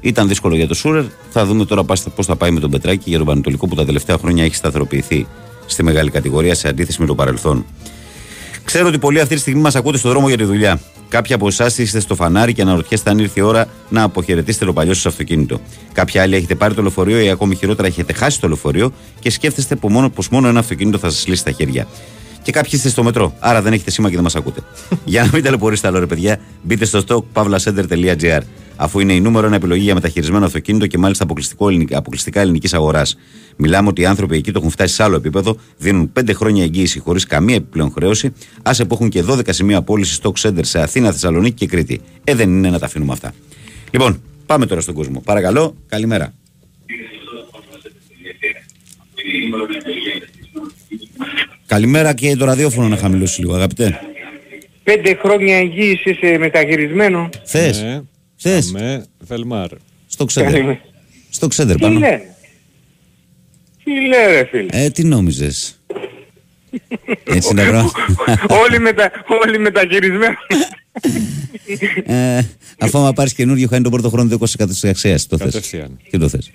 Ήταν 0.01 0.28
δύσκολο 0.28 0.57
για 0.57 0.68
το 0.68 0.74
Σούρερ. 0.74 1.05
Θα 1.30 1.46
δούμε 1.46 1.64
τώρα 1.64 1.84
πώς 1.84 2.26
θα 2.26 2.36
πάει 2.36 2.51
με 2.51 2.61
τον 2.61 2.70
Πετράκη 2.70 3.09
για 3.09 3.18
τον 3.18 3.26
Πανετολικό 3.26 3.66
που 3.66 3.74
τα 3.74 3.84
τελευταία 3.84 4.18
χρόνια 4.18 4.44
έχει 4.44 4.55
σταθεροποιηθεί 4.55 5.26
στη 5.66 5.82
μεγάλη 5.82 6.11
κατηγορία 6.11 6.55
σε 6.55 6.68
αντίθεση 6.68 7.01
με 7.01 7.07
το 7.07 7.14
παρελθόν. 7.14 7.64
Ξέρω 8.64 8.88
ότι 8.88 8.98
πολλοί 8.98 9.20
αυτή 9.20 9.34
τη 9.34 9.40
στιγμή 9.40 9.61
μας 9.61 9.74
ακούτε 9.74 9.98
στον 9.98 10.11
δρόμο 10.11 10.28
για 10.28 10.36
τη 10.36 10.44
δουλειά. 10.44 10.80
Κάποιοι 11.09 11.34
από 11.34 11.46
εσάς 11.46 11.78
είστε 11.78 12.01
στο 12.01 12.14
φανάρι 12.14 12.53
και 12.53 12.62
αναρωτιέστε 12.62 13.11
αν 13.11 13.18
ήρθε 13.18 13.40
η 13.40 13.42
ώρα 13.42 13.66
να 13.88 14.03
αποχαιρετήσετε 14.03 14.64
το 14.64 14.72
παλιό 14.72 14.94
σας 14.94 15.07
αυτοκίνητο. 15.07 15.61
Κάποιοι 15.92 16.20
άλλοι 16.20 16.36
έχετε 16.36 16.55
πάρει 16.55 16.74
το 16.74 16.82
λεωφορείο 16.82 17.20
ή 17.20 17.30
ακόμη 17.30 17.55
χειρότερα 17.55 17.88
έχετε 17.88 18.12
χάσει 18.12 18.40
το 18.40 18.46
λεωφορείο 18.48 18.92
και 19.20 19.30
σκέφτεστε 19.30 19.76
πω 19.76 19.90
μόνο, 19.90 20.11
πως 20.11 20.28
μόνο 20.28 20.48
ένα 20.48 20.59
αυτοκίνητο 20.59 20.98
θα 20.98 21.11
σας 21.11 21.26
λύσει 21.26 21.44
τα 21.44 21.51
χέρια. 21.51 21.86
Και 22.43 22.53
κάποιοι 22.53 22.70
είστε 22.74 22.88
στο 22.88 23.03
μετρό, 23.03 23.36
άρα 23.38 23.62
δεν 23.62 23.72
έχετε 23.72 23.91
σήμα 23.91 24.09
και 24.09 24.14
δεν 24.14 24.24
μας 24.24 24.34
ακούτε. 24.34 24.61
για 25.05 25.22
να 25.22 25.30
μην 25.32 25.43
ταλαιπωρήσετε 25.43 25.88
άλλο, 25.88 25.99
ρε 25.99 26.07
παιδιά, 26.07 26.41
μπείτε 26.62 26.84
στο 26.84 27.03
stockpavlacenter.gr 27.07 28.41
αφού 28.76 29.01
είναι 29.01 29.12
η 29.12 29.20
νούμερο 29.20 29.47
ένα 29.47 29.57
επιλογή 29.57 29.82
για 29.82 29.95
μεταχειρισμένο 29.95 30.45
αυτοκίνητο 30.47 30.86
και 30.86 30.99
μάλιστα 30.99 31.26
αποκλειστικά 31.91 32.41
ελληνικής 32.41 32.74
αγοράς. 32.74 33.16
Μιλάμε 33.57 33.88
ότι 33.88 34.01
οι 34.01 34.07
άνθρωποι 34.07 34.36
εκεί 34.36 34.53
το 34.53 34.59
έχουν 34.59 34.70
φτάσει 34.70 34.95
σε 34.95 35.03
άλλο 35.03 35.16
επίπεδο, 35.16 35.57
δίνουν 35.76 36.12
5 36.20 36.30
χρόνια 36.34 36.62
εγγύηση 36.62 36.99
χωρίς 36.99 37.26
καμία 37.26 37.55
επιπλέον 37.55 37.91
χρέωση, 37.91 38.32
άσε 38.62 38.84
που 38.84 38.95
έχουν 38.95 39.09
και 39.09 39.24
12 39.28 39.41
σημεία 39.49 39.82
πώληση 39.82 40.20
stock 40.22 40.49
center 40.49 40.61
σε 40.61 40.80
Αθήνα, 40.80 41.12
Θεσσαλονίκη 41.12 41.55
και 41.55 41.66
Κρήτη. 41.66 42.01
Ε, 42.24 42.34
δεν 42.34 42.49
είναι 42.49 42.70
να 42.70 42.78
τα 42.78 42.86
αφήνουμε 42.86 43.12
αυτά. 43.12 43.32
Λοιπόν, 43.91 44.22
πάμε 44.47 44.66
τώρα 44.66 44.80
στον 44.80 44.95
κόσμο. 44.95 45.20
Παρακαλώ, 45.24 45.74
καλημέρα. 45.86 46.32
Καλημέρα 51.71 52.14
και 52.14 52.37
το 52.37 52.45
ραδιόφωνο 52.45 52.89
να 52.89 52.97
χαμηλώσει 52.97 53.41
λίγο, 53.41 53.55
αγαπητέ. 53.55 54.01
Πέντε 54.83 55.14
χρόνια 55.14 55.57
εγγύησης 55.57 56.16
σε 56.18 56.39
μεταχειρισμένο. 56.39 57.29
Θες. 57.45 57.83
Ναι. 57.83 58.01
Θες. 58.37 58.73
Με 58.73 59.07
Βελμάρ. 59.18 59.68
Στο 60.07 60.25
ξέντερ. 60.25 60.77
Στο 61.31 61.47
ξέντερ 61.47 61.77
πάνω. 61.77 61.95
Τι 61.95 62.01
λένε; 62.01 62.23
Τι 63.85 63.91
λέει 63.91 64.27
ρε 64.27 64.45
φίλε; 64.51 64.66
Ε, 64.85 64.91
τι 64.91 65.05
νόμιζες; 65.05 65.81
Έτσι 67.37 67.49
είναι 67.51 67.64
πράγμα. 67.64 67.91
όλοι, 68.49 68.79
μετα, 68.79 69.11
όλοι 69.45 69.59
μεταχειρισμένοι. 69.59 70.35
ε, 72.05 72.43
αφού 72.79 72.99
άμα 72.99 73.12
πάρεις 73.12 73.35
καινούργιο 73.35 73.68
χάνει 73.68 73.83
τον 73.83 73.93
πρώτο 73.93 74.09
χρόνο 74.09 74.37
20% 74.41 74.66
της 74.68 74.85
αξίας. 74.85 75.27
Το 75.27 75.39
θες. 75.39 75.71
Τι 76.11 76.18
το 76.18 76.29
θες. 76.29 76.51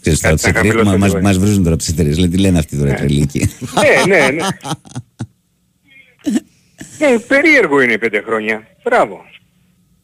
Ξέρεις 0.00 0.20
τώρα 0.20 0.34
τις 0.34 0.44
εταιρείες, 0.44 0.74
μα, 0.74 0.96
μας, 0.96 1.14
μας 1.14 1.38
βρίζουν 1.38 1.62
τώρα 1.62 1.74
από 1.74 1.82
τις 1.82 1.88
εταιρείες. 1.88 2.18
Λένε 2.18 2.30
τι 2.30 2.38
λένε 2.38 2.58
αυτοί 2.58 2.76
τώρα 2.76 2.90
οι 2.90 2.94
τρελίκοι. 2.94 3.50
ναι, 4.06 4.16
ναι, 4.16 4.30
ναι. 4.30 4.46
Ε, 7.00 7.16
περίεργο 7.28 7.80
είναι 7.80 7.98
πέντε 7.98 8.22
χρόνια. 8.26 8.66
Μπράβο. 8.84 9.24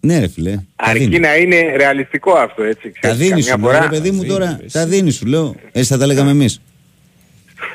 Ναι, 0.01 0.19
ρε 0.19 0.29
φιλέ. 0.29 0.59
Αρκεί 0.77 1.19
να 1.19 1.37
είναι 1.37 1.77
ρεαλιστικό 1.77 2.33
αυτό, 2.33 2.63
έτσι. 2.63 2.93
Τα 3.01 3.15
δίνεις 3.15 3.47
σου, 3.47 3.59
φορά... 3.59 3.81
ρε 3.81 3.89
παιδί 3.89 4.11
μου 4.11 4.25
τώρα. 4.25 4.61
Τα 4.73 4.87
δίνεις 4.87 5.17
σου, 5.17 5.27
λέω. 5.27 5.55
Έτσι 5.73 5.93
θα 5.93 5.99
τα 5.99 6.07
λέγαμε 6.07 6.31
εμείς. 6.31 6.61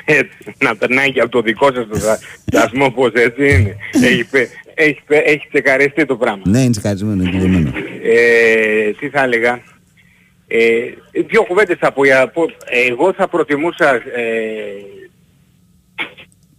Έτσι, 0.04 0.54
να 0.58 0.76
περνάει 0.76 1.12
και 1.12 1.20
από 1.20 1.30
το 1.30 1.40
δικό 1.42 1.72
σας 1.72 1.86
το 1.88 2.18
δασμό 2.44 2.90
πως 2.90 3.12
έτσι 3.12 3.50
είναι. 3.50 3.76
Έχει, 3.92 4.26
έχει, 4.74 5.00
έχει 5.08 5.48
τσεκαριστεί 5.52 6.06
το 6.06 6.16
πράγμα. 6.16 6.42
Ναι, 6.46 6.60
είναι 6.60 6.70
τσεκαρισμένο, 6.70 7.22
είναι 7.22 7.72
ε, 8.02 8.90
Τι 8.98 9.08
θα 9.08 9.22
έλεγα; 9.22 9.62
Ε, 10.52 10.94
δύο 11.26 11.42
κουβέντες 11.42 11.76
θα 11.78 11.92
πω. 11.92 12.02
Εγώ 12.70 13.12
θα 13.12 13.28
προτιμούσα 13.28 13.94
ε, 13.94 14.02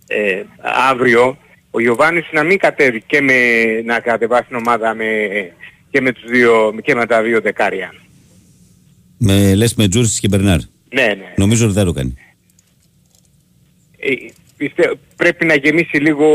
ε, 0.08 0.44
αύριο 0.90 1.38
ο 1.72 1.80
Ιωβάνης 1.80 2.26
να 2.32 2.44
μην 2.44 2.58
κατέβει 2.58 3.02
και 3.02 3.22
με, 3.22 3.34
να 3.86 4.00
κατεβάσει 4.00 4.48
την 4.48 4.56
ομάδα 4.56 4.96
με, 4.96 5.06
και, 5.90 6.02
με 6.02 6.12
τους 6.12 6.24
δύο, 6.30 6.76
και 6.84 6.96
με 6.96 7.06
τα 7.06 7.22
δύο 7.22 7.42
δεκάρια. 7.42 7.94
Με, 9.18 9.56
λες 9.56 9.76
με 9.76 9.88
Τζούρσις 9.88 10.20
και 10.20 10.28
Μπερνάρ. 10.28 10.60
Ναι, 10.90 11.06
ναι. 11.06 11.34
Νομίζω 11.36 11.66
ότι 11.66 11.74
δεν 11.74 11.86
το 11.86 11.94
κάνει. 11.94 12.16
Ε, 13.98 14.14
πιστε, 14.58 14.94
πρέπει 15.16 15.46
να 15.46 15.56
γεμίσει 15.56 15.98
λίγο 15.98 16.28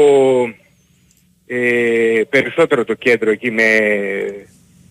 ε, 1.46 2.20
περισσότερο 2.28 2.84
το 2.84 2.94
κέντρο 2.94 3.30
εκεί 3.30 3.50
με, 3.50 3.68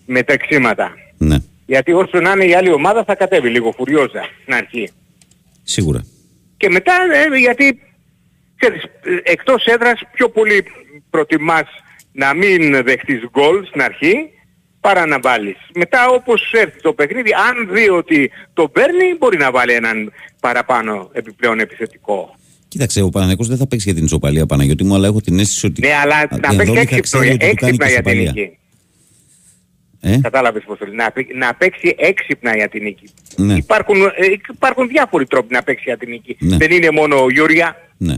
με 0.06 0.22
τρεξίματα. 0.22 0.94
Ναι, 1.18 1.36
Γιατί 1.66 1.92
όσο 1.92 2.20
να 2.20 2.30
είναι 2.30 2.44
η 2.44 2.54
άλλη 2.54 2.72
ομάδα 2.72 3.04
θα 3.04 3.14
κατέβει 3.14 3.48
λίγο 3.48 3.72
φουριόζα 3.76 4.28
στην 4.42 4.54
αρχή. 4.54 4.90
σίγουρα. 5.62 6.06
Και 6.56 6.68
μετά 6.68 6.92
ε, 7.12 7.38
γιατί 7.38 7.80
ξέρεις, 8.56 8.82
ε, 8.82 8.90
εκτός 9.22 9.64
έδρας 9.64 10.00
πιο 10.12 10.28
πολύ 10.28 10.64
προτιμάς 11.10 11.68
να 12.12 12.34
μην 12.34 12.84
δεχτείς 12.84 13.20
γκολ 13.30 13.66
στην 13.66 13.82
αρχή 13.82 14.14
παρά 14.80 15.06
να 15.06 15.20
βάλεις. 15.20 15.56
Μετά 15.74 16.08
όπως 16.08 16.52
έρθει 16.52 16.80
το 16.80 16.92
παιχνίδι, 16.92 17.30
αν 17.48 17.74
δει 17.74 17.88
ότι 17.88 18.30
το 18.52 18.68
παίρνει 18.68 19.16
μπορεί 19.18 19.36
να 19.36 19.50
βάλει 19.50 19.72
έναν 19.72 20.12
παραπάνω 20.40 21.10
επιπλέον 21.12 21.60
επιθετικό. 21.60 22.34
Κοίταξε, 22.68 23.02
ο 23.02 23.08
Παναγιακός 23.08 23.48
δεν 23.48 23.56
θα 23.56 23.66
παίξει 23.66 23.84
για 23.86 23.94
την 23.94 24.04
ισοπαλία 24.04 24.46
Παναγιώτη 24.46 24.84
μου, 24.84 24.94
αλλά 24.94 25.06
έχω 25.06 25.20
την 25.20 25.38
αίσθηση 25.38 25.66
ότι. 25.66 25.80
Ναι, 25.80 25.94
αλλά 26.02 26.16
να 26.16 26.52
η 26.52 26.56
παίξει 26.56 26.56
Ανδόλη 26.58 26.74
θα 26.74 26.80
έξυπνο, 26.80 27.20
ξέρει 27.20 27.28
ότι 27.28 27.48
του 27.48 27.54
κάνει 27.54 27.54
και 27.54 27.66
έξυπνα 27.66 27.88
για 27.88 28.02
την 28.02 28.12
ισοπαλία. 28.12 28.32
νίκη. 28.32 28.58
Ε; 30.10 30.18
Κατάλαβες 30.22 30.62
πώς 30.66 30.78
το 30.78 30.84
λέω. 30.86 30.94
Να, 30.94 31.10
παί- 31.10 31.34
να 31.34 31.54
παίξει 31.54 31.94
έξυπνα 31.98 32.56
για 32.56 32.68
την 32.68 32.82
νίκη. 32.82 33.04
Ναι. 33.36 33.54
Υπάρχουν, 33.54 34.02
ε, 34.04 34.10
υπάρχουν 34.54 34.88
διάφοροι 34.88 35.26
τρόποι 35.26 35.54
να 35.54 35.62
παίξει 35.62 35.82
για 35.86 35.96
την 35.96 36.08
νίκη. 36.08 36.36
Ναι. 36.38 36.56
Δεν 36.56 36.70
είναι 36.70 36.90
μόνο 36.90 37.22
ο 37.22 37.30
Γιούρια, 37.30 37.76
Ναι. 37.96 38.14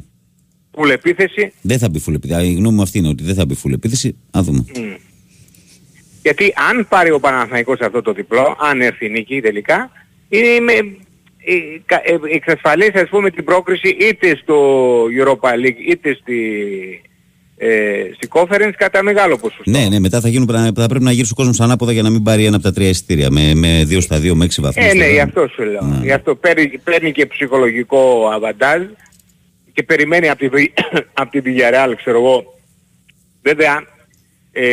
πουλεπίθεση. 0.70 1.53
Δεν 1.61 1.78
θα 1.78 1.89
μπει 1.89 2.03
full 2.09 2.14
επίθεση. 2.14 2.47
Η 2.47 2.53
γνώμη 2.55 2.76
μου 2.76 2.82
αυτή 2.82 2.99
είναι 2.99 3.09
ότι 3.09 3.22
δεν 3.22 3.34
θα 3.34 3.47
μπει 3.47 3.57
full 3.64 3.72
επίθεση. 3.72 4.16
Α 4.30 4.41
δούμε. 4.43 4.64
Μμ. 4.76 4.95
Γιατί 6.22 6.53
αν 6.70 6.86
πάρει 6.89 7.11
ο 7.11 7.20
Παναθηναϊκός 7.20 7.80
αυτό 7.80 8.03
το 8.03 8.12
διπλό, 8.12 8.57
αν 8.61 8.80
έρθει 8.80 9.07
η 9.07 9.09
νίκη 9.09 9.41
τελικά, 9.41 9.91
είναι 10.28 10.61
με, 10.61 10.72
ε, 10.72 11.78
κα- 11.86 12.03
ε, 12.05 12.18
εξασφαλίσει 12.34 12.99
ας 12.99 13.09
πούμε 13.09 13.30
την 13.30 13.45
πρόκριση 13.45 13.89
είτε 13.89 14.36
στο 14.43 14.57
Europa 15.05 15.49
League 15.51 15.80
είτε 15.89 16.16
στη, 16.20 16.34
ε, 17.59 18.03
στη 18.15 18.29
Conference 18.33 18.73
κατά 18.77 19.03
μεγάλο 19.03 19.39
ποσοστό. 19.39 19.71
Ναι, 19.71 19.87
ναι, 19.89 19.99
μετά 19.99 20.21
θα, 20.21 20.29
γίνουν, 20.29 20.73
θα 20.77 20.87
πρέπει 20.89 21.05
να 21.05 21.13
γυρίσει 21.13 21.33
ο 21.33 21.37
κόσμος 21.37 21.61
ανάποδα 21.61 21.93
για 21.93 22.03
να 22.03 22.11
μην 22.11 22.23
πάρει 22.23 22.45
ένα 22.45 22.57
από 22.57 22.65
τα 22.65 22.73
τρία 22.73 22.89
εισιτήρια. 22.89 23.31
Με, 23.31 23.55
με 23.55 23.85
δύο 23.85 24.01
στα 24.01 24.19
δύο, 24.19 24.35
με 24.35 24.45
έξι 24.45 24.61
βαθμούς. 24.61 24.91
Ε, 24.91 24.95
ναι, 24.95 25.11
γι' 25.11 25.21
αυτό 25.21 25.49
σου 25.49 25.63
λέω. 25.63 25.83
Ναι. 25.83 26.05
Γι' 26.05 26.13
αυτό 26.13 26.35
παίρνει, 26.35 26.79
παίρνει 26.85 27.13
και 27.13 27.27
ψυχολογικό 27.27 28.29
αβαντάζ 28.35 28.83
και 29.73 29.83
περιμένει 29.83 30.29
από 30.29 30.39
τη, 30.39 30.49
Βι- 30.49 30.73
απ' 31.21 31.31
τη 31.31 31.41
Villarreal, 31.45 31.93
ξέρω 31.97 32.19
εγώ. 32.19 32.45
Βέβαια, 33.43 33.85
ε, 34.53 34.69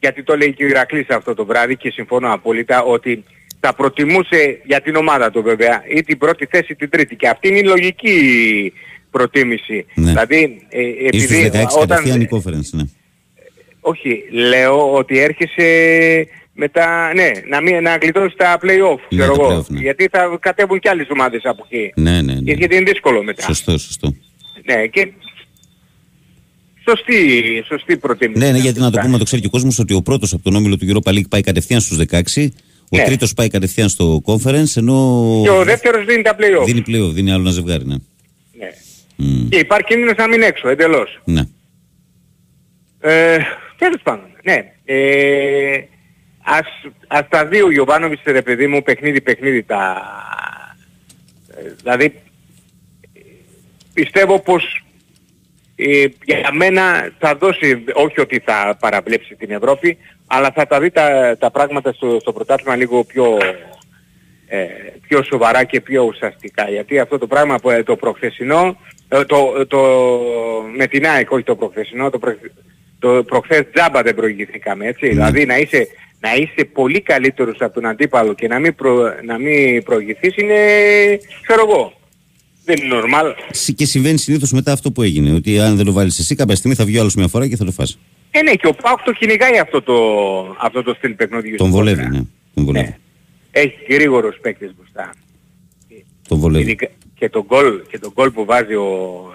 γιατί 0.00 0.22
το 0.22 0.36
λέει 0.36 0.52
και 0.54 0.64
ο 0.64 0.66
Ηρακλής 0.66 1.08
αυτό 1.08 1.34
το 1.34 1.44
βράδυ 1.44 1.76
και 1.76 1.90
συμφωνώ 1.90 2.32
απόλυτα 2.32 2.82
ότι 2.82 3.24
θα 3.60 3.74
προτιμούσε 3.74 4.60
για 4.64 4.80
την 4.80 4.96
ομάδα 4.96 5.30
του 5.30 5.42
βέβαια 5.42 5.82
ή 5.94 6.02
την 6.02 6.18
πρώτη 6.18 6.46
θέση 6.50 6.72
ή 6.72 6.74
την 6.74 6.90
τρίτη 6.90 7.16
και 7.16 7.28
αυτή 7.28 7.48
είναι 7.48 7.58
η 7.58 7.62
λογική 7.62 8.72
προτίμηση. 9.10 9.86
Ναι. 9.94 10.06
Δηλαδή, 10.06 10.66
ε, 10.68 10.80
Ίσως 11.12 11.30
επειδή 11.30 11.50
16 11.52 11.64
όταν, 11.74 11.88
κατευθείαν 11.88 12.20
η 12.20 12.28
conference, 12.30 12.70
ναι. 12.70 12.82
όχι, 13.80 14.22
λέω 14.30 14.92
ότι 14.94 15.18
έρχεσαι 15.18 15.66
μετά, 16.52 17.12
ναι, 17.14 17.30
να, 17.48 17.60
μην, 17.60 17.82
να 17.82 17.96
γλιτώσεις 18.02 18.36
τα 18.36 18.58
play-off, 18.62 18.98
Ναι, 19.08 19.18
ξέρω 19.18 19.36
τα 19.36 19.42
εγώ. 19.42 19.58
play-off, 19.60 19.66
ναι. 19.68 19.80
Γιατί 19.80 20.08
θα 20.10 20.38
κατέβουν 20.40 20.78
κι 20.78 20.88
άλλες 20.88 21.06
ομάδες 21.10 21.40
από 21.44 21.66
εκεί. 21.70 21.92
Ναι, 21.96 22.10
ναι, 22.22 22.32
ναι. 22.34 22.40
Και 22.40 22.52
γιατί 22.52 22.74
είναι 22.76 22.84
δύσκολο 22.90 23.22
μετά. 23.22 23.42
Σωστό, 23.42 23.78
σωστό. 23.78 24.14
Ναι, 24.64 24.86
και 24.86 25.12
σωστή, 26.88 27.42
σωστή 27.66 27.96
προτίμηση. 27.96 28.38
Ναι, 28.44 28.50
ναι, 28.52 28.58
γιατί 28.58 28.80
να 28.80 28.90
το 28.90 28.98
πούμε, 28.98 29.12
να 29.12 29.18
το 29.18 29.24
ξέρει 29.24 29.40
και 29.40 29.46
ο 29.46 29.50
κόσμος 29.50 29.78
ότι 29.78 29.94
ο 29.94 30.02
πρώτος 30.02 30.32
από 30.32 30.42
τον 30.42 30.54
όμιλο 30.54 30.76
του 30.76 30.86
Europa 30.92 31.10
League 31.10 31.28
πάει 31.28 31.40
κατευθείαν 31.40 31.80
στους 31.80 31.96
16, 31.96 32.48
ο 32.90 32.96
Ναι. 32.96 33.04
τρίτος 33.04 33.34
πάει 33.34 33.48
κατευθείαν 33.48 33.88
στο 33.88 34.22
conference, 34.24 34.76
ενώ. 34.76 35.40
Και 35.42 35.50
ο 35.50 35.64
δεύτερος 35.64 36.04
δίνει 36.04 36.22
τα 36.22 36.36
play-off. 36.38 36.64
Δίνει 36.64 36.80
πλέον, 36.80 37.14
δίνει 37.14 37.30
άλλο 37.32 37.40
ένα 37.40 37.50
ζευγάρι, 37.50 37.86
ναι. 37.86 37.94
Ναι. 39.20 39.26
Μμ, 39.26 39.48
Και 39.48 39.58
υπάρχει 39.58 39.86
κίνδυνος 39.86 40.16
να 40.16 40.28
μείνει 40.28 40.44
έξω, 40.44 40.68
εντελώς. 40.68 41.20
ναι. 41.24 41.42
Ε, 43.02 43.38
τέλος 43.78 44.00
πάντων, 44.02 44.26
ναι. 44.42 44.72
Ε, 44.84 45.80
ας, 46.42 46.66
ας 47.06 47.28
τα 47.28 47.46
δει 47.46 47.62
ο 47.62 47.70
Γιωβάνοβιτς, 47.70 48.22
ρε 48.24 48.42
παιδί 48.42 48.66
μου, 48.66 48.82
παιχνίδι-παιχνίδι 48.82 49.62
τα... 49.62 50.02
ε, 51.56 51.72
Δηλαδή, 51.82 52.22
πιστεύω 53.94 54.38
πως 54.40 54.84
ε, 55.76 56.04
για 56.24 56.52
μένα 56.52 57.12
θα 57.18 57.34
δώσει, 57.36 57.84
όχι 57.94 58.20
ότι 58.20 58.42
θα 58.44 58.76
παραβλέψει 58.80 59.34
την 59.34 59.50
Ευρώπη, 59.50 59.98
αλλά 60.26 60.50
θα 60.54 60.66
τα 60.66 60.80
δει 60.80 60.90
τα, 60.90 61.36
τα 61.38 61.50
πράγματα 61.50 61.92
στο, 61.92 62.18
στο 62.20 62.32
πρωτάθλημα 62.32 62.76
λίγο 62.76 63.04
πιο, 63.04 63.36
ε, 64.46 64.66
πιο 65.08 65.22
σοβαρά 65.22 65.64
και 65.64 65.80
πιο 65.80 66.02
ουσιαστικά. 66.02 66.70
Γιατί 66.70 66.98
αυτό 66.98 67.18
το 67.18 67.26
πράγμα 67.26 67.56
που 67.58 67.70
ε, 67.70 67.82
το 67.82 67.96
προχθεσινό, 67.96 68.76
ε, 69.12 69.24
το, 69.24 69.66
το, 69.68 69.78
με 70.76 70.86
την 70.86 71.06
ΑΕΚ, 71.06 71.30
όχι 71.30 71.42
το 71.42 71.56
προχθεσινό, 71.56 72.10
το, 72.10 72.18
προ, 72.18 72.34
το 72.98 73.24
προχθές 73.26 73.62
τζάμπα 73.74 74.02
δεν 74.02 74.14
προηγηθήκαμε, 74.14 74.86
έτσι. 74.86 75.08
Δηλαδή 75.08 75.44
να 75.46 75.58
είσαι, 75.58 75.86
να 76.20 76.34
είσαι 76.34 76.64
πολύ 76.72 77.00
καλύτερος 77.00 77.56
από 77.60 77.74
τον 77.74 77.86
αντίπαλο 77.86 78.34
και 78.34 78.46
να 78.48 78.58
μην, 78.58 78.74
προ, 78.74 79.14
να 79.24 79.38
μην 79.38 79.82
προηγηθείς 79.82 80.36
είναι, 80.36 80.54
ξέρω 81.42 81.64
εγώ, 81.68 81.92
δεν 82.64 82.76
είναι 82.84 82.94
normal. 83.02 83.34
Συ- 83.50 83.76
Και 83.76 83.84
συμβαίνει 83.84 84.18
συνήθως 84.18 84.52
μετά 84.52 84.72
αυτό 84.72 84.92
που 84.92 85.02
έγινε. 85.02 85.34
Ότι 85.34 85.58
αν 85.60 85.76
δεν 85.76 85.84
το 85.84 85.92
βάλεις 85.92 86.18
εσύ, 86.18 86.34
κάποια 86.34 86.56
στιγμή 86.56 86.76
θα 86.76 86.84
βγει 86.84 86.96
ο 86.96 87.00
άλλος 87.00 87.14
μια 87.14 87.28
φορά 87.28 87.48
και 87.48 87.56
θα 87.56 87.64
το 87.64 87.70
φας. 87.72 87.98
Ε, 88.30 88.42
ναι, 88.42 88.52
και 88.54 88.66
ο 88.66 88.74
Πάουκ 88.74 89.02
το 89.02 89.12
κυνηγάει 89.12 89.58
αυτό 89.58 89.82
το, 89.82 89.94
αυτό 90.60 90.82
το 90.82 90.94
στυλ 90.94 91.12
παιχνιδιού. 91.12 91.56
Τον 91.56 91.66
στην 91.66 91.78
βολεύει, 91.78 92.02
κόντρα. 92.02 92.18
ναι. 92.18 92.24
Τον 92.54 92.64
βολεύει. 92.64 92.96
Έχει 93.50 93.74
γρήγορους 93.94 94.36
παίκτες 94.42 94.70
μπροστά. 94.76 95.14
Τον 96.28 96.38
βολεύει. 96.38 96.64
Ειδικά- 96.64 96.90
Και 97.20 97.28
το 97.28 97.44
γκολ, 97.46 97.80
και 97.90 97.98
το 97.98 98.12
γκολ 98.14 98.30
που 98.30 98.44
βάζει 98.44 98.74
ο 98.74 98.88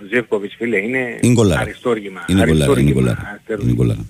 Ζεύκοβιτς 0.10 0.56
φίλε 0.58 0.78
είναι, 0.78 1.20
Είναι 1.22 1.34
γκολάρα. 1.34 1.62
αριστόργημα. 1.62 2.26
Είναι 2.28 2.40
γκολάρα. 2.40 2.54
Είναι 2.54 2.64
αριστόργημα, 2.64 2.92
γκολάρα. 3.02 3.30
αριστόργημα. 3.32 3.70
Είναι 3.70 3.78
γκολάρα. 3.78 4.06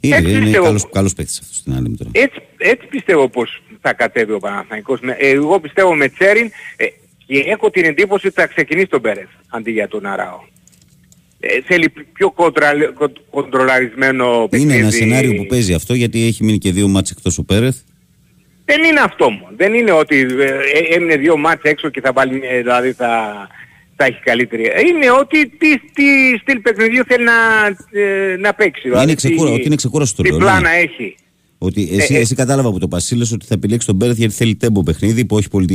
Είναι, 0.00 0.16
Έτσι 0.16 0.30
είναι 0.30 0.40
πιστεύω. 0.40 0.64
καλός, 0.64 0.88
καλός 0.90 1.14
παίκτης 1.14 1.38
αυτός 1.40 1.56
στην 1.56 1.72
άλλη 1.74 1.88
μου 1.88 1.96
τώρα. 1.96 2.10
Έτσι, 2.12 2.40
έτσι 2.56 2.86
πιστεύω 2.86 3.28
πως 3.28 3.62
θα 3.80 3.92
κατέβει 3.92 4.32
ο 4.32 4.38
Παναθηναϊκός. 4.38 5.00
Με- 5.00 5.16
ε, 5.18 5.28
Εγώ 5.28 5.60
πιστεύω 5.60 5.94
με 5.94 6.08
Τσέριν 6.08 6.50
ε, 6.76 6.84
και 7.26 7.38
έχω 7.46 7.70
την 7.70 7.84
εντύπωση 7.84 8.26
ότι 8.26 8.40
θα 8.40 8.46
ξεκινήσει 8.46 8.86
τον 8.86 9.00
Πέρεθ 9.00 9.28
αντί 9.48 9.70
για 9.70 9.88
τον 9.88 10.06
Αράο. 10.06 10.40
Ε, 11.40 11.60
θέλει 11.66 11.92
πιο 12.12 12.30
κοντρα, 12.30 12.72
κον- 12.94 13.20
κοντρολαρισμένο 13.30 14.46
παιχνίδι. 14.50 14.72
Είναι 14.72 14.80
ένα 14.82 14.90
σενάριο 14.90 15.34
που 15.34 15.46
παίζει 15.46 15.74
αυτό 15.74 15.94
γιατί 15.94 16.26
έχει 16.26 16.44
μείνει 16.44 16.58
και 16.58 16.72
δύο 16.72 16.88
μάτς 16.88 17.10
εκτός 17.10 17.38
ο 17.38 17.44
Πέρεθ. 17.44 17.76
Δεν 18.70 18.82
είναι 18.84 19.00
αυτό 19.00 19.30
μόνο. 19.30 19.52
Δεν 19.56 19.74
είναι 19.74 19.92
ότι 19.92 20.16
ε, 20.38 20.44
ε, 20.44 20.94
έμεινε 20.94 21.16
δύο 21.16 21.36
μάτς 21.36 21.62
έξω 21.62 21.88
και 21.88 22.00
θα 22.00 22.12
βάλει, 22.12 22.40
ε, 22.50 22.56
δηλαδή 22.58 22.92
θα, 22.92 23.10
θα 23.96 24.04
έχει 24.04 24.20
καλύτερη. 24.24 24.64
Ε, 24.64 24.80
Είναι 24.88 25.10
ότι 25.20 25.48
τι, 25.48 25.78
τι 25.78 26.38
στυλ 26.40 26.58
παιχνιδιού 26.60 27.02
θέλει 27.06 27.24
να, 27.24 27.32
ε, 28.00 28.36
να 28.36 28.54
παίξει. 28.54 28.88
δηλαδή 28.88 29.14
ξεκούρα- 29.14 29.48
τι- 29.50 29.54
ότι 29.56 29.66
είναι 29.66 29.74
ξεκούραστο 29.76 30.16
το 30.16 30.22
Τι 30.22 30.28
λέω, 30.28 30.38
πλάνα 30.38 30.60
ναι. 30.70 30.76
έχει. 30.76 31.14
Ότι 31.62 31.88
εσύ, 31.92 32.14
Ε, 32.14 32.16
ε. 32.16 32.20
εσύ 32.20 32.34
κατάλαβα 32.34 32.68
από 32.68 32.78
το 32.78 32.88
Πασίλες 32.88 33.32
ότι 33.32 33.46
θα 33.46 33.54
επιλέξει 33.54 33.86
τον 33.86 33.98
Πέρεθ 33.98 34.16
γιατί 34.16 34.34
θέλει 34.34 34.54
τέμπο 34.56 34.82
παιχνίδι 34.82 35.24
που 35.24 35.38
έχει 35.38 35.48
πολύ 35.48 35.66
τη 35.66 35.74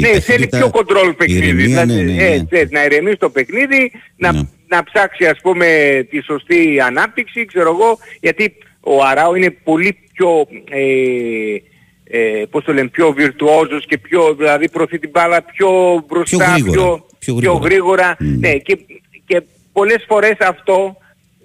Ναι, 0.00 0.06
θέλει 0.08 0.20
ταχύτητα, 0.20 0.56
πιο 0.58 0.70
κοντρόλ 0.70 1.12
παιχνίδι. 1.14 1.40
ηρεμία, 1.46 1.64
δηλαδή, 1.84 1.94
ναι, 2.04 2.12
ναι, 2.12 2.22
ε, 2.24 2.36
ναι. 2.36 2.44
θες 2.50 2.70
να 2.70 2.84
ηρεμήσει 2.84 3.16
το 3.16 3.30
παιχνίδι, 3.30 3.90
να, 4.16 4.32
Ναι. 4.32 4.40
να 4.68 4.82
ψάξει 4.84 5.26
ας 5.26 5.38
πούμε 5.42 5.66
τη 6.10 6.22
σωστή 6.22 6.80
ανάπτυξη, 6.86 7.44
ξέρω 7.44 7.68
εγώ, 7.70 7.98
γιατί 8.20 8.52
ο 8.80 9.02
Αράου 9.04 9.34
είναι 9.34 9.50
πολύ 9.50 9.96
πιο, 10.12 10.46
ε, 10.70 11.56
ε, 12.04 12.42
πώς 12.50 12.64
το 12.64 12.72
λένε, 12.72 12.88
πιο 12.88 13.12
βιρτουόζος 13.12 13.86
και 13.86 13.98
πιο, 13.98 14.34
δηλαδή 14.34 14.70
προωθεί 14.70 14.98
την 14.98 15.10
μπάλα 15.10 15.42
πιο 15.42 15.68
μπροστά, 16.08 16.36
Πιο 16.36 16.46
γρήγορα. 16.52 17.02
Πιο 17.18 17.34
πιο 17.34 17.34
γρήγορα. 17.34 17.64
γρήγορα. 17.64 18.16
Μμ. 18.18 18.38
Ναι, 18.38 18.56
και, 18.56 18.78
και 19.26 19.42
πολλές 19.72 20.04
φορές 20.08 20.36
αυτό 20.38 20.96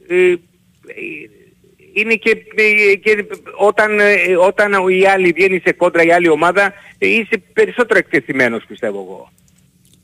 ε, 0.07 0.32
ε, 0.32 0.38
είναι 1.93 2.14
και, 2.14 2.30
ε, 2.55 2.95
και 2.95 3.26
όταν, 3.57 3.99
ε, 3.99 4.36
όταν 4.47 4.72
η 4.89 5.05
άλλη 5.05 5.32
βγαίνει 5.32 5.62
σε 5.66 5.72
κόντρα 5.72 6.03
η 6.03 6.12
άλλη 6.12 6.30
ομάδα 6.30 6.74
ε, 6.97 7.07
είσαι 7.07 7.41
περισσότερο 7.53 7.99
εκτεθειμένος 7.99 8.64
πιστεύω 8.68 9.05
εγώ. 9.07 9.32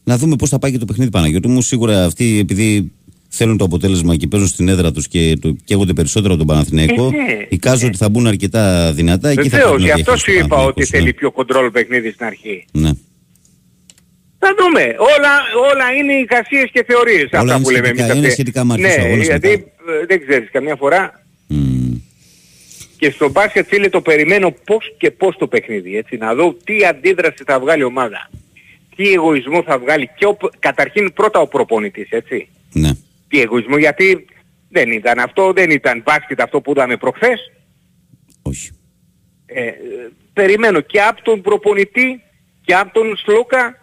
Να 0.03 0.17
δούμε 0.17 0.35
πώς 0.35 0.49
θα 0.49 0.59
πάει 0.59 0.71
και 0.71 0.77
το 0.77 0.85
παιχνίδι 0.85 1.11
Παναγιώτη 1.11 1.47
μου. 1.47 1.61
Σίγουρα 1.61 2.05
αυτοί 2.05 2.39
επειδή 2.39 2.91
θέλουν 3.35 3.57
το 3.57 3.65
αποτέλεσμα 3.65 4.15
και 4.15 4.27
παίζουν 4.27 4.49
στην 4.49 4.67
έδρα 4.67 4.91
τους 4.91 5.07
και 5.07 5.37
το, 5.41 5.55
καίγονται 5.65 5.93
περισσότερο 5.93 6.33
από 6.33 6.37
τον 6.45 6.47
Παναθηναϊκό, 6.55 7.05
Ε, 7.05 7.09
ναι, 7.33 7.45
εικάζω 7.49 7.87
ότι 7.87 7.97
θα 7.97 8.09
μπουν 8.09 8.27
αρκετά 8.27 8.91
δυνατά. 8.93 9.29
Εκεί 9.29 9.49
θα 9.49 9.57
Βεβαίως, 9.57 9.69
πρέπει 9.69 9.81
γι' 9.83 9.87
να 9.87 9.93
αυτό 9.93 10.11
διαχειριστεί 10.13 10.31
σου 10.31 10.37
ο 10.41 10.45
είπα 10.45 10.55
ότι 10.55 10.63
Παναθηναϊκός, 10.73 10.89
θέλει 10.99 11.13
πιο 11.13 11.31
κοντρόλ 11.31 11.71
παιχνίδι 11.71 12.11
στην 12.11 12.25
αρχή. 12.25 12.65
Ναι. 12.71 12.89
Θα 14.39 14.55
δούμε. 14.59 14.81
Όλα, 14.81 15.33
όλα 15.71 15.85
είναι 15.99 16.13
εικασίες 16.13 16.69
και 16.73 16.83
θεωρίες 16.87 17.29
Όλα 17.31 17.41
αυτά 17.41 17.53
είναι 17.55 17.63
που 17.63 17.69
λέμε 17.69 17.85
σχετικά- 17.85 18.03
εμείς. 18.03 18.09
είναι 18.17 18.19
αυτές. 18.19 18.33
σχετικά 18.33 18.63
μάρτυρα 18.63 18.87
Ναι, 18.95 19.01
αγώνας 19.03 19.25
γιατί 19.25 19.47
μετά. 19.49 19.63
ε, 20.01 20.05
δεν 20.05 20.19
ξέρεις 20.25 20.49
καμιά 20.51 20.75
φορά 20.75 21.23
Μμ. 21.47 21.93
και 22.97 23.11
στο 23.11 23.29
μπάσκετ 23.29 23.67
φίλε 23.67 23.89
το 23.89 24.01
περιμένω 24.01 24.51
πώς 24.65 24.93
και 24.97 25.11
πώς 25.11 25.35
το 25.37 25.47
παιχνίδι. 25.47 25.97
Έτσι, 25.97 26.17
να 26.17 26.33
δω 26.33 26.55
τι 26.63 26.85
αντίδραση 26.85 27.43
θα 27.45 27.59
βγάλει 27.59 27.81
η 27.81 27.85
ομάδα. 27.85 28.29
Τι 28.95 29.11
εγωισμό 29.13 29.63
θα 29.63 29.79
βγάλει 29.79 30.09
και 30.17 30.25
ο, 30.25 30.37
καταρχήν 30.59 31.13
πρώτα 31.13 31.39
ο 31.39 31.47
προπονητής, 31.47 32.07
έτσι. 32.09 32.47
Ναι. 32.73 32.89
Τι 33.35 33.41
εγωισμό, 33.41 33.77
γιατί 33.77 34.25
δεν 34.69 34.91
ήταν 34.91 35.19
αυτό, 35.19 35.53
δεν 35.53 35.69
ήταν 35.69 36.01
μπάσκετ 36.05 36.41
αυτό 36.41 36.61
που 36.61 36.71
είδαμε 36.71 36.97
προχθές. 36.97 37.51
Όχι. 38.41 38.71
Ε, 39.45 39.65
ε, 39.65 39.73
περιμένω 40.33 40.81
και 40.81 41.01
από 41.01 41.21
τον 41.21 41.41
προπονητή 41.41 42.21
και 42.61 42.75
από 42.75 42.93
τον 42.93 43.17
Σλούκα 43.17 43.79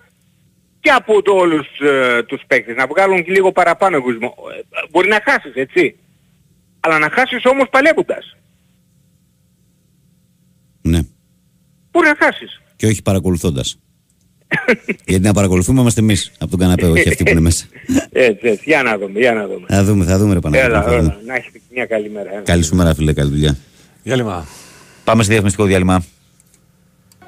και 0.80 0.90
από 0.90 1.22
το 1.22 1.32
όλους 1.32 1.66
ε, 1.80 2.22
τους 2.22 2.42
παίκτες 2.46 2.76
να 2.76 2.86
βγάλουν 2.86 3.24
και 3.24 3.30
λίγο 3.30 3.52
παραπάνω 3.52 3.96
εγωισμό. 3.96 4.34
Ε, 4.56 4.60
μπορεί 4.90 5.08
να 5.08 5.20
χάσεις, 5.24 5.54
έτσι. 5.54 5.96
Αλλά 6.80 6.98
να 6.98 7.10
χάσεις 7.10 7.44
όμως 7.44 7.68
παλεύοντας. 7.70 8.36
Ναι. 10.82 11.02
Πού 11.90 12.02
να 12.02 12.16
χάσεις. 12.18 12.60
Και 12.76 12.86
όχι 12.86 13.02
παρακολουθώντας. 13.02 13.78
Γιατί 15.06 15.24
να 15.24 15.32
παρακολουθούμε 15.32 15.80
είμαστε 15.80 16.00
εμείς 16.00 16.32
από 16.38 16.50
τον 16.50 16.60
καναπέ, 16.60 16.86
όχι 16.86 17.08
αυτοί 17.08 17.22
που 17.24 17.30
είναι 17.30 17.40
μέσα. 17.40 17.64
Έτσι, 18.12 18.48
έτσι. 18.48 18.62
Για 18.64 18.82
να 18.82 18.98
δούμε, 18.98 19.18
για 19.18 19.32
να 19.32 19.46
δούμε. 19.46 19.66
Θα 19.68 19.84
δούμε, 19.84 20.04
θα 20.04 20.18
δούμε, 20.18 20.34
ρε 20.34 20.40
Παναγιώτη. 20.40 20.72
Έλα, 20.72 20.82
θα 20.82 20.88
δούμε. 20.88 20.98
έλα. 20.98 21.18
Να 21.26 21.34
έχετε 21.34 21.60
μια 21.70 21.86
καλή 21.86 22.10
μέρα. 22.10 22.30
έλα. 22.32 22.40
Καλή 22.40 22.62
σου 22.62 22.76
μέρα, 22.76 22.94
φίλε, 22.94 23.12
καλή 23.12 23.30
δουλειά. 23.30 23.56
Διάλειμμα. 24.02 24.46
Πάμε 25.04 25.22
σε 25.22 25.28
διαφημιστικό 25.28 25.66
διάλειμμα. 25.66 26.04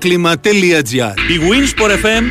bioclima.gr 0.00 1.14
Η 1.30 1.40
Winsport 1.50 1.90
FM 1.90 2.24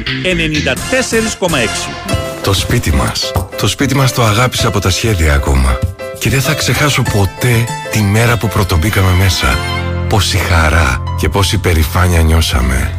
94,6 1.39 2.43
Το 2.43 2.53
σπίτι 2.53 2.91
μας. 2.91 3.31
Το 3.57 3.67
σπίτι 3.67 3.95
μας 3.95 4.13
το 4.13 4.23
αγάπησα 4.23 4.67
από 4.67 4.79
τα 4.79 4.89
σχέδια 4.89 5.33
ακόμα. 5.33 5.79
Και 6.19 6.29
δεν 6.29 6.41
θα 6.41 6.53
ξεχάσω 6.53 7.01
ποτέ 7.01 7.65
τη 7.91 8.01
μέρα 8.01 8.37
που 8.37 8.47
πρωτομπήκαμε 8.47 9.11
μέσα. 9.11 9.57
Πόση 10.09 10.37
χαρά 10.37 11.03
και 11.19 11.29
πόση 11.29 11.57
περηφάνεια 11.57 12.21
νιώσαμε. 12.21 12.93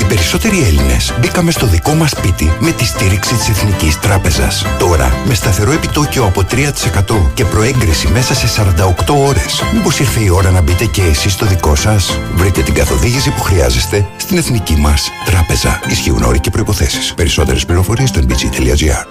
Οι 0.00 0.04
περισσότεροι 0.04 0.62
Έλληνες 0.62 1.14
μπήκαμε 1.20 1.50
στο 1.50 1.66
δικό 1.66 1.94
μας 1.94 2.10
σπίτι 2.10 2.52
με 2.60 2.70
τη 2.70 2.84
στήριξη 2.84 3.34
της 3.34 3.48
Εθνικής 3.48 3.98
Τράπεζας. 3.98 4.66
Τώρα, 4.78 5.12
με 5.24 5.34
σταθερό 5.34 5.72
επιτόκιο 5.72 6.24
από 6.24 6.44
3% 6.44 7.30
και 7.34 7.44
προέγκριση 7.44 8.08
μέσα 8.08 8.34
σε 8.34 8.46
48 8.46 9.14
ώρες. 9.14 9.62
Μήπως 9.72 10.00
ήρθε 10.00 10.20
η 10.20 10.28
ώρα 10.28 10.50
να 10.50 10.60
μπείτε 10.60 10.84
και 10.84 11.02
εσείς 11.02 11.32
στο 11.32 11.46
δικό 11.46 11.74
σας; 11.74 12.18
Βρείτε 12.34 12.62
την 12.62 12.74
καθοδήγηση 12.74 13.30
που 13.30 13.40
χρειάζεστε 13.40 14.06
στην 14.16 14.36
Εθνική 14.36 14.76
μας 14.76 15.10
Τράπεζα. 15.24 15.80
Ισχύουν 15.88 16.22
όροι 16.22 16.40
και 16.40 16.50
προποθέσει. 16.50 17.14
Περισσότερες 17.14 17.64
πληροφορίες 17.64 18.08
στο 18.08 18.20
nbg.gr. 18.20 19.06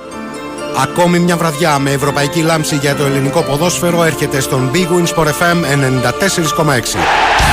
Ακόμη 0.82 1.20
μια 1.20 1.38
βραδιά 1.38 1.80
με 1.80 1.92
ευρωπαϊκή 1.92 2.42
λάμψη 2.42 2.76
για 2.76 2.96
το 2.96 3.06
ελληνικό 3.06 3.42
ποδόσφαιρο 3.42 4.04
έρχεται 4.04 4.40
στον 4.40 4.72
Big 4.74 4.88
Wins 4.88 5.16
Sport 5.16 5.28
FM 5.28 5.58
94,6. 6.66 7.49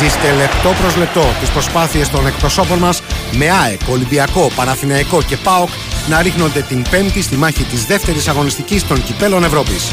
Ζήστε 0.00 0.32
λεπτό 0.32 0.74
προς 0.80 0.96
λεπτό 0.96 1.24
τις 1.40 1.50
προσπάθειες 1.50 2.08
των 2.08 2.26
εκπροσώπων 2.26 2.78
μας 2.78 3.02
με 3.32 3.50
ΑΕΚ, 3.50 3.80
Ολυμπιακό, 3.90 4.50
Παναθηναϊκό 4.56 5.22
και 5.22 5.36
ΠΑΟΚ 5.36 5.68
να 6.08 6.22
ρίχνονται 6.22 6.60
την 6.60 6.82
πέμπτη 6.90 7.22
στη 7.22 7.36
μάχη 7.36 7.64
της 7.64 7.84
δεύτερης 7.84 8.28
αγωνιστικής 8.28 8.86
των 8.86 9.04
κυπέλων 9.04 9.44
Ευρώπης. 9.44 9.92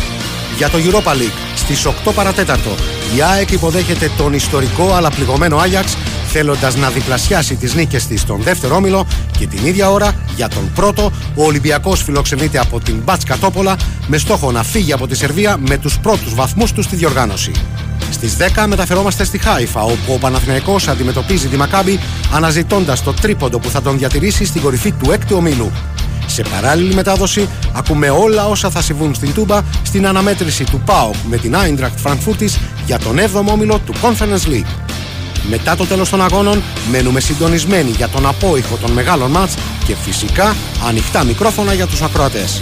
Για 0.57 0.69
το 0.69 0.77
Europa 0.77 1.11
League 1.11 1.37
στις 1.55 1.85
8 1.85 2.11
παρατέταρτο 2.15 2.75
η 3.15 3.21
ΑΕΚ 3.21 3.51
υποδέχεται 3.51 4.11
τον 4.17 4.33
ιστορικό 4.33 4.93
αλλά 4.93 5.09
πληγωμένο 5.09 5.57
Άγιαξ 5.57 5.97
θέλοντας 6.27 6.75
να 6.75 6.89
διπλασιάσει 6.89 7.55
τις 7.55 7.73
νίκες 7.73 8.07
της 8.07 8.21
στον 8.21 8.41
δεύτερο 8.41 8.75
όμιλο 8.75 9.07
και 9.37 9.47
την 9.47 9.65
ίδια 9.65 9.91
ώρα 9.91 10.15
για 10.35 10.47
τον 10.47 10.71
πρώτο 10.75 11.11
ο 11.35 11.43
Ολυμπιακός 11.43 12.03
φιλοξενείται 12.03 12.59
από 12.59 12.79
την 12.79 12.95
Μπάτς 13.03 13.23
Τόπολα 13.39 13.75
με 14.07 14.17
στόχο 14.17 14.51
να 14.51 14.63
φύγει 14.63 14.93
από 14.93 15.07
τη 15.07 15.15
Σερβία 15.15 15.57
με 15.67 15.77
τους 15.77 15.99
πρώτους 15.99 16.35
βαθμούς 16.35 16.71
του 16.71 16.81
στη 16.81 16.95
διοργάνωση. 16.95 17.51
Στις 18.11 18.37
10 18.37 18.65
μεταφερόμαστε 18.67 19.23
στη 19.23 19.37
Χάιφα 19.37 19.81
όπου 19.81 20.13
ο 20.13 20.17
Παναθηναϊκός 20.17 20.87
αντιμετωπίζει 20.87 21.47
τη 21.47 21.57
Μακάμπη 21.57 21.99
αναζητώντας 22.33 23.03
το 23.03 23.13
τρίποντο 23.13 23.59
που 23.59 23.69
θα 23.69 23.81
τον 23.81 23.97
διατηρήσει 23.97 24.45
στην 24.45 24.61
κορυφή 24.61 24.91
του 24.91 25.11
έκτου 25.11 25.35
ομίλου. 25.37 25.71
Σε 26.25 26.41
παράλληλη 26.41 26.93
μετάδοση 26.93 27.49
ακούμε 27.73 28.09
όλα 28.09 28.47
όσα 28.47 28.69
θα 28.69 28.81
συμβούν 28.81 29.15
στην 29.15 29.33
Τούμπα 29.33 29.61
στην 29.83 30.07
αναμέτρηση 30.07 30.63
του 30.63 30.81
ΠΑΟΚ 30.85 31.15
με 31.29 31.37
την 31.37 31.55
Eintracht 31.55 32.09
Frankfurtis 32.09 32.57
για 32.85 32.99
τον 32.99 33.17
7ο 33.17 33.51
όμιλο 33.51 33.79
του 33.85 33.93
Conference 34.01 34.49
League. 34.49 34.85
Μετά 35.49 35.75
το 35.75 35.85
τέλος 35.85 36.09
των 36.09 36.23
αγώνων 36.23 36.63
μένουμε 36.91 37.19
συντονισμένοι 37.19 37.89
για 37.89 38.07
τον 38.07 38.25
απόϊχο 38.25 38.75
των 38.75 38.91
μεγάλων 38.91 39.31
μάτς 39.31 39.53
και 39.85 39.95
φυσικά 39.95 40.55
ανοιχτά 40.87 41.23
μικρόφωνα 41.23 41.73
για 41.73 41.87
τους 41.87 42.01
ακροατές. 42.01 42.61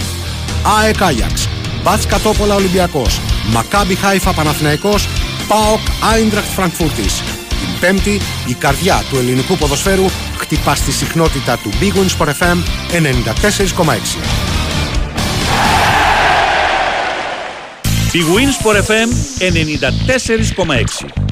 ΑΕΚ 0.79 1.01
Άγιαξ, 1.01 1.47
Μπάτς 1.83 2.05
Κατόπολα 2.05 2.55
Ολυμπιακός, 2.55 3.19
Μακάμπι 3.53 3.95
Χάιφα 3.95 4.33
Παναθηναϊκός, 4.33 5.07
ΠΑΟΚ 5.47 5.79
Άιντρακτ 6.13 6.45
Φραγκφούρτης. 6.45 7.23
Την 7.49 7.79
Πέμπτη 7.79 8.19
η 8.47 8.53
καρδιά 8.53 9.03
του 9.09 9.17
ελληνικού 9.17 9.57
ποδοσφαίρου 9.57 10.05
χτυπά 10.37 10.75
στη 10.75 10.91
συχνότητα 10.91 11.57
του 11.57 11.69
Big 11.81 11.93
Wins 11.93 12.17
for 12.17 12.27
FM 12.27 12.57
94,6. 12.91 14.17
Η 18.11 18.19
Winsport 18.35 18.75
FM 18.75 19.09
94,6 19.39 21.23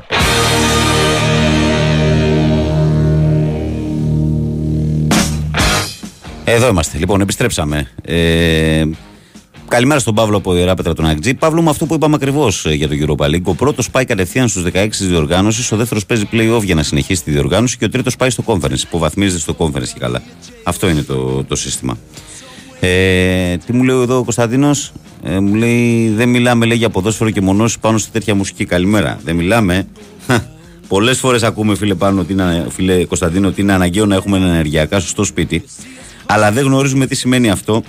Εδώ 6.44 6.68
είμαστε. 6.68 6.98
Λοιπόν, 6.98 7.22
επιστρέψαμε. 7.22 7.90
Ε, 8.06 8.84
καλημέρα 9.72 10.00
στον 10.00 10.16
Παύλο 10.16 10.38
από 10.38 10.56
Ιεράπετρα 10.56 10.94
τον 10.94 11.06
Αγτζή. 11.06 11.34
Παύλο, 11.34 11.62
με 11.62 11.70
αυτό 11.70 11.86
που 11.86 11.94
είπαμε 11.94 12.16
ακριβώς 12.16 12.66
για 12.70 12.88
το 12.88 12.96
Europa 13.00 13.26
League. 13.26 13.44
Ο 13.44 13.56
πρώτος 13.56 13.90
πάει 13.90 14.06
κατευθείαν 14.06 14.48
στους 14.48 14.64
16 14.64 14.88
της 14.90 15.08
διοργάνωσης, 15.08 15.72
ο 15.72 15.76
δεύτερος 15.76 16.06
παίζει 16.06 16.28
playoff 16.32 16.64
για 16.64 16.76
να 16.76 16.84
συνεχίσει 16.84 17.24
τη 17.24 17.32
διοργάνωση 17.32 17.78
και 17.78 17.86
ο 17.86 17.90
τρίτος 17.90 18.16
πάει 18.16 18.30
στο 18.30 18.44
conference. 18.46 18.82
Υποβαθμίζεται 18.84 19.40
στο 19.40 19.56
conference 19.58 19.88
και 19.94 20.00
καλά. 20.00 20.22
Αυτό 20.64 20.90
είναι 20.90 21.02
το, 21.02 21.44
το 21.44 21.56
σύστημα. 21.56 21.98
Ε, 22.80 23.58
τι 23.58 23.74
μου 23.74 23.84
λέει 23.84 24.02
εδώ 24.02 24.18
ο 24.18 24.24
Κωνσταντίνος, 24.24 24.92
ε, 25.24 25.40
μου 25.40 25.56
λέει 25.56 26.10
δεν 26.10 26.30
μιλάμε 26.30 26.66
λέει, 26.66 26.78
για 26.78 26.90
ποδόσφαιρο 26.90 27.30
και 27.30 27.42
μονώσει 27.42 27.80
πάνω 27.80 27.98
σε 27.98 28.10
τέτοια 28.12 28.36
μουσική. 28.36 28.66
Καλημέρα. 28.66 29.20
Δεν 29.24 29.36
μιλάμε. 29.36 29.88
Πολλές 30.88 31.20
φορές 31.20 31.44
ακούμε, 31.44 31.76
φίλε, 31.76 31.96
πάνω, 31.96 32.22
ότι 32.22 32.34
είναι, 32.34 32.66
φίλε 32.70 33.04
Κωνσταντίνο, 33.06 33.48
ότι 33.48 33.62
είναι 33.62 33.74
αναγκαίο 33.74 34.06
να 34.06 34.16
έχουμε 34.16 34.38
ένα 34.38 34.48
ενεργειακά 34.48 35.00
σωστό 35.00 35.24
σπίτι. 35.24 35.64
Αλλά 36.26 36.52
δεν 36.52 36.66
γνωρίζουμε 36.66 37.06
τι 37.06 37.16
σημαίνει 37.16 37.50
αυτό 37.50 37.84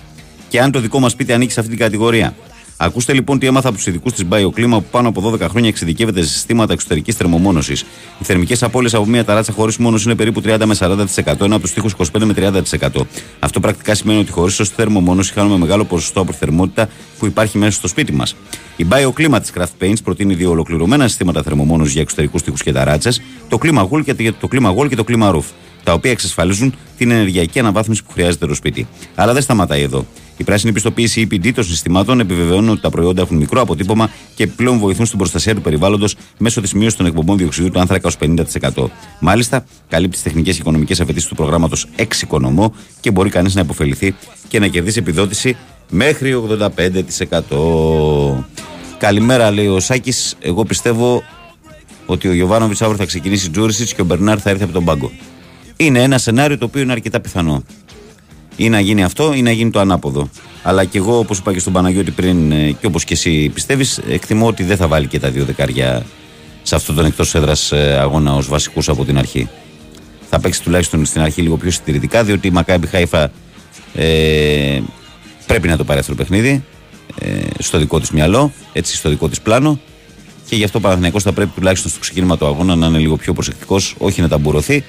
και 0.53 0.61
αν 0.61 0.71
το 0.71 0.81
δικό 0.81 1.01
μας 1.01 1.13
σπίτι 1.13 1.33
ανήκει 1.33 1.53
σε 1.53 1.61
αυτή 1.61 1.73
την 1.73 1.81
κατηγορία. 1.81 2.35
Ακούστε 2.77 3.13
λοιπόν 3.13 3.39
τι 3.39 3.47
έμαθα 3.47 3.69
από 3.69 3.77
τους 3.77 3.87
ειδικούς 3.87 4.13
της 4.13 4.27
BioClima 4.31 4.69
που 4.69 4.85
πάνω 4.91 5.09
από 5.09 5.33
12 5.33 5.41
χρόνια 5.41 5.69
εξειδικεύεται 5.69 6.23
σε 6.23 6.29
συστήματα 6.29 6.73
εξωτερικής 6.73 7.15
θερμομόνωσης. 7.15 7.81
Οι 8.19 8.25
θερμικές 8.25 8.63
απώλειες 8.63 8.95
από 8.95 9.07
μια 9.07 9.25
ταράτσα 9.25 9.53
χωρίς 9.53 9.77
μόνωση 9.77 10.05
είναι 10.07 10.15
περίπου 10.15 10.41
30 10.45 10.65
με 10.65 10.75
40%, 10.79 11.41
ενώ 11.41 11.55
από 11.55 11.61
τους 11.61 11.73
τοίχου 11.73 11.91
25 11.91 12.25
με 12.25 12.33
30%. 12.33 13.07
Αυτό 13.39 13.61
πρακτικά 13.61 13.95
σημαίνει 13.95 14.21
ότι 14.21 14.33
χωρίς 14.33 14.55
σωστή 14.55 14.75
θερμομόνωση 14.75 15.33
χάνουμε 15.33 15.57
μεγάλο 15.59 15.85
ποσοστό 15.85 16.21
από 16.21 16.33
θερμότητα 16.33 16.89
που 17.19 17.27
υπάρχει 17.27 17.59
μέσα 17.59 17.73
στο 17.73 17.89
σπίτι 17.89 18.13
μας. 18.13 18.37
Η 18.77 18.87
BioClima 18.91 19.39
της 19.41 19.53
Craft 19.55 19.85
Paints 19.85 20.03
προτείνει 20.05 20.35
δύο 20.35 20.51
ολοκληρωμένα 20.51 21.09
συστήματα 21.09 21.43
θερμομόνωσης 21.43 21.93
για 21.93 22.03
εξωτερικούς 22.03 22.43
τοίχου 22.43 22.57
και 22.57 22.73
ταράτσες, 22.73 23.23
το 23.49 23.59
Clima 23.63 23.89
Wool 23.89 24.05
και 24.05 24.15
το 24.15 24.49
Clima 24.53 24.75
Wall 24.75 24.89
και 24.89 24.97
το 24.97 25.05
Clima 25.09 25.35
Roof 25.35 25.45
τα 25.85 25.93
οποία 25.93 26.11
εξασφαλίζουν 26.11 26.75
την 26.97 27.11
ενεργειακή 27.11 27.59
αναβάθμιση 27.59 28.05
που 28.05 28.13
χρειάζεται 28.13 28.47
το 28.47 28.55
σπίτι. 28.55 28.87
Αλλά 29.15 29.33
δεν 29.33 29.43
σταματάει 29.43 29.83
εδώ. 29.83 30.07
Η 30.37 30.45
πράσινη 30.45 30.73
πιστοποίηση 30.73 31.29
EPD 31.31 31.53
των 31.55 31.65
συστημάτων 31.65 32.21
επιβεβαιώνει 32.21 32.69
ότι 32.69 32.81
τα 32.81 32.91
προϊόντα 32.91 33.23
έχουν 33.23 33.37
μικρό 33.37 33.61
αποτύπωμα 33.61 34.11
και 34.35 34.43
επιπλέον 34.43 34.79
βοηθούν 34.79 35.07
στην 35.07 35.19
προστασία 35.19 35.55
του 35.55 35.61
περιβάλλοντος 35.61 36.17
μέσω 36.39 36.61
της 36.61 36.73
μείωσης 36.73 36.97
των 36.97 37.07
εκπομπών 37.07 37.37
διοξιδίου 37.37 37.71
του 37.71 37.81
άνθρακα 37.81 38.09
ως 38.09 38.17
50%. 38.21 38.91
Μάλιστα, 39.21 39.65
καλύπτει 39.89 40.15
τις 40.15 40.23
τεχνικές 40.23 40.55
και 40.55 40.61
οικονομικές 40.61 41.01
απαιτήσεις 41.01 41.29
του 41.29 41.35
προγράμματος 41.35 41.87
Εξοικονομώ 41.97 42.75
και 43.01 43.11
μπορεί 43.11 43.31
κανείς 43.31 43.55
να 43.55 43.61
υποφεληθεί 43.61 44.15
και 44.49 44.59
να 44.59 44.67
κερδίσει 44.67 44.99
επιδότηση 44.99 45.57
μέχρι 45.91 46.35
85%. 46.35 48.45
Καλημέρα, 48.99 49.51
λέει 49.51 49.67
ο 49.67 49.81
Σάκης. 49.81 50.37
Εγώ 50.41 50.65
πιστεύω 50.65 51.23
ότι 52.07 52.29
ο 52.29 52.33
Γιωβάνοβιτς 52.33 52.83
αύριο 52.83 52.99
θα 52.99 53.05
ξεκινήσει 53.05 53.51
Τζούρισιτς 53.51 53.95
και 53.95 54.01
ο 54.01 54.05
Μπερνάρ 54.05 54.39
θα 54.43 54.51
έρθει 54.51 54.63
από 54.63 54.73
τον 54.73 54.85
πάγκο. 54.85 55.11
Είναι 55.77 56.03
ένα 56.03 56.19
σενάριο 56.19 56.59
το 56.59 56.65
οποίο 56.65 56.83
είναι 56.83 56.93
αρκετά 56.93 57.21
πιθανό. 57.21 57.63
Ή 58.57 58.69
να 58.69 58.81
γίνει 58.81 59.05
αυτό 59.05 59.33
ή 59.35 59.43
να 59.43 59.51
γίνει 59.51 59.71
το 59.71 59.81
ανάποδο. 59.81 60.29
Αλλά 60.63 60.85
και 60.85 60.99
εγώ, 60.99 61.19
όπως 61.19 61.39
είπα 61.39 61.53
και 61.53 61.59
στον 61.59 61.73
Παναγιώτη 61.73 62.11
πριν 62.11 62.53
ε, 62.53 62.71
και 62.71 62.87
όπως 62.87 63.05
και 63.05 63.15
εσύ 63.15 63.49
πιστεύεις, 63.49 63.99
εκτιμώ 64.09 64.47
ότι 64.47 64.63
δεν 64.63 64.77
θα 64.77 64.87
βάλει 64.87 65.07
και 65.07 65.19
τα 65.19 65.31
δύο 65.31 65.45
δεκάρια 65.45 66.07
σε 66.63 66.75
αυτόν 66.75 66.95
τον 66.95 67.05
εκτός 67.05 67.35
έδρας 67.35 67.73
αγώνα 67.73 68.35
ως 68.35 68.49
βασικούς 68.49 68.89
από 68.89 69.05
την 69.05 69.19
αρχή. 69.19 69.49
Θα 70.31 70.41
παίξει 70.41 70.63
τουλάχιστον 70.63 71.05
στην 71.05 71.21
αρχή 71.21 71.43
λίγο 71.43 71.57
πιο 71.57 71.71
συντηρητικά, 71.71 72.25
διότι 72.25 72.47
η 72.47 72.51
Μακάμπι 72.51 72.87
Χάιφα 72.87 73.31
ε, 73.95 74.81
πρέπει 75.47 75.69
να 75.69 75.77
το 75.77 75.85
πάρει 75.85 75.99
αυτό 75.99 76.13
το 76.13 76.23
παιχνίδι 76.23 76.65
ε, 77.21 77.41
στο 77.59 77.79
δικό 77.79 78.01
της 78.01 78.11
μυαλό, 78.11 78.53
έτσι 78.73 78.97
στο 78.97 79.09
δικό 79.09 79.29
της 79.29 79.41
πλάνο. 79.41 79.81
Και 80.49 80.57
γι' 80.57 80.65
αυτό 80.65 80.79
ο 80.79 80.81
Παναθηναϊκός 80.81 81.23
θα 81.23 81.33
πρέπει 81.33 81.51
τουλάχιστον 81.55 81.91
στο 81.91 82.01
ξεκίνημα 82.01 82.39
του 82.39 82.47
αγώνα 82.47 82.75
να 82.75 82.87
είναι 82.87 82.99
λίγο 82.99 83.17
πιο 83.17 83.33
προσεκτικός, 83.33 83.95
όχι 83.99 84.21
να 84.21 84.29
ταμπουρωθεί, 84.29 84.85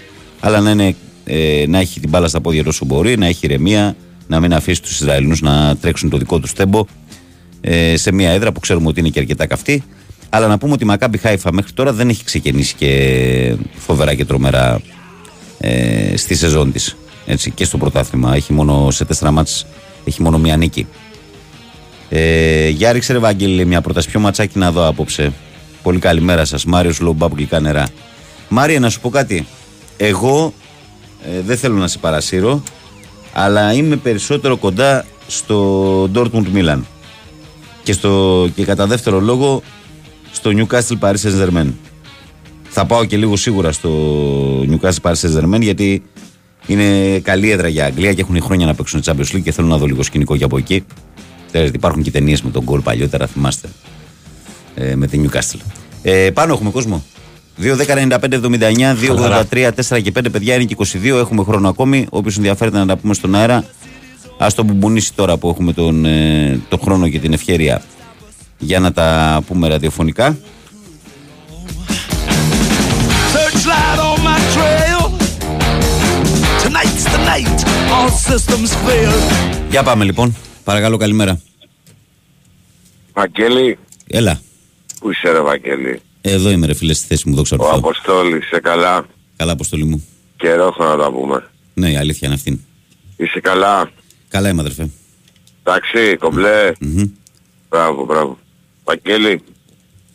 αλλά 0.46 0.60
να, 0.60 0.72
είναι, 0.72 0.96
ε, 1.26 1.66
να 1.68 1.80
έχει 1.80 2.00
την 2.00 2.10
μπάλα 2.10 2.28
στα 2.28 2.42
πόδια 2.42 2.64
όσο 2.68 2.86
μπορεί, 2.86 3.18
να 3.18 3.26
έχει 3.26 3.46
ηρεμία, 3.46 3.96
να 4.28 4.40
μην 4.40 4.54
αφήσει 4.54 4.82
τους 4.82 5.00
Ισραηλινούς 5.00 5.42
να 5.42 5.76
τρέξουν 5.76 6.10
το 6.10 6.18
δικό 6.18 6.40
τους 6.40 6.54
τέμπο 6.54 6.86
ε, 7.62 7.98
σε 7.98 8.12
μια 8.12 8.30
έδρα 8.30 8.52
που 8.52 8.60
ξέρουμε 8.60 8.88
ότι 8.88 9.00
είναι 9.00 9.10
και 9.10 9.20
αρκετά 9.20 9.46
καυτή. 9.46 9.84
Αλλά 10.30 10.48
να 10.48 10.58
πούμε 10.58 10.74
ότι 10.74 10.84
η 10.84 10.88
Μακάμπι 10.88 11.18
Χάιφα 11.18 11.54
μέχρι 11.54 11.72
τώρα 11.72 11.94
δεν 11.94 12.10
έχει 12.10 12.24
ξεκινήσει 12.24 12.76
και 12.76 13.56
φοβερά 13.76 14.14
και 14.14 14.26
τρομερά 14.26 14.82
ε, 15.60 16.18
στη 16.18 16.36
σεζόν 16.36 16.72
της. 16.72 16.96
Και 17.54 17.66
στο 17.66 17.78
πρωτάθλημα. 17.78 18.36
Έχει 18.36 18.54
μόνο 18.54 18.92
σε 18.92 19.06
τέσσερα 19.06 19.32
μάτς 19.32 19.66
έχει 20.06 20.22
μόνο 20.22 20.38
μία 20.38 20.58
νίκη. 20.58 20.88
Ε, 22.10 22.70
για 22.70 22.92
ρίξε 22.92 23.14
ρε 23.14 23.20
Βαγγέλη 23.20 23.66
μια 23.66 23.82
πρόταση 23.82 24.10
πιο 24.10 24.20
ματσάκι 24.20 24.58
να 24.60 24.72
δω 24.72 24.88
απόψε. 24.88 25.34
Πολύ 25.84 26.00
καλημέρα 26.00 26.46
σας. 26.46 26.66
Μάριος 26.66 27.00
Λομπάπου 27.00 27.36
γλυκά 27.36 27.60
νερά. 27.60 27.88
Μάρια 28.50 28.80
να 28.80 28.90
σου 28.90 29.00
πω 29.00 29.10
κάτι. 29.10 29.46
Εγώ 29.98 30.54
ε, 31.26 31.42
δεν 31.42 31.58
θέλω 31.58 31.76
να 31.76 31.88
σε 31.88 31.98
παρασύρω 31.98 32.64
αλλά 33.34 33.74
είμαι 33.74 33.96
περισσότερο 33.96 34.58
κοντά 34.58 35.06
στο 35.28 36.04
Dortmund 36.14 36.46
Milan 36.54 36.80
και, 37.84 37.94
στο, 37.94 38.48
και 38.56 38.66
κατά 38.66 38.88
δεύτερο 38.88 39.20
λόγο 39.20 39.62
στο 40.32 40.52
Newcastle 40.56 41.00
Paris 41.00 41.16
Saint-Germain. 41.16 41.68
Θα 42.70 42.86
πάω 42.86 43.06
και 43.06 43.18
λίγο 43.18 43.36
σίγουρα 43.36 43.72
στο 43.72 43.90
Newcastle 44.62 45.02
Paris 45.02 45.16
Saint-Germain 45.16 45.62
γιατί 45.62 46.04
είναι 46.68 47.20
καλή 47.20 47.50
έδρα 47.50 47.68
για 47.68 47.86
Αγγλία 47.86 48.14
και 48.14 48.22
έχουν 48.22 48.42
χρόνια 48.42 48.66
να 48.66 48.74
παίξουν 48.74 49.02
Champions 49.06 49.36
League 49.36 49.42
και 49.44 49.52
θέλω 49.52 49.68
να 49.68 49.78
δω 49.78 49.86
λίγο 49.86 50.04
σκηνικό 50.04 50.38
και 50.38 50.44
από 50.44 50.58
εκεί. 50.58 50.86
Ξέρετε, 51.48 51.72
υπάρχουν 51.76 52.04
και 52.04 52.12
ταινίες 52.12 52.42
με 52.42 52.52
τον 52.52 52.64
γκολ 52.64 52.80
παλιότερα, 52.80 53.28
θυμάστε. 53.28 53.70
Ε, 54.76 54.96
με 54.96 55.08
την 55.08 55.30
Newcastle. 55.30 55.60
Ε, 56.02 56.30
πάνω 56.34 56.54
έχουμε 56.54 56.70
κόσμο. 56.70 57.04
2-10-95-79, 57.62 58.96
2-83, 59.52 59.70
4 59.90 60.02
και 60.02 60.12
5 60.20 60.32
παιδιά 60.32 60.56
είναι 60.56 60.64
και 60.64 60.76
22. 60.78 61.06
Έχουμε 61.06 61.44
χρόνο 61.44 61.70
ακόμη. 61.70 62.08
Όποιος 62.10 62.38
ενδιαφέρεται 62.38 62.78
να 62.78 62.86
τα 62.86 62.98
πούμε 62.98 63.14
στον 63.14 63.36
αέρα, 63.36 63.64
ας 64.38 64.54
το 64.54 64.64
μπουμπουνίσει 64.64 65.14
τώρα 65.14 65.38
που 65.38 65.50
έχουμε 65.50 65.74
τον, 65.74 66.06
ε, 66.06 66.60
τον 66.70 66.80
χρόνο 66.84 67.10
και 67.10 67.20
την 67.20 67.34
ευκαιρία 67.34 67.82
για 68.58 68.80
να 68.80 68.92
τα 68.94 69.42
πούμε 69.48 69.68
ραδιοφωνικά. 69.68 70.38
Searchlight 73.34 74.00
on 74.10 74.18
my 74.28 74.40
trail. 74.56 75.02
Tonight's 76.64 77.06
the 77.14 77.20
night. 77.32 77.60
All 77.96 78.10
systems 78.10 78.72
clear. 78.84 79.14
Για 79.70 79.84
πάμε 79.84 80.04
λοιπόν. 80.04 80.36
Παρακαλώ, 80.64 80.98
καλημέρα. 80.98 81.40
Βαγγέλη, 83.14 83.78
Έλα. 84.08 84.40
πού 85.00 85.12
είσαι 85.12 85.32
ρε 85.32 85.40
Βαγγέλη; 85.42 86.02
Εδώ 86.26 86.50
είμαι 86.50 86.66
ρε 86.66 86.74
φίλε 86.74 86.94
στη 86.94 87.06
θέση 87.08 87.30
μου, 87.30 87.36
δόξα 87.36 87.58
τω 87.58 87.64
Ο 87.64 87.68
Θεώ. 87.68 87.78
Αποστόλης, 87.78 88.46
είσαι 88.46 88.60
καλά; 88.60 89.06
Καλά, 89.36 89.52
αποστολή 89.52 89.84
μου. 89.84 90.08
Καιρό 90.38 90.64
έχω 90.68 90.84
να 90.84 90.98
τα 90.98 91.12
πούμε. 91.12 91.50
Ναι, 91.74 91.92
η 91.92 91.98
αλήθεια 91.98 92.28
είναι 92.28 92.36
αυτή. 92.36 92.66
Είσαι 93.18 93.40
καλά; 93.40 93.92
Καλά 94.28 94.50
είμαι, 94.50 94.60
αδερφέ. 94.62 94.90
Εντάξει, 95.64 96.18
κομπλέ. 96.18 96.72
Μπράβο, 97.70 98.06
μπράβο. 98.06 98.38
Βαγγέλη, 98.84 99.42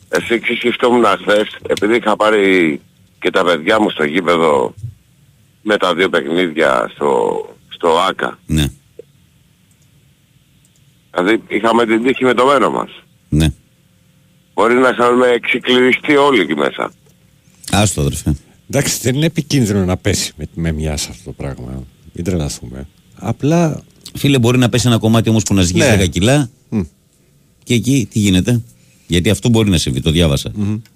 εσύ 0.09 0.39
ξυσκεφτόμουν 0.39 1.05
χθες, 1.05 1.47
επειδή 1.67 1.95
είχα 1.95 2.15
πάρει 2.15 2.81
και 3.19 3.29
τα 3.29 3.43
παιδιά 3.43 3.81
μου 3.81 3.89
στο 3.89 4.03
γήπεδο 4.03 4.73
με 5.61 5.77
τα 5.77 5.95
δύο 5.95 6.09
παιχνίδια 6.09 6.91
στο, 6.93 7.33
στο 7.69 7.99
ΆΚΑ. 7.99 8.39
Ναι. 8.45 8.65
Δηλαδή 11.11 11.43
είχαμε 11.47 11.85
την 11.85 12.03
τύχη 12.03 12.23
με 12.23 12.33
το 12.33 12.45
μέρο 12.45 12.69
μας. 12.69 12.89
Ναι. 13.29 13.47
Μπορεί 14.59 14.73
να 14.73 14.89
είχαμε 14.89 15.25
ξεκλειδιστεί 15.41 16.15
όλοι 16.15 16.41
εκεί 16.41 16.55
μέσα. 16.55 16.91
Άστο, 17.71 18.01
αδερφέ. 18.01 18.35
Εντάξει, 18.69 18.99
δεν 19.01 19.15
είναι 19.15 19.25
επικίνδυνο 19.25 19.85
να 19.85 19.97
πέσει 19.97 20.33
με, 20.37 20.45
με 20.53 20.71
μια 20.71 20.97
σε 20.97 21.07
αυτό 21.11 21.23
το 21.23 21.31
πράγμα. 21.31 21.83
Μην 22.13 22.25
τρελαθούμε. 22.25 22.87
Απλά. 23.15 23.81
Φίλε, 24.15 24.39
μπορεί 24.39 24.57
να 24.57 24.69
πέσει 24.69 24.87
ένα 24.87 24.97
κομμάτι 24.97 25.29
όμως 25.29 25.43
που 25.43 25.53
να 25.53 25.61
ζυγίσει 25.61 25.87
Ναι. 25.87 26.03
10 26.03 26.09
κιλά. 26.09 26.49
Και 27.63 27.73
εκεί 27.73 28.07
τι 28.11 28.19
γίνεται; 28.19 28.61
Γιατί 29.07 29.29
αυτό 29.29 29.49
μπορεί 29.49 29.69
να 29.69 29.77
συμβεί, 29.77 30.01
το 30.01 30.11
διάβασα. 30.11 30.51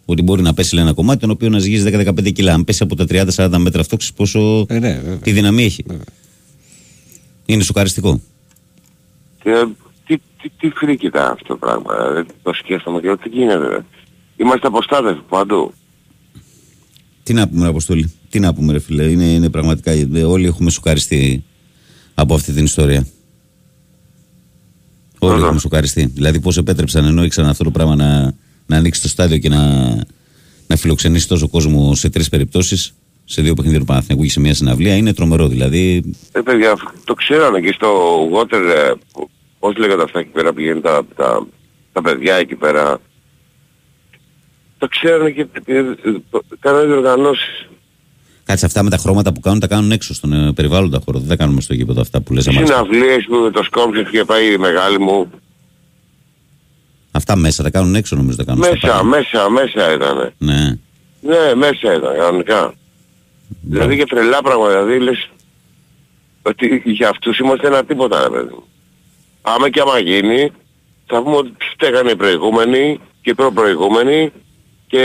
Ότι 0.06 0.22
μπορεί 0.22 0.42
να 0.42 0.54
πέσει 0.54 0.76
λέει, 0.76 0.84
ένα 0.84 0.94
κομμάτι 0.94 1.26
το 1.26 1.32
οποίο 1.32 1.50
να 1.50 1.60
ζυγίζει 1.60 1.90
10-15 1.94 2.32
κιλά. 2.34 2.54
Αν 2.54 2.64
πέσει 2.64 2.84
από 2.84 2.96
τα 2.96 3.06
30-40 3.10 3.58
μέτρα 3.58 3.82
αυτό, 3.82 3.98
ξέρεις 3.98 4.16
πόσο. 4.16 4.66
Ε, 4.68 4.80
ναι, 4.80 4.94
βέβαια. 4.94 5.18
τι 5.18 5.32
δύναμη 5.32 5.64
έχει. 5.64 5.86
Είναι 7.46 7.64
σοκαριστικό. 7.64 8.22
Και 9.44 9.68
τι, 10.06 10.18
τι, 10.18 10.50
τι 10.60 10.70
φρίκι 10.70 11.06
ήταν 11.06 11.32
αυτό 11.32 11.44
το 11.48 11.56
πράγμα. 11.58 11.94
Δηλαδή, 12.08 12.28
το 12.44 12.54
σκέφτομαι 12.54 13.00
και 13.00 13.06
λέω 13.08 13.18
τι 13.18 13.30
γίνεται. 13.30 13.68
ρε. 13.68 13.80
Είμαστε 14.38 14.68
αποστάδες 14.68 15.18
παντού. 15.30 15.74
Τι 17.24 17.34
να 17.34 17.48
πούμε, 17.48 17.64
ρε 17.64 17.70
Αποστολή. 17.70 18.14
Τι 18.30 18.40
να 18.40 18.54
πούμε, 18.54 18.74
ρε 18.74 18.80
φίλε. 18.80 19.04
Είναι, 19.04 19.24
είναι 19.26 19.50
πραγματικά. 19.50 19.92
ε, 19.92 20.24
Όλοι 20.24 20.46
έχουμε 20.46 20.70
σοκαριστεί 20.70 21.44
από 22.14 22.34
αυτή 22.34 22.54
την 22.54 22.64
ιστορία. 22.64 23.08
Όλοι 25.20 25.42
έχουμε 25.44 25.60
σοκαριστεί. 25.60 26.06
Δηλαδή, 26.06 26.40
πώς 26.40 26.58
επέτρεψαν 26.58 27.06
ενώ 27.06 27.24
ήξεραν 27.24 27.50
αυτό 27.50 27.64
το 27.64 27.72
πράγμα 27.72 27.96
να, 27.96 28.34
να 28.66 28.78
ανοίξει 28.78 29.02
το 29.02 29.08
στάδιο 29.08 29.38
και 29.38 29.50
να, 29.50 29.96
να 30.68 30.76
φιλοξενήσει 30.76 31.28
τόσο 31.28 31.48
κόσμο 31.48 31.96
σε 31.96 32.10
τρεις 32.10 32.30
περιπτώσεις. 32.30 32.94
Σε 33.26 33.42
δύο 33.42 33.54
παιχνίδια 33.54 33.80
του 33.80 33.86
Παναθηναϊκού 33.86 34.24
και 34.24 34.32
σε 34.32 34.40
μια 34.40 34.54
συναυλία. 34.54 34.96
Είναι 34.96 35.14
τρομερό 35.14 35.48
δηλαδή. 35.48 36.14
Ε, 36.32 36.40
παιδιά, 36.42 36.74
το 37.04 37.14
ξέρανε 37.14 37.60
και 37.60 37.72
στο 37.76 37.90
Water, 38.34 38.54
ε, 38.76 38.92
π- 39.14 39.30
πώς 39.64 39.78
λέγατε 39.78 40.04
αυτά 40.04 40.20
εκεί 40.20 40.30
πέρα, 40.30 40.54
πηγαίνουν 40.54 40.82
τα, 40.82 41.02
τα, 41.16 41.46
τα 41.94 42.02
παιδιά 42.02 42.36
εκεί 42.36 42.56
πέρα; 42.56 42.98
Το 44.78 44.88
ξέρανε 44.88 45.30
και 45.32 45.48
ε, 45.66 45.78
ε, 45.78 45.84
το- 46.30 46.44
κάνανε 46.60 46.86
διοργανώσεις. 46.86 47.68
Κάτσε 48.44 48.66
αυτά 48.66 48.84
με 48.84 48.90
τα 48.90 48.98
χρώματα 48.98 49.34
που 49.34 49.40
κάνουν, 49.40 49.60
τα 49.60 49.68
κάνουν 49.68 49.92
έξω 49.92 50.14
στον 50.14 50.34
ε, 50.34 50.54
περιβάλλοντα 50.54 51.02
χώρο. 51.06 51.20
Δεν 51.20 51.28
τα 51.28 51.36
κάνουμε 51.36 51.62
στο 51.62 51.74
γήπεδο 51.74 52.02
αυτά 52.02 52.22
που 52.22 52.34
λες 52.34 52.48
αμάξι. 52.48 52.66
Συναυλίες 52.74 53.26
που 53.26 53.52
το 53.52 53.64
Σκόπιες 53.64 54.08
είχε 54.08 54.26
πάει 54.26 54.54
η 54.54 54.58
μεγάλη 54.58 55.00
μου. 55.00 55.32
Αυτά 57.12 57.36
μέσα 57.36 57.64
τα 57.64 57.70
κάνουν 57.70 57.96
έξω 57.96 58.16
νομίζω 58.16 58.38
τα 58.38 58.44
κάνουν. 58.44 58.64
στα 58.64 58.72
Μέσα, 58.74 58.88
πάρκινγκ. 58.88 59.12
μέσα, 59.12 59.50
μέσα 59.50 59.94
ήτανε. 59.94 60.34
Ναι. 60.38 60.78
Ναι, 61.22 61.56
μέσα 61.56 61.94
ήταν, 61.96 62.16
κανονικά. 62.18 62.74
Δηλαδή 63.62 63.98
και 63.98 64.06
τρελά 64.06 64.42
πράγματα, 64.42 64.84
δηλαδή 64.86 65.00
λες 65.04 65.30
ότι 66.42 66.82
για 66.86 67.10
αυτούς 67.10 67.38
είμαστε 67.40 67.68
ένα 67.68 67.84
τίποτα 67.86 68.24
ρε 68.24 68.30
παιδί 68.30 68.50
μου. 68.54 68.64
Άμα 69.46 69.70
και 69.70 69.80
άμα 69.80 70.00
γίνει, 70.00 70.52
θα 71.06 71.24
πούμε 71.24 71.36
ότι 71.36 71.52
στέγανε 71.74 72.12
οι 72.12 72.16
προηγούμενοι 72.16 73.00
και 73.22 73.30
οι 73.30 73.36
προπροηγούμενοι 73.36 74.32
και 74.88 75.04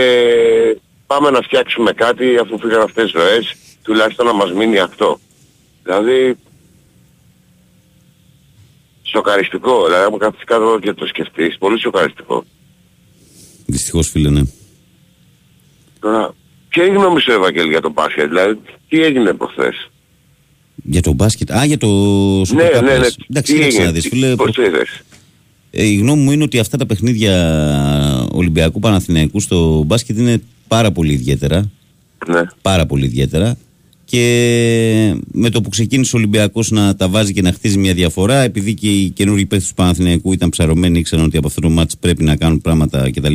πάμε 1.06 1.30
να 1.30 1.40
φτιάξουμε 1.40 1.92
κάτι 1.92 2.36
αφού 2.38 2.58
φύγαν 2.58 2.80
αυτές 2.80 3.04
τις 3.04 3.12
ροές, 3.12 3.56
τουλάχιστον 3.82 4.26
να 4.26 4.32
μας 4.32 4.52
μείνει 4.52 4.78
αυτό. 4.78 5.18
Δηλαδή, 5.82 6.36
σοκαριστικό, 9.02 9.84
δηλαδή 9.84 10.04
άμα 10.04 10.18
κάθεις 10.18 10.44
κάτω 10.44 10.78
και 10.82 10.92
το 10.92 11.06
σκεφτείς, 11.06 11.58
πολύ 11.58 11.80
σοκαριστικό. 11.80 12.44
Δυστυχώς 13.66 14.08
φίλε, 14.08 14.30
ναι. 14.30 14.42
Τώρα, 16.00 16.34
ποια 16.68 16.84
είναι 16.84 16.92
η 16.92 16.96
γνώμη 16.96 17.20
σου 17.20 17.32
Ευαγγέλη 17.32 17.68
για 17.68 17.80
το 17.80 17.90
μπάσκετ, 17.90 18.28
δηλαδή 18.28 18.60
τι 18.88 19.02
έγινε 19.02 19.32
προχθές; 19.32 19.90
Για 20.82 21.02
το 21.02 21.12
μπάσκετ. 21.12 21.52
Α, 21.52 21.64
για 21.64 21.78
το 21.78 21.88
Super 22.40 22.54
Ναι, 22.54 22.68
Cup 22.78 22.82
ναι, 22.82 22.90
ναι. 22.90 22.98
λες. 22.98 23.18
Εντάξει, 23.30 23.52
Τι 23.52 23.58
κοίταξε 23.58 23.76
να 23.78 23.82
έγινε, 23.84 23.92
δεις, 23.92 24.02
τι- 24.02 24.08
φίλε. 24.08 24.26
πώς 24.26 24.36
προ- 24.36 24.54
το 24.54 24.62
είδες; 24.62 24.88
Ε, 25.70 25.84
η 25.86 25.94
γνώμη 25.94 26.22
μου 26.22 26.30
είναι 26.32 26.42
ότι 26.42 26.58
αυτά 26.58 26.76
τα 26.76 26.86
παιχνίδια 26.86 28.26
Ολυμπιακού 28.32 28.78
Παναθηναϊκού 28.78 29.40
στο 29.40 29.82
μπάσκετ 29.86 30.18
είναι 30.18 30.42
πάρα 30.68 30.92
πολύ 30.92 31.12
ιδιαίτερα. 31.12 31.70
Ναι. 32.28 32.40
Πάρα 32.62 32.86
πολύ 32.86 33.04
ιδιαίτερα. 33.04 33.56
Και 34.04 34.22
με 35.32 35.50
το 35.50 35.60
που 35.60 35.68
ξεκίνησε 35.68 36.16
ο 36.16 36.18
Ολυμπιακός 36.18 36.70
να 36.70 36.96
τα 36.96 37.08
βάζει 37.08 37.32
και 37.32 37.42
να 37.42 37.52
χτίζει 37.52 37.78
μια 37.78 37.94
διαφορά, 37.94 38.40
επειδή 38.42 38.74
και 38.74 38.90
οι 38.90 39.08
καινούργιοι 39.10 39.46
παίχτε 39.46 39.66
του 39.68 39.74
Παναθηναϊκού 39.74 40.32
ήταν 40.32 40.48
ψαρωμένοι, 40.48 40.98
ήξεραν 40.98 41.24
ότι 41.24 41.36
από 41.36 41.46
αυτό 41.46 41.60
το 41.60 41.68
μάτς 41.70 41.96
πρέπει 42.00 42.24
να 42.24 42.36
κάνουν 42.36 42.60
πράγματα 42.60 43.10
κτλ. 43.10 43.34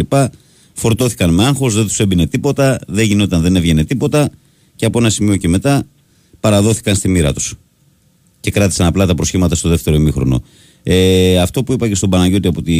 Φορτώθηκαν 0.73 1.33
με 1.33 1.45
άγχος, 1.45 1.75
δεν 1.75 1.83
τους 1.83 1.99
έμπαινε 1.99 2.27
τίποτα, 2.27 2.79
δεν 2.87 3.05
γινόταν, 3.05 3.41
δεν 3.41 3.55
έβγαινε 3.55 3.83
τίποτα. 3.85 4.29
Και 4.75 4.85
από 4.85 4.99
ένα 4.99 5.09
σημείο 5.09 5.35
και 5.35 5.47
μετά 5.47 5.85
παραδόθηκαν 6.43 6.95
στη 6.95 7.09
μοίρα 7.09 7.33
τους. 7.33 7.55
Και 8.39 8.51
κράτησαν 8.51 8.87
απλά 8.87 9.05
τα 9.05 9.15
προσχήματα 9.15 9.55
στο 9.55 9.69
δεύτερο 9.69 9.95
ημίχρονο. 9.95 10.43
Ε, 10.83 11.37
αυτό 11.39 11.63
που 11.63 11.73
είπα 11.73 11.87
και 11.87 11.95
στον 11.95 12.09
Παναγιώτη 12.09 12.47
από 12.47 12.61
τη, 12.61 12.75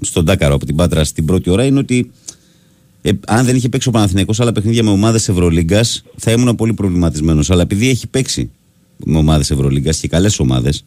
στον 0.00 0.24
Τάκαρο 0.24 0.54
από 0.54 0.66
την 0.66 0.76
Πάτρα 0.76 1.04
στην 1.04 1.24
πρώτη 1.24 1.50
ώρα 1.50 1.64
είναι 1.64 1.78
ότι 1.78 2.10
ε, 3.02 3.10
αν 3.26 3.44
δεν 3.44 3.56
είχε 3.56 3.68
παίξει 3.68 3.88
ο 3.88 3.90
Παναθηναϊκός 3.90 4.40
άλλα 4.40 4.52
παιχνίδια 4.52 4.82
με 4.82 4.90
ομάδες 4.90 5.28
Ευρωλίγκας, 5.28 6.02
θα 6.16 6.30
ήμουν 6.30 6.54
πολύ 6.54 6.72
προβληματισμένος. 6.72 7.50
Αλλά 7.50 7.62
επειδή 7.62 7.88
έχει 7.88 8.06
παίξει 8.06 8.50
με 8.96 9.18
ομάδες 9.18 9.50
Ευρωλίγκας 9.50 9.98
και 9.98 10.08
καλές 10.08 10.38
ομάδες, 10.38 10.84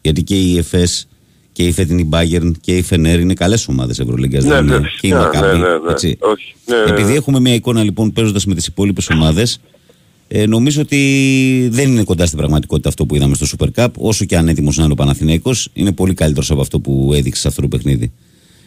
γιατί 0.00 0.22
και 0.22 0.36
η 0.36 0.58
ΕΦΕΣ 0.58 1.08
και 1.52 1.62
η 1.62 1.72
φετινή 1.72 2.08
Bayern 2.12 2.50
και 2.60 2.76
η 2.76 2.82
Φενέρ 2.82 3.20
είναι 3.20 3.34
καλές 3.34 3.68
ομάδες 3.68 3.98
Ευρωλίγκας. 3.98 4.44
Ναι, 4.44 4.54
δεν 4.54 4.64
ναι, 4.64 4.74
είναι; 4.74 4.88
Και 5.00 5.06
η 5.06 5.10
ναι, 5.10 5.18
Μακάμπη. 5.18 5.46
ναι, 5.46 5.52
ναι, 5.52 5.58
ναι. 5.58 5.90
έτσι. 5.90 6.16
Όχι, 6.20 6.54
ναι, 6.66 6.76
ναι, 6.76 6.84
ναι. 6.84 6.90
Επειδή 6.90 7.14
έχουμε 7.14 7.40
μια 7.40 7.54
εικόνα 7.54 7.82
λοιπόν 7.82 8.12
παίζοντας 8.12 8.46
με 8.46 8.54
τις 8.54 8.66
υπόλοιπες 8.66 9.10
ομάδες, 9.10 9.60
ε, 10.34 10.46
νομίζω 10.46 10.80
ότι 10.80 11.68
δεν 11.72 11.90
είναι 11.90 12.04
κοντά 12.04 12.26
στην 12.26 12.38
πραγματικότητα 12.38 12.88
αυτό 12.88 13.06
που 13.06 13.14
είδαμε 13.16 13.34
στο 13.34 13.46
Super 13.58 13.68
Cup. 13.84 13.88
Όσο 13.98 14.24
και 14.24 14.36
αν 14.36 14.48
έτοιμο 14.48 14.70
να 14.74 14.82
είναι 14.84 14.92
ο 14.92 14.96
Παναθηναϊκός, 14.96 15.68
είναι 15.72 15.92
πολύ 15.92 16.14
καλύτερος 16.14 16.50
από 16.50 16.60
αυτό 16.60 16.80
που 16.80 17.10
έδειξε 17.14 17.40
σε 17.40 17.48
αυτό 17.48 17.60
το 17.60 17.68
παιχνίδι. 17.68 18.12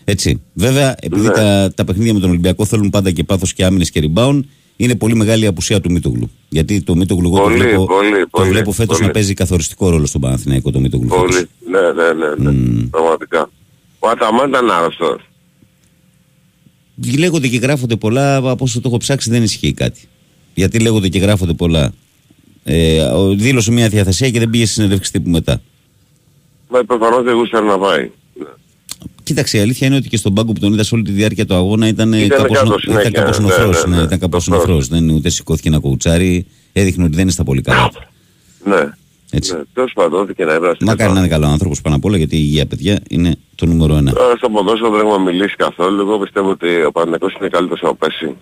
Έτσι. 0.04 0.42
Βέβαια, 0.54 0.96
επειδή 1.00 1.22
Ναι. 1.28 1.30
τα, 1.34 1.72
τα 1.76 1.84
παιχνίδια 1.84 2.14
με 2.14 2.20
τον 2.20 2.30
Ολυμπιακό 2.30 2.66
θέλουν 2.66 2.90
πάντα 2.90 3.12
και 3.12 3.24
πάθος 3.24 3.54
και 3.54 3.66
άμυνες 3.66 3.92
και 3.92 4.10
rebound, 4.14 4.40
είναι 4.76 4.96
πολύ 4.96 5.16
μεγάλη 5.16 5.44
η 5.44 5.48
απουσία 5.48 5.82
του 5.82 5.92
Μίτογλου. 5.92 6.30
Γιατί 6.50 6.82
το 6.82 6.96
Μίτογλου 6.96 7.28
εγώ 7.28 7.36
το 7.38 7.44
Πολύ, 7.44 7.58
βλέπω, 7.58 7.86
πολύ, 7.86 8.20
το 8.20 8.28
πολύ, 8.32 8.50
βλέπω 8.50 8.72
φέτος 8.72 8.96
πολύ. 8.96 9.08
να 9.08 9.14
παίζει 9.14 9.34
καθοριστικό 9.34 9.90
ρόλο 9.90 10.06
στον 10.06 10.22
Παναθηναϊκό 10.22 10.72
το 10.72 10.80
Μίτογλου. 10.80 11.10
φέτος. 11.10 11.26
Πολύ. 11.26 11.48
Ναι, 11.70 11.80
ναι, 12.04 12.14
ναι, 12.44 12.52
ναι. 12.52 12.86
Πραγματικά. 12.88 13.50
Ο 14.00 14.08
Αταμάν 14.10 14.50
ήταν 14.50 14.70
άρρωστος. 14.72 15.22
Λέγονται 17.18 17.48
και 17.48 17.58
γράφονται 17.58 17.96
πολλά, 17.96 18.36
από 18.36 18.56
όσο 18.64 18.82
το 18.82 18.88
έχω 18.88 18.98
ψάξει 18.98 19.30
δεν 19.30 19.44
ισχύει 19.44 19.74
κάτι. 19.74 20.02
Γιατί 20.56 20.80
λέγονται 20.80 21.08
και 21.10 21.20
γράφονται 21.20 21.54
πολλά. 21.54 21.94
Ε, 22.64 23.02
ο- 23.02 23.34
δήλωσε 23.36 23.72
μια 23.72 23.90
διαθεσία 23.90 24.30
και 24.30 24.40
δεν 24.40 24.50
πήγε 24.50 24.66
στη 24.66 24.74
συνέντευξη 24.74 25.12
τύπου 25.12 25.30
μετά. 25.30 25.62
Μα 26.70 26.84
προφανώς 26.84 27.24
δεν 27.24 27.34
γούσταρε 27.36 27.66
να 27.66 27.78
πάει. 27.78 28.12
Κοίταξε, 29.24 29.58
η 29.58 29.60
αλήθεια 29.62 29.88
είναι 29.88 29.96
ότι 29.96 30.10
και 30.10 30.18
στον 30.18 30.34
πάγκο 30.34 30.54
που 30.54 30.60
τον 30.60 30.74
είδα 30.74 30.84
σε 30.84 30.96
όλη 30.96 31.04
τη 31.04 31.12
διάρκεια 31.12 31.46
του 31.46 31.56
αγώνα 31.56 31.88
ήταν, 31.88 32.14
ε, 32.14 32.24
Ήταν 32.24 32.38
κάπως, 32.42 32.58
κάτω 32.58 32.70
νο- 32.70 32.78
συνέχεια, 32.80 33.10
ήταν 33.10 33.24
κάπως 33.24 33.40
ναι, 33.40 33.46
νοθρός. 33.46 33.84
ναι, 33.86 33.90
Ναι, 33.90 33.96
ναι. 34.02 34.04
ήταν 34.04 34.20
κάπως 34.20 34.48
Νοθρός. 34.48 34.68
νοθρός. 34.68 34.88
Δεν 34.88 35.10
ούτε 35.10 35.30
σηκώθηκε 35.30 35.70
να 35.70 35.80
κοουτσάρει. 35.80 36.46
Έδειχνε 36.74 37.04
ότι 37.04 37.14
δεν 37.14 37.22
είναι 37.22 37.32
στα 37.32 37.44
πολύ 37.44 37.62
καλά. 37.62 37.92
Ναι. 38.66 38.90
Έτσι. 39.32 39.54
Ναι, 39.54 39.62
τέλος 39.74 39.92
πάντων, 39.96 40.22
ό,τι 40.22 40.34
και 40.34 40.46
να 40.46 40.54
έβρασε. 40.54 40.78
Μακάρι 40.86 41.14
να 41.14 41.20
είναι 41.20 41.28
καλό 41.28 41.48
άνθρωπος 41.48 41.82
πάνω 41.82 41.96
απ' 41.96 42.06
όλα 42.06 42.18
γιατί 42.18 42.36
η 42.36 42.40
υγεία, 42.42 42.66
παιδιά, 42.66 43.00
είναι 43.10 43.36
το 43.56 43.66
νούμερο 43.66 43.96
ένα. 43.96 44.14
Τώρα 44.14 44.36
στο 44.38 44.50
ποδόσφαιρο 44.50 44.92
δεν 44.92 45.00
έχουμε 45.06 45.32
μιλήσει 45.32 45.56
καθόλου. 45.56 46.02
Εγώ 46.02 46.20
πιστεύω 46.20 46.50
ότι 46.50 46.84
ο 46.84 46.92
Παναγικός 46.92 47.34
είναι 47.40 47.50
καλύτερος 47.50 47.82
από 47.84 47.96
πέρσι. 47.96 48.36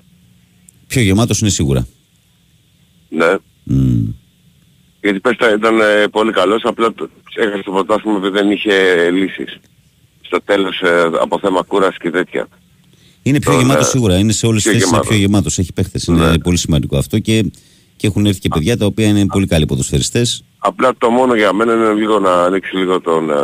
Πιο 0.88 1.02
γεμάτος 1.02 1.40
είναι 1.42 1.50
σίγουρα. 1.50 1.88
Ναι. 3.16 3.36
Μμμ. 3.64 4.06
Γιατί 5.02 5.20
πες 5.20 5.36
τα- 5.38 5.54
ήταν 5.54 5.80
ε, 5.80 6.08
πολύ 6.12 6.32
καλός, 6.32 6.62
απλά 6.64 6.94
το- 6.94 7.10
έχασε 7.36 7.64
το 7.64 7.72
πρωτάθλημα 7.72 8.18
επειδή 8.18 8.34
δεν 8.38 8.52
είχε 8.52 8.74
ε, 8.74 9.10
λύσεις. 9.10 9.60
Στο 10.22 10.42
τέλος 10.46 10.82
ε, 10.82 11.10
από 11.22 11.40
θέμα 11.40 11.62
κούραση 11.62 11.98
και 11.98 12.10
τέτοια. 12.10 12.48
Είναι 13.24 13.40
πιο 13.40 13.52
Τον, 13.52 13.60
γεμάτο 13.62 13.80
ε, 13.80 13.84
σίγουρα. 13.84 14.18
Είναι 14.18 14.32
σε 14.32 14.46
όλες 14.46 14.64
τις 14.64 14.72
πιο 14.72 14.80
θέσεις 14.80 14.88
είναι 14.92 14.98
γεμάτος. 14.98 15.08
πιο 15.18 15.26
γεμάτος. 15.28 15.58
Έχει 15.60 15.74
παίχτες. 15.74 16.04
Είναι 16.08 16.38
πολύ 16.44 16.58
σημαντικό 16.58 16.98
αυτό 16.98 17.20
και, 17.20 17.52
και 17.96 18.08
έχουν 18.08 18.26
έρθει 18.26 18.40
και 18.40 18.50
παιδιά 18.54 18.78
τα 18.78 18.86
οποία 18.86 19.08
είναι 19.08 19.26
πολύ 19.26 19.48
καλοί 19.48 19.66
ποδοσφαιριστές. 19.66 20.44
Απλά 20.58 20.94
το 20.98 21.10
μόνο 21.10 21.36
για 21.36 21.54
μένα 21.54 21.74
είναι 21.74 21.94
λίγο 21.94 22.20
να 22.20 22.44
ανοίξει 22.44 22.76
λίγο 22.76 23.02
τον 23.02 23.30
ε, 23.30 23.36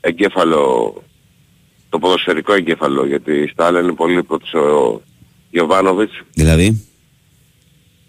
εγκέφαλο, 0.00 0.94
το 1.88 1.98
ποδοσφαιρικό 1.98 2.52
εγκέφαλο, 2.52 3.06
γιατί 3.06 3.48
στα 3.52 3.66
άλλα 3.66 3.80
είναι 3.80 3.92
πολύ 3.92 4.22
πρώτος 4.22 4.54
ο 4.54 5.02
Γιωβάνοβιτς. 5.50 6.12
Δηλαδή, 6.34 6.87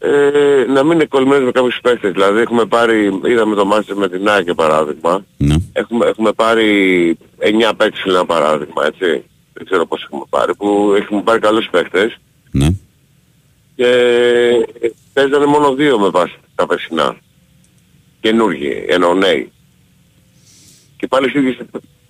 Ε, 0.01 0.65
να 0.67 0.83
μην 0.83 0.91
είναι 0.91 1.05
κολλημένος 1.05 1.43
με 1.43 1.51
κάποιους 1.51 1.79
παίκτες. 1.81 2.11
Δηλαδή 2.11 2.39
έχουμε 2.39 2.65
πάρει, 2.65 3.19
είδαμε 3.25 3.55
το 3.55 3.65
μάτι 3.65 3.95
με 3.95 4.09
την 4.09 4.29
ΑΕΚ 4.29 4.43
για 4.43 4.55
παράδειγμα. 4.55 5.25
Ναι. 5.37 5.55
Έχουμε, 5.73 6.05
έχουμε 6.05 6.31
πάρει 6.31 7.17
9 7.39 7.71
παίκτες 7.77 8.03
ένα 8.05 8.25
παράδειγμα, 8.25 8.85
έτσι. 8.85 9.23
Δεν 9.53 9.65
ξέρω 9.65 9.85
πώς 9.85 10.03
έχουμε 10.03 10.23
πάρει, 10.29 10.55
που 10.55 10.93
έχουμε 10.97 11.21
πάρει 11.21 11.39
καλούς 11.39 11.67
παίκτες. 11.71 12.17
Ναι. 12.51 12.67
Και 13.75 13.85
παίζανε 15.13 15.45
μόνο 15.45 15.73
δύο 15.75 15.99
με 15.99 16.09
βάση 16.09 16.35
τα 16.55 16.65
περσινά. 16.65 17.17
Καινούργοι, 18.21 18.85
ενώ 18.87 19.13
νέοι. 19.13 19.51
Και 20.97 21.07
πάλι 21.07 21.29
στις 21.29 21.41
ίδιες 21.41 21.57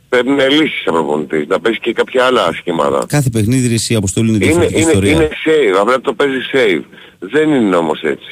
παίρνουν 0.10 0.38
λύσεις 0.50 0.82
σαν 0.84 0.94
προπονητής, 0.94 1.48
να 1.48 1.60
παίζει 1.60 1.80
και 1.80 1.94
κάποια 1.94 2.24
άλλα 2.26 2.54
σχήματα. 2.54 3.06
κάθε 3.08 3.30
παιχνίδι 3.30 3.80
η 3.88 3.96
αποστολή 3.96 4.28
είναι 4.28 4.36
Είναι, 4.38 4.46
διαφορετική 4.46 4.82
είναι, 4.82 4.90
ιστορία. 4.90 5.12
είναι 5.12 5.30
save, 5.46 5.78
απλά 5.82 6.02
το 6.02 6.14
παίζει 6.14 6.38
save. 6.54 6.84
Δεν 7.20 7.50
είναι 7.50 7.76
όμως 7.76 8.02
έτσι. 8.02 8.28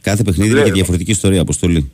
Κάθε 0.00 0.22
παιχνίδι 0.22 0.50
είναι 0.50 0.58
Ναι. 0.58 0.64
και 0.66 0.72
διαφορετική 0.72 1.10
ιστορία, 1.10 1.40
αποστολή. 1.40 1.90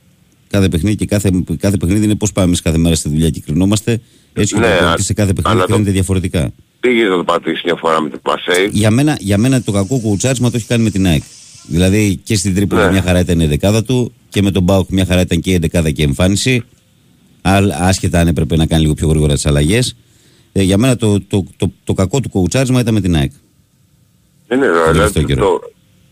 Κάθε 0.50 0.68
παιχνίδι 0.68 0.96
και 0.96 1.06
κάθε, 1.06 1.30
κάθε 1.58 1.76
παιχνίδι 1.76 2.04
είναι 2.04 2.14
πώς 2.14 2.32
πάμε 2.32 2.46
εμεί 2.46 2.56
κάθε 2.56 2.78
μέρα 2.78 2.94
στη 2.94 3.08
δουλειά 3.08 3.30
και 3.30 3.40
κρινόμαστε. 3.46 4.00
Έτσι 4.32 4.54
και 4.54 4.60
Ναι, 4.60 4.66
το 4.66 4.72
α- 4.72 4.76
προπονητής 4.76 5.04
σε 5.06 5.12
κάθε 5.12 5.32
παιχνίδι 5.32 5.56
αλλά 5.56 5.66
το- 5.66 5.72
κρίνεται 5.72 5.90
διαφορετικά. 5.92 6.50
Πήγε 6.80 7.02
να 7.04 7.16
το 7.16 7.24
πατήσεις 7.24 7.62
μια 7.64 7.74
φορά 7.74 8.00
με 8.02 8.08
την 8.08 8.20
Πασέι. 8.22 8.68
Για 8.72 8.90
μένα, 8.90 9.16
για 9.20 9.38
μένα 9.38 9.62
το 9.62 9.72
κακό 9.72 9.98
κουουουτσάρισμα 9.98 10.50
το 10.50 10.56
έχει 10.56 10.66
κάνει 10.66 10.82
με 10.82 10.90
την 10.90 11.06
ΑΕΚ. 11.06 11.22
Δηλαδή 11.66 12.20
και 12.24 12.36
στην 12.36 12.54
Τρίπολη 12.54 12.82
Ναι. 12.82 12.90
μια 12.90 13.02
χαρά 13.02 13.18
ήταν 13.18 13.40
η 13.40 13.46
δεκάδα 13.46 13.82
του 13.84 14.12
και 14.28 14.42
με 14.42 14.50
τον 14.50 14.62
Μπάουκ 14.62 14.88
μια 14.90 15.04
χαρά 15.06 15.20
ήταν 15.20 15.40
και 15.40 15.50
η 15.50 15.58
δεκάδα 15.58 15.90
και 15.90 16.02
η 16.02 16.04
εμφάνιση. 16.04 16.62
Άλλ- 17.42 17.72
Άσχετα 17.72 18.20
αν 18.20 18.26
έπρεπε 18.28 18.56
να 18.56 18.66
κάνει 18.66 18.82
λίγο 18.82 18.94
πιο 18.94 19.08
γρήγορα 19.08 19.34
τις 19.34 19.46
αλλαγές. 19.46 19.96
Ε, 20.52 20.62
για 20.62 20.78
μένα 20.78 20.96
το, 20.96 21.20
το, 21.20 21.44
το, 21.56 21.72
το, 21.84 21.92
κακό 21.94 22.20
του 22.20 22.28
κουουουτσάρισμα 22.28 22.80
ήταν 22.80 22.94
με 22.94 23.00
την 23.00 23.16
ΑΕΚ. 23.16 23.32
Δεν 24.46 24.58
είναι 24.58 24.66
αυτό 24.78 24.92
δηλαδή, 24.92 25.24
καιρό. 25.24 25.40
το, 25.46 25.60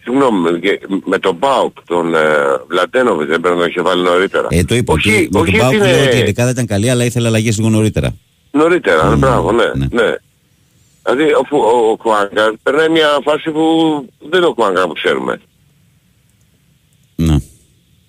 Συγγνώμη, 0.02 0.60
και 0.60 0.80
με 1.04 1.18
τον 1.18 1.34
Μπάουκ, 1.36 1.76
τον 1.86 2.14
ε, 2.14 2.20
Βλατένοβιτ 2.68 3.28
δεν 3.28 3.40
πρέπει 3.40 3.54
να 3.56 3.60
τον 3.60 3.70
είχε 3.70 3.80
βάλει 3.82 4.02
νωρίτερα. 4.02 4.46
Ε, 4.50 4.64
το 4.64 4.74
είπα. 4.74 4.92
όχι, 4.92 5.08
ότι 5.14 5.28
με 5.32 5.38
όχι 5.40 5.50
τον 5.50 5.60
Μπάουκ 5.60 5.74
ότι 5.74 5.86
λέω 5.88 5.96
είναι 5.98 6.06
ότι 6.08 6.16
η 6.16 6.22
δεκάδα 6.22 6.50
ήταν 6.50 6.66
καλή, 6.66 6.90
αλλά 6.90 7.04
ήθελε 7.04 7.26
αλλαγές 7.26 7.56
λίγο 7.56 7.68
νωρίτερα. 7.70 8.14
νωρίτερα, 8.50 9.14
Mm, 9.14 9.18
μπράβο, 9.18 9.52
ναι, 9.52 9.64
ναι. 9.64 9.86
ναι. 10.02 10.14
Δηλαδή 11.04 11.32
ο, 11.32 11.42
Φου- 11.48 11.58
ο, 11.64 11.90
ο 11.90 11.96
Κουάνκα 11.96 12.54
περνάει 12.62 12.88
μια 12.88 13.08
φάση 13.24 13.50
που 13.50 13.62
δεν 14.30 14.38
είναι 14.40 14.46
ο 14.46 14.54
Κουάνκα 14.54 14.86
που 14.86 14.92
ξέρουμε. 14.92 15.40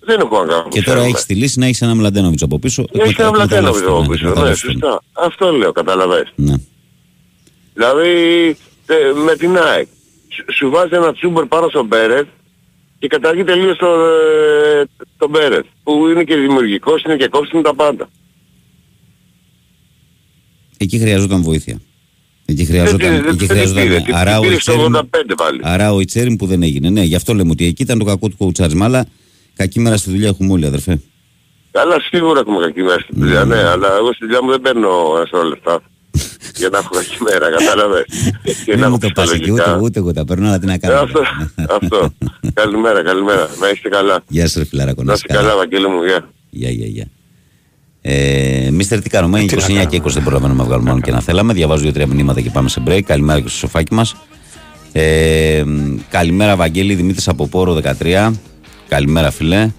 Ναι. 0.08 0.14
Δεν 0.14 0.14
είναι 0.14 0.22
ο 0.22 0.26
Κουάνκα 0.26 0.62
που 0.62 0.68
Και 0.68 0.82
τώρα 0.82 0.90
ξέρουμε. 0.96 1.06
έχεις 1.08 1.24
τη 1.26 1.34
λύση 1.34 1.58
να 1.58 1.66
έχεις 1.66 1.82
ένα 1.82 1.94
Μλαντένοβιτ 1.94 2.42
από 2.42 2.58
πίσω. 2.58 2.84
Έχει 2.92 3.14
ένα 3.20 3.30
Βλατένοβιτ 3.32 3.82
εκμεταλλεύτηκε, 3.82 3.90
από 3.90 4.00
ναι, 4.00 4.08
πίσω, 4.08 4.24
ναι, 4.24 4.30
εκμεταλλεύτηκε. 4.30 4.72
σωστά. 4.72 5.02
Αυτό 5.12 5.52
λέω, 5.52 5.72
καταλαβες. 5.72 6.32
Ναι. 6.34 6.54
Δηλαδή 7.74 8.10
ε, 8.86 8.94
με 9.24 9.36
την 9.36 9.56
ΑΕΚ. 9.58 9.86
Σου, 10.28 10.44
σου 10.52 10.70
βάζει 10.70 10.94
ένα 10.94 11.12
τσούμπερ 11.12 11.44
πάνω 11.46 11.68
στον 11.68 11.86
Μπέρετ 11.86 12.26
και 12.98 13.06
καταργεί 13.06 13.44
τελείως 13.44 13.76
το, 13.78 13.86
ε, 13.86 14.84
τον 15.18 15.30
Μπέρετ. 15.30 15.64
Που 15.82 16.08
είναι 16.08 16.24
και 16.24 16.36
δημιουργικός, 16.36 17.02
είναι 17.02 17.16
και 17.16 17.28
κόψιμο 17.28 17.62
τα 17.62 17.74
πάντα. 17.74 18.08
Εκεί 20.76 20.98
χρειαζόταν 20.98 21.42
βοήθεια. 21.42 21.80
Εκεί 22.44 22.64
χρειαζόταν. 22.64 22.98
Δεν- 23.12 23.22
δεν- 23.22 23.34
εκεί 23.34 23.46
δεν 23.46 23.56
χρειαζόταν 23.56 23.82
πήρε, 23.88 24.00
την 24.00 24.14
Αράο 24.14 24.40
πήρε 24.40 24.58
στο 24.60 24.72
Ιτσέριν- 24.72 24.94
85 24.94 25.34
πάλι. 25.36 25.60
Αράο 25.62 26.00
Ιτσέριν 26.00 26.36
που 26.36 26.46
δεν 26.46 26.62
έγινε. 26.62 26.90
Ναι, 26.90 27.02
γι' 27.02 27.14
αυτό 27.14 27.34
λέμε 27.34 27.50
ότι 27.50 27.66
εκεί 27.66 27.82
ήταν 27.82 27.98
το 27.98 28.04
κακό 28.04 28.28
του 28.28 28.36
κοουτσάρισμα. 28.36 28.84
Αλλά 28.84 29.06
κακή 29.58 29.80
μέρα 29.80 29.96
στη 29.96 30.10
δουλειά 30.10 30.28
έχουμε 30.28 30.52
όλοι, 30.52 30.66
αδερφέ. 30.66 31.00
Αλλά 31.72 31.96
σίγουρα 32.10 32.40
έχουμε 32.40 32.58
κακή 32.60 32.82
μέρα 32.82 33.00
στην 33.00 33.14
δουλειά, 33.18 33.44
ναι, 33.44 33.56
αλλά 33.72 33.88
εγώ 34.00 34.12
στη 34.12 34.24
δουλειά 34.24 34.42
μου 34.42 34.50
δεν 34.50 34.60
παίρνω 34.60 34.88
ένα 35.16 35.26
σωρό 35.30 35.42
λεφτά. 35.48 35.80
για 36.60 36.68
να 36.68 36.78
έχω 36.78 36.88
κακή 36.94 37.16
μέρα, 37.28 37.46
κατάλαβες. 37.56 38.04
και 38.64 38.70
να 38.70 38.76
Δεν 38.76 38.80
έχω 38.82 38.90
μου 38.90 38.98
το 38.98 39.08
πας 39.14 39.32
εκεί, 39.32 39.50
ούτε, 39.50 39.62
ψυχολογικά. 39.62 39.84
ούτε 39.86 39.98
εγώ 39.98 40.12
τα 40.12 40.24
παίρνω, 40.24 40.46
αλλά 40.48 40.58
τι 40.58 40.66
να 40.66 40.72
Ε, 40.72 40.78
κάνω. 40.78 41.00
αυτό, 41.00 41.20
αυτό. 41.80 42.10
καλημέρα, 42.54 43.02
καλημέρα. 43.02 43.48
Να 43.60 43.68
είστε 43.70 43.88
καλά. 43.88 44.22
Γεια 44.28 44.46
σας, 44.46 44.54
ρε 44.56 44.64
φιλαράκο. 44.64 45.02
Να 45.02 45.12
είστε 45.12 45.32
καλά, 45.32 45.56
Βαγγέλη 45.56 45.88
μου, 45.88 46.02
γεια. 46.04 46.28
Γεια, 46.50 46.70
γεια, 46.70 46.86
γεια. 46.86 47.06
Ε, 48.02 48.68
Μίστερ, 48.72 49.00
τι 49.02 49.08
κάνουμε, 49.08 49.40
είναι 49.40 49.52
29 49.82 49.84
και 49.88 49.96
20 49.96 50.12
δεν 50.12 50.22
προλαβαίνουμε 50.22 50.58
να 50.58 50.64
βγάλουμε 50.68 50.88
μόνο 50.88 51.00
και 51.00 51.10
να 51.10 51.20
θέλαμε. 51.20 51.52
Διαβάζω 51.52 51.82
δύο-τρία 51.82 52.06
μηνύματα 52.06 52.40
και 52.40 52.50
πάμε 52.50 52.68
σε 52.68 52.82
break. 52.86 53.00
Καλημέρα 53.02 53.40
και 53.40 53.48
στο 53.48 53.58
σοφάκι 53.58 53.94
μας. 53.94 54.14
Ε, 54.92 55.62
καλημέρα, 56.10 56.56
Βαγγέλη 56.56 56.94
Δημήτρης 56.94 57.28
από 57.28 57.46
Πόρο 57.48 57.80
13. 58.00 58.32
Καλημέρα, 58.88 59.30
φιλέ. 59.30 59.70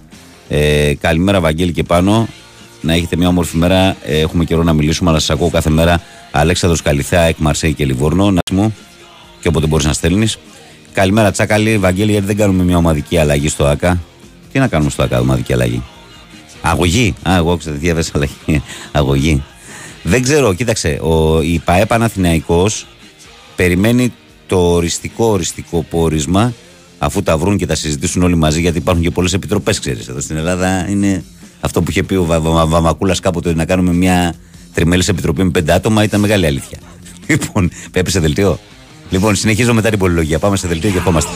Ε, 0.48 0.94
καλημέρα, 1.00 1.40
Βαγγέλη 1.40 1.72
και 1.72 1.82
πάνω. 1.82 2.28
Να 2.80 2.92
έχετε 2.92 3.16
μια 3.16 3.28
όμορφη 3.28 3.56
μέρα. 3.56 3.96
Ε, 4.04 4.18
έχουμε 4.18 4.44
καιρό 4.44 4.62
να 4.62 4.72
μιλήσουμε, 4.72 5.10
αλλά 5.10 5.18
σας 5.18 5.30
ακούω 5.30 5.50
κάθε 5.50 5.70
μέρα. 5.70 6.02
Αλέξανδρος 6.30 6.82
Καλιθέα, 6.82 7.22
Εκ 7.22 7.36
Μαρσέη 7.38 7.74
και 7.74 7.84
Λιβόρνο. 7.84 8.30
Να 8.30 8.40
μου 8.52 8.74
και 9.40 9.48
όποτε 9.48 9.66
μπορείς 9.66 9.86
να 9.86 9.92
στέλνεις. 9.92 10.38
Καλημέρα, 10.92 11.30
Τσάκαλη. 11.30 11.78
Βαγγέλη, 11.78 12.10
γιατί 12.10 12.26
δεν 12.26 12.36
κάνουμε 12.36 12.62
μια 12.62 12.76
ομαδική 12.76 13.18
αλλαγή 13.18 13.48
στο 13.48 13.64
ΑΚΑ; 13.66 14.00
Τι 14.52 14.58
να 14.58 14.68
κάνουμε 14.68 14.90
στο 14.90 15.02
ΑΚΑ, 15.02 15.20
ομαδική 15.20 15.52
αλλαγή; 15.52 15.82
Αγωγή. 16.60 17.14
Α, 17.28 17.36
εγώ 17.36 17.56
ξέρω, 17.56 17.76
διάβασα 17.76 18.12
αλλαγή. 18.14 18.62
Αγωγή. 18.92 19.42
Δεν 20.02 20.22
ξέρω, 20.22 20.54
κοίταξε. 20.54 20.98
Ο, 21.02 21.42
η 21.42 21.60
ΠαΕ 21.64 21.86
Παναθηναϊκός 21.86 22.86
περιμένει 23.56 24.12
το 24.46 24.56
οριστικό 24.56 25.24
οριστικό 25.24 25.82
πόρισμα 25.90 26.52
αφού 27.02 27.22
τα 27.22 27.38
βρουν 27.38 27.56
και 27.56 27.66
τα 27.66 27.74
συζητήσουν 27.74 28.22
όλοι 28.22 28.36
μαζί 28.36 28.60
γιατί 28.60 28.78
υπάρχουν 28.78 29.02
και 29.02 29.10
πολλές 29.10 29.32
επιτροπές 29.32 29.78
ξέρεις. 29.78 30.08
Εδώ 30.08 30.20
στην 30.20 30.36
Ελλάδα 30.36 30.88
είναι 30.88 31.24
αυτό 31.60 31.82
που 31.82 31.90
είχε 31.90 32.02
πει 32.02 32.14
ο 32.14 32.24
Βα, 32.24 32.40
Βα, 32.40 32.66
Βαμακούλας 32.66 33.20
κάποτε 33.20 33.48
ότι 33.48 33.58
να 33.58 33.64
κάνουμε 33.64 33.92
μια 33.92 34.34
τριμέλης 34.74 35.08
επιτροπή 35.08 35.42
με 35.44 35.50
πέντε 35.50 35.72
άτομα 35.72 36.02
ήταν 36.02 36.20
μεγάλη 36.20 36.46
αλήθεια. 36.46 36.78
Λοιπόν 37.26 37.70
έπεσε 37.92 38.20
δελτίο. 38.20 38.58
Λοιπόν 39.10 39.34
συνεχίζω 39.34 39.74
μετά 39.74 39.90
την 39.90 39.98
πολυλογία. 39.98 40.38
Πάμε 40.38 40.56
σε 40.56 40.68
δελτίο 40.68 40.90
και 40.90 40.96
ερχόμαστε 40.96 41.30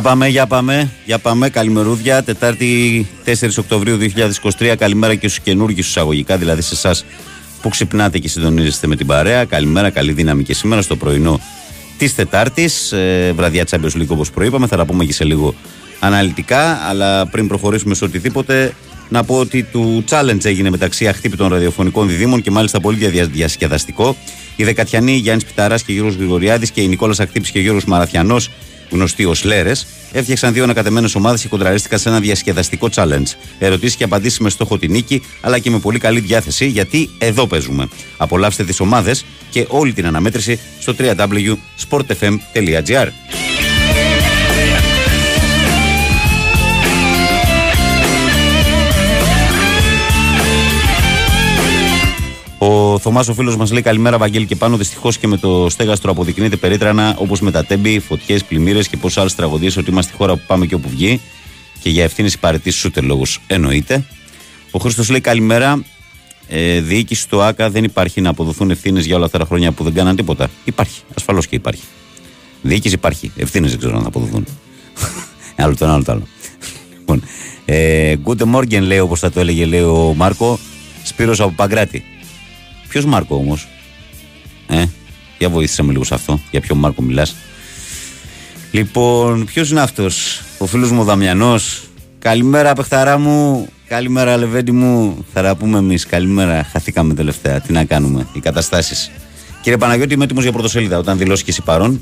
Για 0.00 0.08
πάμε, 0.08 0.28
για 0.28 0.46
πάμε, 0.46 0.90
για 1.04 1.18
πάμε. 1.18 1.48
Καλημερούδια. 1.48 2.22
Τετάρτη 2.22 3.06
4 3.24 3.32
Οκτωβρίου 3.58 3.96
2023. 4.58 4.74
Καλημέρα 4.78 5.14
και 5.14 5.28
στους 5.28 5.40
καινούργιους 5.44 5.86
εισαγωγικά, 5.88 6.36
δηλαδή 6.36 6.62
σε 6.62 6.74
εσάς 6.74 7.04
που 7.62 7.68
ξυπνάτε 7.68 8.18
και 8.18 8.28
συντονίζεστε 8.28 8.86
με 8.86 8.96
την 8.96 9.06
παρέα. 9.06 9.44
Καλημέρα, 9.44 9.90
καλή 9.90 10.12
δύναμη 10.12 10.42
και 10.42 10.54
σήμερα 10.54 10.82
στο 10.82 10.96
πρωινό 10.96 11.40
της 11.98 12.14
Τετάρτης. 12.14 12.92
Ε, 12.92 13.32
βραδιά 13.36 13.64
Champions 13.70 13.96
League 14.00 14.06
όπως 14.06 14.30
προείπαμε. 14.30 14.66
Θα 14.66 14.76
τα 14.76 14.84
πούμε 14.84 15.04
και 15.04 15.12
σε 15.12 15.24
λίγο 15.24 15.54
αναλυτικά. 15.98 16.78
Αλλά 16.88 17.26
πριν 17.26 17.48
προχωρήσουμε 17.48 17.94
σε 17.94 18.04
οτιδήποτε, 18.04 18.74
να 19.08 19.24
πω 19.24 19.38
ότι 19.38 19.62
του 19.62 20.04
challenge 20.10 20.44
έγινε 20.44 20.70
μεταξύ 20.70 21.08
αχτύπητων 21.08 21.48
ραδιοφωνικών 21.48 22.08
διδήμων 22.08 22.42
και 22.42 22.50
μάλιστα 22.50 22.80
πολύ 22.80 22.96
δια- 23.06 23.26
διασκεδαστικό. 23.26 24.16
Οι 24.56 24.64
Δεκατιανοί 24.64 25.12
Γιάννης 25.12 25.44
Πιταράς 25.44 25.82
και 25.82 25.92
Γιώργος 25.92 26.14
Γρηγοριάδης 26.14 26.70
και 26.70 26.80
οι 26.80 26.88
Νικόλας 26.88 27.20
Ακτύπης 27.20 27.50
και 27.50 27.60
Γιώργος 27.60 27.84
Μαραθιανός, 27.84 28.50
γνωστοί 28.90 29.24
ως 29.24 29.44
Λέρες, 29.44 29.86
έφτιαξαν 30.12 30.52
δύο 30.52 30.62
ανακατεμένες 30.62 31.14
ομάδες 31.14 31.42
και 31.42 31.48
κοντραρίστηκαν 31.48 31.98
σε 31.98 32.08
ένα 32.08 32.20
διασκεδαστικό 32.20 32.88
challenge. 32.94 33.26
Ερωτήσεις 33.58 33.96
και 33.96 34.04
απαντήσεις 34.04 34.38
με 34.38 34.50
στόχο 34.50 34.78
την 34.78 34.90
νίκη, 34.90 35.22
αλλά 35.40 35.58
και 35.58 35.70
με 35.70 35.78
πολύ 35.78 35.98
καλή 35.98 36.20
διάθεση, 36.20 36.66
γιατί 36.66 37.10
εδώ 37.18 37.46
παίζουμε. 37.46 37.88
Απολαύστε 38.16 38.64
τις 38.64 38.80
ομάδες 38.80 39.24
και 39.50 39.66
όλη 39.68 39.92
την 39.92 40.06
αναμέτρηση 40.06 40.60
στο 40.80 40.94
www.sportfm.gr. 40.98 43.08
Θωμάς, 53.00 53.28
ο 53.28 53.34
φίλος 53.34 53.56
μας, 53.56 53.72
λέει 53.72 53.82
καλημέρα, 53.82 54.18
Βαγγέλη 54.18 54.46
και 54.46 54.56
πάνω. 54.56 54.76
Δυστυχώς 54.76 55.18
και 55.18 55.26
με 55.26 55.36
το 55.36 55.66
στέγαστρο 55.70 56.10
αποδεικνύεται 56.10 56.56
περίτρανα 56.56 57.14
όπως 57.18 57.40
με 57.40 57.50
τα 57.50 57.64
τέμπη, 57.64 57.98
φωτιές, 57.98 58.44
πλημμύρες 58.44 58.88
και 58.88 58.96
πόσες 58.96 59.18
άλλες 59.18 59.34
τραγωδίες 59.34 59.76
ότι 59.76 59.90
είμαστε 59.90 60.12
χώρα 60.16 60.36
που 60.36 60.42
πάμε 60.46 60.66
και 60.66 60.74
όπου 60.74 60.88
βγει. 60.88 61.20
Και 61.82 61.90
για 61.90 62.04
ευθύνες 62.04 62.34
υπαρετήσει 62.34 62.86
ούτε 62.86 63.00
λόγο 63.00 63.22
εννοείται. 63.46 64.04
Ο 64.70 64.78
Χρήστος 64.78 65.08
λέει 65.10 65.20
καλημέρα. 65.20 65.82
Ε, 66.48 66.80
διοίκηση 66.80 67.22
στο 67.22 67.42
ΑΚΑ 67.42 67.70
δεν 67.70 67.84
υπάρχει 67.84 68.20
να 68.20 68.30
αποδοθούν 68.30 68.70
ευθύνες 68.70 69.04
για 69.04 69.16
όλα 69.16 69.24
αυτά 69.24 69.38
τα 69.38 69.44
χρόνια 69.44 69.72
που 69.72 69.84
δεν 69.84 69.94
κάναν 69.94 70.16
τίποτα. 70.16 70.50
Υπάρχει. 70.64 71.00
Ασφαλώς 71.14 71.46
και 71.46 71.54
υπάρχει. 71.54 71.82
Διοίκηση 72.62 72.94
υπάρχει. 72.94 73.32
Ευθύνες 73.36 73.70
δεν 73.70 73.78
ξέρω 73.78 73.96
αν 73.96 74.02
θα 74.02 74.08
αποδοθούν. 74.08 74.44
άλλο 75.56 75.76
το 75.76 75.84
ένα, 75.84 75.94
άλλο 75.94 76.04
το 76.04 76.12
άλλο. 76.12 76.26
Λοιπόν, 76.98 77.22
ε, 77.64 78.14
Good 78.24 78.54
morning 78.54 78.80
λέει 78.80 78.98
όπως 78.98 79.20
θα 79.20 79.30
το 79.30 79.40
έλεγε 79.40 79.64
λέει 79.64 79.80
ο 79.80 80.14
Μάρκο. 80.16 80.58
Σπύρος 81.02 81.40
από 81.40 81.52
Παγκράτη. 81.56 82.04
Ποιος 82.90 83.04
Μάρκο 83.04 83.36
όμως; 83.36 83.68
Ε, 84.68 84.84
για 85.38 85.48
βοήθησε 85.48 85.82
με 85.82 85.92
λίγο 85.92 86.04
σε 86.04 86.14
αυτό. 86.14 86.40
Για 86.50 86.60
ποιο 86.60 86.74
Μάρκο 86.74 87.02
μιλάς; 87.02 87.34
Λοιπόν, 88.70 89.44
ποιος 89.44 89.70
είναι 89.70 89.80
αυτός, 89.80 90.42
ο 90.58 90.66
φίλος 90.66 90.90
μου 90.90 91.00
ο 91.00 91.04
Δαμιανός. 91.04 91.82
Καλημέρα, 92.18 92.72
παιχταρά 92.72 93.18
μου. 93.18 93.68
Καλημέρα, 93.88 94.36
Λεβέντι 94.36 94.72
μου. 94.72 95.24
Θα 95.32 95.42
τα 95.42 95.56
πούμε 95.56 95.78
εμείς. 95.78 96.06
Καλημέρα. 96.06 96.64
Χαθήκαμε 96.72 97.14
τελευταία. 97.14 97.60
Τι 97.60 97.72
να 97.72 97.84
κάνουμε. 97.84 98.26
Οι 98.32 98.40
καταστάσεις. 98.40 99.10
Κύριε 99.62 99.78
Παναγιώτη, 99.78 100.14
είμαι 100.14 100.24
έτοιμος 100.24 100.42
για 100.42 100.52
πρωτοσέλιδα 100.52 100.98
όταν 100.98 101.18
δηλώσεις 101.18 101.44
και 101.44 101.50
εσύ 101.50 101.62
παρόν. 101.62 102.00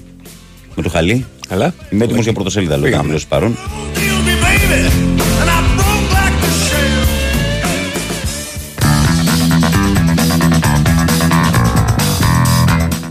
Με 0.74 0.82
το 0.82 0.88
χαλί. 0.88 1.26
Καλά. 1.48 1.74
Είμαι 1.90 2.04
έτοιμος 2.04 2.24
για 2.24 2.32
πρωτοσέλιδα, 2.32 2.76
λέω, 2.76 2.88
όταν 2.88 3.04
δηλώσεις 3.04 3.26
παρόν. 3.26 3.56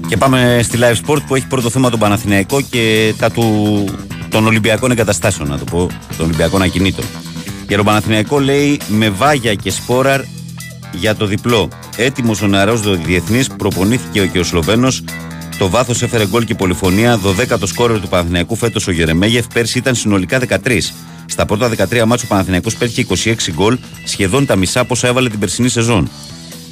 Και 0.08 0.18
πάμε 0.18 0.60
στη 0.64 0.78
Live 0.82 0.96
Sport 1.06 1.20
που 1.28 1.36
έχει 1.36 1.48
πρώτο 1.48 1.70
θέμα 1.70 1.90
τον 1.90 2.00
Παναθηναϊκό 2.00 2.62
και 2.62 3.14
τα 3.18 3.32
του, 3.32 3.86
των 4.30 4.46
Ολυμπιακών 4.46 4.92
εγκαταστάσεων, 4.92 5.50
να 5.50 5.58
το 5.58 5.64
πω, 5.64 5.90
των 6.18 6.26
Ολυμπιακών 6.26 6.62
ακινήτων. 6.62 7.06
Για 7.68 7.78
τον 7.78 7.86
Παναθηναϊκό 7.86 8.40
λέει 8.40 8.80
με 8.88 9.10
βάγια 9.10 9.54
και 9.54 9.72
σπόραρ 9.72 10.22
για 10.92 11.16
το 11.16 11.26
διπλό. 11.26 11.70
Έτοιμος 11.98 12.42
ο 12.42 12.48
νεαρός 12.48 12.98
διεθνής, 12.98 13.48
προπονήθηκε 13.48 14.26
και 14.26 14.40
ο 14.40 14.44
Σλοβαίνος. 14.44 15.04
Το 15.58 15.70
βάθος 15.70 16.02
έφερε 16.02 16.28
γκολ 16.28 16.44
και 16.44 16.56
πολυφωνία. 16.56 17.20
12ο 17.24 17.68
σκόρερ 17.68 18.00
του 18.00 18.08
Παναθηναϊκού 18.08 18.56
φέτος 18.56 18.88
ο 18.88 18.92
Γερεμέγεφ. 18.92 19.48
Πέρσι 19.54 19.78
ήταν 19.78 19.96
συνολικά 19.96 20.40
13. 20.40 20.94
Στα 21.26 21.46
πρώτα 21.46 21.70
13 21.70 21.74
μάτια 22.06 22.24
ο 22.24 22.28
Παναθηναϊκός 22.28 22.76
πέτυχε 22.76 23.06
26 23.24 23.52
γκολ, 23.54 23.78
σχεδόν 24.04 24.46
τα 24.46 24.56
μισά 24.56 24.86
πόσα 24.86 25.08
έβαλε 25.08 25.30
την 25.30 25.40
περσινή 25.40 25.70
σεζόν. 25.70 26.10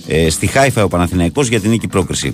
Ε, 0.07 0.29
στη 0.29 0.47
Χάιφα 0.47 0.83
ο 0.83 0.87
Παναθηναϊκός 0.87 1.47
για 1.47 1.59
την 1.59 1.69
νίκη 1.69 1.87
πρόκριση. 1.87 2.33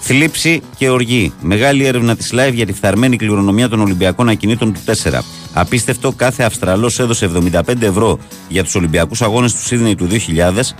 Θλίψη 0.00 0.62
και 0.76 0.88
οργή. 0.88 1.32
Μεγάλη 1.40 1.84
έρευνα 1.84 2.16
της 2.16 2.32
Live 2.34 2.52
για 2.52 2.66
τη 2.66 2.72
φθαρμένη 2.72 3.16
κληρονομιά 3.16 3.68
των 3.68 3.80
Ολυμπιακών 3.80 4.28
ακινήτων 4.28 4.72
του 4.72 4.80
4. 4.84 5.20
Απίστευτο, 5.52 6.12
κάθε 6.12 6.42
Αυστραλός 6.42 6.98
έδωσε 6.98 7.24
75 7.24 7.82
ευρώ 7.82 8.18
για 8.48 8.64
τους 8.64 8.74
Ολυμπιακούς 8.74 9.22
Αγώνες 9.22 9.52
του 9.52 9.62
Σίδνεϊ 9.62 9.94
του 9.94 10.06
2000. 10.06 10.74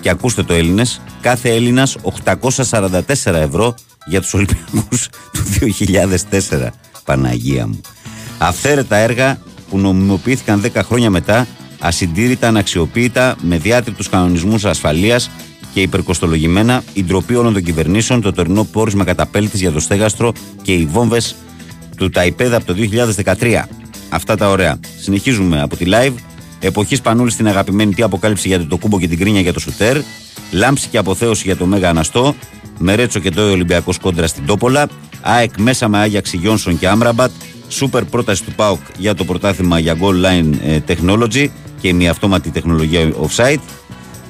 Και 0.00 0.10
ακούστε 0.10 0.42
το 0.42 0.52
Έλληνες, 0.52 1.00
κάθε 1.20 1.54
Έλληνας 1.54 1.96
844 2.02 3.40
ευρώ 3.40 3.74
για 4.06 4.20
τους 4.20 4.34
Ολυμπιακούς 4.34 5.08
του 5.32 5.42
2004. 5.44 6.72
Παναγία 7.04 7.66
μου. 7.66 7.80
Αυθαίρετα 8.38 8.96
έργα 8.96 9.38
που 9.70 9.78
νομιμοποιήθηκαν 9.78 10.60
10 10.60 10.82
χρόνια 10.82 11.10
μετά, 11.10 11.46
ασυντήρητα, 11.78 12.48
αναξιοποίητα, 12.48 13.36
με 13.40 13.58
διάτριτους 13.58 14.08
κανονισμούς 14.08 14.64
ασφαλείας 14.64 15.30
και 15.74 15.80
υπερκοστολογημένα, 15.80 16.82
η 16.92 17.04
ντροπή 17.04 17.34
όλων 17.34 17.52
των 17.52 17.62
κυβερνήσεων, 17.62 18.20
το 18.20 18.32
τωρινό 18.32 18.64
πόρισμα 18.64 19.04
καταπέλτης 19.04 19.60
για 19.60 19.72
το 19.72 19.80
στέγαστρο 19.80 20.32
και 20.62 20.72
οι 20.72 20.84
βόμβες 20.84 21.36
του 21.96 22.10
Ταϊπέδα 22.10 22.56
από 22.56 22.66
το 22.66 22.74
2013. 23.40 23.62
Αυτά 24.08 24.36
τα 24.36 24.50
ωραία. 24.50 24.78
Συνεχίζουμε 25.00 25.60
από 25.60 25.76
τη 25.76 25.84
live. 25.88 26.14
Εποχής 26.60 27.00
Πανούλη 27.00 27.30
στην 27.30 27.48
αγαπημένη 27.48 27.94
τι 27.94 28.02
αποκάλυψη 28.02 28.48
για 28.48 28.66
το 28.66 28.76
κούμπο 28.76 28.98
και 28.98 29.08
την 29.08 29.18
κρίνια 29.18 29.40
για 29.40 29.52
το 29.52 29.60
σουτέρ. 29.60 29.96
Λάμψη 30.50 30.88
και 30.88 30.98
αποθέωση 30.98 31.42
για 31.44 31.56
το 31.56 31.66
Μέγα 31.66 31.88
Αναστό. 31.88 32.34
Μερέτσο 32.78 33.18
και 33.18 33.30
το 33.30 33.50
Ολυμπιακός 33.50 33.98
κόντρα 33.98 34.26
στην 34.26 34.46
Τόπολα. 34.46 34.88
ΑΕΚ 35.20 35.58
μέσα 35.58 35.88
με 35.88 35.98
Άγιαξη 35.98 36.36
Γιόνσον 36.36 36.78
και 36.78 36.88
Άμραμπατ. 36.88 37.30
Σούπερ 37.68 38.04
πρόταση 38.04 38.44
του 38.44 38.52
ΠΑΟΚ 38.52 38.80
για 38.98 39.14
το 39.14 39.24
πρωτάθλημα 39.24 39.78
για 39.78 39.96
Goal 40.00 40.24
Line 40.24 40.52
ε, 40.64 40.78
Technology 40.88 41.48
και 41.80 41.92
μια 41.94 42.10
αυτόματη 42.10 42.50
τεχνολογία 42.50 43.12
offside. 43.12 43.60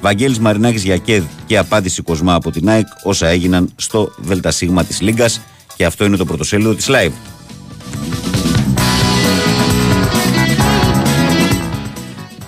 Βαγγέλης 0.01 0.39
Μαρινάκης 0.39 0.83
για 0.83 0.97
ΚΕΔ 0.97 1.23
και 1.45 1.57
απάντηση 1.57 2.01
Κοσμά 2.01 2.33
από 2.33 2.51
την 2.51 2.69
ΑΕΚ 2.69 2.87
όσα 3.03 3.27
έγιναν 3.27 3.69
στο 3.75 4.11
ΔΣ 4.17 4.57
της 4.87 5.01
Λίγκας 5.01 5.41
και 5.75 5.85
αυτό 5.85 6.05
είναι 6.05 6.17
το 6.17 6.25
πρωτοσέλιδο 6.25 6.73
της 6.73 6.87
Live. 6.89 7.11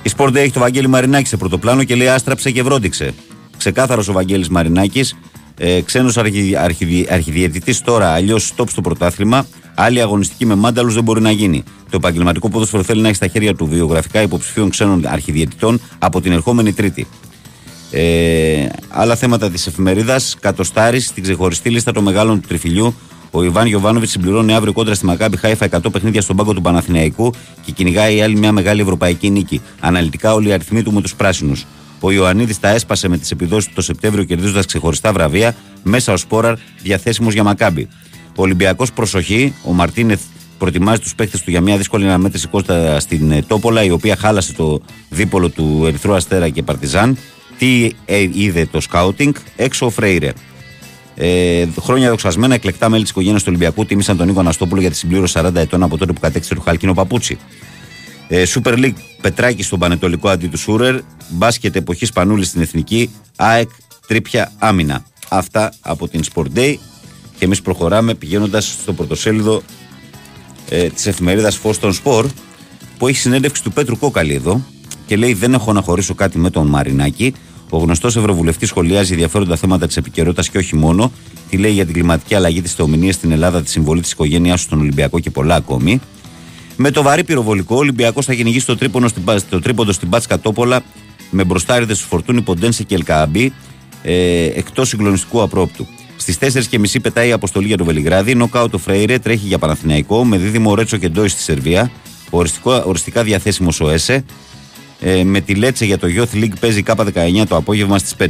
Η 0.02 0.11
Sport 0.18 0.30
Day 0.30 0.36
έχει 0.36 0.52
το 0.52 0.60
Βαγγέλη 0.60 0.88
Μαρινάκη 0.88 1.28
σε 1.28 1.38
πρωτοπλάνο 1.38 1.84
και 1.84 1.95
λέει 1.95 2.07
άστραψε 2.07 2.52
και 2.52 2.64
βρόντιξε. 2.64 3.14
Ξεκάθαρος 3.57 4.07
ο 4.07 4.14
Βαγγέλης 4.14 4.49
Μαρινάκης, 4.49 5.15
ε, 5.57 5.82
ξένος 5.82 6.18
αρχι, 6.18 6.56
αρχιδι, 6.57 7.07
αρχιδιαιτητής 7.10 7.82
τώρα, 7.82 8.10
αλλιώς 8.10 8.53
stop 8.56 8.69
στο 8.69 8.82
πρωτάθλημα, 8.82 9.48
άλλη 9.76 10.02
αγωνιστική 10.02 10.45
με 10.45 10.56
μάνταλους 10.56 10.94
δεν 10.94 11.03
μπορεί 11.03 11.22
να 11.22 11.32
γίνει. 11.32 11.64
Το 11.90 11.95
επαγγελματικό 11.95 12.49
ποδόσφαιρο 12.49 12.84
θέλει 12.84 13.02
να 13.02 13.07
έχει 13.07 13.15
στα 13.15 13.28
χέρια 13.28 13.56
του 13.56 13.65
βιογραφικά 13.65 14.22
υποψηφίων 14.22 14.69
ξένων 14.69 15.07
αρχιδιαιτητών 15.07 15.82
από 15.99 16.22
την 16.22 16.32
ερχόμενη 16.32 16.74
Τρίτη. 16.74 17.07
Ε, 17.92 18.68
άλλα 18.90 19.16
θέματα 19.16 19.50
της 19.50 19.68
εφημερίδας. 19.68 20.36
Κατοστάρης 20.40 21.06
στην 21.06 21.24
ξεχωριστή 21.24 21.70
λίστα 21.70 21.92
των 21.92 22.04
μεγάλων 22.04 22.42
του 22.42 22.48
τριφυλιού. 22.48 22.96
Ο 23.32 23.44
Ιβάν 23.44 23.68
Γιοβάνοβιτ 23.68 24.10
συμπληρώνει 24.10 24.54
αύριο 24.54 24.74
κόντρα 24.74 24.96
στη 24.96 25.06
Μακάμπη 25.06 25.38
Χάιφα 25.38 25.68
100 25.72 25.92
παιχνίδια 25.92 26.22
στον 26.22 26.36
πάγκο 26.36 26.54
του 26.54 26.62
Παναθηναϊκού 26.62 27.34
και 27.66 27.72
κυνηγάει 27.72 28.22
άλλη 28.22 28.38
μια 28.38 28.52
μεγάλη 28.52 28.82
ευρωπαϊκή 28.82 29.30
νίκη. 29.30 29.62
Αναλυτικά 29.80 30.34
όλοι 30.34 30.48
οι 30.48 30.52
αριθμοί 30.52 30.84
του 30.84 30.94
με 30.94 31.02
τους 31.02 31.16
πράσινους. 31.16 31.66
Ο 32.00 32.12
Ιωαννίδης 32.12 32.60
τα 32.60 32.70
έσπασε 32.70 33.08
με 33.08 33.18
τις 33.18 33.32
επιδόσεις 33.32 33.68
του 33.68 33.74
το 33.76 33.82
Σεπτέμβριο 33.82 34.24
κερδίζοντας 34.24 34.66
ξεχωριστά 34.66 35.14
βραβεία 35.14 35.56
μέσα 35.84 36.14
ως 36.14 36.22
σπόραρ 36.22 36.56
διαθέσιμος 36.82 37.34
για 37.34 37.44
Μακάμπη. 37.44 37.88
Ο 38.36 38.42
Ολυμπιακός 38.42 38.92
προσοχή, 38.92 39.54
ο 39.64 39.72
Μαρτίνεθ 39.72 40.22
προετοιμάζει 40.58 41.00
τους 41.00 41.16
παίχτε 41.16 41.38
του 41.38 41.52
για 41.52 41.62
μια 41.62 41.78
δύσκολη 41.78 42.06
αναμέτρηση 42.06 42.48
κόστα 42.48 43.00
στην 43.00 43.32
ε, 43.32 43.42
Τόπολα, 43.42 43.84
η 43.84 43.90
οποία 43.90 44.16
χάλασε 44.16 44.54
το 44.54 44.82
δίπολο 45.10 45.50
του 45.50 45.84
Ερυθρού 45.86 46.16
Αστέρα 46.16 46.50
και 46.50 46.64
Παρτιζάν. 46.64 47.18
Τι 47.58 47.92
ε, 48.06 48.30
είδε 48.34 48.66
το 48.66 48.82
σκάουτινγκ, 48.82 49.34
έξω 49.56 49.86
ο 49.86 49.90
Φρέιρε. 49.90 50.32
Ε, 51.16 51.68
χρόνια 51.80 52.10
δοξασμένα, 52.10 52.54
εκλεκτά 52.54 52.90
μέλη 52.90 53.02
της 53.02 53.12
οικογένειας 53.12 53.42
του 53.42 53.48
Ολυμπιακού 53.50 53.86
τίμησαν 53.86 54.18
τον 54.18 54.28
Νίκο 54.28 54.40
Αναστόπουλο 54.40 54.82
για 54.82 54.90
τη 54.90 54.96
συμπλήρωση 54.96 55.34
40 55.38 55.56
ετών 55.56 55.84
από 55.84 55.98
τότε 55.98 56.14
που 56.14 56.20
κατέξερε 56.20 56.56
του 56.56 56.62
Χαλκίνο 56.62 56.94
Παπούτσι. 56.94 57.38
Ε, 58.28 58.44
Super 58.48 58.74
League 58.74 58.96
Πετράκη 59.22 59.64
στον 59.64 59.80
Πανετολικό 59.80 60.30
αντί 60.30 60.48
του 60.48 60.58
Σούρερ. 60.58 61.00
Μπάσκετ 61.30 61.76
εποχής 61.76 62.12
Πανούλη 62.12 62.46
στην 62.46 62.62
Εθνική. 62.62 63.10
ΑΕΚ 63.36 63.70
Τρίπια 64.08 64.52
Άμυνα. 64.58 65.06
Αυτά 65.30 65.74
από 65.82 66.08
την 66.08 66.22
Sport 66.34 66.58
Day. 66.58 66.76
Και 67.38 67.46
εμείς 67.46 67.62
προχωράμε 67.62 68.14
πηγαίνοντας 68.14 68.78
στο 68.82 68.94
πρωτοσέλιδο 68.94 69.62
ε, 70.70 70.88
της 70.90 71.06
εφημερίδας 71.06 71.56
Φω 71.56 71.74
των 71.80 71.94
Σπορ 71.94 72.28
που 72.98 73.08
έχει 73.08 73.18
συνέντευξη 73.18 73.64
του 73.64 73.72
Πέτρου 73.72 73.98
Κόκαλη 73.98 74.34
εδώ 74.34 74.66
και 75.06 75.16
λέει: 75.16 75.34
Δεν 75.34 75.54
έχω 75.54 75.74
να 75.74 75.82
χωρίσω 75.82 76.14
κάτι 76.16 76.38
με 76.38 76.50
τον 76.50 76.68
Μαρινάκη. 76.68 77.34
Ο 77.69 77.77
γνωστός 77.77 78.15
Ευρωβουλευτής 78.15 78.69
σχολιάζει 78.69 79.14
ενδιαφέροντα 79.14 79.56
θέματα 79.56 79.88
της 79.88 79.98
επικαιρότητας 79.98 80.49
και 80.49 80.57
όχι 80.57 80.76
μόνο. 80.76 81.11
Τι 81.49 81.57
λέει 81.57 81.72
για 81.72 81.85
την 81.85 81.94
κλιματική 81.94 82.35
αλλαγή, 82.35 82.61
τι 82.61 82.69
θεομηνίε 82.69 83.11
στην 83.11 83.31
Ελλάδα, 83.31 83.61
τη 83.61 83.69
συμβολή 83.69 84.02
της 84.02 84.11
οικογένειάς 84.11 84.60
του 84.60 84.65
στον 84.65 84.80
Ολυμπιακό 84.80 85.19
και 85.19 85.30
πολλά 85.30 85.56
ακόμη. 85.56 85.99
Με 86.76 86.91
το 86.91 87.02
βαρύ 87.02 87.23
πυροβολικό, 87.23 87.76
ο 87.76 87.80
Ολυμπιακός 87.80 88.26
θα 88.26 88.34
κυνηγήσει 88.34 88.65
το, 88.65 88.77
τρίπονο 88.77 89.07
στην, 89.07 89.23
Πα- 89.23 89.41
το 89.49 89.60
τρίποντο 89.60 89.91
στην 89.91 90.07
Μπάτσκα 90.07 90.39
Τόπολα 90.39 90.81
με 91.30 91.44
μπροστάριδες 91.44 91.99
του 91.99 92.06
Φορτούνη 92.07 92.41
Ποντένσε 92.41 92.84
και 92.84 92.95
Ελκαμπή 92.95 93.53
ε, 94.03 94.45
εκτός 94.45 94.88
συγκλονιστικού 94.88 95.41
απρόπτου. 95.41 95.88
Στις 96.18 96.38
4.30 96.72 96.95
πετάει 97.02 97.27
η 97.27 97.31
αποστολή 97.31 97.68
για 97.68 97.77
το 97.77 97.84
Βελιγράδι. 97.85 98.35
Νοκάου 98.35 98.69
το 98.69 98.77
Φρέιρε 98.77 99.19
τρέχει 99.19 99.48
για 99.48 99.57
Παναθηναϊκό 99.57 100.26
με 100.26 100.38
δίδυμο 100.38 100.76
Ρέτσο 100.76 100.98
και 100.98 101.10
Ντόις 101.10 101.31
στη 101.31 101.41
Σερβία. 101.41 101.91
Οριστικό, 102.30 102.84
οριστικά 102.85 103.23
διαθέσιμος 103.23 103.80
ο 103.80 103.89
ΕΣΕ. 103.89 104.23
Ε, 104.99 105.24
με 105.24 105.41
τη 105.41 105.56
Λέτσε 105.56 105.86
για 105.86 105.98
το 105.98 106.07
Youth 106.15 106.36
League 106.36 106.53
παίζει 106.60 106.84
K19 106.88 107.44
το 107.48 107.56
απόγευμα 107.56 107.98
στις 107.98 108.15
5. 108.19 108.26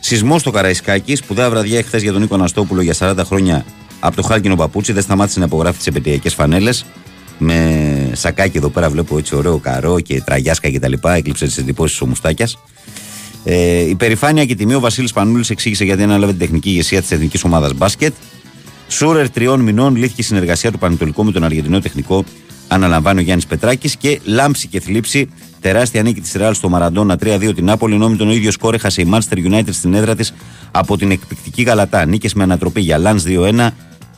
Σεισμό 0.00 0.38
στο 0.38 0.50
Καραϊσκάκη, 0.50 1.14
σπουδαία 1.14 1.50
βραδιά 1.50 1.78
εχθές 1.78 2.02
για 2.02 2.12
τον 2.12 2.20
Νίκο 2.20 2.34
Αναστόπουλο 2.34 2.82
για 2.82 2.94
40 2.98 3.16
χρόνια 3.24 3.64
από 4.00 4.16
το 4.16 4.22
Χάλκινο 4.22 4.56
Παπούτσι. 4.56 4.92
Δεν 4.92 5.02
σταμάτησε 5.02 5.38
να 5.38 5.44
υπογράφει 5.44 5.76
τις 5.76 5.86
επαιτειακές 5.86 6.34
φανέλες. 6.34 6.84
Με 7.38 8.10
σακάκι 8.12 8.56
εδώ 8.56 8.68
πέρα 8.68 8.90
βλέπω 8.90 9.18
έτσι 9.18 9.36
ωραίο 9.36 9.58
καρό 9.58 10.00
και 10.00 10.20
τραγιάσκα 10.20 10.72
κτλ. 10.72 10.92
Έκλειψε 11.02 11.46
τις 11.46 11.58
εντυπώσεις 11.58 12.00
ο 12.00 12.06
Μουστάκιας. 12.06 12.58
Ε, 13.44 13.80
η 13.80 13.94
περηφάνεια 13.94 14.44
και 14.44 14.52
η 14.52 14.56
τιμή 14.56 14.74
ο 14.74 14.80
Βασίλης 14.80 15.12
Πανούλης 15.12 15.50
εξήγησε 15.50 15.84
γιατί 15.84 16.02
ανέλαβε 16.02 16.30
την 16.30 16.40
τεχνική 16.40 16.68
ηγεσία 16.68 17.00
της 17.00 17.10
εθνικής 17.10 17.44
ομάδας 17.44 17.74
μπάσκετ. 17.74 18.12
Σούρερ 18.88 19.30
τριών 19.30 19.60
μηνών 19.60 19.96
λύθηκε 19.96 20.20
η 20.20 20.24
συνεργασία 20.24 20.72
του 20.72 20.78
Πανετολικού 20.78 21.24
με 21.24 21.32
τον 21.32 21.44
Αργεντινό 21.44 21.80
τεχνικό. 21.80 22.24
Αναλαμβάνει 22.72 23.18
ο 23.18 23.22
Γιάννης 23.22 23.46
Πετράκης 23.46 23.96
και 23.96 24.20
λάμψη 24.24 24.68
και 24.68 24.80
θλίψη. 24.80 25.28
Τεράστια 25.60 26.02
νίκη 26.02 26.20
της 26.20 26.32
Ρεάλ 26.32 26.54
στο 26.54 26.68
Μαραντόνα 26.68 27.14
3-2 27.14 27.52
την 27.54 27.64
Νάπολη, 27.64 27.94
ενώ 27.94 28.08
με 28.08 28.16
τον 28.16 28.30
ίδιο 28.30 28.50
σκόρ 28.50 28.74
έχασε 28.74 29.02
η 29.02 29.10
Manchester 29.12 29.52
United 29.52 29.70
στην 29.70 29.94
έδρα 29.94 30.14
της 30.14 30.34
από 30.70 30.96
την 30.96 31.10
εκπληκτική 31.10 31.62
Γαλατά. 31.62 32.06
Νίκες 32.06 32.34
με 32.34 32.42
ανατροπή 32.42 32.80
για 32.80 32.98
Λάνς 32.98 33.22
2-1, 33.26 33.68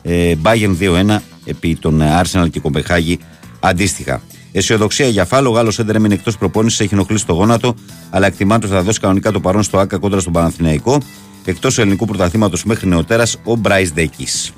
ε, 0.01 0.35
Bayern 0.43 0.75
2-1 0.79 1.21
επί 1.45 1.75
τον 1.75 2.01
ε, 2.01 2.21
Arsenal 2.21 2.49
και 2.49 2.59
Κομπεχάγη 2.59 3.19
αντίστοιχα. 3.59 4.21
Αισιοδοξία 4.51 5.07
για 5.07 5.25
φάλο. 5.25 5.49
Ο 5.49 5.53
Γάλλος 5.53 5.79
έντερ 5.79 5.95
έμεινε 5.95 6.13
εκτός 6.13 6.37
προπόνησης, 6.37 6.79
έχει 6.79 6.93
ενοχλήσει 6.93 7.25
το 7.25 7.33
γόνατο, 7.33 7.75
αλλά 8.09 8.25
εκτιμάται 8.25 8.65
ότι 8.65 8.75
θα 8.75 8.81
δώσει 8.81 8.99
κανονικά 8.99 9.31
το 9.31 9.39
παρόν 9.39 9.63
στο 9.63 9.77
ΑΚΑ 9.77 9.97
κόντρα 9.97 10.19
στον 10.19 10.33
Παναθηναϊκό. 10.33 10.97
Εκτός 11.45 11.77
ελληνικού 11.77 12.05
πρωταθλήματος 12.05 12.63
μέχρι 12.63 12.87
νεοτέρας, 12.87 13.37
ο 13.43 13.55
Μπράις 13.55 13.93
Ντέκης. 13.93 14.53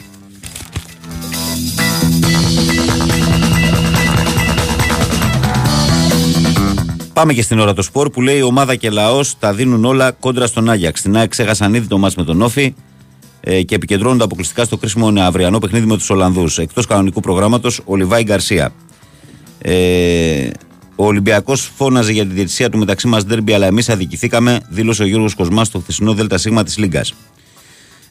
Πάμε 7.16 7.34
και 7.34 7.42
στην 7.42 7.60
ώρα 7.60 7.74
το 7.74 7.82
σπορ 7.82 8.10
που 8.10 8.22
λέει 8.22 8.38
η 8.38 8.42
ομάδα 8.42 8.76
και 8.76 8.90
λαός 8.90 9.40
τα 9.40 9.54
δίνουν 9.54 9.86
όλα 9.86 10.12
κόντρα 10.12 10.48
στον 10.48 10.70
Άγιαξ. 10.70 11.00
Στην 11.00 11.18
ΑΕΚ 11.18 11.30
ξέχασαν 11.30 11.74
ήδη 11.74 11.88
το 11.88 11.98
μάτς 11.98 12.16
με 12.16 12.24
τον 12.24 12.42
Όφη 12.42 12.74
ε, 13.40 13.62
και 13.62 13.76
επικεντρώνονται 13.76 14.24
αποκλειστικά 14.24 14.64
στο 14.64 14.78
κρίσιμο 14.78 15.14
αυριανό 15.22 15.60
παιχνίδι 15.60 15.86
με 15.86 15.98
τους 15.98 16.10
Ολλανδούς. 16.10 16.58
Εκτός 16.58 16.86
κανονικού 16.86 17.20
προγράμματος, 17.20 17.82
ο 17.86 17.96
Λιβάη 17.96 18.24
Γκαρσία. 18.24 18.74
Ε, 19.62 20.50
ο 20.96 21.06
Ολυμπιακός 21.06 21.72
φώναζε 21.76 22.12
για 22.12 22.26
τη 22.26 22.34
διαιτησία 22.34 22.70
του 22.70 22.78
μεταξύ 22.78 23.08
μας 23.08 23.26
ντέρμπι, 23.26 23.54
αλλά 23.54 23.66
εμείς 23.66 23.90
αδικηθήκαμε, 23.90 24.60
δήλωσε 24.70 25.04
ο 25.04 25.06
Γιώργος 25.06 25.36
Κοσμάς 25.36 25.68
στο 25.68 25.80
χθεσινό 25.80 26.14
ΔΣ 26.14 26.48
της 26.64 26.78
Λίγκας. 26.78 27.14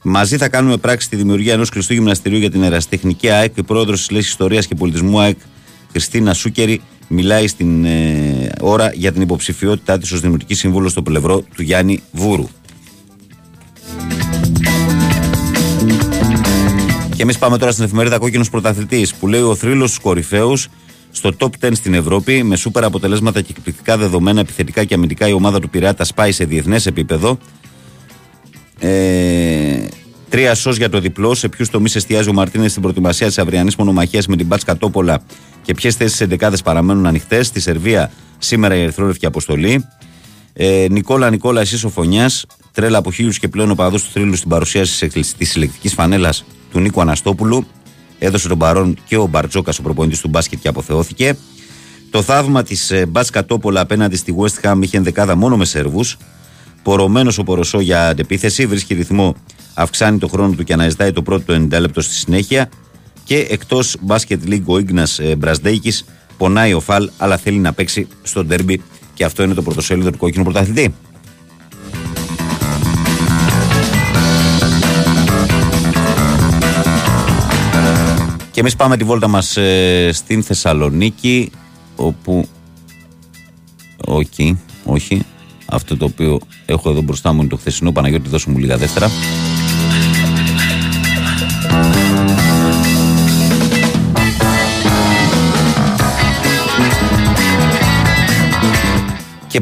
Μαζί 0.03 0.37
θα 0.37 0.49
κάνουμε 0.49 0.77
πράξη 0.77 1.09
τη 1.09 1.17
δημιουργία 1.17 1.53
ενός 1.53 1.71
κλειστού 1.71 1.93
γυμναστηρίου 1.93 2.39
για 2.39 2.51
την 2.51 2.63
ερασιτεχνική 2.63 3.31
ΑΕΚ. 3.31 3.57
Η 3.57 3.63
πρόεδρος 3.63 3.99
της 3.99 4.11
Λέση 4.11 4.29
Ιστορίας 4.29 4.67
και 4.67 4.75
Πολιτισμού 4.75 5.21
ΑΕΚ, 5.21 5.37
Χριστίνα 5.91 6.35
Σούκερη, 6.35 6.81
μιλάει 7.09 7.47
στην 7.47 7.85
ε, 7.85 8.51
ώρα 8.61 8.91
για 8.95 9.13
την 9.13 9.23
υποψηφιότητά 9.23 9.99
της 9.99 10.13
ως 10.13 10.21
δημοτική 10.21 10.55
σύμβουλος 10.55 10.91
στο 10.91 11.03
πλευρό 11.03 11.41
του 11.55 11.63
Γιάννη 11.63 12.03
Βούρου. 12.13 12.49
Και 17.17 17.23
εμείς 17.23 17.39
πάμε 17.39 17.59
τώρα 17.59 17.73
στην 17.73 17.85
εφημερίδα 17.85 18.19
Κόκκινος 18.19 18.51
Πρωταθλητής 18.51 19.15
που 19.15 19.27
λέει 19.29 19.41
ο 19.41 19.55
θρύλος 19.55 19.89
στους 19.89 20.03
κορυφαίους 20.03 20.69
στο 21.11 21.31
top 21.39 21.49
10 21.61 21.71
στην 21.73 21.95
Ευρώπη 21.95 22.43
με 22.43 22.57
σούπερ 22.57 22.85
αποτελέσματα 22.85 23.41
και 23.41 23.55
εκπληκτικά 23.57 23.97
δεδομένα 23.97 24.41
επιθετικά 24.41 24.85
και 24.85 24.95
αμυντικά 24.95 25.29
η 25.29 25.33
ομάδα 25.33 25.61
του 25.61 25.71
Πειράτα 25.71 26.05
σπάει 26.05 26.33
σε 26.33 26.45
διεθνές 26.45 26.87
επίπεδο. 26.87 27.39
Ε, 28.79 29.87
τρία 30.35 30.55
σο 30.55 30.71
για 30.71 30.89
το 30.89 31.01
διπλό. 31.01 31.35
Σε 31.35 31.49
ποιους 31.49 31.71
τομείς 31.71 31.97
εστιάζει 31.97 32.29
ο 32.29 32.33
Μαρτίνες 32.33 32.71
στην 32.71 32.83
προετοιμασία 32.83 33.27
της 33.27 33.39
αυριανής 33.39 33.77
μονομαχίας 33.77 34.27
με 34.27 34.37
την 34.37 34.47
Μπάτσκα 34.47 34.77
Τόπολα 34.77 35.23
και 35.63 35.75
ποιες 35.75 35.97
θέσεις 35.97 36.21
εντεκάδε 36.21 36.57
παραμένουν 36.65 37.07
ανοιχτές. 37.07 37.47
Στη 37.47 37.61
Σερβία 37.61 38.11
σήμερα 38.39 38.75
η 38.75 38.81
Ερυθρόλευκη 38.81 39.27
αποστολή. 39.27 39.89
Ε, 40.53 40.87
Νικόλα 40.91 41.31
Νικόλα, 41.31 41.61
εσύ 41.61 41.87
ο 41.87 41.89
Φωνιάς. 41.89 42.47
Τρέλα 42.73 42.99
από 42.99 43.13
χίλιους 43.13 43.39
και 43.39 43.49
πλέον 43.49 43.71
ο 43.71 43.75
παδός 43.75 44.03
του 44.03 44.11
θρύλου 44.13 44.37
στην 44.37 44.49
παρουσίαση 44.49 45.09
της 45.09 45.51
συλλεκτικής 45.51 45.93
φανέλας 45.93 46.45
του 46.73 46.81
Νίκου 46.81 47.01
Αναστόπουλου. 47.01 47.67
Έδωσε 48.19 48.49
τον 48.49 48.59
παρόν 48.59 48.97
και 49.07 49.17
ο 49.17 49.27
Μπαρτζόκας, 49.27 49.79
ο 49.79 49.83
προπονητής 49.83 50.21
του 50.21 50.29
μπάσκετ 50.29 50.59
και 50.63 50.69
αποθεώθηκε. 50.69 51.37
Το 52.11 52.23
θαύμα 52.23 52.63
της 52.63 52.93
Μπάσκα 53.09 53.45
Τόπολα 53.45 53.81
απέναντι 53.81 54.17
στη 54.17 54.35
West 54.39 54.69
Ham 54.69 54.79
είχε 54.83 54.97
ενδεκάδα 54.97 55.37
μόνο 55.37 55.57
με 55.57 55.65
Σέρβους. 55.65 56.17
Πορωμένος 56.83 57.39
ο 57.39 57.43
Ποροσό 57.43 57.81
για 57.81 58.09
αντεπίθεση, 58.09 58.67
βρίσκει 58.67 58.95
ρυθμό, 58.95 59.35
αυξάνει 59.75 60.19
το 60.19 60.29
χρόνο 60.29 60.55
του 60.55 60.65
και 60.65 60.73
αναζητάει 60.73 61.13
το 61.13 61.23
πρώτο 61.23 61.55
90 61.55 61.69
λεπτό 61.81 62.01
στη 62.01 62.15
συνέχεια. 62.15 62.69
Και 63.25 63.47
εκτός 63.51 63.97
μπάσκετ 64.01 64.43
League 64.47 64.65
ο 64.65 64.79
Ίγνα 64.79 65.07
Μπρασδέικη 65.39 65.93
πονάει 66.37 66.73
ο 66.73 66.81
Φαλ, 66.81 67.11
αλλά 67.17 67.37
θέλει 67.37 67.59
να 67.59 67.73
παίξει 67.73 68.07
στο 68.23 68.45
ντέρμπι. 68.45 68.83
Και 69.15 69.25
αυτό 69.25 69.43
είναι 69.43 69.55
το 69.55 69.63
πρωτοσέλιδο 69.63 70.11
του 70.11 70.19
κόκκινου 70.19 70.45
πρωταθλητή. 70.45 70.95
Και 78.51 78.61
εμείς 78.61 78.77
πάμε 78.77 78.97
τη 78.97 79.05
βόλτα 79.05 79.29
μας 79.29 79.57
ε, 79.57 80.11
στην 80.13 80.43
Θεσσαλονίκη, 80.43 81.51
όπου. 81.97 82.49
Όχι, 84.05 84.59
όχι. 84.85 85.23
Αυτό 85.67 85.97
το 85.97 86.05
οποίο 86.05 86.41
έχω 86.67 86.91
εδώ 86.91 87.01
μπροστά 87.01 87.33
μου 87.33 87.41
είναι 87.41 87.49
το 87.49 87.57
χθεσινό. 87.57 87.93
Παναγιώτη, 87.93 88.29
δώσω 88.29 88.51
μου 88.51 88.59
λίγα 88.59 88.77
δεύτερα. 88.77 89.11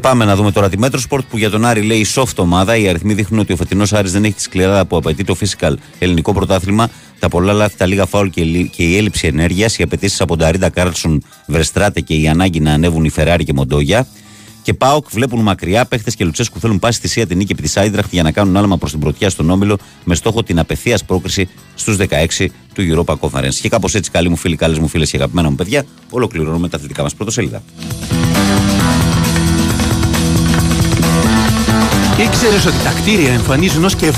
Πάμε 0.03 0.25
να 0.25 0.37
δούμε 0.37 0.53
τώρα 0.53 0.69
τη 0.69 0.77
Metrosport 0.81 1.21
που 1.31 1.39
για 1.39 1.51
τον 1.51 1.65
Άρη 1.65 1.83
λέει 1.83 2.07
soft 2.15 2.37
ομάδα. 2.37 2.77
Οι 2.77 2.89
αριθμοί 2.89 3.15
δείχνουν 3.15 3.41
ότι 3.41 3.53
ο 3.53 3.57
φετινός 3.57 3.93
Άρης 3.93 4.13
δεν 4.13 4.25
έχει 4.25 4.35
τη 4.35 4.43
σκληράδα 4.43 4.85
που 4.87 4.97
απαιτεί 4.97 5.25
το 5.25 5.37
physical 5.41 5.73
ελληνικό 5.99 6.33
πρωτάθλημα. 6.33 6.89
Τα 7.19 7.29
πολλά 7.29 7.53
λάθη, 7.53 7.77
τα 7.77 7.87
λίγα 7.87 8.07
φάουλ 8.07 8.29
και, 8.29 8.43
λι- 8.43 8.71
και 8.71 8.83
η 8.83 8.97
έλλειψη 8.97 9.27
ενέργειας, 9.27 9.79
οι 9.79 9.83
απαιτήσεις 9.83 10.21
από 10.21 10.37
τον 10.37 10.47
Αρίντα 10.47 10.69
Κάρλσον, 10.69 11.23
Βρεστράτε 11.47 12.01
και 12.01 12.15
η 12.15 12.29
ανάγκη 12.29 12.61
να 12.61 12.73
ανέβουν 12.73 13.05
οι 13.05 13.11
Φεράρι 13.11 13.45
και 13.45 13.53
Μοντόγια. 13.53 14.07
Και 14.63 14.75
ΠΑΟΚ 14.75 15.07
βλέπουν 15.11 15.41
μακριά 15.41 15.85
παίχτες 15.85 16.15
και 16.15 16.25
Λουτσέσκου 16.25 16.61
θέλουν 16.61 16.79
πάση 16.79 17.01
θυσία 17.01 17.27
την 17.27 17.37
νίκη 17.37 17.53
επί 17.53 17.63
της 17.63 17.77
Άιντραχτ 17.77 18.13
για 18.13 18.23
να 18.23 18.31
κάνουν 18.31 18.57
άλμα 18.57 18.79
προς 18.79 18.91
την 18.91 19.01
πρωτιά 19.01 19.31
στον 19.31 19.51
Όμιλο 19.51 19.79
με 20.05 20.15
στόχο 20.15 20.43
την 20.43 20.59
απευθείας 20.59 21.05
πρόκριση 21.05 21.49
στους 21.75 21.97
16 22.39 22.47
του 22.75 23.05
Europa 23.07 23.15
Conference. 23.21 23.55
Και 23.61 23.69
κάπως 23.69 23.95
έτσι, 23.95 24.11
καλοί 24.11 24.29
μου 24.29 24.37
φίλοι, 24.37 24.57
καλές 24.57 24.79
μου 24.79 24.89
φίλες 24.89 25.11
και 25.11 25.17
αγαπημένα 25.17 25.51
μου 25.51 25.55
παιδιά, 25.55 25.85
ολοκληρώνουμε 26.11 26.69
τα 26.69 26.77
αθλητικά 26.77 27.03
μας 27.03 27.15
πρωτοσέλιδα. 27.15 27.63
Ήξερες 32.23 32.67
ότι 32.67 32.83
τα 32.85 32.91
κτίρια 32.91 33.33
εμφανίζουν 33.33 33.85
ως 33.85 33.97
και 33.97 34.13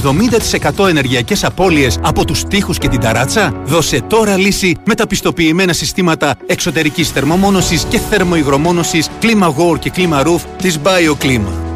70% 0.78 0.89
ενεργειακές 0.89 1.44
απώλειες 1.44 1.98
από 2.02 2.24
τους 2.24 2.44
τοίχου 2.44 2.72
και 2.72 2.89
την 2.89 3.01
ταράτσα; 3.01 3.52
Δώσε 3.64 4.01
τώρα 4.01 4.36
λύση 4.36 4.76
με 4.85 4.94
τα 4.94 5.06
πιστοποιημένα 5.06 5.72
συστήματα 5.72 6.36
εξωτερικής 6.47 7.10
θερμομόνωσης 7.10 7.85
και 7.85 7.98
θερμοϊγρομόνωσης 7.98 9.09
Clima 9.22 9.78
και 9.78 9.93
Clima 9.97 10.22
Roof 10.26 10.40
της 10.56 10.78
BioClima. 10.82 11.74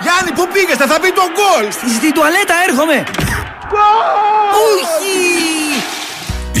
Γιάννη, 0.00 0.32
πού 0.34 0.48
πήγες, 0.52 0.76
θα 0.76 1.00
πει 1.00 1.10
τον 1.12 1.28
γκολ! 1.34 1.72
Στην 1.96 2.12
τουαλέτα 2.12 2.54
έρχομαι! 2.68 3.04
Όχι! 4.66 5.65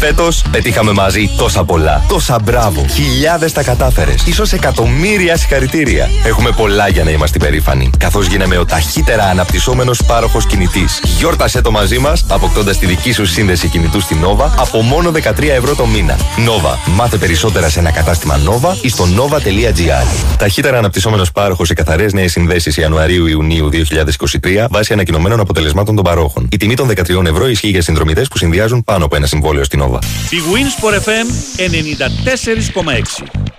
Φέτος 0.00 0.42
πετύχαμε 0.50 0.92
μαζί 0.92 1.30
τόσα 1.36 1.64
πολλά. 1.64 2.04
Τόσα 2.08 2.38
μπράβο. 2.44 2.86
Χιλιάδες 2.88 3.52
τα 3.52 3.62
κατάφερες. 3.62 4.24
σω 4.34 4.42
εκατομμύρια 4.52 5.36
συγχαρητήρια. 5.36 6.10
Έχουμε 6.24 6.50
πολλά 6.50 6.88
για 6.88 7.04
να 7.04 7.10
είμαστε 7.10 7.38
περήφανοι. 7.38 7.90
Καθώς 7.98 8.26
γίναμε 8.26 8.56
ο 8.58 8.64
ταχύτερα 8.64 9.24
αναπτυσσόμενος 9.24 10.04
πάροχος 10.04 10.46
κινητής. 10.46 11.00
Γιόρτασε 11.18 11.60
το 11.60 11.70
μαζί 11.70 11.98
μας, 11.98 12.24
αποκτώντας 12.28 12.78
τη 12.78 12.86
δική 12.86 13.12
σου 13.12 13.26
σύνδεση 13.26 13.68
κινητού 13.68 14.00
στην 14.00 14.16
Nova 14.24 14.50
από 14.58 14.82
μόνο 14.82 15.10
13 15.10 15.54
ευρώ 15.54 15.74
το 15.74 15.86
μήνα. 15.86 16.16
Nova. 16.16 16.92
Μάθε 16.96 17.16
περισσότερα 17.16 17.68
σε 17.68 17.78
ένα 17.78 17.90
κατάστημα 17.90 18.38
Nova 18.44 18.76
ή 18.80 18.88
στο 18.88 19.04
nova.gr. 19.04 20.36
Ταχύτερα 20.38 20.78
αναπτυσσόμενος 20.78 21.32
πάροχος 21.32 21.66
σε 21.66 21.74
καθαρές 21.74 22.12
νέες 22.12 22.32
συνδέσεις 22.32 22.76
Ιανουαρίου-Ιουνίου 22.76 23.68
2023 23.68 24.66
βάσει 24.70 24.92
ανακοινωμένων 24.92 25.40
αποτελεσμάτων 25.40 25.94
των 25.94 26.04
παρόχων. 26.04 26.48
Η 26.50 26.56
τιμή 26.56 26.74
των 26.74 26.88
13 26.88 27.26
ευρώ 27.26 27.48
ισχύει 27.48 27.68
για 27.68 27.82
συνδρομητές 27.82 28.28
που 28.28 28.38
συνδυάζουν 28.38 28.84
πάνω 28.84 29.04
από 29.04 29.16
ένα 29.16 29.26
συμβόλαιο 29.26 29.64
στην 29.64 29.82
Nova. 29.82 29.87
Η 30.30 30.38
Winsport 30.52 30.94
FM 31.04 31.26
94,6 31.56 33.57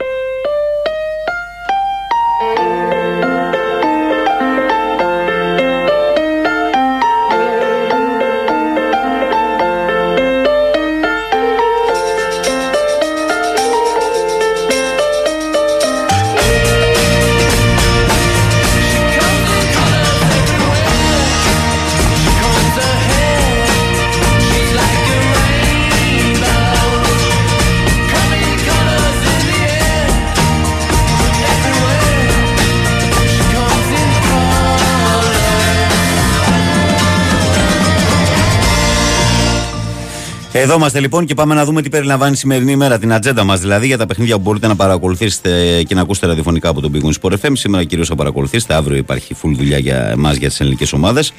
Εδώ 40.52 40.76
είμαστε 40.76 41.00
λοιπόν 41.00 41.26
και 41.26 41.34
πάμε 41.34 41.56
να 41.56 41.66
δούμε 41.66 41.82
τι 41.82 41.90
περιλαμβάνει 41.90 42.32
η 42.32 42.36
σημερινή 42.36 42.72
ημέρα, 42.72 43.00
την 43.00 43.14
ατζέντα 43.14 43.44
μας 43.44 43.60
δηλαδή 43.60 43.86
για 43.86 43.98
τα 43.98 44.06
παιχνίδια 44.06 44.36
που 44.36 44.42
μπορείτε 44.42 44.68
να 44.68 44.76
παρακολουθήσετε 44.76 45.84
και 45.84 45.96
να 45.96 46.02
ακούσετε 46.02 46.28
ραδιοφωνικά 46.28 46.70
από 46.70 46.82
τον 46.82 46.92
Big 46.94 47.06
Win 47.06 47.12
Sport 47.22 47.34
FM. 47.42 47.52
Σήμερα 47.54 47.84
κυρίως 47.84 48.08
θα 48.08 48.16
παρακολουθήσετε, 48.16 48.74
αύριο 48.74 48.98
υπάρχει 48.98 49.36
full 49.42 49.54
δουλειά 49.56 49.78
για 49.78 50.10
εμάς 50.10 50.36
για 50.36 50.50
τις 50.50 50.60
ελληνικές 50.60 50.94
ομάδες. 50.94 51.34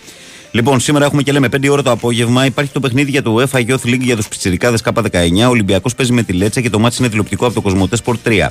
Λοιπόν, 0.50 0.80
σήμερα 0.80 1.04
έχουμε 1.04 1.22
και 1.22 1.32
λέμε 1.32 1.48
5 1.56 1.68
ώρα 1.70 1.82
το 1.82 1.90
απόγευμα. 1.90 2.44
Υπάρχει 2.44 2.72
το 2.72 2.80
παιχνίδι 2.80 3.10
για 3.10 3.22
το 3.22 3.36
UEFA 3.38 3.58
Youth 3.66 3.88
League 3.88 4.00
για 4.00 4.16
τους 4.16 4.28
Πιτσυρικάδε 4.28 4.76
K19. 4.84 5.46
Ο 5.46 5.48
Ολυμπιακός 5.48 5.94
παίζει 5.94 6.12
με 6.12 6.22
τη 6.22 6.32
Λέτσα 6.32 6.60
και 6.60 6.70
το 6.70 6.78
μάτι 6.78 6.96
είναι 6.98 7.08
τηλεοπτικό 7.08 7.46
από 7.46 7.54
το 7.54 7.60
Κοσμοτέ 7.60 7.96
Sport 8.04 8.28
3. 8.28 8.46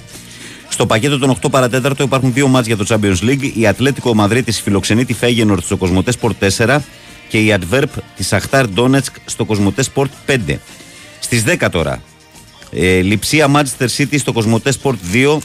Στο 0.69 0.85
πακέτο 0.85 1.19
των 1.19 1.37
8 1.41 1.47
παρατέταρτο 1.51 2.03
υπάρχουν 2.03 2.33
δύο 2.33 2.47
μάτς 2.47 2.67
για 2.67 2.77
το 2.77 2.85
Champions 2.89 3.29
League. 3.29 3.51
Η 3.53 3.67
Ατλέτικο 3.67 4.15
Μαδρίτη 4.15 4.51
φιλοξενεί 4.51 5.05
τη 5.05 5.13
Φέγενορτ 5.13 5.63
στο 5.63 5.77
Κοσμοτέ 5.77 6.13
Sport 6.21 6.49
4 6.65 6.77
και 7.29 7.39
η 7.39 7.57
Adverb 7.59 7.87
της 8.15 8.33
Αχτάρ 8.33 8.67
Ντόνετσκ 8.67 9.15
στο 9.25 9.45
Κοσμοτέ 9.45 9.83
Sport 9.93 10.07
5. 10.25 10.57
Στις 11.19 11.43
10 11.43 11.67
τώρα. 11.71 12.01
Ε, 12.71 12.99
Λιψία 13.01 13.51
Manchester 13.55 13.87
City 13.97 14.19
στο 14.19 14.33
Κοσμοτέ 14.33 14.73
Sport 14.83 14.95
2. 15.13 15.37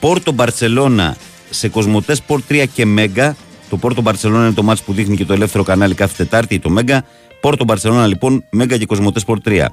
Πόρτο 0.00 0.32
Μπαρσελόνα 0.32 1.16
σε 1.50 1.68
Κοσμοτέ 1.68 2.16
Sport 2.26 2.40
3 2.48 2.64
και 2.74 2.86
Μέγκα. 2.86 3.36
Το 3.70 3.76
Πόρτο 3.76 4.02
Μπαρσελόνα 4.02 4.44
είναι 4.44 4.54
το 4.54 4.62
μάτς 4.62 4.82
που 4.82 4.92
δείχνει 4.92 5.16
και 5.16 5.24
το 5.24 5.32
ελεύθερο 5.32 5.64
κανάλι 5.64 5.94
κάθε 5.94 6.14
Τετάρτη, 6.16 6.58
το 6.58 6.70
Μέγκα. 6.70 7.04
Πόρτο 7.40 7.64
Μπαρσελόνα 7.64 8.06
λοιπόν, 8.06 8.44
Μέγκα 8.50 8.76
και 8.76 8.86
Κοσμοτέ 8.86 9.20
Sport 9.26 9.48
3. 9.48 9.66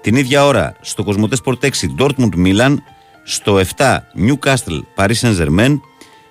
Την 0.00 0.16
ίδια 0.16 0.46
ώρα 0.46 0.76
στο 0.80 1.04
Κοσμοτέ 1.04 1.36
Sport 1.44 1.58
6 1.60 1.68
Dortmund 1.98 2.46
Milan. 2.46 2.74
Στο 3.24 3.60
7 3.76 3.96
Newcastle 4.18 4.80
Paris 4.96 5.14
Saint 5.20 5.36
Germain. 5.38 5.80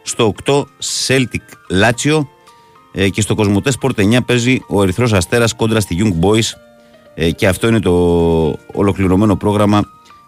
Στο 0.04 0.34
8 0.46 0.64
Celtic 1.08 1.46
Lazio. 1.82 2.22
Ε, 2.98 3.10
και 3.10 3.22
στο 3.22 3.36
Κοσμοτέ 3.36 3.72
Sport 3.82 4.16
9 4.16 4.18
παίζει 4.26 4.62
ο 4.68 4.82
Ερυθρός 4.82 5.14
Αστέρας 5.14 5.54
κόντρα 5.56 5.80
στη 5.80 5.98
Young 6.00 6.26
Boys 6.26 6.54
ε, 7.16 7.32
και 7.32 7.48
αυτό 7.48 7.68
είναι 7.68 7.80
το 7.80 7.92
ολοκληρωμένο 8.74 9.36
πρόγραμμα 9.36 9.82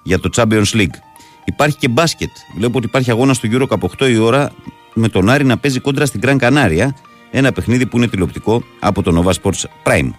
για 0.03 0.19
το 0.19 0.29
Champions 0.35 0.73
League. 0.73 0.95
Υπάρχει 1.45 1.77
και 1.77 1.87
μπάσκετ. 1.87 2.29
Βλέπω 2.55 2.77
ότι 2.77 2.85
υπάρχει 2.85 3.11
αγώνα 3.11 3.33
στο 3.33 3.49
Euro 3.51 3.65
Cup 3.67 4.05
8 4.05 4.09
η 4.09 4.17
ώρα 4.17 4.51
με 4.93 5.09
τον 5.09 5.29
Άρη 5.29 5.43
να 5.45 5.57
παίζει 5.57 5.79
κόντρα 5.79 6.05
στην 6.05 6.21
Gran 6.23 6.37
Canaria. 6.39 6.87
Ένα 7.31 7.51
παιχνίδι 7.51 7.85
που 7.85 7.97
είναι 7.97 8.07
τηλεοπτικό 8.07 8.63
από 8.79 9.03
το 9.03 9.23
Nova 9.23 9.31
Sports 9.41 9.63
Prime. 9.83 10.09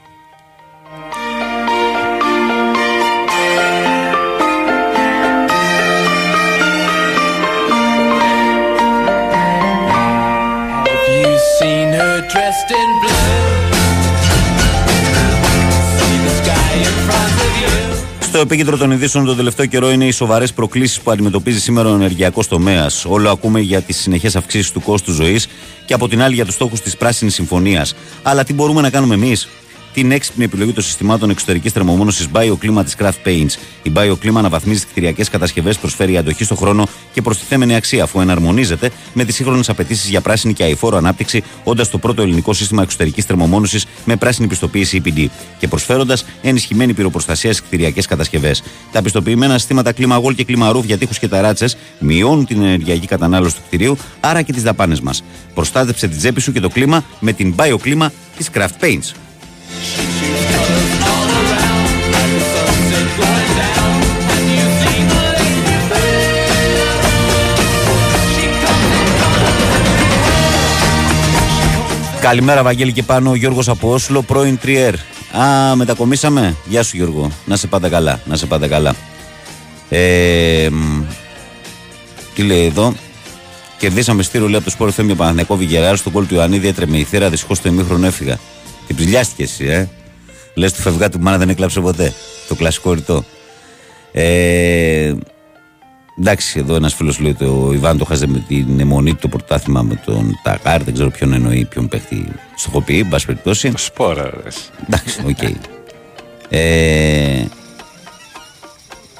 Her 11.99 12.17
dressed 12.33 12.71
in 12.81 12.89
blue? 13.03 13.27
See 15.97 16.17
the 16.27 16.33
sky 16.41 16.73
in 16.89 16.95
front 17.07 17.37
of 17.47 17.53
you. 17.63 17.75
Στο 18.21 18.39
επίκεντρο 18.39 18.77
των 18.77 18.91
ειδήσεων 18.91 19.25
τον 19.25 19.37
τελευταίο 19.37 19.67
καιρό 19.67 19.91
είναι 19.91 20.05
οι 20.05 20.11
σοβαρές 20.11 20.53
προκλήσεις 20.53 21.01
που 21.01 21.11
αντιμετωπίζει 21.11 21.61
σήμερα 21.61 21.89
ο 21.89 21.95
ενεργειακός 21.95 22.49
τομέας. 22.49 23.05
Όλο 23.05 23.31
ακούμε 23.31 23.61
για 23.61 23.81
τις 23.81 23.97
συνεχεί 23.97 24.37
αυξήσεις 24.37 24.71
του 24.73 24.81
κόστους 24.81 25.15
ζωής 25.15 25.49
και 25.85 25.95
από 25.95 26.09
την 26.09 26.23
άλλη 26.23 26.35
για 26.35 26.45
τους 26.45 26.55
στόχους 26.55 26.81
της 26.81 26.97
Πράσινης 26.97 27.35
Συμφωνίας. 27.35 27.95
Αλλά 28.23 28.45
τι 28.45 28.53
μπορούμε 28.53 28.81
να 28.81 28.91
κάνουμε 28.91 29.15
εμείς; 29.15 29.49
Την 29.93 30.13
έξυπνη 30.13 30.45
επιλογή 30.45 30.73
των 30.73 30.83
συστημάτων 30.83 31.31
εξωτερικής 31.31 31.73
θερμομόνωση 31.73 32.29
BioClima 32.33 32.85
τη 32.85 32.93
Craft 32.99 33.27
Paints. 33.27 33.57
Η 33.83 33.93
BioClima 33.95 34.35
αναβαθμίζει 34.35 34.81
τι 34.81 34.87
κτηριακές 34.87 35.29
κατασκευές, 35.29 35.79
προσφέρει 35.79 36.17
αντοχή 36.17 36.45
στο 36.45 36.55
χρόνο 36.55 36.89
και 37.13 37.23
προστιθέμενη 37.23 37.75
αξία 37.75 38.03
αφού 38.03 38.21
εναρμονίζεται 38.21 38.91
με 39.13 39.25
τις 39.25 39.35
σύγχρονες 39.35 39.69
απαιτήσεις 39.69 40.09
για 40.09 40.21
πράσινη 40.21 40.53
και 40.53 40.63
αηφόρο 40.63 40.97
ανάπτυξη, 40.97 41.43
όντας 41.65 41.91
το 41.91 41.99
πρώτο 41.99 42.23
ελληνικό 42.23 42.53
σύστημα 42.53 42.83
εξωτερικής 42.83 43.25
θερμομόνωση 43.25 43.81
με 44.05 44.17
πράσινη 44.17 44.47
πιστοποίηση 44.49 45.03
EPD 45.05 45.27
και 45.59 45.69
προσφέροντας 45.69 46.25
ενισχυμένη 46.43 46.93
πυροπροστασία 46.93 47.53
στις 47.53 47.67
κτηριακές 47.67 48.07
κατασκευές. 48.07 48.63
Τα 48.93 49.03
πιστοποιημένα 49.03 49.59
συστήματα 49.59 49.93
ClimaGol 49.97 50.35
και 50.35 50.47
ClimaRoof 50.49 50.85
για 50.85 50.99
τείχους 50.99 51.19
και 51.19 51.29
ταράτσες 51.29 51.77
μειώνουν 51.99 52.47
την 52.47 52.63
ενεργειακή 52.63 53.07
κατανάλωση 53.07 53.55
του 53.55 53.63
κτηρίου, 53.67 53.97
άρα 54.21 54.43
και 54.43 54.53
τις 54.53 54.63
δαπάνες 54.63 55.01
μας. 55.01 55.23
Προστάτεψε 55.55 56.09
την 56.09 56.19
τσέπη 56.19 56.41
σου 56.41 56.53
και 56.53 56.61
το 56.61 56.69
κλίμα 56.69 57.05
με 57.21 57.33
την 57.33 57.55
BioClima 57.59 58.07
της 58.37 58.51
Craft 58.55 58.85
Paints. 58.85 59.28
Καλημέρα, 72.21 72.63
Βαγγέλη 72.63 72.93
και 72.93 73.03
πάνω. 73.03 73.31
Ο 73.31 73.35
Γιώργος 73.35 73.69
από 73.69 73.93
Όσλο, 73.93 74.23
πρώην 74.23 74.59
Τριέρ. 74.59 74.95
Α, 75.39 75.77
μετακομίσαμε. 75.77 76.57
Γεια 76.65 76.83
σου, 76.83 76.97
Γιώργο. 76.97 77.31
Να 77.45 77.57
σε 77.57 77.67
πάντα 77.67 77.89
καλά. 77.89 78.21
Να 78.25 78.37
σε 78.37 78.47
πάντα 78.47 78.69
καλά. 78.69 78.95
Ε, 79.89 80.69
μ, 80.71 81.03
τι 82.35 82.43
λέει 82.43 82.65
εδώ; 82.65 82.95
Κερδίσαμε 83.79 84.23
στήρο 84.23 84.45
λέει 84.47 84.55
από 84.55 84.65
το 84.65 84.71
σπόρο 84.71 84.91
Θέμιο 84.91 85.15
Παναθηναϊκό 85.15 85.57
Βιγεράρ 85.57 85.97
στον 85.97 86.13
κόλ 86.13 86.27
του 86.27 86.35
Ιωαννίδη. 86.35 86.69
Έτρεμε 86.69 86.97
η 86.97 87.05
θύρα. 87.05 87.29
Δυστυχώς 87.31 87.57
στο 87.57 87.69
ημίχρονο 87.69 88.07
έφυγα. 88.07 88.39
Την 88.89 88.97
ψηλιάστηκε 88.97 89.43
εσύ, 89.43 89.65
ε. 89.65 89.89
Λες 90.55 90.73
του 90.73 90.81
φευγά 90.81 91.09
του 91.09 91.21
μάνα 91.21 91.39
δεν 91.39 91.49
έκλαψε 91.49 91.81
ποτέ. 91.81 92.13
Το 92.49 92.55
κλασικό 92.55 92.93
ρητό. 92.93 93.25
Ε, 94.13 95.15
εντάξει, 96.19 96.59
εδώ 96.59 96.75
ένας 96.75 96.95
φίλος 96.95 97.19
λέει 97.19 97.31
ότι 97.31 97.45
ο 97.45 97.71
Ιβάν 97.73 97.99
το 97.99 98.05
χάζε 98.05 98.27
με 98.27 98.45
την 98.49 98.81
αιμονή 98.81 99.11
του 99.11 99.19
το 99.21 99.29
πρωτάθλημα 99.29 99.83
με 99.83 99.95
τον 100.05 100.39
Ταγάρ. 100.43 100.83
Δεν 100.83 100.95
ξέρω 100.95 101.11
ποιον 101.11 101.33
εννοεί, 101.33 101.65
ποιον 101.65 101.89
παίχτη 101.89 102.33
στοχοποιεί, 102.57 103.01
εν 103.05 103.09
πάση 103.09 103.27
περιπτώσει. 103.27 103.73
Σπόρα, 103.77 104.23
ρε. 104.23 104.51
Εντάξει, 104.87 105.23
οκ. 105.27 105.57
Ε, 106.49 107.45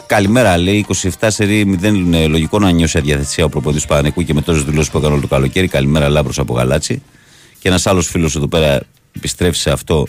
καλημέρα, 0.07 0.57
λέει. 0.57 0.87
27 1.21 1.27
σερί 1.27 1.79
0 1.83 1.85
είναι 1.85 2.27
λογικό 2.27 2.59
να 2.59 2.71
νιώσει 2.71 2.99
αδιαθεσία 2.99 3.45
ο 3.45 3.49
προπονητής 3.49 3.83
του 3.83 3.89
Παναθηναϊκού 3.89 4.23
και 4.23 4.35
με 4.35 4.43
τόσες 4.43 4.63
δηλώσεις 4.63 4.91
που 4.91 4.99
έκανε 4.99 5.13
όλο 5.13 5.23
το 5.23 5.29
καλοκαίρι. 5.29 5.69
Καλημέρα, 5.69 6.09
Λάμπρος 6.09 6.39
από 6.39 6.55
Γαλάτσι. 6.55 7.03
Και 7.59 7.69
ένας 7.69 7.87
άλλος 7.87 8.07
φίλος 8.09 8.37
εδώ 8.37 8.49
πέρα 8.49 8.81
επιστρέφει 9.19 9.59
σε 9.59 9.71
αυτό 9.71 10.07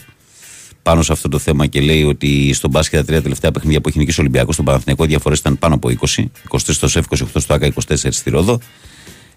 πάνω 0.83 1.01
σε 1.01 1.11
αυτό 1.11 1.29
το 1.29 1.39
θέμα 1.39 1.65
και 1.65 1.81
λέει 1.81 2.03
ότι 2.03 2.53
στον 2.53 2.69
μπάσκετ 2.69 2.99
τα 2.99 3.05
τρία 3.05 3.21
τελευταία 3.21 3.51
παιχνίδια 3.51 3.81
που 3.81 3.89
έχει 3.89 3.97
νικήσει 3.97 4.19
ο 4.19 4.23
Ολυμπιακός 4.23 4.53
στον 4.53 4.65
Παναθηναϊκό 4.65 5.05
διαφορές 5.05 5.39
ήταν 5.39 5.59
πάνω 5.59 5.75
από 5.75 5.89
20. 5.89 6.25
23 6.49 6.59
στο 6.59 6.87
ΣΕΦ, 6.87 7.05
28 7.09 7.25
στο 7.35 7.53
ΟΑΚΑ, 7.53 7.73
24 7.87 7.95
στη 8.09 8.29
Ρόδο. 8.29 8.59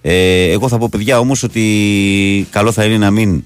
Ε, 0.01 0.51
εγώ 0.51 0.69
θα 0.69 0.79
πω 0.79 0.89
παιδιά 0.89 1.19
όμως 1.19 1.43
ότι 1.43 2.47
καλό 2.51 2.73
θα 2.73 2.85
είναι 2.85 2.99
να 2.99 3.11
μην 3.11 3.45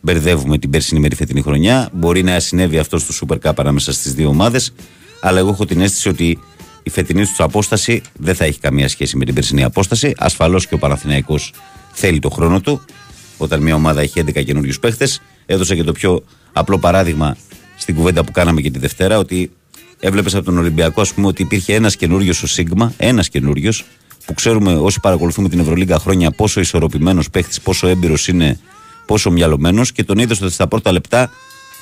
μπερδεύουμε 0.00 0.58
την 0.58 0.70
περσινή 0.70 1.00
με 1.00 1.08
τη 1.08 1.14
φετινή 1.14 1.42
χρονιά. 1.42 1.88
Μπορεί 1.92 2.22
να 2.22 2.40
συνέβη 2.40 2.78
αυτό 2.78 2.98
στο 2.98 3.14
Super 3.20 3.48
Cup 3.48 3.52
ανάμεσα 3.56 3.92
στις 3.92 4.14
δύο 4.14 4.28
ομάδες, 4.28 4.72
αλλά 5.20 5.38
εγώ 5.38 5.48
έχω 5.48 5.64
την 5.64 5.80
αίσθηση 5.80 6.08
ότι 6.08 6.38
η 6.82 6.90
φετινή 6.90 7.26
τους 7.26 7.40
απόσταση 7.40 8.02
δεν 8.18 8.34
θα 8.34 8.44
έχει 8.44 8.60
καμία 8.60 8.88
σχέση 8.88 9.16
με 9.16 9.24
την 9.24 9.34
περσινή 9.34 9.64
απόσταση. 9.64 10.14
Ασφαλώς 10.16 10.66
και 10.66 10.74
ο 10.74 10.78
Παναθηναϊκός 10.78 11.52
θέλει 11.92 12.18
το 12.18 12.30
χρόνο 12.30 12.60
του. 12.60 12.80
Όταν 13.36 13.62
μια 13.62 13.74
ομάδα 13.74 14.00
έχει 14.00 14.20
11 14.26 14.44
καινούριους 14.44 14.78
παίχτες, 14.78 15.20
έδωσα 15.50 15.74
και 15.74 15.84
το 15.84 15.92
πιο 15.92 16.24
απλό 16.52 16.78
παράδειγμα 16.78 17.36
στην 17.76 17.94
κουβέντα 17.94 18.24
που 18.24 18.32
κάναμε 18.32 18.60
και 18.60 18.70
τη 18.70 18.78
Δευτέρα, 18.78 19.18
ότι 19.18 19.50
έβλεπες 20.00 20.34
από 20.34 20.44
τον 20.44 20.58
Ολυμπιακό, 20.58 21.00
ας 21.00 21.14
πούμε, 21.14 21.26
ότι 21.26 21.42
υπήρχε 21.42 21.74
ένας 21.74 21.96
καινούριος 21.96 22.42
ο 22.42 22.46
Σίγμα, 22.46 22.92
ένας 22.96 23.28
καινούριος, 23.28 23.84
που 24.26 24.34
ξέρουμε 24.34 24.74
όσοι 24.74 25.00
παρακολουθούμε 25.00 25.48
την 25.48 25.58
Ευρωλίγκα 25.58 25.98
χρόνια 25.98 26.30
πόσο 26.30 26.60
ισορροπημένος 26.60 27.30
παίχτης, 27.30 27.60
πόσο 27.60 27.86
έμπειρος 27.86 28.28
είναι, 28.28 28.58
πόσο 29.06 29.30
μυαλωμένος 29.30 29.92
και 29.92 30.04
τον 30.04 30.18
είδες 30.18 30.40
ότι 30.40 30.52
στα 30.52 30.66
πρώτα 30.66 30.92
λεπτά 30.92 31.30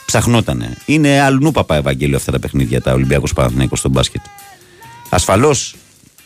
ψαχνότανε. 0.06 0.76
Είναι 0.86 1.20
αλλού 1.20 1.50
παπά 1.50 1.76
Ευαγγέλιο 1.76 2.16
αυτά 2.16 2.32
τα 2.32 2.38
παιχνίδια, 2.38 2.80
τα 2.80 2.92
Ολυμπιακό 2.92 3.26
Παναθηναϊκό 3.34 3.76
στο 3.76 3.88
μπάσκετ. 3.88 4.20
Ασφαλώς 5.10 5.74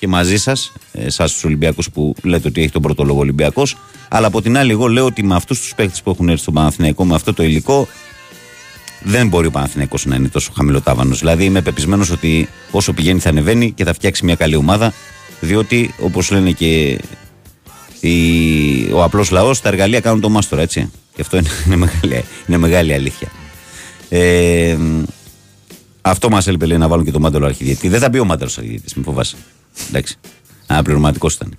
και 0.00 0.08
μαζί 0.08 0.36
σας, 0.36 0.72
εσά 0.92 1.24
τους 1.24 1.44
Ολυμπιακούς 1.44 1.90
που 1.90 2.14
λέτε 2.22 2.48
ότι 2.48 2.60
έχει 2.60 2.70
τον 2.70 2.82
πρώτο 2.82 3.02
λόγο 3.02 3.18
Ολυμπιακός, 3.18 3.76
αλλά 4.08 4.26
από 4.26 4.42
την 4.42 4.56
άλλη, 4.56 4.70
εγώ 4.70 4.86
λέω 4.86 5.04
ότι 5.04 5.24
με 5.24 5.34
αυτούς 5.34 5.60
τους 5.60 5.74
παίχτε 5.74 6.00
που 6.04 6.10
έχουν 6.10 6.28
έρθει 6.28 6.42
στο 6.42 6.52
Παναθηναϊκό, 6.52 7.04
με 7.04 7.14
αυτό 7.14 7.34
το 7.34 7.42
υλικό, 7.42 7.88
δεν 9.02 9.28
μπορεί 9.28 9.46
ο 9.46 9.50
Παναθηναϊκός 9.50 10.06
να 10.06 10.16
είναι 10.16 10.28
τόσο 10.28 10.52
χαμηλοτάβανος. 10.56 11.18
Δηλαδή, 11.18 11.44
είμαι 11.44 11.62
πεπισμένος 11.62 12.10
ότι 12.10 12.48
όσο 12.70 12.92
πηγαίνει 12.92 13.20
θα 13.20 13.28
ανεβαίνει 13.28 13.72
και 13.72 13.84
θα 13.84 13.92
φτιάξει 13.92 14.24
μια 14.24 14.34
καλή 14.34 14.56
ομάδα, 14.56 14.92
διότι 15.40 15.94
όπως 16.00 16.30
λένε 16.30 16.50
και 16.50 17.00
οι, 18.00 18.92
ο 18.92 19.02
απλός 19.02 19.30
λαός, 19.30 19.60
τα 19.60 19.68
εργαλεία 19.68 20.00
κάνουν 20.00 20.20
το 20.20 20.28
μάστορα, 20.28 20.62
έτσι. 20.62 20.90
Και 21.14 21.20
αυτό 21.20 21.36
είναι, 21.36 21.48
είναι, 21.66 21.76
μεγάλη, 21.76 22.24
είναι 22.46 22.56
μεγάλη 22.56 22.92
αλήθεια. 22.92 23.28
Ε, 24.08 24.76
αυτό 26.00 26.30
μας 26.30 26.46
έλειπε 26.46 26.66
λέει, 26.66 26.78
να 26.78 26.88
βάλουν 26.88 27.04
και 27.04 27.10
το 27.10 27.20
μάνταλο 27.20 27.46
αρχιδιετή. 27.46 27.88
Δεν 27.88 28.00
θα 28.00 28.08
μπει 28.08 28.18
ο 28.18 28.24
μάνταλο 28.24 28.50
αρχιδιετή, 28.56 28.92
μην 28.94 29.04
φοβάσαι. 29.04 29.36
Εντάξει. 29.88 30.16
Αναπληρωματικό 30.66 31.28
ήταν. 31.34 31.54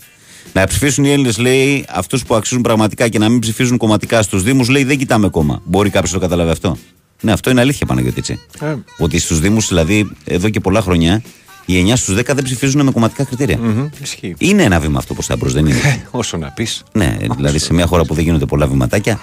Να 0.54 0.68
ψηφίσουν 0.68 1.04
οι 1.04 1.12
Έλληνες, 1.12 1.38
λέει, 1.38 1.86
αυτούς 1.90 2.24
που 2.24 2.36
αξίζουν 2.36 2.64
πραγματικά 2.64 3.08
και 3.08 3.20
να 3.20 3.30
μην 3.30 3.40
ψηφίζουν 3.40 3.78
κομματικά 3.78 4.22
στους 4.22 4.44
Δήμους, 4.44 4.70
λέει, 4.70 4.84
δεν 4.84 4.98
κοιτάμε 4.98 5.30
κόμμα. 5.30 5.62
Μπορεί 5.66 5.90
κάποιος 5.90 6.12
να 6.12 6.18
το 6.20 6.24
καταλάβει 6.24 6.52
αυτό. 6.52 6.78
Ναι, 7.22 7.32
αυτό 7.32 7.50
είναι 7.50 7.62
αλήθεια, 7.62 7.86
Παναγιώτη. 7.86 8.20
Έτσι. 8.20 8.40
Ε. 8.62 8.76
Ότι 8.98 9.20
στους 9.20 9.40
Δήμους, 9.40 9.68
δηλαδή, 9.68 10.10
εδώ 10.26 10.50
και 10.50 10.60
πολλά 10.60 10.82
χρόνια, 10.82 11.22
οι 11.66 11.78
9 11.92 11.96
στους 11.96 12.16
10 12.16 12.34
δεν 12.36 12.44
ψηφίζουν 12.44 12.82
με 12.86 12.92
κομματικά 12.92 13.24
κριτήρια. 13.24 13.58
Μμμ, 13.58 13.88
Ισχύει. 14.02 14.36
Είναι 14.38 14.64
ένα 14.64 14.80
βήμα 14.80 14.98
αυτό 14.98 15.14
προς 15.14 15.26
τα 15.26 15.36
μπρος, 15.36 15.54
δεν 15.54 15.66
είναι; 15.66 16.06
Όσο 16.12 16.38
να 16.38 16.48
πεις. 16.48 16.84
ναι, 16.92 17.18
δηλαδή 17.36 17.60
σε 17.60 17.74
μια 17.74 17.86
χώρα 17.86 18.04
που 18.06 18.14
δεν 18.14 18.24
γίνονται 18.24 18.46
πολλά 18.46 18.68
βηματάκια. 18.68 19.20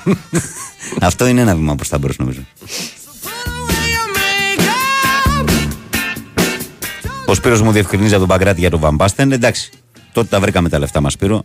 αυτό 1.01 1.27
είναι 1.27 1.41
ένα 1.41 1.55
βήμα 1.55 1.75
προς 1.75 1.89
τα 1.89 1.99
μπρος, 1.99 2.17
νομίζω. 2.19 2.41
Ο 7.29 7.35
Σπύρος 7.35 7.63
μου 7.63 7.73
διευκρινίζει 7.73 8.11
από 8.11 8.19
τον 8.19 8.29
Παγκράτη 8.29 8.61
για 8.61 8.71
τον 8.71 8.81
Βαμπάστεν. 8.81 9.33
Εντάξει, 9.33 9.71
τότε 10.13 10.29
τα 10.29 10.41
βρήκαμε 10.41 10.69
τα 10.69 10.79
λεφτά 10.79 11.01
μας, 11.01 11.13
Σπύρο. 11.13 11.43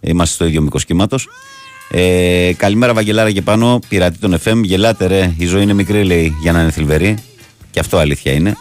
Είμαστε 0.00 0.34
στο 0.34 0.46
ίδιο 0.46 0.62
μήκος 0.62 0.84
κύματος. 0.84 1.28
Ε, 1.90 2.52
καλημέρα, 2.56 2.94
Βαγγελάρα 2.94 3.30
και 3.30 3.42
πάνω. 3.42 3.78
Πειρατή 3.88 4.18
των 4.18 4.38
FM. 4.44 4.60
Γελάτε, 4.62 5.06
ρε. 5.06 5.34
Η 5.36 5.46
ζωή 5.46 5.62
είναι 5.62 5.72
μικρή, 5.72 6.04
λέει, 6.04 6.36
για 6.40 6.52
να 6.52 6.60
είναι 6.60 6.70
θλιβερή. 6.70 7.18
Και 7.70 7.80
αυτό 7.80 7.98
αλήθεια 7.98 8.32
είναι. 8.32 8.56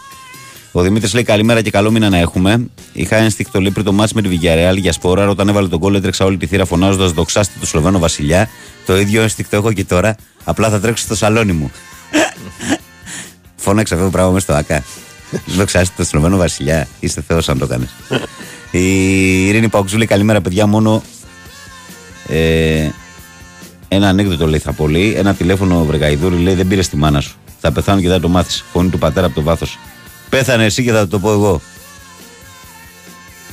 Ο 0.72 0.82
Δημήτρης 0.82 1.14
λέει 1.14 1.24
καλημέρα 1.24 1.62
και 1.62 1.72
καλό 1.72 1.92
μήνα 1.92 2.10
να 2.10 2.18
έχουμε. 2.18 2.68
Είχα 2.94 3.16
ένστικτο 3.16 3.62
λέει 3.62 3.72
πριν 3.72 3.86
το 3.86 3.92
μάτς 3.92 4.14
με 4.14 4.22
τη 4.22 4.28
Βιγιαρεάλ 4.28 4.78
για 4.78 4.92
σπόρα. 4.92 5.30
Όταν 5.30 5.48
έβαλε 5.48 5.68
τον 5.68 5.80
κόλλο, 5.80 5.98
έτρεξα 5.98 6.26
όλη 6.26 6.38
τη 6.38 6.46
θύρα 6.46 6.66
φωνάζοντας 6.66 7.12
δοξάστε 7.12 7.54
του 7.60 7.66
Σλοβαίνο 7.66 8.00
Βασιλιά. 8.00 8.50
Το 8.86 8.98
ίδιο 8.98 9.22
ένστικτο 9.22 9.56
έχω 9.56 9.74
και 9.74 9.84
τώρα. 9.84 10.16
Απλά 10.44 10.70
θα 10.70 10.80
τρέξω 10.80 11.04
στο 11.04 11.16
σαλόνι 11.16 11.52
μου. 11.52 11.72
Φώναξε 13.56 13.94
αυτό 13.94 14.06
το 14.06 14.12
πράγμα 14.12 14.32
μέσα 14.32 14.46
στο 14.46 14.54
ΑΚΑ. 14.54 14.84
Δοξάστε 15.46 15.94
το 15.98 16.04
Σλοβαίνο 16.04 16.38
Βασιλιά. 16.38 16.88
Είστε 17.00 17.24
Θεός 17.28 17.50
αν 17.50 17.58
το 17.58 17.68
κάνεις. 17.68 17.90
Η 18.72 19.48
Ειρήνη 19.48 19.70
Παουξούλη, 19.70 20.06
καλημέρα 20.06 20.42
παιδιά. 20.42 20.66
Μόνο 20.66 21.04
ε, 22.28 22.90
ένα 23.88 24.08
ανέκδοτο 24.08 24.48
λέει 24.48 24.60
θα 24.60 24.74
πω 24.74 24.88
λέει. 24.88 25.14
Ένα 25.14 25.34
τηλέφωνο 25.34 25.84
βρεγαϊδούρι 25.86 26.36
λέει 26.36 26.54
δεν 26.54 26.68
πήρε 26.68 26.82
τη 26.82 26.98
μάνα 26.98 27.22
σου. 27.22 27.36
Θα 27.60 27.72
πεθάνω 27.72 28.02
και 28.02 28.08
δεν 28.08 28.16
θα 28.16 28.22
το 28.22 28.30
μάθεις. 28.30 28.64
Φωνή 28.72 28.90
του 28.90 28.98
πατέρα 28.98 29.26
από 29.26 29.36
το 29.36 29.42
βάθος. 29.42 29.80
Πέθανε 30.30 30.66
εσύ 30.66 30.84
και 30.84 30.92
θα 30.92 31.08
το 31.08 31.20
πω 31.20 31.32
εγώ. 31.32 31.62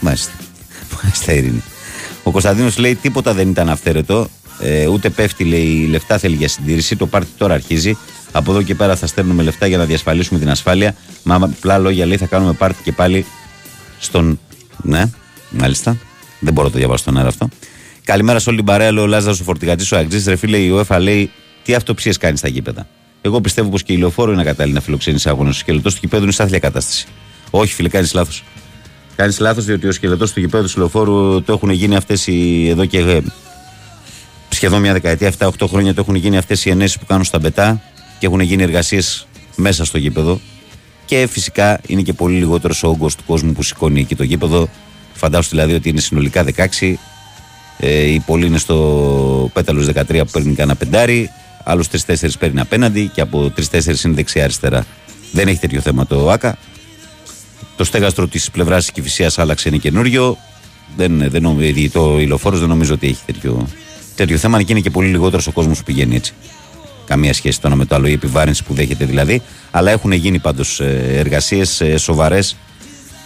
Μάλιστα. 0.00 0.32
Μάλιστα, 1.02 1.32
Ειρήνη. 1.32 1.62
Ο 2.22 2.30
Κωνσταντίνος 2.30 2.78
λέει 2.78 2.94
τίποτα 2.94 3.34
δεν 3.34 3.48
ήταν 3.48 3.68
αυθαίρετο. 3.68 4.28
Ε, 4.60 4.86
ούτε 4.86 5.10
πέφτει, 5.10 5.44
λέει, 5.44 5.86
λεφτά 5.86 6.18
θέλει 6.18 6.36
για 6.36 6.48
συντήρηση. 6.48 6.96
Το 6.96 7.06
πάρτι 7.06 7.30
τώρα 7.38 7.54
αρχίζει. 7.54 7.96
Από 8.32 8.50
εδώ 8.50 8.62
και 8.62 8.74
πέρα 8.74 8.96
θα 8.96 9.06
στέλνουμε 9.06 9.42
λεφτά 9.42 9.66
για 9.66 9.78
να 9.78 9.84
διασφαλίσουμε 9.84 10.38
την 10.38 10.50
ασφάλεια. 10.50 10.94
Μα 11.22 11.34
απλά 11.34 11.78
λόγια 11.78 12.06
λέει 12.06 12.16
θα 12.16 12.26
κάνουμε 12.26 12.52
πάρτι 12.52 12.82
και 12.82 12.92
πάλι 12.92 13.26
στον. 13.98 14.40
Ναι, 14.82 15.04
μάλιστα. 15.50 15.96
Δεν 16.40 16.52
μπορώ 16.52 16.66
να 16.66 16.72
το 16.72 16.78
διαβάσω 16.78 17.02
στον 17.02 17.16
αέρα 17.16 17.28
αυτό. 17.28 17.48
Καλημέρα 18.04 18.38
σε 18.38 18.48
όλη 18.48 18.59
την 18.59 18.66
παρέα, 18.66 18.92
λέει 18.92 19.04
ο 19.04 19.06
Λάζαρος 19.06 19.40
ο 19.40 19.44
Φορτηγατή, 19.44 19.94
ο 19.94 19.96
Αγγλή. 19.96 20.22
Ρε 20.26 20.36
φίλε, 20.36 20.56
η 20.59 20.72
UEFA 20.74 20.98
λέει 21.00 21.30
τι 21.62 21.74
αυτοψίες 21.74 22.16
κάνει 22.16 22.36
στα 22.36 22.48
γήπεδα. 22.48 22.86
Εγώ 23.20 23.40
πιστεύω 23.40 23.68
πως 23.68 23.82
και 23.82 23.92
η 23.92 23.96
λεωφόρο 23.96 24.32
είναι 24.32 24.44
κατάλληλη 24.44 24.74
να 24.74 24.80
φιλοξενεί 24.80 25.18
σε 25.18 25.28
αγώνες. 25.28 25.54
Ο 25.54 25.59
σκελετός 25.59 25.94
του 25.94 25.98
γηπέδου 26.02 26.22
είναι 26.22 26.32
σε 26.32 26.42
άθλια 26.42 26.59
κατάσταση. 26.59 27.06
Όχι, 27.50 27.74
φίλε, 27.74 27.88
κάνεις 27.88 28.14
λάθος. 28.14 28.44
Κάνεις 29.16 29.38
λάθος 29.38 29.64
διότι 29.64 29.86
ο 29.88 29.92
σκελετός 29.92 30.32
του 30.32 30.40
γηπέδου 30.40 30.66
του 30.66 30.78
λεωφόρου 30.78 31.42
το 31.42 31.52
έχουν 31.52 31.70
γίνει 31.70 31.96
αυτές 31.96 32.26
οι. 32.26 32.68
εδώ 32.68 32.84
και 32.84 32.98
ε, 32.98 33.20
σχεδόν 34.48 34.80
μια 34.80 34.92
δεκαετία, 34.92 35.32
7-8 35.38 35.50
χρόνια 35.68 35.94
το 35.94 36.00
έχουν 36.00 36.14
γίνει 36.14 36.36
αυτές 36.36 36.64
οι 36.64 36.70
ενέσεις 36.70 36.98
που 36.98 37.06
κάνουν 37.06 37.24
στα 37.24 37.38
μπετά 37.38 37.82
και 38.22 38.28
έχουν 38.28 38.40
γίνει 38.40 38.62
εργασίες 38.62 39.26
μέσα 39.56 39.84
στο 39.84 39.98
γήπεδο. 39.98 40.40
Και 41.04 41.26
φυσικά 41.30 41.80
είναι 41.86 42.02
και 42.02 42.12
πολύ 42.12 42.38
λιγότερος 42.38 42.82
ο 42.82 42.88
όγκος 42.88 43.16
του 43.16 43.22
κόσμου 43.26 43.52
που 43.52 43.62
σηκώνει 43.62 44.00
εκεί 44.00 44.16
το 44.16 44.22
γήπεδο. 44.22 44.68
Φαντάζομαι 45.12 45.48
δηλαδή 45.50 45.74
ότι 45.74 45.88
είναι 45.88 46.00
συνολικά 46.00 46.44
16. 46.80 46.94
Ε, 47.78 48.00
οι 48.00 48.20
πολλοί 48.20 48.46
είναι 48.46 48.58
στο 48.58 49.50
πέταλος 49.52 49.86
13 49.86 49.92
που 50.08 50.30
παίρνει 50.32 50.54
κανένα 50.54 50.76
πεντάρι. 50.78 51.30
Άλλους 51.64 51.88
3-4 52.06 52.28
παίρνει 52.38 52.60
απέναντι 52.60 53.10
και 53.14 53.20
από 53.20 53.52
3-4 53.56 54.04
είναι 54.04 54.14
δεξιά-αριστερά. 54.14 54.86
Δεν 55.32 55.48
έχει 55.48 55.58
τέτοιο 55.58 55.80
θέμα 55.80 56.06
το 56.06 56.30
ΑΚΑ. 56.30 56.58
Το 57.76 57.84
στέγαστρο 57.84 58.26
της 58.26 58.50
πλευράς 58.50 58.84
της 58.84 58.92
Κυφυσίας 58.92 59.38
άλλαξε, 59.38 59.68
είναι 59.68 59.78
καινούριο. 59.78 60.36
Δεν, 60.96 61.30
δεν, 61.30 61.42
νομι- 61.42 61.92
το 61.92 62.18
ηλοφόρο 62.20 62.58
δεν 62.58 62.68
νομίζω 62.68 62.94
ότι 62.94 63.06
έχει 63.06 63.22
τέτοιο, 63.26 63.68
τέτοιο 64.14 64.36
θέμα 64.36 64.62
και 64.62 64.72
είναι 64.72 64.80
και 64.80 64.90
πολύ 64.90 65.08
λιγότερος 65.08 65.46
ο 65.46 65.52
κόσμος 65.52 65.78
που 65.78 65.84
πηγαίνει 65.84 66.16
έτσι. 66.16 66.32
Καμία 67.06 67.32
σχέση 67.32 67.60
το 67.60 67.66
ένα 67.66 67.76
με 67.76 67.84
το 67.84 67.94
άλλο, 67.94 68.06
η 68.06 68.12
επιβάρυνση 68.12 68.64
που 68.64 68.74
δέχεται 68.74 69.04
δηλαδή. 69.04 69.42
Αλλά 69.70 69.90
έχουν 69.90 70.12
γίνει 70.12 70.38
πάντως 70.38 70.80
εργασίες 70.80 71.82
σοβαρές 71.96 72.56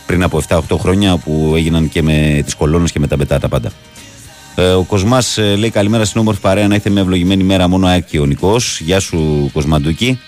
πριν 0.07 0.23
από 0.23 0.43
7-8 0.49 0.61
χρόνια 0.79 1.17
που 1.17 1.53
έγιναν 1.57 1.89
και 1.89 2.03
με 2.03 2.43
τις 2.45 2.55
κολόνες 2.55 2.93
και 2.93 2.99
με 2.99 3.07
τα 3.07 3.17
μπετά 3.17 3.39
τα 3.39 3.49
πάντα. 3.49 3.71
Ε, 4.55 4.63
ο 4.63 4.83
Κοσμάς 4.83 5.39
λέει 5.59 5.71
καλημέρα 5.71 6.05
στην 6.05 6.21
όμορφη 6.21 6.41
παρέα 6.41 6.69
να 6.69 6.75
είστε 6.75 6.91
με 6.91 7.01
ευλογημένη 7.01 7.43
μέρα 7.45 7.69
μόνο 7.69 7.87
ΑΕΚ 7.87 8.05
και 8.05 8.21
ο 8.21 8.27
Νικός. 8.27 8.81
Γεια 8.81 9.01
σου 9.01 9.51
Κοσμαντούκη. 9.53 10.21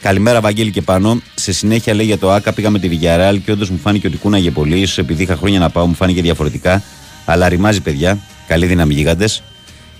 Καλημέρα, 0.00 0.40
Βαγγέλη 0.40 0.70
και 0.70 0.82
πάνω. 0.82 1.20
Σε 1.34 1.52
συνέχεια 1.52 1.94
λέει 1.94 2.06
για 2.06 2.18
το 2.18 2.32
ΑΚΑ 2.32 2.52
πήγαμε 2.52 2.78
τη 2.78 2.88
Βιγιαρεάλ 2.88 3.42
και 3.42 3.52
όντως 3.52 3.70
μου 3.70 3.78
φάνηκε 3.78 4.06
ότι 4.06 4.16
κούναγε 4.16 4.50
πολύ. 4.50 4.78
Ίσως 4.78 4.98
επειδή 4.98 5.22
είχα 5.22 5.36
χρόνια 5.36 5.58
να 5.58 5.70
πάω, 5.70 5.86
μου 5.86 5.94
φάνηκε 5.94 6.22
διαφορετικά. 6.22 6.82
Αλλά 7.24 7.48
ρημάζει, 7.48 7.80
παιδιά. 7.80 8.18
Καλή 8.46 8.66
δύναμη, 8.66 8.94
γίγαντες. 8.94 9.42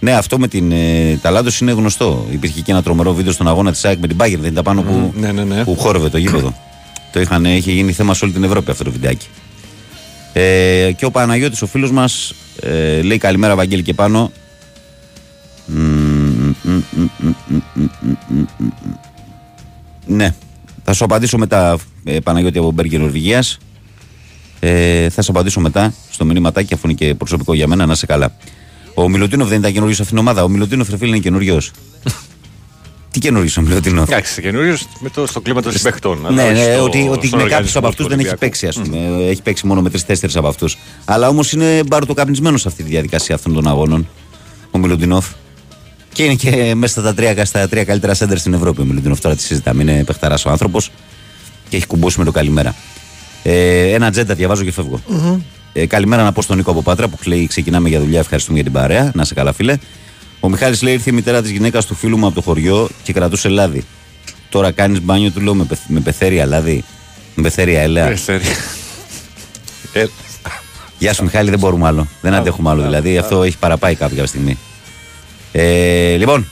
Ναι, 0.01 0.13
αυτό 0.13 0.39
με 0.39 0.49
την 0.49 0.73
ε, 0.73 1.19
Ταλάντο 1.23 1.51
είναι 1.61 1.73
γνωστό. 1.73 2.27
Υπήρχε 2.31 2.61
και 2.61 2.73
ένα 2.73 2.83
τρομερό 2.83 3.15
βίντεο 3.15 3.33
στον 3.33 3.49
αγώνα 3.49 3.73
της 3.73 3.85
ΑΕΚ 3.85 3.99
με 3.99 4.07
την 4.07 4.17
Bayern. 4.21 4.39
Δεν 4.39 4.51
ήταν 4.51 4.65
πάνω 4.65 4.83
που, 4.83 5.13
ναι, 5.17 5.33
ναι, 5.33 5.45
ναι. 5.45 5.65
που 5.65 5.77
χόρευε 5.77 6.09
το 6.09 6.19
γήπεδο. 6.19 6.55
το 7.13 7.21
είχαν, 7.21 7.45
είχε 7.45 7.73
γίνει 7.73 7.93
θέμα 7.93 8.15
σε 8.15 8.25
όλη 8.25 8.35
την 8.35 8.45
Ευρώπη 8.45 8.71
αυτό 8.71 8.85
το 8.85 8.91
βιντεάκι. 8.91 9.27
Ε, 10.33 10.93
και 10.97 11.05
ο 11.05 11.11
Παναγιώτης 11.11 11.63
ο 11.63 11.67
φίλος 11.67 11.91
μας 11.91 12.35
ε, 12.61 13.03
λέει 13.03 13.19
καλημέρα 13.19 13.57
Βαγγέλη 13.57 13.83
και 13.83 13.95
πάνω 13.95 14.33
Μμμ, 15.67 16.55
μμ, 16.63 16.71
μμ, 16.73 17.09
μμ, 17.19 17.33
μμ, 17.49 17.59
μμ, 17.75 17.87
μμ, 18.29 18.45
μμ. 18.59 18.93
Ναι, 20.07 20.35
θα 20.85 20.93
σου 20.93 21.05
απαντήσω 21.05 21.39
μετά 21.39 21.79
ε, 22.05 22.19
Παναγιώτη 22.19 22.59
από 22.59 22.71
Μπέργκερ 22.71 23.01
Νορβηγίας 23.01 23.59
ε, 24.61 25.09
θα 25.09 25.23
σου 25.23 25.31
απαντήσω 25.31 25.61
μετά 25.61 25.95
στο 26.11 26.25
μηνύματάκι 26.25 26.75
αφού 26.75 26.89
είναι 26.89 26.97
και 26.97 27.15
προσωπικό 27.15 27.55
για 27.55 27.67
μένα 27.67 27.87
να 27.87 27.93
είσαι 27.93 28.07
καλά 28.07 28.35
ο 28.99 29.09
Μιλωτίνοφ 29.09 29.49
δεν 29.49 29.59
ήταν 29.59 29.73
καινούριος 29.73 29.97
σε 29.97 30.03
αυτήν 30.03 30.17
την 30.19 30.27
ομάδα 30.27 30.45
ο 30.45 30.49
Μιλωτίνοφ 30.49 30.89
ρε 30.91 30.97
φίλε 30.97 31.09
είναι 31.11 31.19
καινούριος 31.19 31.71
τι 33.11 33.19
καινούριος 33.19 33.57
ο 33.57 33.61
Μιλωτίνοφ; 33.63 34.09
Εντάξει, 34.11 34.41
καινούριος 34.43 34.87
στο 35.27 35.41
κλίμα 35.41 35.63
των 35.63 35.73
συμπαιχτών. 35.73 36.19
ναι, 36.21 36.43
αλλά 36.43 36.53
ναι, 36.53 36.73
στο- 36.75 36.83
ότι, 36.83 37.09
ότι 37.11 37.27
στον 37.27 37.39
με 37.41 37.45
κάποιου 37.49 37.55
οργανισμό 37.55 37.79
από 37.79 37.89
αυτούς 37.89 38.05
του 38.05 38.11
δεν 38.11 38.19
έχει 38.19 38.29
Ολυμπιακού. 38.29 38.39
παίξει, 38.39 38.67
ας 38.67 38.77
πούμε. 38.77 39.27
Έχει 39.31 39.43
παίξει 39.43 39.67
μόνο 39.67 39.81
με 39.83 39.91
τρει-τέσσερι 39.91 40.33
από 40.37 40.49
αυτούς. 40.49 40.77
Αλλά 41.05 41.29
όμως 41.29 41.53
είναι 41.53 41.83
μπαρουτοκαπνισμένο 41.87 42.57
σε 42.57 42.69
αυτή 42.69 42.83
τη 42.83 42.89
διαδικασία 42.89 43.35
αυτών 43.35 43.53
των 43.55 43.67
αγώνων. 43.69 44.09
Ο 44.71 44.79
Μιλοντινόφ. 44.79 45.27
Και 46.13 46.23
είναι 46.25 46.35
και 46.35 46.75
μέσα 46.75 47.01
στα 47.01 47.15
τρία, 47.15 47.45
στα 47.45 47.69
τρία 47.69 47.85
καλύτερα 47.85 48.15
σέντερ 48.15 48.39
στην 48.39 48.55
Ευρώπη. 48.55 48.81
Ο 48.81 48.85
Μιλουτίνοφ 48.85 49.21
τώρα 49.21 49.35
τη 49.37 49.43
συζητάμε. 49.43 49.83
Είναι 49.83 50.05
παιχταράς 50.05 50.45
ο 50.45 50.51
άνθρωπος 50.51 50.91
και 51.69 51.77
έχει 51.77 51.87
κουμπώσει 51.87 52.19
με 52.19 52.25
το 52.25 52.31
καλημέρα. 52.33 52.75
Ε, 53.43 53.93
ένα 53.93 54.11
τζέντα 54.11 54.35
διαβάζω 54.35 54.65
και 54.65 54.73
φεύγω. 54.73 55.01
Ε, 55.79 55.87
καλημέρα 55.87 56.23
να 56.23 56.33
πω 56.33 56.43
στον 56.43 56.57
Νίκο 56.57 56.71
από 56.71 56.83
Πάτρα 56.83 57.09
που 57.09 57.17
λέει 57.25 57.47
ξεκινάμε 57.47 57.89
για 57.89 58.01
δουλειά. 58.01 58.19
Ευχαριστούμε 58.21 58.57
για 58.57 58.65
την 58.65 58.73
παρέα. 58.73 59.11
Να 59.15 59.25
σε 59.25 59.35
καλά, 59.35 59.53
φίλε. 59.53 59.77
Ο 60.41 60.49
Μιχάλης 60.49 60.83
λέει 60.83 60.93
ήρθε 60.95 61.11
η 61.11 61.13
μητέρα 61.13 61.43
της 61.43 61.51
γυναίκας 61.51 61.87
του 61.87 61.95
φίλου 61.95 62.19
μου 62.19 62.27
από 62.27 62.35
το 62.35 62.41
χωριό 62.43 62.89
και 63.03 63.13
κρατούσε 63.13 63.49
λάδι. 63.49 63.85
Τώρα 64.49 64.71
κάνεις 64.71 65.01
μπάνιο, 65.03 65.31
του 65.31 65.41
λέω 65.41 65.55
με, 65.55 65.65
πεθ- 65.65 65.89
με 65.89 66.01
πεθέρια 66.01 66.47
λάδι. 66.47 66.85
Με 67.35 67.43
πεθέρια 67.43 67.81
ελαία. 67.83 68.09
Πεθέρια. 68.09 68.57
Ε, 69.93 70.07
Γεια 70.99 71.13
σου 71.15 71.23
Μιχάλη, 71.23 71.51
δεν 71.51 71.59
μπορούμε 71.59 71.87
άλλο. 71.87 72.07
Δεν 72.21 72.35
αντέχουμε 72.35 72.71
άλλο 72.71 72.83
δηλαδή. 72.83 73.19
Αυτό 73.19 73.43
έχει 73.43 73.59
παραπάει 73.59 73.95
κάποια 73.95 74.27
στιγμή. 74.27 74.59
Ε, 75.53 76.17
λοιπόν, 76.17 76.47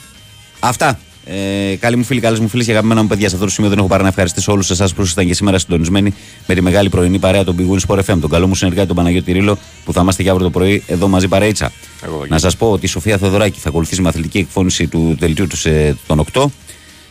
αυτά. 0.59 0.99
Ε, 1.27 1.75
καλοί 1.75 1.95
μου 1.95 2.03
φίλοι, 2.03 2.19
καλές 2.19 2.39
μου 2.39 2.47
φίλες 2.47 2.65
και 2.65 2.71
αγαπημένα 2.71 3.01
μου 3.01 3.07
παιδιά, 3.07 3.27
σε 3.29 3.33
αυτό 3.33 3.47
το 3.47 3.53
σημείο 3.53 3.69
δεν 3.69 3.79
έχω 3.79 3.87
παρά 3.87 4.01
να 4.01 4.07
ευχαριστήσω 4.07 4.51
όλους 4.51 4.69
εσάς 4.69 4.93
που 4.93 5.01
ήσασταν 5.01 5.25
και 5.25 5.33
σήμερα 5.33 5.59
συντονισμένοι 5.59 6.13
με 6.47 6.53
τη 6.53 6.61
μεγάλη 6.61 6.89
πρωινή 6.89 7.19
παρέα 7.19 7.43
των 7.43 7.55
Big 7.59 7.75
Win 7.75 7.79
Sport 7.87 7.99
FM, 7.99 8.17
τον 8.21 8.29
καλό 8.29 8.47
μου 8.47 8.55
συνεργάτη 8.55 8.87
τον 8.87 8.95
Παναγιώτη 8.95 9.31
Ρήλο, 9.31 9.57
που 9.85 9.93
θα 9.93 10.01
είμαστε 10.01 10.23
και 10.23 10.29
αύριο 10.29 10.45
το 10.45 10.51
πρωί 10.51 10.83
εδώ 10.87 11.07
μαζί 11.07 11.27
παρέιτσα. 11.27 11.71
Εγώ, 12.05 12.25
Να 12.27 12.37
σας 12.37 12.57
πω 12.57 12.71
ότι 12.71 12.85
η 12.85 12.89
Σοφία 12.89 13.17
Θεοδωράκη 13.17 13.59
θα 13.59 13.69
ακολουθήσει 13.69 14.01
με 14.01 14.07
αθλητική 14.07 14.37
εκφώνηση 14.37 14.87
του 14.87 15.15
δελτίου 15.19 15.47
του 15.47 15.57
σε 15.57 15.97
τον 16.07 16.25
8 16.33 16.45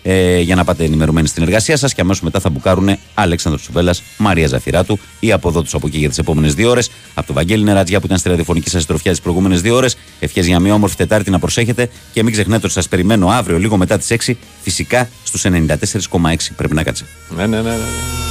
ε, 0.06 0.40
για 0.40 0.55
να 0.55 0.64
πάτε 0.64 0.85
ενημερωμένοι 0.85 1.28
στην 1.28 1.43
εργασία 1.43 1.76
σας 1.76 1.94
και 1.94 2.01
αμέσως 2.01 2.22
μετά 2.22 2.40
θα 2.40 2.51
μπουκάρουν 2.51 2.97
Αλέξανδρος 3.14 3.62
Τσουβέλλας, 3.62 4.02
Μαρία 4.16 4.47
Ζαφυράτου 4.47 4.98
ή 5.20 5.32
από 5.32 5.48
εδώ 5.48 5.62
τους 5.62 5.74
από 5.74 5.86
εκεί 5.86 5.98
για 5.98 6.09
τις 6.09 6.18
επόμενες 6.18 6.55
δύο 6.55 6.70
ώρες. 6.70 6.90
Από 7.14 7.26
το 7.26 7.32
Βαγγέλη 7.32 7.64
Νερατζιά 7.64 8.01
που 8.01 8.06
ήταν 8.06 8.18
στη 8.18 8.28
ραδιοφωνική 8.28 8.70
σας 8.70 8.81
συντροφιά 8.81 9.10
τις 9.10 9.20
προηγούμενες 9.20 9.60
δύο 9.60 9.76
ώρες. 9.76 9.97
Ευχές 10.18 10.47
για 10.47 10.60
μια 10.60 10.74
όμορφη 10.74 10.97
Τετάρτη 10.97 11.31
να 11.31 11.39
προσέχετε 11.39 11.89
και 12.12 12.22
μην 12.22 12.32
ξεχνάτε 12.32 12.64
ότι 12.64 12.74
σας 12.74 12.89
περιμένω 12.89 13.28
αύριο 13.28 13.59
λίγο 13.59 13.76
μετά 13.76 13.98
τις 13.98 14.10
6 14.10 14.36
φυσικά 14.62 15.09
στους 15.24 15.44
94,6. 15.44 16.52
Πρέπει 16.56 16.74
να 16.74 16.82
κάτσε. 16.82 17.05
ναι, 17.36 17.47
ναι, 17.47 17.56
ναι, 17.56 17.70
ναι. 17.70 18.22